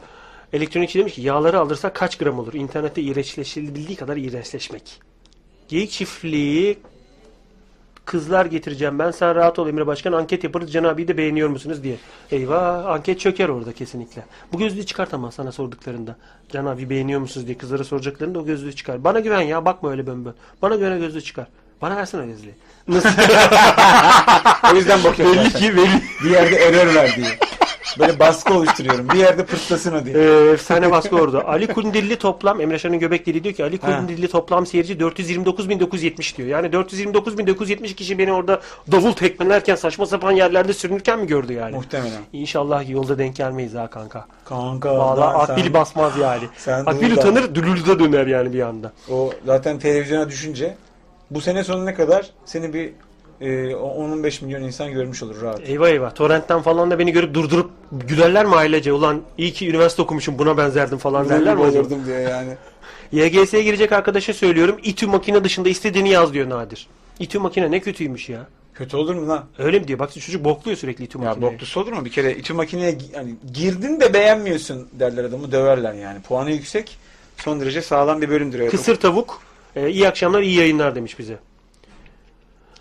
Elektronikçi 0.52 0.98
demiş 0.98 1.14
ki 1.14 1.22
yağları 1.22 1.58
alırsak 1.60 1.94
kaç 1.94 2.18
gram 2.18 2.38
olur? 2.38 2.54
İnternette 2.54 3.02
iğrençleşebildiği 3.02 3.96
kadar 3.96 4.16
iğrençleşmek. 4.16 5.00
Geyik 5.68 5.90
çiftliği 5.90 6.78
kızlar 8.04 8.46
getireceğim 8.46 8.98
ben 8.98 9.10
sen 9.10 9.34
rahat 9.34 9.58
ol 9.58 9.68
Emre 9.68 9.86
Başkan 9.86 10.12
anket 10.12 10.44
yaparız 10.44 10.72
Can 10.72 10.84
abiyi 10.84 11.08
de 11.08 11.18
beğeniyor 11.18 11.48
musunuz 11.48 11.82
diye. 11.82 11.96
Eyvah 12.30 12.86
anket 12.86 13.20
çöker 13.20 13.48
orada 13.48 13.72
kesinlikle. 13.72 14.22
Bu 14.52 14.58
gözlüğü 14.58 14.86
çıkart 14.86 15.14
ama 15.14 15.30
sana 15.32 15.52
sorduklarında. 15.52 16.16
Can 16.52 16.66
abi 16.66 16.90
beğeniyor 16.90 17.20
musunuz 17.20 17.46
diye 17.46 17.58
kızlara 17.58 17.84
soracaklarında 17.84 18.38
o 18.38 18.44
gözlüğü 18.44 18.76
çıkar. 18.76 19.04
Bana 19.04 19.20
güven 19.20 19.40
ya 19.40 19.64
bakma 19.64 19.90
öyle 19.90 20.06
bön 20.06 20.24
bön. 20.24 20.34
Bana 20.62 20.76
güven 20.76 20.96
o 20.96 20.98
gözlüğü 20.98 21.22
çıkar. 21.22 21.46
Bana 21.82 21.96
versene 21.96 22.22
o 22.22 22.26
gözlüğü. 22.26 22.54
Nasıl? 22.88 23.08
O 24.72 24.76
yüzden 24.76 25.04
bakıyorum 25.04 25.36
belli 25.36 25.50
zaten. 25.50 25.60
ki 25.70 25.76
belli. 25.76 26.02
Bir 26.24 26.30
yerde 26.30 26.56
error 26.56 26.94
ver 26.94 27.16
diye. 27.16 27.38
Böyle 27.98 28.18
baskı 28.18 28.54
oluşturuyorum. 28.54 29.08
Bir 29.08 29.18
yerde 29.18 29.44
pırtlasın 29.44 29.92
o 29.94 30.04
diye. 30.04 30.16
Ee, 30.16 30.50
efsane 30.50 30.90
baskı 30.90 31.16
orada. 31.16 31.48
Ali 31.48 31.66
Kundilli 31.66 32.16
toplam 32.16 32.60
Emre 32.60 32.78
Şan'ın 32.78 32.98
göbek 32.98 33.26
deliği 33.26 33.44
diyor 33.44 33.54
ki 33.54 33.64
Ali. 33.64 33.78
Kundilli 33.78 34.28
toplam 34.28 34.66
seyirci 34.66 34.94
429.970 34.94 36.36
diyor. 36.36 36.48
Yani 36.48 36.66
429.970 36.66 37.94
kişi 37.94 38.18
beni 38.18 38.32
orada 38.32 38.60
davul 38.92 39.12
tekmelerken 39.12 39.74
saçma 39.74 40.06
sapan 40.06 40.32
yerlerde 40.32 40.72
sürünürken 40.72 41.18
mi 41.18 41.26
gördü 41.26 41.52
yani? 41.52 41.74
Muhtemelen. 41.76 42.22
İnşallah 42.32 42.88
yolda 42.90 43.18
denk 43.18 43.36
gelmeyiz 43.36 43.74
ha 43.74 43.86
kanka. 43.86 44.26
Kanka. 44.44 44.98
Valla 44.98 45.38
akbil 45.38 45.62
sen- 45.62 45.74
basmaz 45.74 46.12
yani. 46.18 46.44
sen 46.56 46.80
Akbil 46.86 47.12
utanır 47.12 47.54
dülülde 47.54 47.98
döner 47.98 48.26
yani 48.26 48.52
bir 48.52 48.60
anda. 48.60 48.92
O 49.10 49.30
zaten 49.46 49.78
televizyona 49.78 50.28
düşünce 50.28 50.76
bu 51.30 51.40
sene 51.40 51.64
sonuna 51.64 51.94
kadar 51.94 52.30
seni 52.44 52.74
bir 52.74 52.92
e, 53.42 53.72
10-15 53.72 54.44
milyon 54.44 54.62
insan 54.62 54.92
görmüş 54.92 55.22
olur 55.22 55.42
rahat. 55.42 55.60
Eyvah 55.68 55.88
eyvah. 55.88 56.14
Torrent'ten 56.14 56.62
falan 56.62 56.90
da 56.90 56.98
beni 56.98 57.12
görüp 57.12 57.34
durdurup 57.34 57.70
gülerler 57.92 58.46
mi 58.46 58.54
ailece? 58.56 58.92
Ulan 58.92 59.22
iyi 59.38 59.52
ki 59.52 59.68
üniversite 59.70 60.02
okumuşum 60.02 60.38
buna 60.38 60.56
benzerdim 60.56 60.98
falan 60.98 61.28
derler 61.28 61.54
mi? 61.54 61.62
olurdum 61.62 62.06
diye 62.06 62.20
yani. 62.20 62.56
YGS'ye 63.12 63.62
girecek 63.62 63.92
arkadaşa 63.92 64.32
söylüyorum. 64.32 64.76
İTÜ 64.82 65.06
makine 65.06 65.44
dışında 65.44 65.68
istediğini 65.68 66.08
yaz 66.10 66.32
diyor 66.34 66.48
Nadir. 66.48 66.86
İTÜ 67.18 67.38
makine 67.38 67.70
ne 67.70 67.80
kötüymüş 67.80 68.28
ya. 68.28 68.46
Kötü 68.74 68.96
olur 68.96 69.14
mu 69.14 69.28
lan? 69.28 69.44
Öyle 69.58 69.78
mi 69.78 69.88
diyor? 69.88 69.98
Bak 69.98 70.12
çocuk 70.12 70.44
bokluyor 70.44 70.78
sürekli 70.78 71.04
İTÜ 71.04 71.18
Ya 71.18 71.24
makineyi. 71.24 71.52
boklusu 71.52 71.80
olur 71.80 71.92
mu? 71.92 72.04
Bir 72.04 72.10
kere 72.10 72.34
İTÜ 72.36 72.54
makineye 72.54 72.98
yani 73.14 73.34
girdin 73.54 74.00
de 74.00 74.14
beğenmiyorsun 74.14 74.88
derler 74.92 75.24
adamı 75.24 75.52
döverler 75.52 75.92
yani. 75.92 76.20
Puanı 76.20 76.50
yüksek. 76.50 76.98
Son 77.36 77.60
derece 77.60 77.82
sağlam 77.82 78.20
bir 78.22 78.28
bölümdür. 78.28 78.70
Kısır 78.70 78.96
tavuk. 78.96 79.42
E, 79.76 79.90
iyi 79.90 80.08
akşamlar 80.08 80.42
iyi 80.42 80.58
yayınlar 80.58 80.94
demiş 80.94 81.18
bize. 81.18 81.38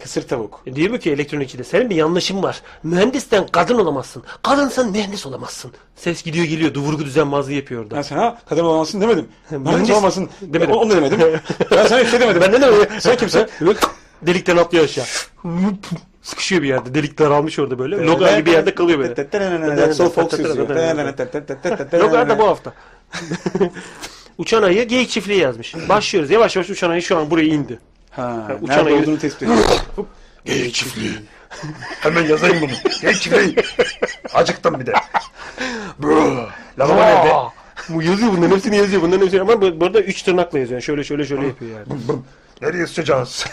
Kısır 0.04 0.28
tavuk. 0.28 0.62
E, 0.66 0.76
diyor 0.76 1.00
ki 1.00 1.12
elektronikçide 1.12 1.64
senin 1.64 1.90
bir 1.90 1.96
yanlışın 1.96 2.44
var. 2.44 2.62
Mühendisten 2.84 3.48
kadın 3.48 3.80
olamazsın. 3.80 4.24
Kadınsan 4.44 4.92
mühendis 4.92 5.26
olamazsın. 5.26 5.72
Ses 5.96 6.24
gidiyor 6.24 6.46
geliyor. 6.46 6.76
Vurgu 6.76 7.06
düzenbazlığı 7.06 7.54
yapıyor 7.54 7.84
orada. 7.84 7.96
Ben 7.96 8.02
sana 8.02 8.38
kadın 8.50 8.64
olmasın 8.64 9.02
demedim. 9.02 9.28
Mühendis- 9.52 9.94
olmasın 9.94 10.30
Demedim. 10.42 10.54
demedim. 10.54 10.76
Onu 10.76 10.90
da 10.90 10.96
demedim. 10.96 11.20
ben 11.72 11.88
sana 11.88 12.00
hiç 12.00 12.10
şey 12.10 12.20
demedim. 12.20 12.42
Ben 12.42 12.62
ne 12.62 13.00
Sen 13.00 13.18
kimsin? 13.18 13.48
Delikten 14.22 14.58
atlıyor 14.58 14.84
aşağı. 14.84 15.06
Sıkışıyor 16.22 16.62
bir 16.62 16.68
yerde. 16.68 16.94
Delik 16.94 17.20
daralmış 17.20 17.60
orada 17.60 17.80
böyle. 17.80 18.06
Logar 18.06 18.38
gibi 18.38 18.46
bir 18.46 18.52
yerde 18.52 18.76
kalıyor 18.76 19.00
böyle. 19.00 19.94
So 19.94 20.10
folks 20.10 20.40
yazıyor. 20.40 20.70
Logar 21.94 22.30
da 22.30 22.40
bu 22.40 22.48
hafta. 22.48 22.74
Uçan 24.38 24.64
ayı 24.64 24.88
geyik 24.88 25.10
çiftliği 25.10 25.40
yazmış. 25.40 25.76
Başlıyoruz. 25.90 26.32
Yavaş 26.32 26.56
yavaş 26.56 26.70
uçan 26.70 26.90
ayı 26.90 27.02
şu 27.02 27.18
an 27.18 27.32
buraya 27.32 27.48
indi. 27.48 27.80
Ha, 28.12 28.48
uçan 28.62 28.78
nerede 28.78 28.90
ayı- 28.90 29.02
olduğunu 29.02 29.20
tespit 29.20 29.42
ediyor. 29.44 29.58
Geyik 30.46 30.74
çiftliği. 30.74 31.12
Hemen 32.00 32.24
yazayım 32.24 32.62
bunu. 32.62 32.72
Geyik 33.02 33.22
çiftliği. 33.22 33.56
Acıktım 34.34 34.80
bir 34.80 34.86
de. 34.86 34.94
Bro. 36.00 36.48
Lavabo 36.80 37.00
nerede? 37.02 37.34
Bu 37.90 38.02
yazıyor 38.02 38.32
bunların 38.38 38.56
hepsini 38.56 38.78
yazıyor. 38.78 39.02
Bunların 39.02 39.22
hepsini 39.22 39.42
ama 39.42 39.62
bu 39.62 39.80
bu 39.80 39.86
arada 39.86 40.02
üç 40.02 40.22
tırnakla 40.22 40.60
yazıyor. 40.60 40.76
Yani 40.78 40.84
şöyle 40.84 41.04
şöyle 41.04 41.26
şöyle 41.26 41.48
yapıyor 41.48 41.72
yani. 41.80 41.86
Nereye 42.62 42.88
sıçacağız? 42.88 43.30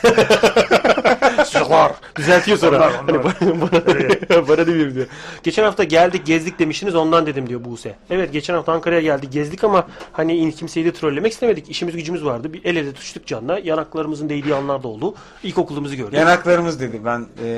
Sıcaklar. 1.46 1.92
Düzeltiyor 2.16 2.58
sonra. 2.58 2.76
Onlar, 2.76 2.92
Hani 2.92 3.10
onlar. 3.10 3.24
bana, 3.24 3.60
bana, 3.60 4.48
bana 4.48 4.66
demiyorum 4.66 4.94
diyor. 4.94 5.06
Geçen 5.42 5.64
hafta 5.64 5.84
geldik 5.84 6.26
gezdik 6.26 6.58
demiştiniz 6.58 6.94
ondan 6.94 7.26
dedim 7.26 7.48
diyor 7.48 7.64
Buse. 7.64 7.94
Evet 8.10 8.32
geçen 8.32 8.54
hafta 8.54 8.72
Ankara'ya 8.72 9.00
geldik 9.00 9.32
gezdik 9.32 9.64
ama 9.64 9.86
hani 10.12 10.54
kimseyi 10.54 10.86
de 10.86 10.92
trollemek 10.92 11.32
istemedik. 11.32 11.70
İşimiz 11.70 11.96
gücümüz 11.96 12.24
vardı. 12.24 12.52
Bir 12.52 12.64
el 12.64 12.76
ele 12.76 12.92
tutuştuk 12.92 13.26
canla. 13.26 13.58
Yanaklarımızın 13.58 14.28
değdiği 14.28 14.54
anlar 14.54 14.82
da 14.82 14.88
oldu. 14.88 15.14
İlkokulumuzu 15.42 15.96
gördük. 15.96 16.14
Yanaklarımız 16.14 16.80
dedi. 16.80 17.00
Ben 17.04 17.26
eee 17.44 17.48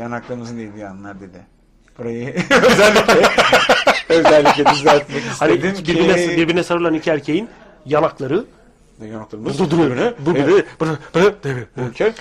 yanaklarımızın 0.00 0.58
değdiği 0.58 0.86
anlar 0.86 1.20
dedi. 1.20 1.38
Burayı 1.98 2.28
özellikle 2.50 3.28
özellikle 4.08 4.64
düzeltmek 4.66 5.22
Hani 5.38 5.54
istedim 5.54 5.74
ki. 5.84 5.94
birbirine, 5.94 6.36
birbirine 6.36 6.62
sarılan 6.62 6.94
iki 6.94 7.10
erkeğin 7.10 7.48
yanakları 7.86 8.44
Yanaklarımız 9.06 9.58
bu 9.58 9.70
duruyor. 9.70 10.12
Bu 10.26 10.34
biri, 10.34 10.64
bu 10.80 10.84
biri, 10.86 10.96
bu 11.14 11.18
biri. 11.44 11.88
Okey. 11.90 12.12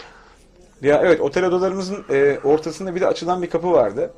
Ya 0.81 1.01
evet 1.03 1.22
otel 1.22 1.45
odalarımızın 1.45 2.06
e, 2.10 2.39
ortasında 2.43 2.95
bir 2.95 3.01
de 3.01 3.07
açılan 3.07 3.41
bir 3.41 3.49
kapı 3.49 3.72
vardı. 3.72 4.14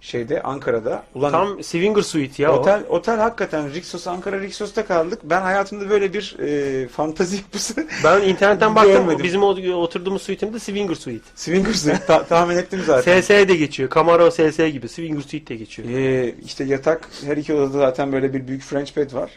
Şeyde 0.00 0.42
Ankara'da. 0.42 1.02
Ulan 1.14 1.30
Tam 1.32 1.62
Swinger 1.62 2.02
Suite 2.02 2.42
ya 2.42 2.52
o. 2.52 2.56
otel 2.58 2.82
otel 2.88 3.16
hakikaten 3.18 3.74
Rixos 3.74 4.06
Ankara 4.06 4.40
Rixos'ta 4.40 4.86
kaldık. 4.86 5.20
Ben 5.24 5.40
hayatımda 5.42 5.90
böyle 5.90 6.12
bir 6.12 6.36
e, 6.38 6.88
fantazi 6.88 7.36
yapısı 7.36 7.86
Ben 8.04 8.20
internetten 8.22 8.74
baktım. 8.74 8.92
Görmedim. 8.92 9.24
Bizim 9.24 9.42
o, 9.42 9.46
oturduğumuz 9.72 10.22
suite'imde 10.22 10.58
Swinger 10.58 10.94
Suite. 10.94 11.24
Swingers'ı 11.34 11.98
ta- 12.06 12.24
tahmin 12.24 12.56
ettim 12.56 12.80
zaten. 12.86 13.20
SS 13.20 13.28
de 13.30 13.56
geçiyor. 13.56 13.90
Camaro 13.94 14.30
SS 14.30 14.56
gibi. 14.56 14.88
Swinger 14.88 15.20
Suite 15.22 15.46
de 15.46 15.56
geçiyor. 15.56 15.88
E, 15.88 16.34
işte 16.44 16.64
yatak 16.64 17.08
her 17.26 17.36
iki 17.36 17.54
odada 17.54 17.78
zaten 17.78 18.12
böyle 18.12 18.34
bir 18.34 18.48
büyük 18.48 18.62
French 18.62 18.96
bed 18.96 19.12
var. 19.14 19.30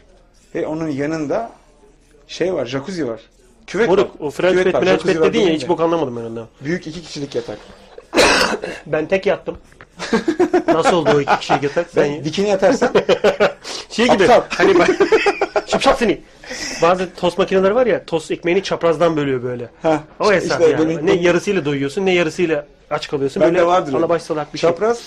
Ve 0.55 0.67
onun 0.67 0.87
yanında 0.87 1.51
şey 2.29 2.53
var, 2.53 2.65
jacuzzi 2.65 3.07
var. 3.07 3.19
Küvet 3.67 3.89
Moruk 3.89 4.05
var. 4.05 4.27
o 4.27 4.29
French 4.31 4.51
Küvet 4.53 4.65
Bed, 4.65 4.73
var, 4.73 4.81
French 4.81 4.91
jacuzzi 4.99 5.15
Bed 5.15 5.21
var 5.21 5.33
dedin 5.33 5.41
ya 5.41 5.53
hiç 5.53 5.67
bok 5.67 5.81
anlamadım 5.81 6.15
ben 6.17 6.21
ondan. 6.21 6.47
Büyük 6.61 6.87
iki 6.87 7.01
kişilik 7.01 7.35
yatak. 7.35 7.57
Ben 8.85 9.05
tek 9.07 9.25
yattım. 9.25 9.57
Nasıl 10.67 10.97
oldu 10.97 11.09
o 11.15 11.21
iki 11.21 11.39
kişilik 11.39 11.63
yatak? 11.63 11.95
Ben 11.95 12.03
Sen 12.03 12.23
dikine 12.23 12.47
yatarsan 12.49 12.89
şey 13.89 14.05
gibi 14.07 14.23
Aptal. 14.23 14.41
hani 14.49 14.79
bak 14.79 14.89
şıpşak 15.67 15.99
seni. 15.99 16.21
Bazı 16.81 17.13
tost 17.15 17.37
makineleri 17.37 17.75
var 17.75 17.85
ya 17.87 18.05
tost 18.05 18.31
ekmeğini 18.31 18.63
çaprazdan 18.63 19.17
bölüyor 19.17 19.43
böyle. 19.43 19.69
ha, 19.81 20.03
O 20.19 20.33
hesap 20.33 20.61
işte 20.61 20.71
yani. 20.73 20.89
benim- 20.89 21.05
ne 21.05 21.11
yarısıyla 21.13 21.65
doyuyorsun 21.65 22.05
ne 22.05 22.13
yarısıyla 22.13 22.65
aç 22.89 23.07
kalıyorsun. 23.09 23.41
Bende 23.41 23.53
böyle 23.53 23.65
vardır 23.65 23.87
öyle. 23.87 23.97
alabaş 23.97 24.21
salak 24.21 24.53
bir 24.53 24.59
şey. 24.59 24.69
Çapraz 24.69 25.01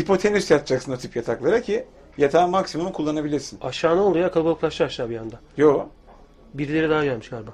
hipotenüs 0.00 0.50
yatacaksın 0.50 0.92
o 0.92 0.96
tip 0.96 1.16
yataklara 1.16 1.62
ki 1.62 1.84
yatağın 2.18 2.50
maksimum 2.50 2.92
kullanabilesin. 2.92 3.58
Aşağı 3.62 3.96
ne 3.96 4.00
oluyor 4.00 4.32
kalabalıklaştı 4.32 4.84
aşağı 4.84 5.10
bir 5.10 5.18
anda. 5.18 5.36
Yo. 5.56 5.80
Birileri 6.54 6.90
daha 6.90 7.04
gelmiş 7.04 7.28
galiba. 7.28 7.50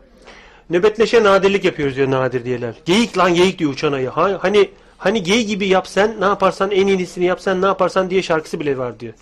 Nöbetleşe 0.71 1.25
nadirlik 1.25 1.65
yapıyoruz 1.65 1.97
diyor 1.97 2.11
nadir 2.11 2.45
diyeler. 2.45 2.75
Geyik 2.85 3.19
lan 3.19 3.35
geyik 3.35 3.59
diyor 3.59 3.73
uçan 3.73 3.93
ayı. 3.93 4.09
Ha, 4.09 4.39
hani 4.41 4.71
hani 4.99 5.23
gey 5.23 5.45
gibi 5.45 5.67
yapsan 5.67 6.21
ne 6.21 6.25
yaparsan 6.25 6.71
en 6.71 6.87
iyisini 6.87 7.25
yapsan 7.25 7.63
ne 7.63 7.67
yaparsan 7.67 8.11
diye 8.11 8.23
şarkısı 8.23 8.61
bile 8.61 8.79
var 8.79 9.01
diyor. 9.01 9.15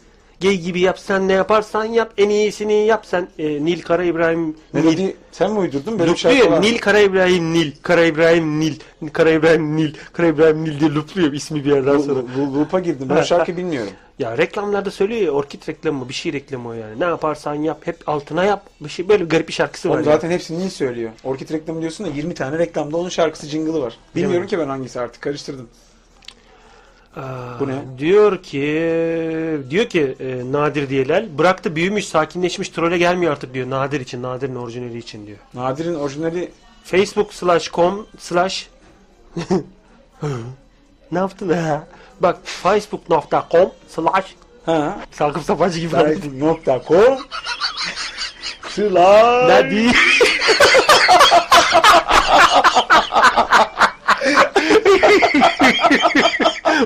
Gey 0.42 0.60
gibi 0.60 0.80
yapsan 0.80 1.28
ne 1.28 1.32
yaparsan 1.32 1.84
yap 1.84 2.12
en 2.18 2.28
iyisini 2.28 2.86
yap 2.86 3.06
sen. 3.06 3.28
E, 3.38 3.64
Nil 3.64 3.82
Kara 3.82 4.04
İbrahim 4.04 4.48
Nil. 4.48 4.54
Melodi 4.72 5.16
sen 5.32 5.52
mi 5.52 5.58
uydurdun? 5.58 5.98
Böyle 5.98 6.12
bir 6.12 6.16
şarkı 6.16 6.50
var. 6.50 6.62
Nil 6.62 6.78
Kara 6.78 6.98
İbrahim 6.98 7.52
Nil. 7.52 7.72
Kara 7.82 8.04
İbrahim 8.04 8.60
Nil. 8.60 8.74
Kara 9.12 9.30
İbrahim 9.30 9.76
Nil. 9.76 9.94
Kara 10.12 10.26
İbrahim 10.26 10.64
Nil 10.64 10.80
diye 10.80 10.90
lupluyor 10.90 11.32
ismi 11.32 11.64
bir 11.64 11.70
yerden 11.70 11.98
sonra. 11.98 12.20
Bu, 12.36 12.58
loop'a 12.58 12.80
girdim. 12.80 13.08
Ben 13.10 13.22
şarkı 13.22 13.56
bilmiyorum. 13.56 13.92
Ya 14.18 14.38
reklamlarda 14.38 14.90
söylüyor 14.90 15.20
ya 15.20 15.30
orkid 15.30 15.68
reklamı 15.68 15.98
mı 15.98 16.08
bir 16.08 16.14
şey 16.14 16.32
reklamı 16.32 16.68
o 16.68 16.72
yani. 16.72 17.00
Ne 17.00 17.04
yaparsan 17.04 17.54
yap 17.54 17.86
hep 17.86 18.08
altına 18.08 18.44
yap. 18.44 18.66
Bir 18.80 18.88
şey 18.88 19.08
böyle 19.08 19.24
garip 19.24 19.48
bir 19.48 19.52
şarkısı 19.52 19.88
var. 19.88 19.94
Oğlum 19.94 20.04
ya. 20.04 20.12
zaten 20.12 20.30
hepsini 20.30 20.58
Nil 20.58 20.70
söylüyor. 20.70 21.10
Orkid 21.24 21.50
reklamı 21.50 21.80
diyorsun 21.80 22.06
da 22.06 22.10
20 22.10 22.34
tane 22.34 22.58
reklamda 22.58 22.96
onun 22.96 23.08
şarkısı 23.08 23.46
jingle'ı 23.46 23.82
var. 23.82 23.96
Bilmiyorum 24.16 24.46
ki 24.46 24.58
ben 24.58 24.68
hangisi 24.68 25.00
artık 25.00 25.22
karıştırdım. 25.22 25.68
Bu 27.60 27.68
ne? 27.68 27.98
Diyor 27.98 28.42
ki 28.42 28.60
diyor 29.70 29.86
ki 29.86 30.16
e, 30.20 30.52
Nadir 30.52 30.88
Diyelal 30.88 31.38
bıraktı 31.38 31.76
büyümüş 31.76 32.08
sakinleşmiş 32.08 32.68
trole 32.68 32.98
gelmiyor 32.98 33.32
artık 33.32 33.54
diyor 33.54 33.70
Nadir 33.70 34.00
için 34.00 34.22
Nadir'in 34.22 34.54
orijinali 34.54 34.98
için 34.98 35.26
diyor. 35.26 35.38
Nadir'in 35.54 35.94
orijinali 35.94 36.50
Facebook 36.84 37.34
slash 37.34 37.70
com 37.72 38.06
slash 38.18 38.68
ne 41.12 41.18
yaptın 41.18 41.48
ha? 41.48 41.86
Bak 42.20 42.38
facebook.com 42.44 43.70
slash 43.88 44.34
ha 44.66 44.98
Sakıp 45.10 45.42
Sapancı 45.42 45.80
gibi 45.80 45.96
nokta.com 46.40 47.18
Sıla 48.68 49.48
Nadir 49.48 49.96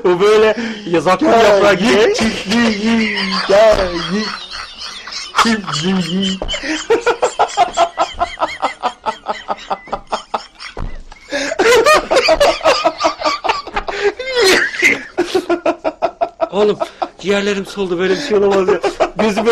O 0.05 0.21
böyle 0.21 0.57
yazaklı 0.91 1.27
yaprağı 1.27 1.75
gibi 1.75 2.15
Oğlum 16.51 16.79
ciğerlerim 17.21 17.67
soldu 17.67 17.99
böyle 17.99 18.17
bir 18.17 18.21
şey 18.21 18.37
olamaz 18.37 18.69
ya. 18.69 18.81
Gözüme... 19.17 19.51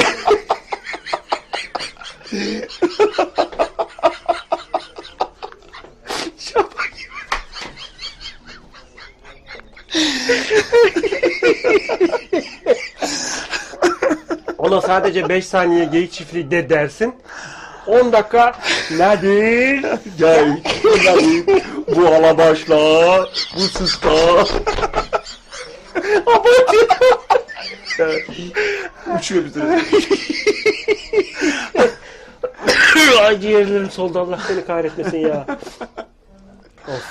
Ona 14.58 14.80
sadece 14.94 15.28
5 15.28 15.46
saniye 15.46 15.84
geyik 15.84 16.12
çiftliği 16.12 16.50
de 16.50 16.68
dersin. 16.68 17.14
10 17.86 18.12
dakika 18.12 18.52
nedir? 18.90 19.86
Gel. 20.18 20.60
Nedir? 20.84 21.62
Bu 21.96 22.06
alabaşla, 22.06 22.76
bu 23.56 23.60
sıska. 23.60 24.10
uçuyor 29.18 29.44
bir 29.44 29.52
tane. 29.52 29.82
Ay 33.26 33.40
ciğerlerim 33.40 33.90
soldu 33.90 34.18
Allah 34.18 34.38
seni 34.48 34.64
kahretmesin 34.64 35.18
ya. 35.18 35.46
of. 36.88 37.02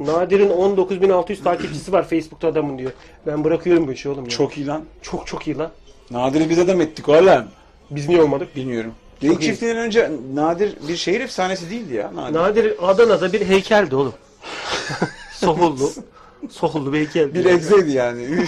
Nadir'in 0.00 0.50
19.600 0.50 1.42
takipçisi 1.42 1.92
var 1.92 2.08
Facebook'ta 2.08 2.48
adamın 2.48 2.78
diyor. 2.78 2.90
Ben 3.26 3.44
bırakıyorum 3.44 3.88
bu 3.88 3.92
işi 3.92 4.08
oğlum 4.08 4.24
ya. 4.24 4.30
Çok 4.30 4.58
iyi 4.58 4.66
lan. 4.66 4.84
çok 5.02 5.26
çok 5.26 5.46
iyi 5.46 5.58
lan. 5.58 5.70
Nadir'i 6.10 6.50
biz 6.50 6.58
adam 6.58 6.80
ettik 6.80 7.08
oğlum. 7.08 7.44
Biz 7.90 8.08
niye 8.08 8.22
olmadık? 8.22 8.56
Bilmiyorum. 8.56 8.94
Geyik 9.20 9.40
iyi. 9.40 9.46
çiftliğinden 9.46 9.82
önce 9.82 10.10
Nadir 10.34 10.76
bir 10.88 10.96
şehir 10.96 11.20
efsanesi 11.20 11.70
değildi 11.70 11.94
ya. 11.94 12.14
Nadir. 12.14 12.34
Nadir 12.34 12.74
Adana'da 12.88 13.32
bir 13.32 13.46
heykeldi 13.46 13.96
oğlum. 13.96 14.14
Sohullu. 15.32 15.90
Sohullu 16.50 16.92
bir 16.92 16.98
heykeldi. 16.98 17.34
bir 17.34 17.44
egzeydi 17.44 17.90
yani. 17.90 18.28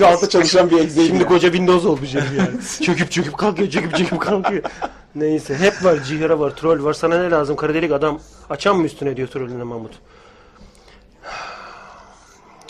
Rahatla 0.00 0.28
çalışan 0.28 0.70
bir 0.70 0.78
egzeydi. 0.78 1.06
Şimdi 1.08 1.22
yani. 1.22 1.28
koca 1.28 1.48
Windows 1.48 1.86
olmuş 1.86 2.14
herif 2.14 2.38
yani. 2.38 2.84
çöküp 2.86 3.10
çöküp 3.10 3.38
kalkıyor, 3.38 3.70
çöküp 3.70 3.96
çöküp 3.96 4.20
kalkıyor. 4.20 4.62
Neyse 5.14 5.56
hep 5.56 5.84
var, 5.84 6.02
cihara 6.04 6.40
var, 6.40 6.56
troll 6.56 6.84
var. 6.84 6.92
Sana 6.92 7.22
ne 7.22 7.30
lazım? 7.30 7.56
Kara 7.56 7.74
delik 7.74 7.92
adam 7.92 8.20
açan 8.50 8.76
mı 8.76 8.86
üstüne 8.86 9.16
diyor 9.16 9.28
trollüne 9.28 9.62
Mahmut. 9.62 9.92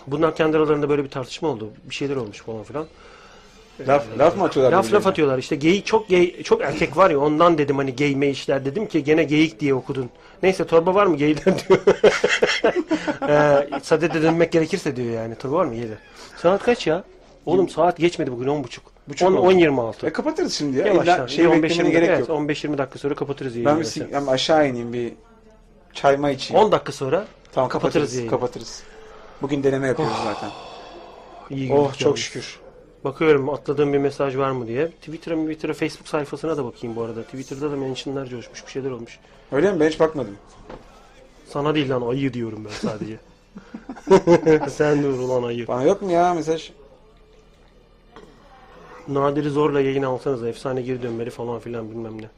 Bunlar 0.07 0.37
kendi 0.37 0.57
aralarında 0.57 0.89
böyle 0.89 1.05
bir 1.05 1.11
tartışma 1.11 1.49
oldu. 1.49 1.71
Bir 1.85 1.95
şeyler 1.95 2.17
olmuş 2.17 2.43
falan 2.43 2.63
filan. 2.63 2.87
Laf, 3.89 4.05
laf 4.19 4.37
mı 4.37 4.45
atıyorlar? 4.45 4.73
Laf 4.79 4.93
laf 4.93 5.07
atıyorlar. 5.07 5.39
İşte 5.39 5.57
geyik 5.57 5.87
çok 5.87 6.09
gay, 6.09 6.43
çok 6.43 6.63
erkek 6.63 6.97
var 6.97 7.11
ya 7.11 7.21
ondan 7.21 7.59
dedim 7.59 7.77
hani 7.77 7.97
gay 7.97 8.15
me 8.15 8.29
işler 8.31 8.65
dedim 8.65 8.87
ki 8.89 9.05
gene 9.05 9.25
geyik 9.25 9.61
diye 9.61 9.75
okudun. 9.75 10.11
Neyse 10.43 10.67
torba 10.67 10.95
var 10.95 11.07
mı 11.07 11.17
geyler 11.17 11.45
diyor. 11.69 11.81
ee, 13.29 13.69
sadede 13.83 14.23
dönmek 14.23 14.53
gerekirse 14.53 14.97
diyor 14.97 15.13
yani. 15.15 15.35
Torba 15.35 15.57
var 15.57 15.65
mı 15.65 15.75
geyler? 15.75 15.99
Saat 16.37 16.63
kaç 16.63 16.87
ya? 16.87 17.05
Oğlum 17.47 17.69
saat 17.69 17.97
geçmedi 17.99 18.33
bugün 18.33 18.47
10.30. 18.47 18.79
Buçuk 19.09 19.29
10 19.29 19.33
oldu. 19.35 19.53
10.26. 19.53 20.07
E 20.07 20.13
kapatırız 20.13 20.55
şimdi 20.55 20.79
ya. 20.79 20.87
Yavaş 20.87 21.05
İlla 21.07 21.17
yavaş. 21.17 21.31
şey 21.33 21.47
15 21.47 21.63
beklemene 21.63 21.89
20 21.89 21.93
gerek 22.07 22.09
evet, 22.19 22.29
yok. 22.29 22.39
15-20 22.41 22.79
dakika 22.79 22.99
sonra 22.99 23.15
kapatırız 23.15 23.57
yayını. 23.57 23.71
Ben 23.71 23.81
bir 23.81 23.85
sig- 23.85 24.13
ben 24.13 24.27
aşağı 24.27 24.69
ineyim 24.69 24.93
bir 24.93 25.13
çayma 25.95 26.31
içeyim. 26.31 26.65
10 26.65 26.73
dakika 26.73 26.93
sonra 26.93 27.25
tamam 27.53 27.69
kapatırız 27.69 27.93
kapatırız. 27.95 28.15
yayını. 28.15 28.31
Kapatırız. 28.31 28.83
Bugün 29.43 29.63
deneme 29.63 29.87
yapıyoruz 29.87 30.15
zaten. 30.25 30.51
iyi 31.51 31.73
Oh 31.73 31.93
çok 31.93 32.01
yalnız. 32.03 32.19
şükür. 32.21 32.59
Bakıyorum 33.13 33.49
atladığım 33.49 33.93
bir 33.93 33.99
mesaj 33.99 34.37
var 34.37 34.51
mı 34.51 34.67
diye. 34.67 34.89
Twitter'a 34.89 35.37
Twitter'a 35.37 35.73
Facebook 35.75 36.09
sayfasına 36.09 36.57
da 36.57 36.65
bakayım 36.65 36.97
bu 36.97 37.03
arada. 37.03 37.23
Twitter'da 37.23 37.71
da 37.71 37.77
mentionlar 37.77 38.27
coşmuş 38.27 38.67
bir 38.67 38.71
şeyler 38.73 38.91
olmuş. 38.91 39.19
Öyle 39.53 39.73
mi? 39.73 39.81
Ben 39.81 39.89
hiç 39.89 40.01
bakmadım. 40.01 40.37
Sana 41.49 41.75
değil 41.75 41.91
lan 41.91 42.03
ayı 42.03 42.33
diyorum 42.33 42.65
ben 42.65 42.89
sadece. 42.89 43.17
Sen 44.71 45.03
dur 45.03 45.19
ulan 45.19 45.43
ayı. 45.43 45.69
Bana 45.69 45.83
yok 45.83 46.03
mu 46.03 46.11
ya 46.11 46.35
mesaj? 46.35 46.71
Nadir'i 49.09 49.51
zorla 49.51 49.81
yayına 49.81 50.09
alsanız 50.09 50.45
efsane 50.45 50.83
geri 50.83 51.03
dönmeli 51.03 51.31
falan 51.31 51.61
filan 51.61 51.91
bilmem 51.91 52.23
ne. 52.23 52.29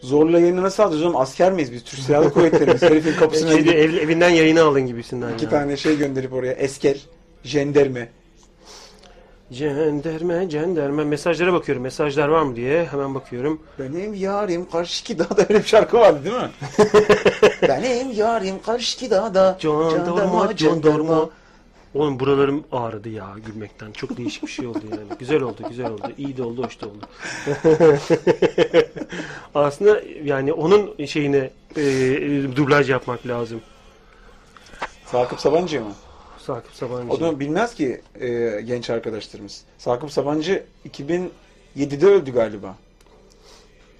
Zorla 0.00 0.40
yayını 0.40 0.62
nasıl 0.62 0.82
alacağız 0.82 1.04
oğlum? 1.04 1.16
Asker 1.16 1.52
miyiz 1.52 1.72
biz? 1.72 1.84
Türk 1.84 2.00
Silahlı 2.00 2.32
Kuvvetleri'miz. 2.32 2.82
Herifin 2.90 3.12
kapısına 3.12 3.50
Şeyde, 3.50 3.62
gidip 3.62 3.74
ev- 3.74 4.02
evinden 4.02 4.30
yayını 4.30 4.62
alın 4.62 4.86
gibisinden 4.86 5.34
iki 5.34 5.44
ya. 5.44 5.50
tane 5.50 5.76
şey 5.76 5.98
gönderip 5.98 6.32
oraya. 6.32 6.52
Esker, 6.52 7.00
jenderme. 7.44 8.08
Cenderme, 9.52 10.48
cenderme. 10.50 11.04
Mesajlara 11.04 11.52
bakıyorum. 11.52 11.82
Mesajlar 11.82 12.28
var 12.28 12.42
mı 12.42 12.56
diye. 12.56 12.84
Hemen 12.84 13.14
bakıyorum. 13.14 13.62
Benim 13.78 14.14
yarim 14.14 14.70
karşıki 14.70 15.18
dağda 15.18 15.42
öyle 15.48 15.58
bir 15.58 15.68
şarkı 15.68 15.96
vardı 15.96 16.24
değil 16.24 16.36
mi? 16.36 16.50
Benim 17.68 18.12
yarim 18.12 18.62
karşıki 18.62 19.10
dağda. 19.10 19.56
Jandarma, 19.60 20.56
jandarma. 20.56 21.30
Oğlum 21.94 22.20
buralarım 22.20 22.64
ağrıdı 22.72 23.08
ya 23.08 23.26
gülmekten. 23.46 23.92
Çok 23.92 24.16
değişik 24.16 24.42
bir 24.42 24.48
şey 24.48 24.66
oldu 24.66 24.80
yani. 24.90 25.18
Güzel 25.18 25.42
oldu, 25.42 25.62
güzel 25.68 25.90
oldu. 25.90 26.02
İyi 26.18 26.36
de 26.36 26.42
oldu, 26.42 26.64
hoş 26.64 26.80
da 26.80 26.86
oldu. 26.86 27.06
Aslında 29.54 30.02
yani 30.24 30.52
onun 30.52 31.06
şeyine 31.06 31.50
e, 31.76 31.82
dublaj 32.56 32.90
yapmak 32.90 33.26
lazım. 33.26 33.60
Sakıp 35.06 35.40
Sabancı 35.40 35.80
mı? 35.80 35.92
Sakıp 36.46 36.72
Sabancı. 36.72 37.12
O 37.12 37.20
da 37.20 37.40
bilmez 37.40 37.74
ki 37.74 38.00
e, 38.20 38.60
genç 38.64 38.90
arkadaşlarımız. 38.90 39.64
Sakıp 39.78 40.12
Sabancı 40.12 40.64
2007'de 40.88 42.06
öldü 42.06 42.32
galiba. 42.32 42.76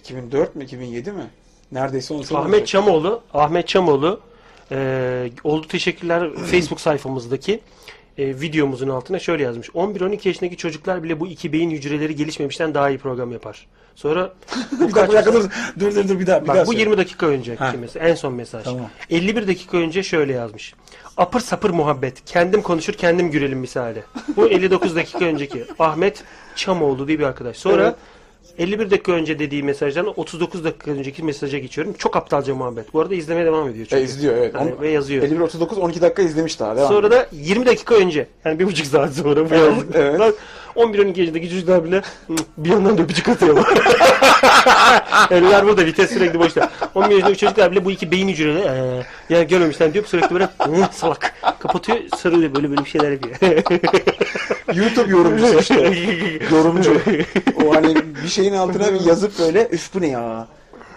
2004 0.00 0.56
mü 0.56 0.64
2007 0.64 1.12
mi? 1.12 1.30
Neredeyse 1.72 2.14
10 2.14 2.22
sene 2.22 2.38
Ahmet 2.38 2.50
olacak. 2.50 2.68
Çamoğlu, 2.68 3.22
Ahmet 3.34 3.68
Çamoğlu 3.68 4.20
e, 4.72 5.30
oldu 5.44 5.68
teşekkürler 5.68 6.34
Facebook 6.50 6.80
sayfamızdaki 6.80 7.60
e, 8.18 8.40
videomuzun 8.40 8.88
altına 8.88 9.18
şöyle 9.18 9.42
yazmış. 9.42 9.68
11-12 9.68 10.28
yaşındaki 10.28 10.56
çocuklar 10.56 11.02
bile 11.02 11.20
bu 11.20 11.26
iki 11.26 11.52
beyin 11.52 11.70
hücreleri 11.70 12.16
gelişmemişten 12.16 12.74
daha 12.74 12.90
iyi 12.90 12.98
program 12.98 13.32
yapar. 13.32 13.66
Sonra 13.94 14.32
bir 14.72 14.80
dakika, 14.80 15.08
bir 15.08 15.12
dakika 15.12 15.32
dur, 15.32 15.50
dur 15.80 15.94
dur 15.94 16.08
dur 16.08 16.20
bir 16.20 16.26
daha 16.26 16.42
bir 16.42 16.48
daha 16.48 16.56
Bak 16.56 16.66
bu 16.66 16.72
söyle. 16.72 16.80
20 16.80 16.96
dakika 16.96 17.26
önce 17.26 17.56
mesela 17.80 18.08
en 18.08 18.14
son 18.14 18.34
mesaj. 18.34 18.64
Tamam. 18.64 18.90
51 19.10 19.48
dakika 19.48 19.76
önce 19.76 20.02
şöyle 20.02 20.32
yazmış. 20.32 20.74
Apır 21.16 21.40
sapır 21.40 21.70
muhabbet. 21.70 22.24
Kendim 22.26 22.62
konuşur 22.62 22.92
kendim 22.92 23.30
gülelim 23.30 23.58
misali. 23.58 24.04
Bu 24.36 24.48
59 24.48 24.96
dakika 24.96 25.24
önceki. 25.24 25.64
Ahmet 25.78 26.24
Çamoğlu 26.56 27.08
diye 27.08 27.18
bir 27.18 27.24
arkadaş. 27.24 27.56
Sonra 27.56 27.82
Evet. 27.82 27.94
51 28.58 28.90
dakika 28.90 29.12
önce 29.12 29.38
dediği 29.38 29.62
mesajdan 29.62 30.18
39 30.20 30.64
dakika 30.64 30.90
önceki 30.90 31.22
mesaja 31.22 31.58
geçiyorum. 31.58 31.92
Çok 31.98 32.16
aptalca 32.16 32.54
muhabbet. 32.54 32.92
Bu 32.94 33.00
arada 33.00 33.14
izlemeye 33.14 33.46
devam 33.46 33.68
ediyor. 33.68 33.86
E, 33.86 33.88
Çünkü. 33.88 34.02
izliyor 34.02 34.36
evet. 34.36 34.54
Yani 34.54 34.74
On- 34.74 34.82
ve 34.82 34.88
yazıyor. 34.90 35.22
51 35.24 35.40
39 35.40 35.78
12 35.78 36.00
dakika 36.00 36.22
izlemiş 36.22 36.60
daha. 36.60 36.76
Devam. 36.76 36.88
Sonra 36.88 37.10
da 37.10 37.26
20 37.32 37.66
dakika 37.66 37.94
önce 37.94 38.26
yani 38.44 38.58
bir 38.58 38.66
buçuk 38.66 38.86
saat 38.86 39.12
sonra 39.12 39.50
bu 39.50 39.54
Evet, 39.54 39.68
yazdıktan 39.68 40.02
evet. 40.02 40.34
11-12 40.76 41.20
yaşındaki 41.20 41.50
çocuklar 41.50 41.84
bile 41.84 42.02
hı, 42.26 42.34
bir 42.56 42.70
yandan 42.70 42.98
da 42.98 43.02
öpücük 43.02 43.28
atıyorlar. 43.28 43.64
Eller 45.30 45.66
burada 45.66 45.84
vites 45.86 46.10
sürekli 46.10 46.38
boşta. 46.38 46.70
11 46.94 47.14
yaşındaki 47.14 47.38
çocuklar 47.38 47.72
bile 47.72 47.84
bu 47.84 47.90
iki 47.90 48.10
beyin 48.10 48.28
hücreleri 48.28 49.02
ee, 49.30 49.34
ya 49.34 49.42
görmemişler 49.42 49.94
diyor 49.94 50.04
sürekli 50.04 50.34
böyle 50.34 50.44
hı, 50.44 50.88
salak 50.92 51.34
kapatıyor 51.58 51.98
sarılıyor 52.16 52.54
böyle 52.54 52.70
böyle 52.70 52.84
bir 52.84 52.90
şeyler 52.90 53.10
yapıyor. 53.10 53.36
YouTube 54.74 55.10
yorumcusu 55.10 55.58
işte. 55.58 55.74
Yorumcu. 56.50 57.00
O 57.64 57.74
hani 57.74 57.94
bir 58.22 58.28
şeyin 58.28 58.52
altına 58.54 58.94
bir 58.94 59.00
yazıp 59.00 59.38
böyle 59.38 59.68
üf 59.72 59.94
bu 59.94 60.00
ne 60.00 60.06
ya. 60.08 60.48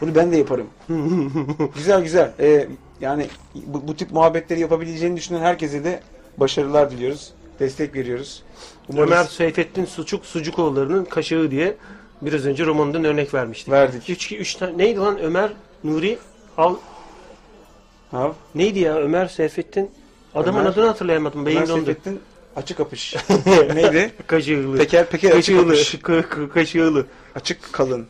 Bunu 0.01 0.15
ben 0.15 0.31
de 0.31 0.37
yaparım. 0.37 0.67
güzel 1.75 2.03
güzel. 2.03 2.31
Ee, 2.39 2.67
yani 3.01 3.27
bu, 3.55 3.87
bu 3.87 3.95
tip 3.95 4.11
muhabbetleri 4.11 4.59
yapabileceğini 4.59 5.17
düşünen 5.17 5.39
herkese 5.41 5.83
de 5.83 5.99
başarılar 6.37 6.91
diliyoruz. 6.91 7.33
Destek 7.59 7.95
veriyoruz. 7.95 8.43
Umarız 8.89 9.11
Ömer 9.11 9.23
Seyfettin 9.23 9.85
Suçuk 9.85 10.25
Sucukoğulları'nın 10.25 11.05
kaşığı 11.05 11.51
diye 11.51 11.75
biraz 12.21 12.45
önce 12.45 12.65
romanından 12.65 13.03
örnek 13.05 13.33
vermiştik. 13.33 13.73
verdik. 13.73 14.09
3 14.09 14.31
3 14.31 14.55
tane 14.55 14.77
neydi 14.77 14.99
lan 14.99 15.19
Ömer 15.19 15.51
Nuri 15.83 16.17
Al 16.57 16.75
Ha? 18.11 18.31
neydi 18.55 18.79
ya 18.79 18.95
Ömer 18.95 19.27
Seyfettin 19.27 19.91
Adamın 20.35 20.59
Ömer- 20.59 20.69
adını 20.69 20.85
hatırlayamadım. 20.87 21.45
Beyin 21.45 21.57
Ömer 21.57 21.67
dondu. 21.69 21.85
Seyfettin 21.85 22.19
açık 22.59 22.77
kapış. 22.77 23.15
Neydi? 23.75 24.11
Kaşığılı. 24.27 24.77
Peker 24.77 25.05
peker 25.09 25.29
açık 25.31 25.37
Kaşığılı. 25.57 25.71
kapış. 25.71 25.95
Ka- 25.95 26.23
ka- 26.23 26.49
Kaşığılı. 26.49 27.05
Açık 27.35 27.73
kalın. 27.73 28.07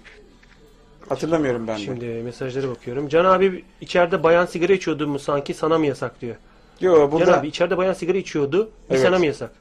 Hatırlamıyorum 1.10 1.68
ben 1.68 1.78
de. 1.78 1.82
Şimdi 1.82 2.06
mesajlara 2.06 2.70
bakıyorum. 2.70 3.08
Can 3.10 3.26
abi 3.26 3.64
içeride 3.82 4.24
bayan 4.24 4.46
sigara 4.46 4.74
içiyordu 4.74 5.08
mu 5.08 5.20
sanki 5.20 5.54
sana 5.54 5.78
mı 5.78 5.86
yasak 5.86 6.22
diyor. 6.22 6.36
Yo 6.82 7.00
Can 7.00 7.12
burada 7.12 7.40
abi 7.40 7.48
içeride 7.48 7.78
bayan 7.78 7.94
sigara 7.94 8.18
içiyordu. 8.18 8.70
Bir 8.90 8.96
Evet. 8.96 9.04
sana 9.04 9.20
mı 9.20 9.26
yasak? 9.26 9.52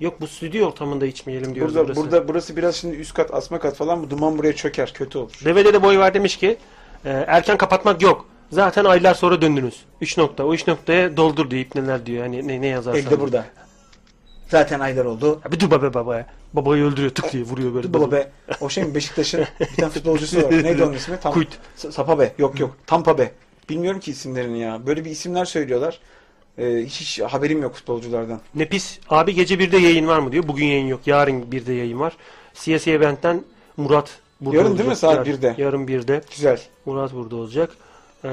Yok 0.00 0.20
bu 0.20 0.26
stüdyo 0.26 0.66
ortamında 0.66 1.06
içmeyelim 1.06 1.54
diyoruz 1.54 1.74
burada 1.74 1.88
burası. 1.88 2.00
burada 2.00 2.28
burası 2.28 2.56
biraz 2.56 2.76
şimdi 2.76 2.96
üst 2.96 3.14
kat 3.14 3.34
asma 3.34 3.58
kat 3.58 3.76
falan 3.76 4.02
bu 4.02 4.10
duman 4.10 4.38
buraya 4.38 4.56
çöker 4.56 4.92
kötü 4.92 5.18
olur. 5.18 5.32
Devede 5.44 5.72
de 5.72 5.82
boy 5.82 5.98
var 5.98 6.14
demiş 6.14 6.36
ki 6.36 6.56
e, 7.04 7.10
erken 7.10 7.56
kapatmak 7.56 8.02
yok. 8.02 8.26
Zaten 8.50 8.84
aylar 8.84 9.14
sonra 9.14 9.42
döndünüz. 9.42 9.84
3 10.00 10.18
nokta. 10.18 10.44
O 10.44 10.54
3 10.54 10.66
noktaya 10.66 11.16
doldur 11.16 11.50
diyor 11.50 11.64
neler 11.74 12.06
diyor. 12.06 12.22
Hani 12.22 12.48
ne, 12.48 12.60
ne 12.60 12.66
yazarsan. 12.66 13.02
Elde 13.02 13.20
burada. 13.20 13.44
Zaten 14.48 14.80
aylar 14.80 15.04
oldu. 15.04 15.40
Ya 15.44 15.52
bir 15.52 15.60
dur 15.60 15.70
baba 15.70 15.94
babaya. 15.94 16.26
Babayı 16.52 16.84
öldürüyor 16.84 17.10
tık 17.14 17.32
diye 17.32 17.42
vuruyor 17.42 17.74
böyle. 17.74 17.94
Baba 17.94 18.12
be. 18.12 18.30
O 18.60 18.68
şey 18.68 18.84
mi 18.84 18.94
Beşiktaş'ın 18.94 19.44
bir 19.60 19.76
tane 19.76 19.90
futbolcusu 19.90 20.42
var. 20.42 20.50
Neydi 20.64 20.84
onun 20.84 20.92
ismi? 20.92 21.18
Tam, 21.20 21.32
Kuyt. 21.32 21.48
S- 21.76 21.92
Sapa 21.92 22.18
be. 22.18 22.32
Yok 22.38 22.60
yok. 22.60 22.76
Tampa 22.86 23.18
be. 23.18 23.32
Bilmiyorum 23.68 24.00
ki 24.00 24.10
isimlerini 24.10 24.60
ya. 24.60 24.86
Böyle 24.86 25.04
bir 25.04 25.10
isimler 25.10 25.44
söylüyorlar. 25.44 25.98
Ee, 26.58 26.64
hiç, 26.86 27.00
hiç 27.00 27.20
haberim 27.20 27.62
yok 27.62 27.74
futbolculardan. 27.74 28.40
Nepis 28.54 28.98
abi 29.08 29.34
gece 29.34 29.54
1'de 29.54 29.76
yayın 29.76 30.06
var 30.06 30.18
mı 30.18 30.32
diyor. 30.32 30.48
Bugün 30.48 30.66
yayın 30.66 30.86
yok. 30.86 31.00
Yarın 31.06 31.42
1'de 31.42 31.72
yayın 31.72 32.00
var. 32.00 32.16
CSI 32.54 32.90
Event'ten 32.90 33.44
Murat 33.76 34.10
burada 34.40 34.56
Yarın 34.58 34.78
değil 34.78 34.88
mi 34.88 34.96
saat 34.96 35.26
Yarın- 35.26 35.38
1'de? 35.38 35.54
Yarın 35.58 35.86
1'de. 35.86 36.20
Güzel. 36.36 36.60
Murat 36.86 37.12
burada 37.14 37.36
olacak. 37.36 37.70
Ee, 38.24 38.28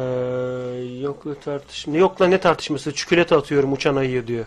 yok 1.01 1.23
tartışma. 1.45 1.97
Yok 1.97 2.21
la 2.21 2.27
ne 2.27 2.37
tartışması? 2.37 2.93
Çikolata 2.93 3.37
atıyorum 3.37 3.73
uçan 3.73 3.95
ayıya 3.95 4.27
diyor. 4.27 4.45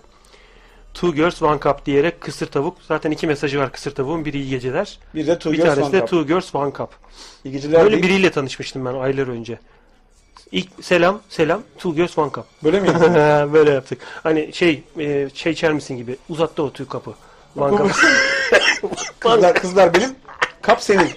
Two 0.96 1.14
Girls 1.14 1.42
One 1.42 1.60
Cup 1.60 1.86
diyerek 1.86 2.20
kısır 2.20 2.46
tavuk. 2.46 2.76
Zaten 2.88 3.10
iki 3.10 3.26
mesajı 3.26 3.58
var 3.58 3.72
kısır 3.72 3.90
tavuğun. 3.94 4.24
Biri 4.24 4.36
iyi 4.38 4.50
geceler. 4.50 4.98
Bir 5.14 5.26
de 5.26 5.38
Two 5.38 5.52
bir 5.52 5.56
Girls 5.56 5.68
tanesi 5.68 5.82
One 5.82 5.92
de 5.92 5.98
Cup. 5.98 6.08
Two 6.08 6.22
Girls 6.26 6.54
One 6.54 6.72
Cup. 6.72 6.88
İyi 7.44 7.52
geceler 7.52 7.80
Böyle 7.84 7.90
deyip- 7.96 8.02
biriyle 8.04 8.30
tanışmıştım 8.30 8.84
ben 8.84 8.94
aylar 8.94 9.28
önce. 9.28 9.58
İlk 10.52 10.68
selam 10.82 11.20
selam 11.28 11.62
Two 11.76 11.94
Girls 11.94 12.18
One 12.18 12.30
Cup. 12.34 12.44
Böyle 12.64 12.80
mi? 12.80 12.88
Böyle 13.52 13.70
yaptık. 13.70 13.98
Hani 14.22 14.52
şey 14.52 14.82
e, 14.98 15.28
şey 15.34 15.52
içer 15.52 15.72
misin 15.72 15.96
gibi. 15.96 16.16
Uzattı 16.28 16.62
o 16.62 16.72
tüy 16.72 16.86
kapı. 16.86 17.14
One 17.56 17.76
Cup. 17.76 17.90
kızlar, 19.20 19.54
kızlar 19.60 19.94
benim. 19.94 20.10
Kap 20.62 20.82
senin. 20.82 21.08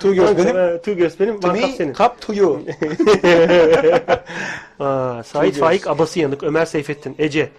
Two 0.00 0.14
Girls 0.14 0.36
benim. 0.38 0.54
benim. 0.56 0.78
Two 0.78 0.92
Girls 0.94 1.20
benim. 1.20 1.40
To 1.40 1.48
One 1.48 1.60
Cup 1.60 1.70
me, 1.70 1.76
senin. 1.76 1.92
cup 1.94 2.20
to 2.20 2.34
you. 2.34 2.60
Aa, 4.80 5.22
Sait 5.22 5.56
Faik. 5.56 5.86
Abası 5.86 6.20
Yanık. 6.20 6.42
Ömer 6.42 6.66
Seyfettin. 6.66 7.14
Ece. 7.18 7.50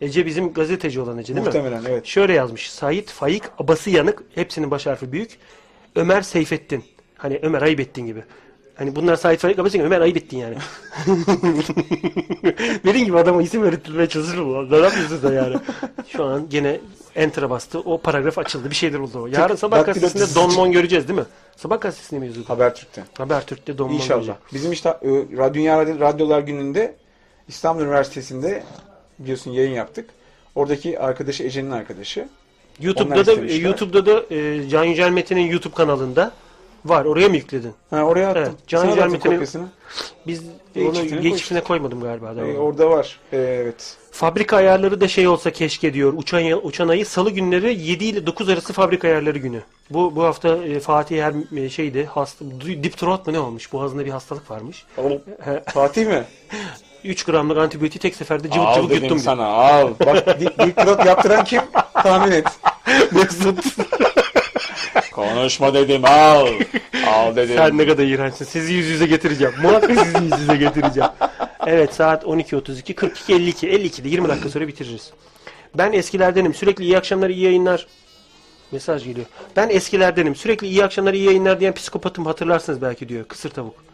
Ece 0.00 0.26
bizim 0.26 0.52
gazeteci 0.52 1.00
olan 1.00 1.18
Ece 1.18 1.34
değil 1.34 1.46
mi? 1.46 1.54
Muhtemelen 1.54 1.82
evet. 1.88 2.06
Şöyle 2.06 2.32
yazmış. 2.32 2.70
Sait 2.70 3.10
Faik 3.10 3.42
Abası 3.58 3.90
Yanık. 3.90 4.22
Hepsinin 4.34 4.70
baş 4.70 4.86
harfi 4.86 5.12
büyük. 5.12 5.38
Ömer 5.94 6.22
Seyfettin. 6.22 6.84
Hani 7.16 7.38
Ömer 7.42 7.62
ayıp 7.62 7.80
ettin 7.80 8.06
gibi. 8.06 8.24
Hani 8.74 8.96
bunlar 8.96 9.16
Sait 9.16 9.40
Faik 9.40 9.58
Abası 9.58 9.76
Yanık. 9.76 9.92
Ömer 9.92 10.00
ayıp 10.00 10.16
ettin 10.16 10.38
yani. 10.38 10.56
Benim 12.84 13.04
gibi 13.04 13.18
adama 13.18 13.42
isim 13.42 13.62
öğretilmeye 13.62 14.08
çalışır 14.08 14.38
mı? 14.38 14.70
Ne 14.70 14.76
yapıyorsun 14.76 15.18
sen 15.22 15.32
yani? 15.32 15.56
Şu 16.08 16.24
an 16.24 16.48
gene 16.48 16.80
enter'a 17.14 17.50
bastı. 17.50 17.80
O 17.80 17.98
paragraf 18.00 18.38
açıldı. 18.38 18.70
Bir 18.70 18.74
şeyler 18.74 18.98
oldu 18.98 19.18
o. 19.20 19.26
Yarın 19.26 19.56
sabah 19.56 19.86
gazetesinde 19.86 20.34
Don 20.34 20.54
Mon 20.54 20.72
göreceğiz 20.72 21.08
değil 21.08 21.18
mi? 21.18 21.24
Sabah 21.56 21.80
gazetesinde 21.80 22.20
mi 22.20 22.26
yazıyordu? 22.26 22.48
Habertürk'te. 22.50 23.04
Habertürk'te 23.18 23.78
Don 23.78 23.88
Mon 23.90 23.94
İnşallah. 23.96 24.16
göreceğiz. 24.18 24.40
Bizim 24.54 24.72
işte 24.72 24.88
e, 25.02 25.54
Dünya 25.54 25.82
Radyo- 25.82 26.00
Radyolar 26.00 26.40
Günü'nde 26.40 26.94
İstanbul 27.48 27.82
Üniversitesi'nde 27.82 28.62
biliyorsun 29.18 29.50
yayın 29.50 29.72
yaptık. 29.74 30.10
Oradaki 30.54 30.98
arkadaşı 30.98 31.42
Ece'nin 31.42 31.70
arkadaşı. 31.70 32.20
Onlar 32.20 32.86
YouTube'da 32.86 33.26
da 33.26 33.32
istemişler. 33.32 33.60
YouTube'da 33.60 34.06
da 34.06 34.34
e, 34.34 34.68
Can 34.68 34.84
Yücel 34.84 35.10
Metin'in 35.10 35.50
YouTube 35.50 35.74
kanalında 35.74 36.32
var. 36.84 37.04
Oraya 37.04 37.28
mı 37.28 37.36
yükledin? 37.36 37.72
Ha, 37.90 38.02
oraya 38.02 38.28
attım. 38.30 38.42
Evet, 38.42 38.54
Can 38.66 38.78
Sana 38.78 38.90
da 38.90 38.90
Yücel 38.90 39.04
attım 39.04 39.14
Metin'in- 39.14 39.32
kopyasını. 39.32 39.66
Biz 40.26 40.42
Geyik 40.74 40.90
onu 40.90 40.96
çiftine 40.96 41.36
çiftine 41.36 41.60
koymadım 41.60 42.00
galiba. 42.00 42.36
da. 42.36 42.46
E, 42.46 42.58
orada 42.58 42.90
var. 42.90 43.20
E, 43.32 43.36
evet. 43.36 43.96
Fabrika 44.10 44.56
ayarları 44.56 45.00
da 45.00 45.08
şey 45.08 45.28
olsa 45.28 45.50
keşke 45.50 45.94
diyor. 45.94 46.14
Uçan, 46.16 46.66
uçan 46.66 46.88
ayı 46.88 47.06
salı 47.06 47.30
günleri 47.30 47.80
7 47.80 48.04
ile 48.04 48.26
9 48.26 48.48
arası 48.48 48.72
fabrika 48.72 49.08
ayarları 49.08 49.38
günü. 49.38 49.62
Bu 49.90 50.16
bu 50.16 50.22
hafta 50.22 50.56
e, 50.56 50.80
Fatih 50.80 51.22
her 51.22 51.34
e, 51.56 51.68
şeydi 51.68 52.04
hasta 52.04 52.44
dip 52.82 52.98
throat 52.98 53.26
mu 53.26 53.32
ne 53.32 53.38
olmuş? 53.40 53.72
Boğazında 53.72 54.04
bir 54.04 54.10
hastalık 54.10 54.50
varmış. 54.50 54.84
Fatih 55.66 56.06
mi? 56.06 56.24
3 57.04 57.24
gramlık 57.24 57.58
antibiyotiği 57.58 58.00
tek 58.00 58.16
seferde 58.16 58.50
cıvık 58.50 58.66
al 58.68 58.74
cıvık 58.74 58.90
dedim 58.90 59.02
yuttum. 59.02 59.18
sana 59.18 59.44
al. 59.46 59.94
Bak 60.06 60.40
dik 60.40 60.58
dik 60.58 60.76
trot 60.76 61.06
yaptıran 61.06 61.44
kim? 61.44 61.60
Tahmin 61.92 62.32
et. 62.32 62.46
Mesut. 63.12 63.58
Konuşma 65.12 65.74
dedim 65.74 66.04
al. 66.04 66.46
Al 67.06 67.36
dedim. 67.36 67.56
Sen 67.56 67.78
ne 67.78 67.86
kadar 67.86 68.04
iğrençsin. 68.04 68.44
Sizi 68.44 68.72
yüz 68.72 68.86
yüze 68.86 69.06
getireceğim. 69.06 69.54
Muhakkak 69.62 69.98
sizi 69.98 70.24
yüz 70.24 70.40
yüze 70.40 70.56
getireceğim. 70.56 71.10
Evet 71.66 71.94
saat 71.94 72.24
12.32. 72.24 72.94
42 72.94 73.34
52. 73.34 73.66
52'de 73.68 74.08
20 74.08 74.28
dakika 74.28 74.48
sonra 74.48 74.68
bitiririz. 74.68 75.12
Ben 75.74 75.92
eskilerdenim. 75.92 76.54
Sürekli 76.54 76.84
iyi 76.84 76.98
akşamlar, 76.98 77.30
iyi 77.30 77.40
yayınlar. 77.44 77.86
Mesaj 78.72 79.04
geliyor. 79.04 79.26
Ben 79.56 79.68
eskilerdenim. 79.68 80.34
Sürekli 80.34 80.66
iyi 80.66 80.84
akşamlar, 80.84 81.14
iyi 81.14 81.24
yayınlar 81.24 81.60
diyen 81.60 81.74
psikopatım 81.74 82.26
hatırlarsınız 82.26 82.82
belki 82.82 83.08
diyor. 83.08 83.24
Kısır 83.24 83.50
tavuk. 83.50 83.85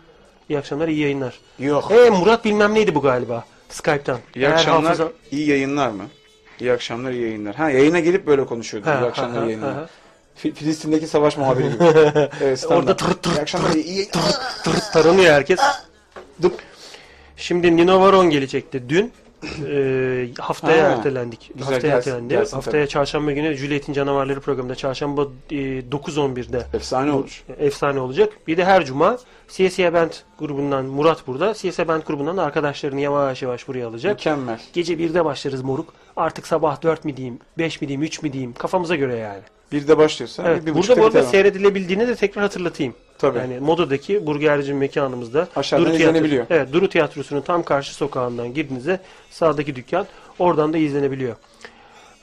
İyi 0.49 0.59
akşamlar, 0.59 0.89
iyi 0.89 0.99
yayınlar. 1.01 1.41
Yok. 1.59 1.91
Ee 1.93 2.11
Murat 2.11 2.45
bilmem 2.45 2.75
neydi 2.75 2.95
bu 2.95 3.03
galiba. 3.03 3.45
Skype'tan. 3.69 4.19
İyi 4.35 4.45
Eğer 4.45 4.53
akşamlar, 4.53 4.85
hafıza- 4.97 5.13
iyi 5.31 5.49
yayınlar 5.49 5.89
mı? 5.91 6.03
İyi 6.61 6.73
akşamlar, 6.73 7.11
iyi 7.13 7.23
yayınlar. 7.23 7.55
Ha 7.55 7.71
yayına 7.71 8.01
gelip 8.01 8.27
böyle 8.27 8.47
konuşuyordu. 8.47 8.87
Ha, 8.89 8.95
iyi 8.95 9.01
ha, 9.01 9.07
akşamlar, 9.07 9.39
ha, 9.39 9.45
iyi 9.45 9.47
yayınlar. 9.47 9.75
ha. 9.75 9.87
Fi- 10.43 10.55
Filistin'deki 10.55 11.07
savaş 11.07 11.37
muhabiri 11.37 11.73
gibi. 11.73 11.85
evet, 12.41 12.61
standart. 12.61 13.03
Orada 13.03 13.35
İyi 13.37 13.41
akşamlar, 13.41 13.71
iyi, 13.71 13.85
iyi. 13.85 14.09
tırt 14.65 14.93
taranıyor 14.93 15.33
herkes. 15.35 15.61
Dıp. 16.43 16.55
Şimdi 17.37 17.77
Nino 17.77 18.01
Varon 18.01 18.31
gelecekti 18.31 18.89
dün. 18.89 19.13
Ee, 19.69 20.29
haftaya 20.39 20.85
Ha, 20.85 20.89
ertelendik. 20.89 21.51
güzel, 21.55 21.73
haftaya 21.73 21.95
gelsin, 21.95 22.11
ertelendi. 22.11 22.35
gelsin 22.35 22.57
haftaya 22.57 22.87
çarşamba 22.87 23.33
günü 23.33 23.55
Juliet'in 23.55 23.93
Canavarları 23.93 24.41
programında 24.41 24.75
çarşamba 24.75 25.23
e, 25.51 25.55
9.11'de 25.81 26.67
Efsane 26.75 27.13
olur. 27.13 27.45
efsane 27.59 28.01
olacak. 28.01 28.33
Bir 28.47 28.57
de 28.57 28.65
her 28.65 28.85
cuma 28.85 29.19
CSI 29.49 29.93
Band 29.95 30.11
grubundan 30.39 30.85
Murat 30.85 31.27
burada. 31.27 31.55
CSI 31.55 31.89
Band 31.89 32.03
grubundan 32.03 32.37
da 32.37 32.43
arkadaşlarını 32.43 33.01
yavaş 33.01 33.43
yavaş 33.43 33.69
buraya 33.69 33.87
alacak. 33.89 34.13
Mükemmel. 34.13 34.61
Gece 34.73 34.95
1'de 34.95 35.25
başlarız 35.25 35.63
moruk. 35.63 35.95
Artık 36.17 36.47
sabah 36.47 36.83
4 36.83 37.05
mi 37.05 37.17
diyeyim, 37.17 37.39
5 37.59 37.81
mi 37.81 37.89
diyeyim, 37.89 38.03
3 38.03 38.23
mi 38.23 38.33
diyeyim 38.33 38.53
kafamıza 38.53 38.97
göre 38.97 39.17
yani. 39.17 39.41
Bir 39.73 39.89
de 39.89 39.99
başlıyorsa 39.99 40.43
Evet, 40.47 40.63
bir, 40.63 40.67
bir 40.67 40.75
burada 40.75 40.97
bu 41.01 41.05
arada 41.07 41.23
seyredilebildiğini 41.23 42.09
de 42.09 42.15
tekrar 42.15 42.43
hatırlatayım. 42.43 42.95
Tabii. 43.23 43.39
Yani 43.39 43.61
Moda'daki 43.61 44.27
burgerci 44.27 44.75
mekanımızda 44.75 45.49
Aşağıdan 45.57 45.87
Duru 45.87 45.95
izlenebiliyor. 45.95 46.47
Tiyatro- 46.47 46.55
Evet, 46.55 46.73
Duru 46.73 46.89
Tiyatrosu'nun 46.89 47.41
tam 47.41 47.63
karşı 47.63 47.95
sokağından 47.95 48.55
girdiğinizde 48.55 49.01
sağdaki 49.31 49.77
dükkan 49.77 50.07
oradan 50.39 50.73
da 50.73 50.79
izlenebiliyor. 50.79 51.37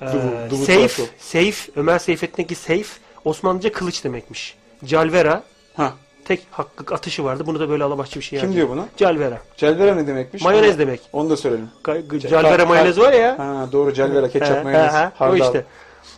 Ee, 0.01 0.05
Duru- 0.05 0.49
Duru 0.49 0.65
Seyf. 0.65 0.99
Seyf, 1.19 1.69
Ömer 1.75 1.99
Seyfettin'deki 1.99 2.55
Seyf 2.55 2.97
Osmanlıca 3.25 3.71
kılıç 3.71 4.03
demekmiş. 4.03 4.57
Calvera 4.85 5.43
Ha, 5.75 5.93
tek 6.25 6.41
hakkı 6.51 6.95
atışı 6.95 7.23
vardı. 7.23 7.43
Bunu 7.45 7.59
da 7.59 7.69
böyle 7.69 7.83
alabaşçı 7.83 8.19
bir 8.19 8.25
şey 8.25 8.39
kim 8.39 8.53
diyor 8.53 8.69
bunu? 8.69 8.85
Calvera. 8.97 9.37
Celvera 9.57 9.95
ne 9.95 10.07
demekmiş? 10.07 10.43
Mayonez 10.43 10.71
Onu- 10.71 10.79
demek. 10.79 11.01
Onu 11.13 11.29
da 11.29 11.37
söyleyelim. 11.37 11.69
Calvera 12.29 12.65
mayonez 12.65 12.99
var 12.99 13.13
ya. 13.13 13.39
Ha 13.39 13.69
doğru 13.71 13.93
Celvera, 13.93 14.27
He, 14.27 14.31
ketçap, 14.31 14.57
he, 14.57 14.63
mayonez, 14.63 14.93
he. 14.93 14.97
O 15.05 15.11
hardal. 15.15 15.39
işte. 15.45 15.65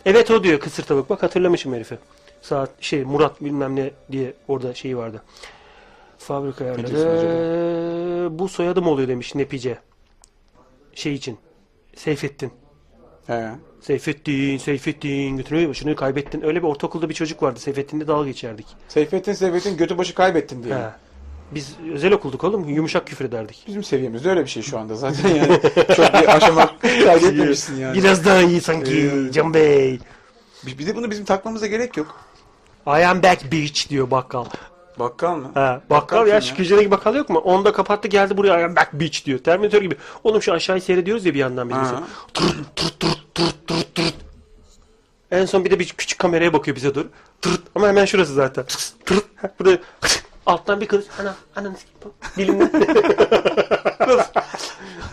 Evet 0.06 0.30
o 0.30 0.44
diyor 0.44 0.60
kısır 0.60 0.82
tavuk. 0.82 1.10
Bak 1.10 1.22
hatırlamışım 1.22 1.74
herifi. 1.74 1.98
Saat 2.42 2.70
şey 2.80 3.04
Murat 3.04 3.44
bilmem 3.44 3.76
ne 3.76 3.90
diye 4.12 4.34
orada 4.48 4.74
şeyi 4.74 4.96
vardı. 4.96 5.22
Fabrika 6.18 6.64
ayarları. 6.64 8.38
Bu 8.38 8.48
soyadım 8.48 8.86
oluyor 8.86 9.08
demiş 9.08 9.34
Nepice. 9.34 9.78
Şey 10.94 11.14
için. 11.14 11.38
Seyfettin. 11.96 12.52
He. 13.26 13.50
Seyfettin, 13.80 14.58
Seyfettin 14.58 15.36
götürüyor 15.36 15.70
başını 15.70 15.96
kaybettin. 15.96 16.42
Öyle 16.42 16.62
bir 16.62 16.68
ortaokulda 16.68 17.08
bir 17.08 17.14
çocuk 17.14 17.42
vardı. 17.42 17.60
Seyfettin'le 17.60 18.06
dalga 18.06 18.26
geçerdik. 18.28 18.66
Seyfettin 18.88 19.32
Seyfettin 19.32 19.76
götü 19.76 19.98
başı 19.98 20.14
kaybettin 20.14 20.62
diye. 20.62 20.74
He. 20.74 20.90
Biz 21.54 21.76
özel 21.94 22.12
okulduk 22.12 22.44
oğlum. 22.44 22.68
Yumuşak 22.68 23.06
küfür 23.06 23.24
ederdik. 23.24 23.64
Bizim 23.66 23.84
seviyemizde 23.84 24.30
öyle 24.30 24.44
bir 24.44 24.50
şey 24.50 24.62
şu 24.62 24.78
anda 24.78 24.94
zaten 24.94 25.28
yani. 25.28 25.60
Çok 25.96 26.14
bir 26.14 26.36
aşama 26.36 26.78
kaydetmemişsin 26.80 27.76
yani. 27.76 27.98
Biraz 27.98 28.24
daha 28.24 28.42
iyi 28.42 28.60
sanki 28.60 29.10
Ee, 29.28 29.32
Can 29.32 29.54
Bey. 29.54 29.98
Bir 30.66 30.86
de 30.86 30.96
bunu 30.96 31.10
bizim 31.10 31.24
takmamıza 31.24 31.66
gerek 31.66 31.96
yok. 31.96 32.20
I 32.86 33.04
am 33.04 33.22
back 33.22 33.52
bitch 33.52 33.88
diyor 33.88 34.10
bakkal. 34.10 34.44
Bakkal 34.98 35.36
mı? 35.36 35.50
Ha, 35.54 35.80
bakkal 35.90 36.24
kim 36.24 36.34
ya 36.34 36.40
şu 36.40 36.56
köşedeki 36.56 36.90
bakkal 36.90 37.14
yok 37.14 37.30
mu? 37.30 37.38
Onu 37.38 37.64
da 37.64 37.72
kapattı 37.72 38.08
geldi 38.08 38.36
buraya 38.36 38.60
I 38.60 38.64
am 38.64 38.76
back 38.76 38.92
bitch 38.92 39.24
diyor. 39.24 39.38
Terminator 39.38 39.80
gibi. 39.80 39.96
Oğlum 40.24 40.42
şu 40.42 40.52
aşağıyı 40.52 40.82
seyrediyoruz 40.82 41.26
ya 41.26 41.34
bir 41.34 41.38
yandan 41.38 41.68
biz. 41.68 41.76
Mesela. 41.76 42.02
En 45.30 45.46
son 45.46 45.64
bir 45.64 45.70
de 45.70 45.78
bir 45.78 45.88
küçük 45.88 46.18
kameraya 46.18 46.52
bakıyor 46.52 46.76
bize 46.76 46.94
dur. 46.94 47.06
Tırt 47.42 47.60
ama 47.74 47.88
hemen 47.88 48.04
şurası 48.04 48.34
zaten. 48.34 48.64
Tırt. 49.06 49.24
Burada 49.58 49.78
alttan 50.46 50.80
bir 50.80 50.86
kılıç. 50.86 51.06
Ana 51.20 51.34
ananı 51.56 51.76
sikeyim. 51.76 52.14
Dilimden. 52.36 52.70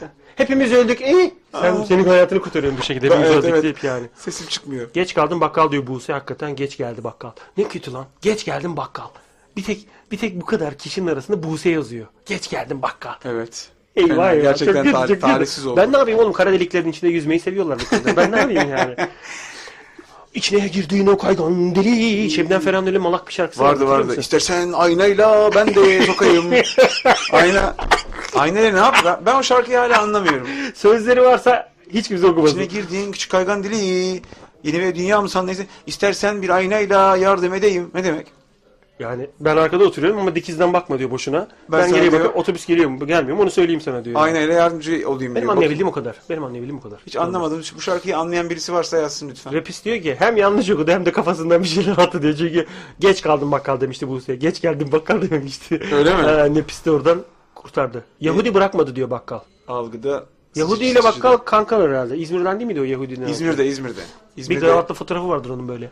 Hepimiz 0.39 0.73
öldük. 0.73 1.01
İyi. 1.01 1.33
Sen 1.51 1.83
senin 1.83 2.03
hayatını 2.07 2.41
kurtarıyorsun 2.41 2.79
bu 2.81 2.83
şekilde. 2.83 3.05
Hepimiz 3.05 3.27
Evet, 3.29 3.37
öldük 3.37 3.49
evet. 3.49 3.63
deyip 3.63 3.83
yani. 3.83 4.07
Sesim 4.15 4.47
çıkmıyor. 4.47 4.89
Geç 4.93 5.13
kaldım 5.13 5.41
bakkal 5.41 5.71
diyor 5.71 5.87
Buse 5.87 6.13
hakikaten 6.13 6.55
geç 6.55 6.77
geldi 6.77 7.03
bakkal. 7.03 7.31
Ne 7.57 7.63
kötü 7.63 7.93
lan. 7.93 8.05
Geç 8.21 8.45
geldim 8.45 8.77
bakkal. 8.77 9.07
Bir 9.57 9.63
tek 9.63 9.87
bir 10.11 10.17
tek 10.17 10.41
bu 10.41 10.45
kadar 10.45 10.77
kişinin 10.77 11.07
arasında 11.07 11.43
Buse 11.43 11.69
yazıyor. 11.69 12.07
Geç 12.25 12.49
geldim 12.49 12.81
bakkal. 12.81 13.13
Evet. 13.25 13.69
Eyvah 13.95 14.09
Fena, 14.09 14.31
eyvah. 14.31 14.43
Gerçekten 14.43 14.73
Çok 14.73 14.83
kötü, 14.83 14.95
tar- 14.95 14.99
çok 14.99 15.07
kötü. 15.07 15.19
talihsiz 15.21 15.65
oldu. 15.65 15.77
Ben 15.77 15.93
ne 15.93 15.97
yapayım 15.97 16.19
oğlum 16.19 16.33
kara 16.33 16.51
deliklerin 16.51 16.89
içinde 16.91 17.11
yüzmeyi 17.11 17.39
seviyorlar 17.39 17.79
bu 17.79 17.85
kızlar. 17.89 18.17
Ben 18.17 18.31
ne 18.31 18.39
yapayım 18.39 18.69
yani? 18.69 18.95
İçine 20.33 20.67
girdiğin 20.67 21.07
o 21.07 21.17
kaygan 21.17 21.75
deli. 21.75 22.31
Şebnem 22.31 22.85
öyle 22.87 22.97
malak 22.97 23.27
bir 23.27 23.33
şarkısı 23.33 23.63
Vardı 23.63 23.87
vardı. 23.87 24.05
musun? 24.05 24.21
İstersen 24.21 24.71
aynayla 24.71 25.49
ben 25.55 25.75
de 25.75 26.01
sokayım. 26.05 26.45
Ayna. 27.31 27.75
Aynayla 28.35 28.71
ne 28.71 28.77
yap? 28.79 28.97
Ben, 29.05 29.17
ben 29.25 29.35
o 29.35 29.43
şarkıyı 29.43 29.77
hala 29.77 30.01
anlamıyorum. 30.01 30.47
Sözleri 30.75 31.21
varsa 31.21 31.71
hiç 31.93 32.07
kimse 32.07 32.27
okumasın. 32.27 32.59
İçine 32.59 32.81
girdiğin 32.81 33.11
küçük 33.11 33.31
kaygan 33.31 33.63
dili. 33.63 33.75
Yeni 34.63 34.79
bir 34.79 34.95
dünya 34.95 35.21
mı 35.21 35.29
sandın? 35.29 35.55
İstersen 35.87 36.41
bir 36.41 36.49
aynayla 36.49 37.17
yardım 37.17 37.53
edeyim. 37.53 37.91
Ne 37.93 38.03
demek? 38.03 38.27
Yani 38.99 39.27
ben 39.39 39.57
arkada 39.57 39.83
oturuyorum 39.83 40.19
ama 40.19 40.35
dikizden 40.35 40.73
bakma 40.73 40.99
diyor 40.99 41.11
boşuna. 41.11 41.47
Ben 41.71 41.81
Ben, 41.81 41.93
geriye 41.93 42.11
bakıp 42.11 42.37
otobüs 42.37 42.65
geliyor 42.65 42.89
mu 42.89 43.07
gelmiyor 43.07 43.37
mu 43.37 43.43
onu 43.43 43.51
söyleyeyim 43.51 43.81
sana 43.81 44.05
diyor. 44.05 44.21
Aynayla 44.21 44.53
yardımcı 44.53 45.09
olayım 45.09 45.35
Benim 45.35 45.41
diyor. 45.43 45.53
anlayabildiğim 45.55 45.87
o 45.87 45.91
kadar. 45.91 46.15
Benim 46.29 46.43
anlayabildiğim 46.43 46.79
o 46.79 46.81
kadar. 46.81 46.99
Hiç 47.07 47.15
anlamadım. 47.15 47.61
Bu 47.75 47.81
şarkıyı 47.81 48.17
anlayan 48.17 48.49
birisi 48.49 48.73
varsa 48.73 48.97
yazsın 48.97 49.29
lütfen. 49.29 49.53
Rapist 49.53 49.85
diyor 49.85 50.01
ki 50.01 50.15
hem 50.19 50.37
yanlış 50.37 50.69
okudu 50.69 50.91
hem 50.91 51.05
de 51.05 51.11
kafasından 51.11 51.63
bir 51.63 51.67
şeyler 51.67 51.97
attı 51.97 52.21
diyor. 52.21 52.35
Çünkü 52.37 52.65
geç 52.99 53.21
kaldım 53.21 53.51
bakkal 53.51 53.81
demişti 53.81 54.07
Buse. 54.07 54.35
Geç 54.35 54.61
geldim 54.61 54.91
bakkal 54.91 55.21
dememişti. 55.21 55.81
Öyle 55.93 56.15
mi? 56.15 56.21
Ha, 56.21 56.43
Nepis 56.49 56.85
de 56.85 56.91
oradan 56.91 57.21
kurtardı. 57.55 58.03
Yahudi 58.21 58.53
bırakmadı 58.53 58.95
diyor 58.95 59.09
bakkal. 59.09 59.39
Algıda. 59.67 60.25
Yahudi 60.55 60.85
ile 60.85 61.03
bakkal 61.03 61.37
kankalar 61.37 61.89
herhalde. 61.91 62.17
İzmir'den 62.17 62.59
değil 62.59 62.67
miydi 62.67 62.81
o 62.81 62.83
Yahudinin? 62.83 63.27
İzmir'de, 63.27 63.65
İzmir'de. 63.65 64.01
Bir 64.37 64.41
İzmir'de. 64.41 64.59
kravatlı 64.59 64.95
fotoğrafı 64.95 65.29
vardır 65.29 65.49
onun 65.49 65.67
böyle. 65.67 65.89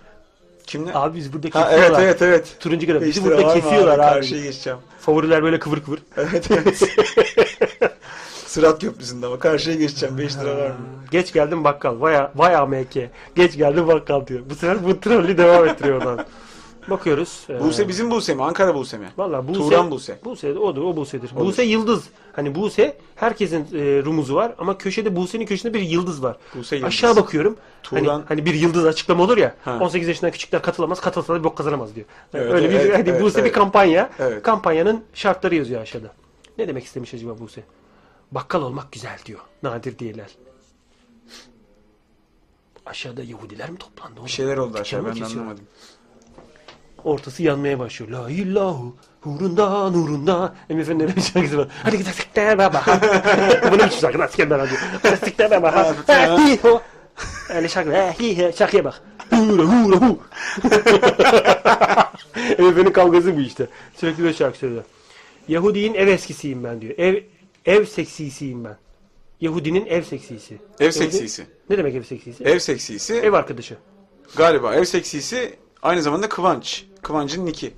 Kimle? 0.68 0.94
Abi 0.94 1.18
biz 1.18 1.34
burada 1.34 1.48
Ha, 1.60 1.69
kesiyorlar. 1.69 1.99
evet 2.02 2.02
evet 2.02 2.22
evet. 2.22 2.56
Turuncu. 2.60 2.88
Bizi 3.02 3.10
İşte 3.10 3.23
burada 3.23 3.53
kesiyorlar 3.53 3.99
abi. 3.99 4.14
Karşıya 4.14 4.41
geçeceğim. 4.44 4.80
Favoriler 4.99 5.44
böyle 5.44 5.60
kıvır 5.60 5.80
kıvır. 5.84 5.99
Evet 6.18 6.52
evet. 6.52 6.81
Sırat 8.45 8.81
köprüsünde 8.81 9.26
ama 9.26 9.39
karşıya 9.39 9.76
geçeceğim. 9.76 10.18
5 10.18 10.35
lira 10.38 10.57
var 10.57 10.68
mı? 10.68 10.76
Geç 11.11 11.34
geldim 11.34 11.64
bakkal. 11.64 12.02
Vay, 12.02 12.27
vay 12.35 12.56
AMK. 12.56 12.95
Geç 13.35 13.57
geldim 13.57 13.88
bakkal 13.88 14.27
diyor. 14.27 14.41
Bu 14.49 14.56
sefer 14.56 14.84
bu 14.85 14.99
trollü 14.99 15.38
devam 15.38 15.68
ettiriyor 15.68 15.98
oradan. 16.02 16.26
Bakıyoruz. 16.89 17.45
Ee, 17.49 17.59
Buse 17.59 17.88
bizim 17.88 18.11
Buse 18.11 18.35
mi? 18.35 18.43
Ankara 18.43 18.76
Buse 18.76 18.97
mi? 18.97 19.09
Valla 19.18 19.47
Buse, 19.47 19.59
Turan 19.59 19.91
Buse. 19.91 20.19
Buse 20.26 20.59
odur, 20.59 20.81
o 20.81 20.95
Buse'dir. 20.95 21.31
Odur. 21.35 21.45
Buse 21.45 21.64
yıldız. 21.64 22.03
Hani 22.34 22.55
Buse 22.55 22.97
herkesin 23.15 23.68
e, 23.73 24.03
rumuzu 24.03 24.35
var 24.35 24.55
ama 24.57 24.77
köşede 24.77 25.15
Buse'nin 25.15 25.45
köşesinde 25.45 25.73
bir 25.73 25.81
yıldız 25.81 26.23
var. 26.23 26.38
Buse 26.55 26.76
yıldız. 26.76 26.88
Aşağı 26.88 27.15
bakıyorum. 27.15 27.57
Hani, 27.84 28.03
Turan- 28.03 28.23
hani 28.27 28.45
bir 28.45 28.53
yıldız 28.53 28.85
açıklama 28.85 29.23
olur 29.23 29.38
ya. 29.38 29.55
Ha. 29.65 29.80
18 29.81 30.07
yaşından 30.07 30.31
küçükler 30.31 30.61
katılamaz, 30.61 31.01
katılsa 31.01 31.34
da 31.34 31.39
bir 31.39 31.43
bok 31.43 31.57
kazanamaz 31.57 31.95
diyor. 31.95 32.05
Evet, 32.34 32.53
Öyle 32.53 32.69
bir 32.69 32.76
evet, 32.76 32.93
hani 32.97 33.09
evet, 33.09 33.22
Buse 33.22 33.38
bir 33.38 33.43
evet. 33.43 33.51
kampanya. 33.55 34.09
Evet. 34.19 34.43
Kampanyanın 34.43 35.03
şartları 35.14 35.55
yazıyor 35.55 35.81
aşağıda. 35.81 36.14
Ne 36.57 36.68
demek 36.68 36.85
istemiş 36.85 37.14
acaba 37.14 37.39
Buse? 37.39 37.64
Bakkal 38.31 38.61
olmak 38.61 38.91
güzel 38.91 39.18
diyor. 39.26 39.39
Nadir 39.64 39.99
diyeler. 39.99 40.27
Aşağıda 42.85 43.23
Yahudiler 43.23 43.69
mi 43.69 43.77
toplandı? 43.77 44.14
oğlum? 44.14 44.26
Bir 44.26 44.31
şeyler 44.31 44.57
oldu 44.57 44.77
aşağı 44.77 44.99
Dükkanı 44.99 45.19
mı 45.19 45.22
ben 45.26 45.30
de 45.30 45.39
anlamadım. 45.39 45.65
Ortası 47.03 47.44
yanmaya 47.44 47.80
başlıyor. 47.80 48.11
La 48.11 48.30
illahu 48.30 48.95
hurunda 49.22 49.90
nurunda. 49.90 50.56
Emre 50.69 50.82
Efendi'nin 50.82 51.15
bir 51.15 51.22
şarkısı 51.22 51.57
var. 51.57 51.68
Hadi 51.84 51.98
gidelim 51.98 52.15
siktir 52.15 52.57
baba. 52.57 52.84
Bu 53.72 53.78
ne 53.78 53.86
biçim 53.86 53.99
şarkı 53.99 54.19
lan 54.19 54.28
siktir 54.28 54.49
baba. 54.49 54.68
Hadi 55.03 55.18
siktir 55.26 55.52
baba. 55.52 55.95
Hi, 56.38 56.60
ho. 56.61 56.82
Öyle 57.49 57.69
şarkı. 57.69 57.91
Hi, 57.91 58.38
hi. 58.38 58.53
Şarkıya 58.57 58.86
bak. 58.86 59.02
Hura 59.30 59.64
hura 59.64 59.95
hu. 59.95 60.19
Emre 62.36 62.69
Efendi'nin 62.69 62.91
kavgası 62.91 63.38
bu 63.38 63.41
işte. 63.41 63.68
Sürekli 63.95 64.24
böyle 64.24 64.34
şarkı 64.34 64.57
söylüyor. 64.57 64.84
Yahudinin 65.48 65.94
ev 65.94 66.07
eskisiyim 66.07 66.64
ben 66.64 66.82
diyor. 66.82 66.94
Ev 66.98 67.24
ev 67.65 67.86
seksisiyim 67.86 68.65
ben. 68.65 68.78
Yahudinin 69.41 69.86
ev 69.86 70.03
seksisi. 70.03 70.57
Ev 70.80 70.91
seksisi. 70.91 71.45
Ne 71.69 71.78
demek 71.78 71.95
ev 71.95 72.03
seksisi? 72.03 72.44
Ev 72.44 72.60
seksisi. 72.60 73.14
Ev 73.14 73.34
arkadaşı. 73.34 73.78
Galiba 74.36 74.76
ev 74.76 74.84
seksisi 74.84 75.57
aynı 75.82 76.02
zamanda 76.02 76.30
Kıvanç. 76.30 76.86
Kıvanç'ın 77.02 77.45
niki. 77.45 77.74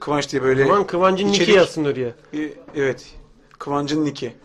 Kıvanç 0.00 0.32
diye 0.32 0.42
böyle 0.42 0.64
Aman 0.64 0.86
Kıvancın 0.86 1.26
Niki 1.28 1.42
içerik- 1.44 1.56
yazsın 1.56 1.84
oraya. 1.84 2.14
E, 2.34 2.52
Evet. 2.76 3.06
Kıvanç'ın 3.58 4.04
niki. 4.04 4.36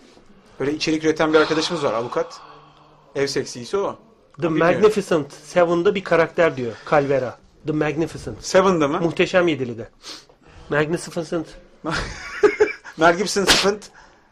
Böyle 0.59 0.73
içerik 0.73 1.03
üreten 1.03 1.33
bir 1.33 1.39
arkadaşımız 1.39 1.83
var 1.83 1.93
avukat. 1.93 2.41
Ev 3.15 3.27
seksisi 3.27 3.77
o. 3.77 3.97
The 4.37 4.43
Bilmiyorum. 4.43 4.73
Magnificent 4.73 5.33
Seven'da 5.33 5.95
bir 5.95 6.03
karakter 6.03 6.57
diyor 6.57 6.73
Calvera. 6.89 7.37
The 7.67 7.71
Magnificent. 7.73 8.43
Seven'da 8.45 8.87
mı? 8.87 8.99
Muhteşem 9.01 9.47
Yedili'de. 9.47 9.89
Magnificent. 10.69 11.47
Mergibson 12.97 13.45
Sıfınt. 13.45 13.89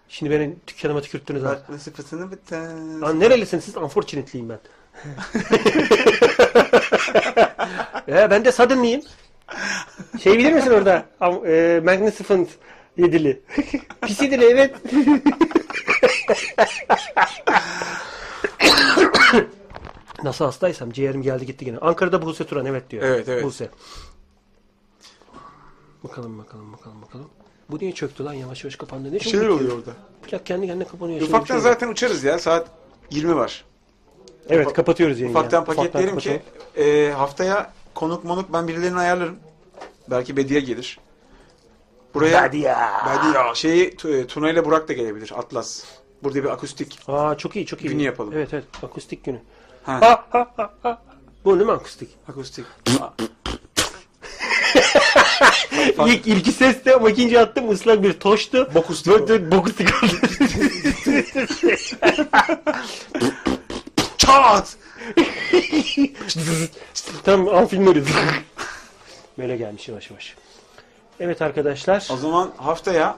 Şimdi 0.10 0.32
beni 0.32 0.56
dükkanıma 0.68 1.02
tükürttünüz 1.02 1.44
ha. 1.44 1.60
Sıfıntını 1.80 2.32
biten. 2.32 3.02
Lan 3.02 3.20
nerelisiniz 3.20 3.64
siz? 3.64 3.78
Unfortunately'yim 3.78 4.50
ben. 4.50 4.60
ya 8.08 8.32
ben 8.32 8.46
de 8.46 8.52
Suddenly'yim. 8.52 9.02
Şey 10.24 10.38
bilir 10.38 10.54
misin 10.54 10.72
orada? 10.72 11.06
E, 11.48 11.82
Magnificent 11.84 12.50
Yedili. 12.98 13.42
Pis 14.02 14.22
yedili 14.22 14.46
evet. 14.46 14.76
Nasıl 20.24 20.46
hastaysam 20.46 20.92
ciğerim 20.92 21.22
geldi 21.22 21.46
gitti 21.46 21.66
gene. 21.66 21.78
Ankara'da 21.78 22.22
Buse 22.22 22.46
Turan 22.46 22.66
evet 22.66 22.90
diyor. 22.90 23.04
Evet, 23.04 23.30
evet. 23.30 23.44
Buse. 23.44 23.70
Bakalım 26.04 26.40
bakalım 26.40 26.74
bakalım 26.74 27.02
bakalım. 27.02 27.30
Bu 27.70 27.80
niye 27.80 27.92
çöktü 27.92 28.24
lan 28.26 28.34
yavaş 28.34 28.64
yavaş 28.64 28.76
kapandı? 28.76 29.10
Ne 29.10 29.14
Bir 29.14 29.20
şeyler 29.20 29.48
oluyor 29.48 29.78
orada. 29.78 29.92
Plak 30.28 30.46
kendi 30.46 30.68
kendine 30.68 30.88
kapanıyor. 30.88 31.22
Ufaktan 31.22 31.56
şey 31.56 31.62
zaten 31.62 31.88
uçarız 31.88 32.24
ya. 32.24 32.40
Saat 32.40 32.68
20 33.12 33.36
var. 33.36 33.66
Evet 34.50 34.74
kapatıyoruz 34.74 35.20
yayını. 35.20 35.38
Ufaktan 35.38 35.60
ya. 35.60 35.66
paketleyelim 35.66 36.18
ki 36.18 36.42
e, 36.78 37.12
haftaya 37.12 37.74
konuk 37.96 38.24
monuk 38.24 38.54
ben 38.54 38.68
birilerini 38.68 39.00
ayarlarım. 39.00 39.36
Belki 40.10 40.38
Bediye 40.38 40.60
gelir. 40.60 41.00
Buraya 42.14 42.44
Bediye. 42.44 42.76
Bediye. 43.06 43.56
Şeyi 43.56 43.96
e, 44.06 44.28
Tuna 44.28 44.50
ile 44.50 44.66
Burak 44.66 44.88
da 44.88 44.94
gelebilir. 44.94 45.32
Atlas. 45.36 45.84
Burada 46.24 46.44
bir 46.44 46.50
akustik. 46.50 47.00
Aa 47.08 47.38
çok 47.38 47.56
iyi 47.56 47.66
çok 47.66 47.82
iyi. 47.82 47.90
Günü 47.90 48.02
yapalım. 48.02 48.34
Evet 48.34 48.54
evet 48.54 48.64
akustik 48.84 49.24
günü. 49.24 49.42
Ha, 49.84 50.02
Ha 50.02 50.26
ha 50.30 50.52
ha 50.58 50.74
ha. 50.84 51.02
Bu 51.46 51.56
değil 51.56 51.66
mi 51.66 51.72
akustik? 51.72 52.10
akustik. 52.30 52.66
İlk 56.06 56.28
ilki 56.28 56.52
sesti 56.52 56.96
ama 56.96 57.10
ikinci 57.10 57.40
attım 57.40 57.70
ıslak 57.70 58.04
bir 58.04 58.14
toştu. 58.14 58.70
Bokustik. 58.76 59.52
Bokustik 59.52 59.90
oldu. 60.04 60.14
Çat! 64.26 64.78
Tam 67.24 67.48
an 67.48 67.68
film 67.68 67.88
arıyordu. 67.88 68.10
Böyle 69.38 69.58
gelmiş 69.58 69.90
yavaş 69.90 70.10
yavaş. 70.10 70.36
Evet 71.20 71.42
arkadaşlar. 71.42 72.08
O 72.14 72.18
zaman 72.18 72.52
haftaya 72.58 73.18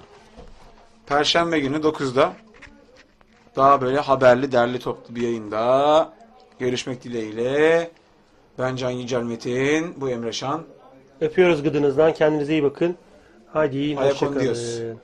Perşembe 1.07 1.59
günü 1.59 1.77
9'da 1.77 2.33
daha 3.55 3.81
böyle 3.81 3.99
haberli, 3.99 4.51
derli 4.51 4.79
toplu 4.79 5.15
bir 5.15 5.21
yayında 5.21 6.13
görüşmek 6.59 7.03
dileğiyle. 7.03 7.91
Ben 8.59 8.75
Can 8.75 8.89
Yücel 8.89 9.21
Metin, 9.21 10.01
bu 10.01 10.09
Emre 10.09 10.33
Şan. 10.33 10.63
Öpüyoruz 11.21 11.63
gıdınızdan. 11.63 12.13
Kendinize 12.13 12.53
iyi 12.53 12.63
bakın. 12.63 12.95
Hadi 13.53 13.95
hoşçakalın. 13.95 14.99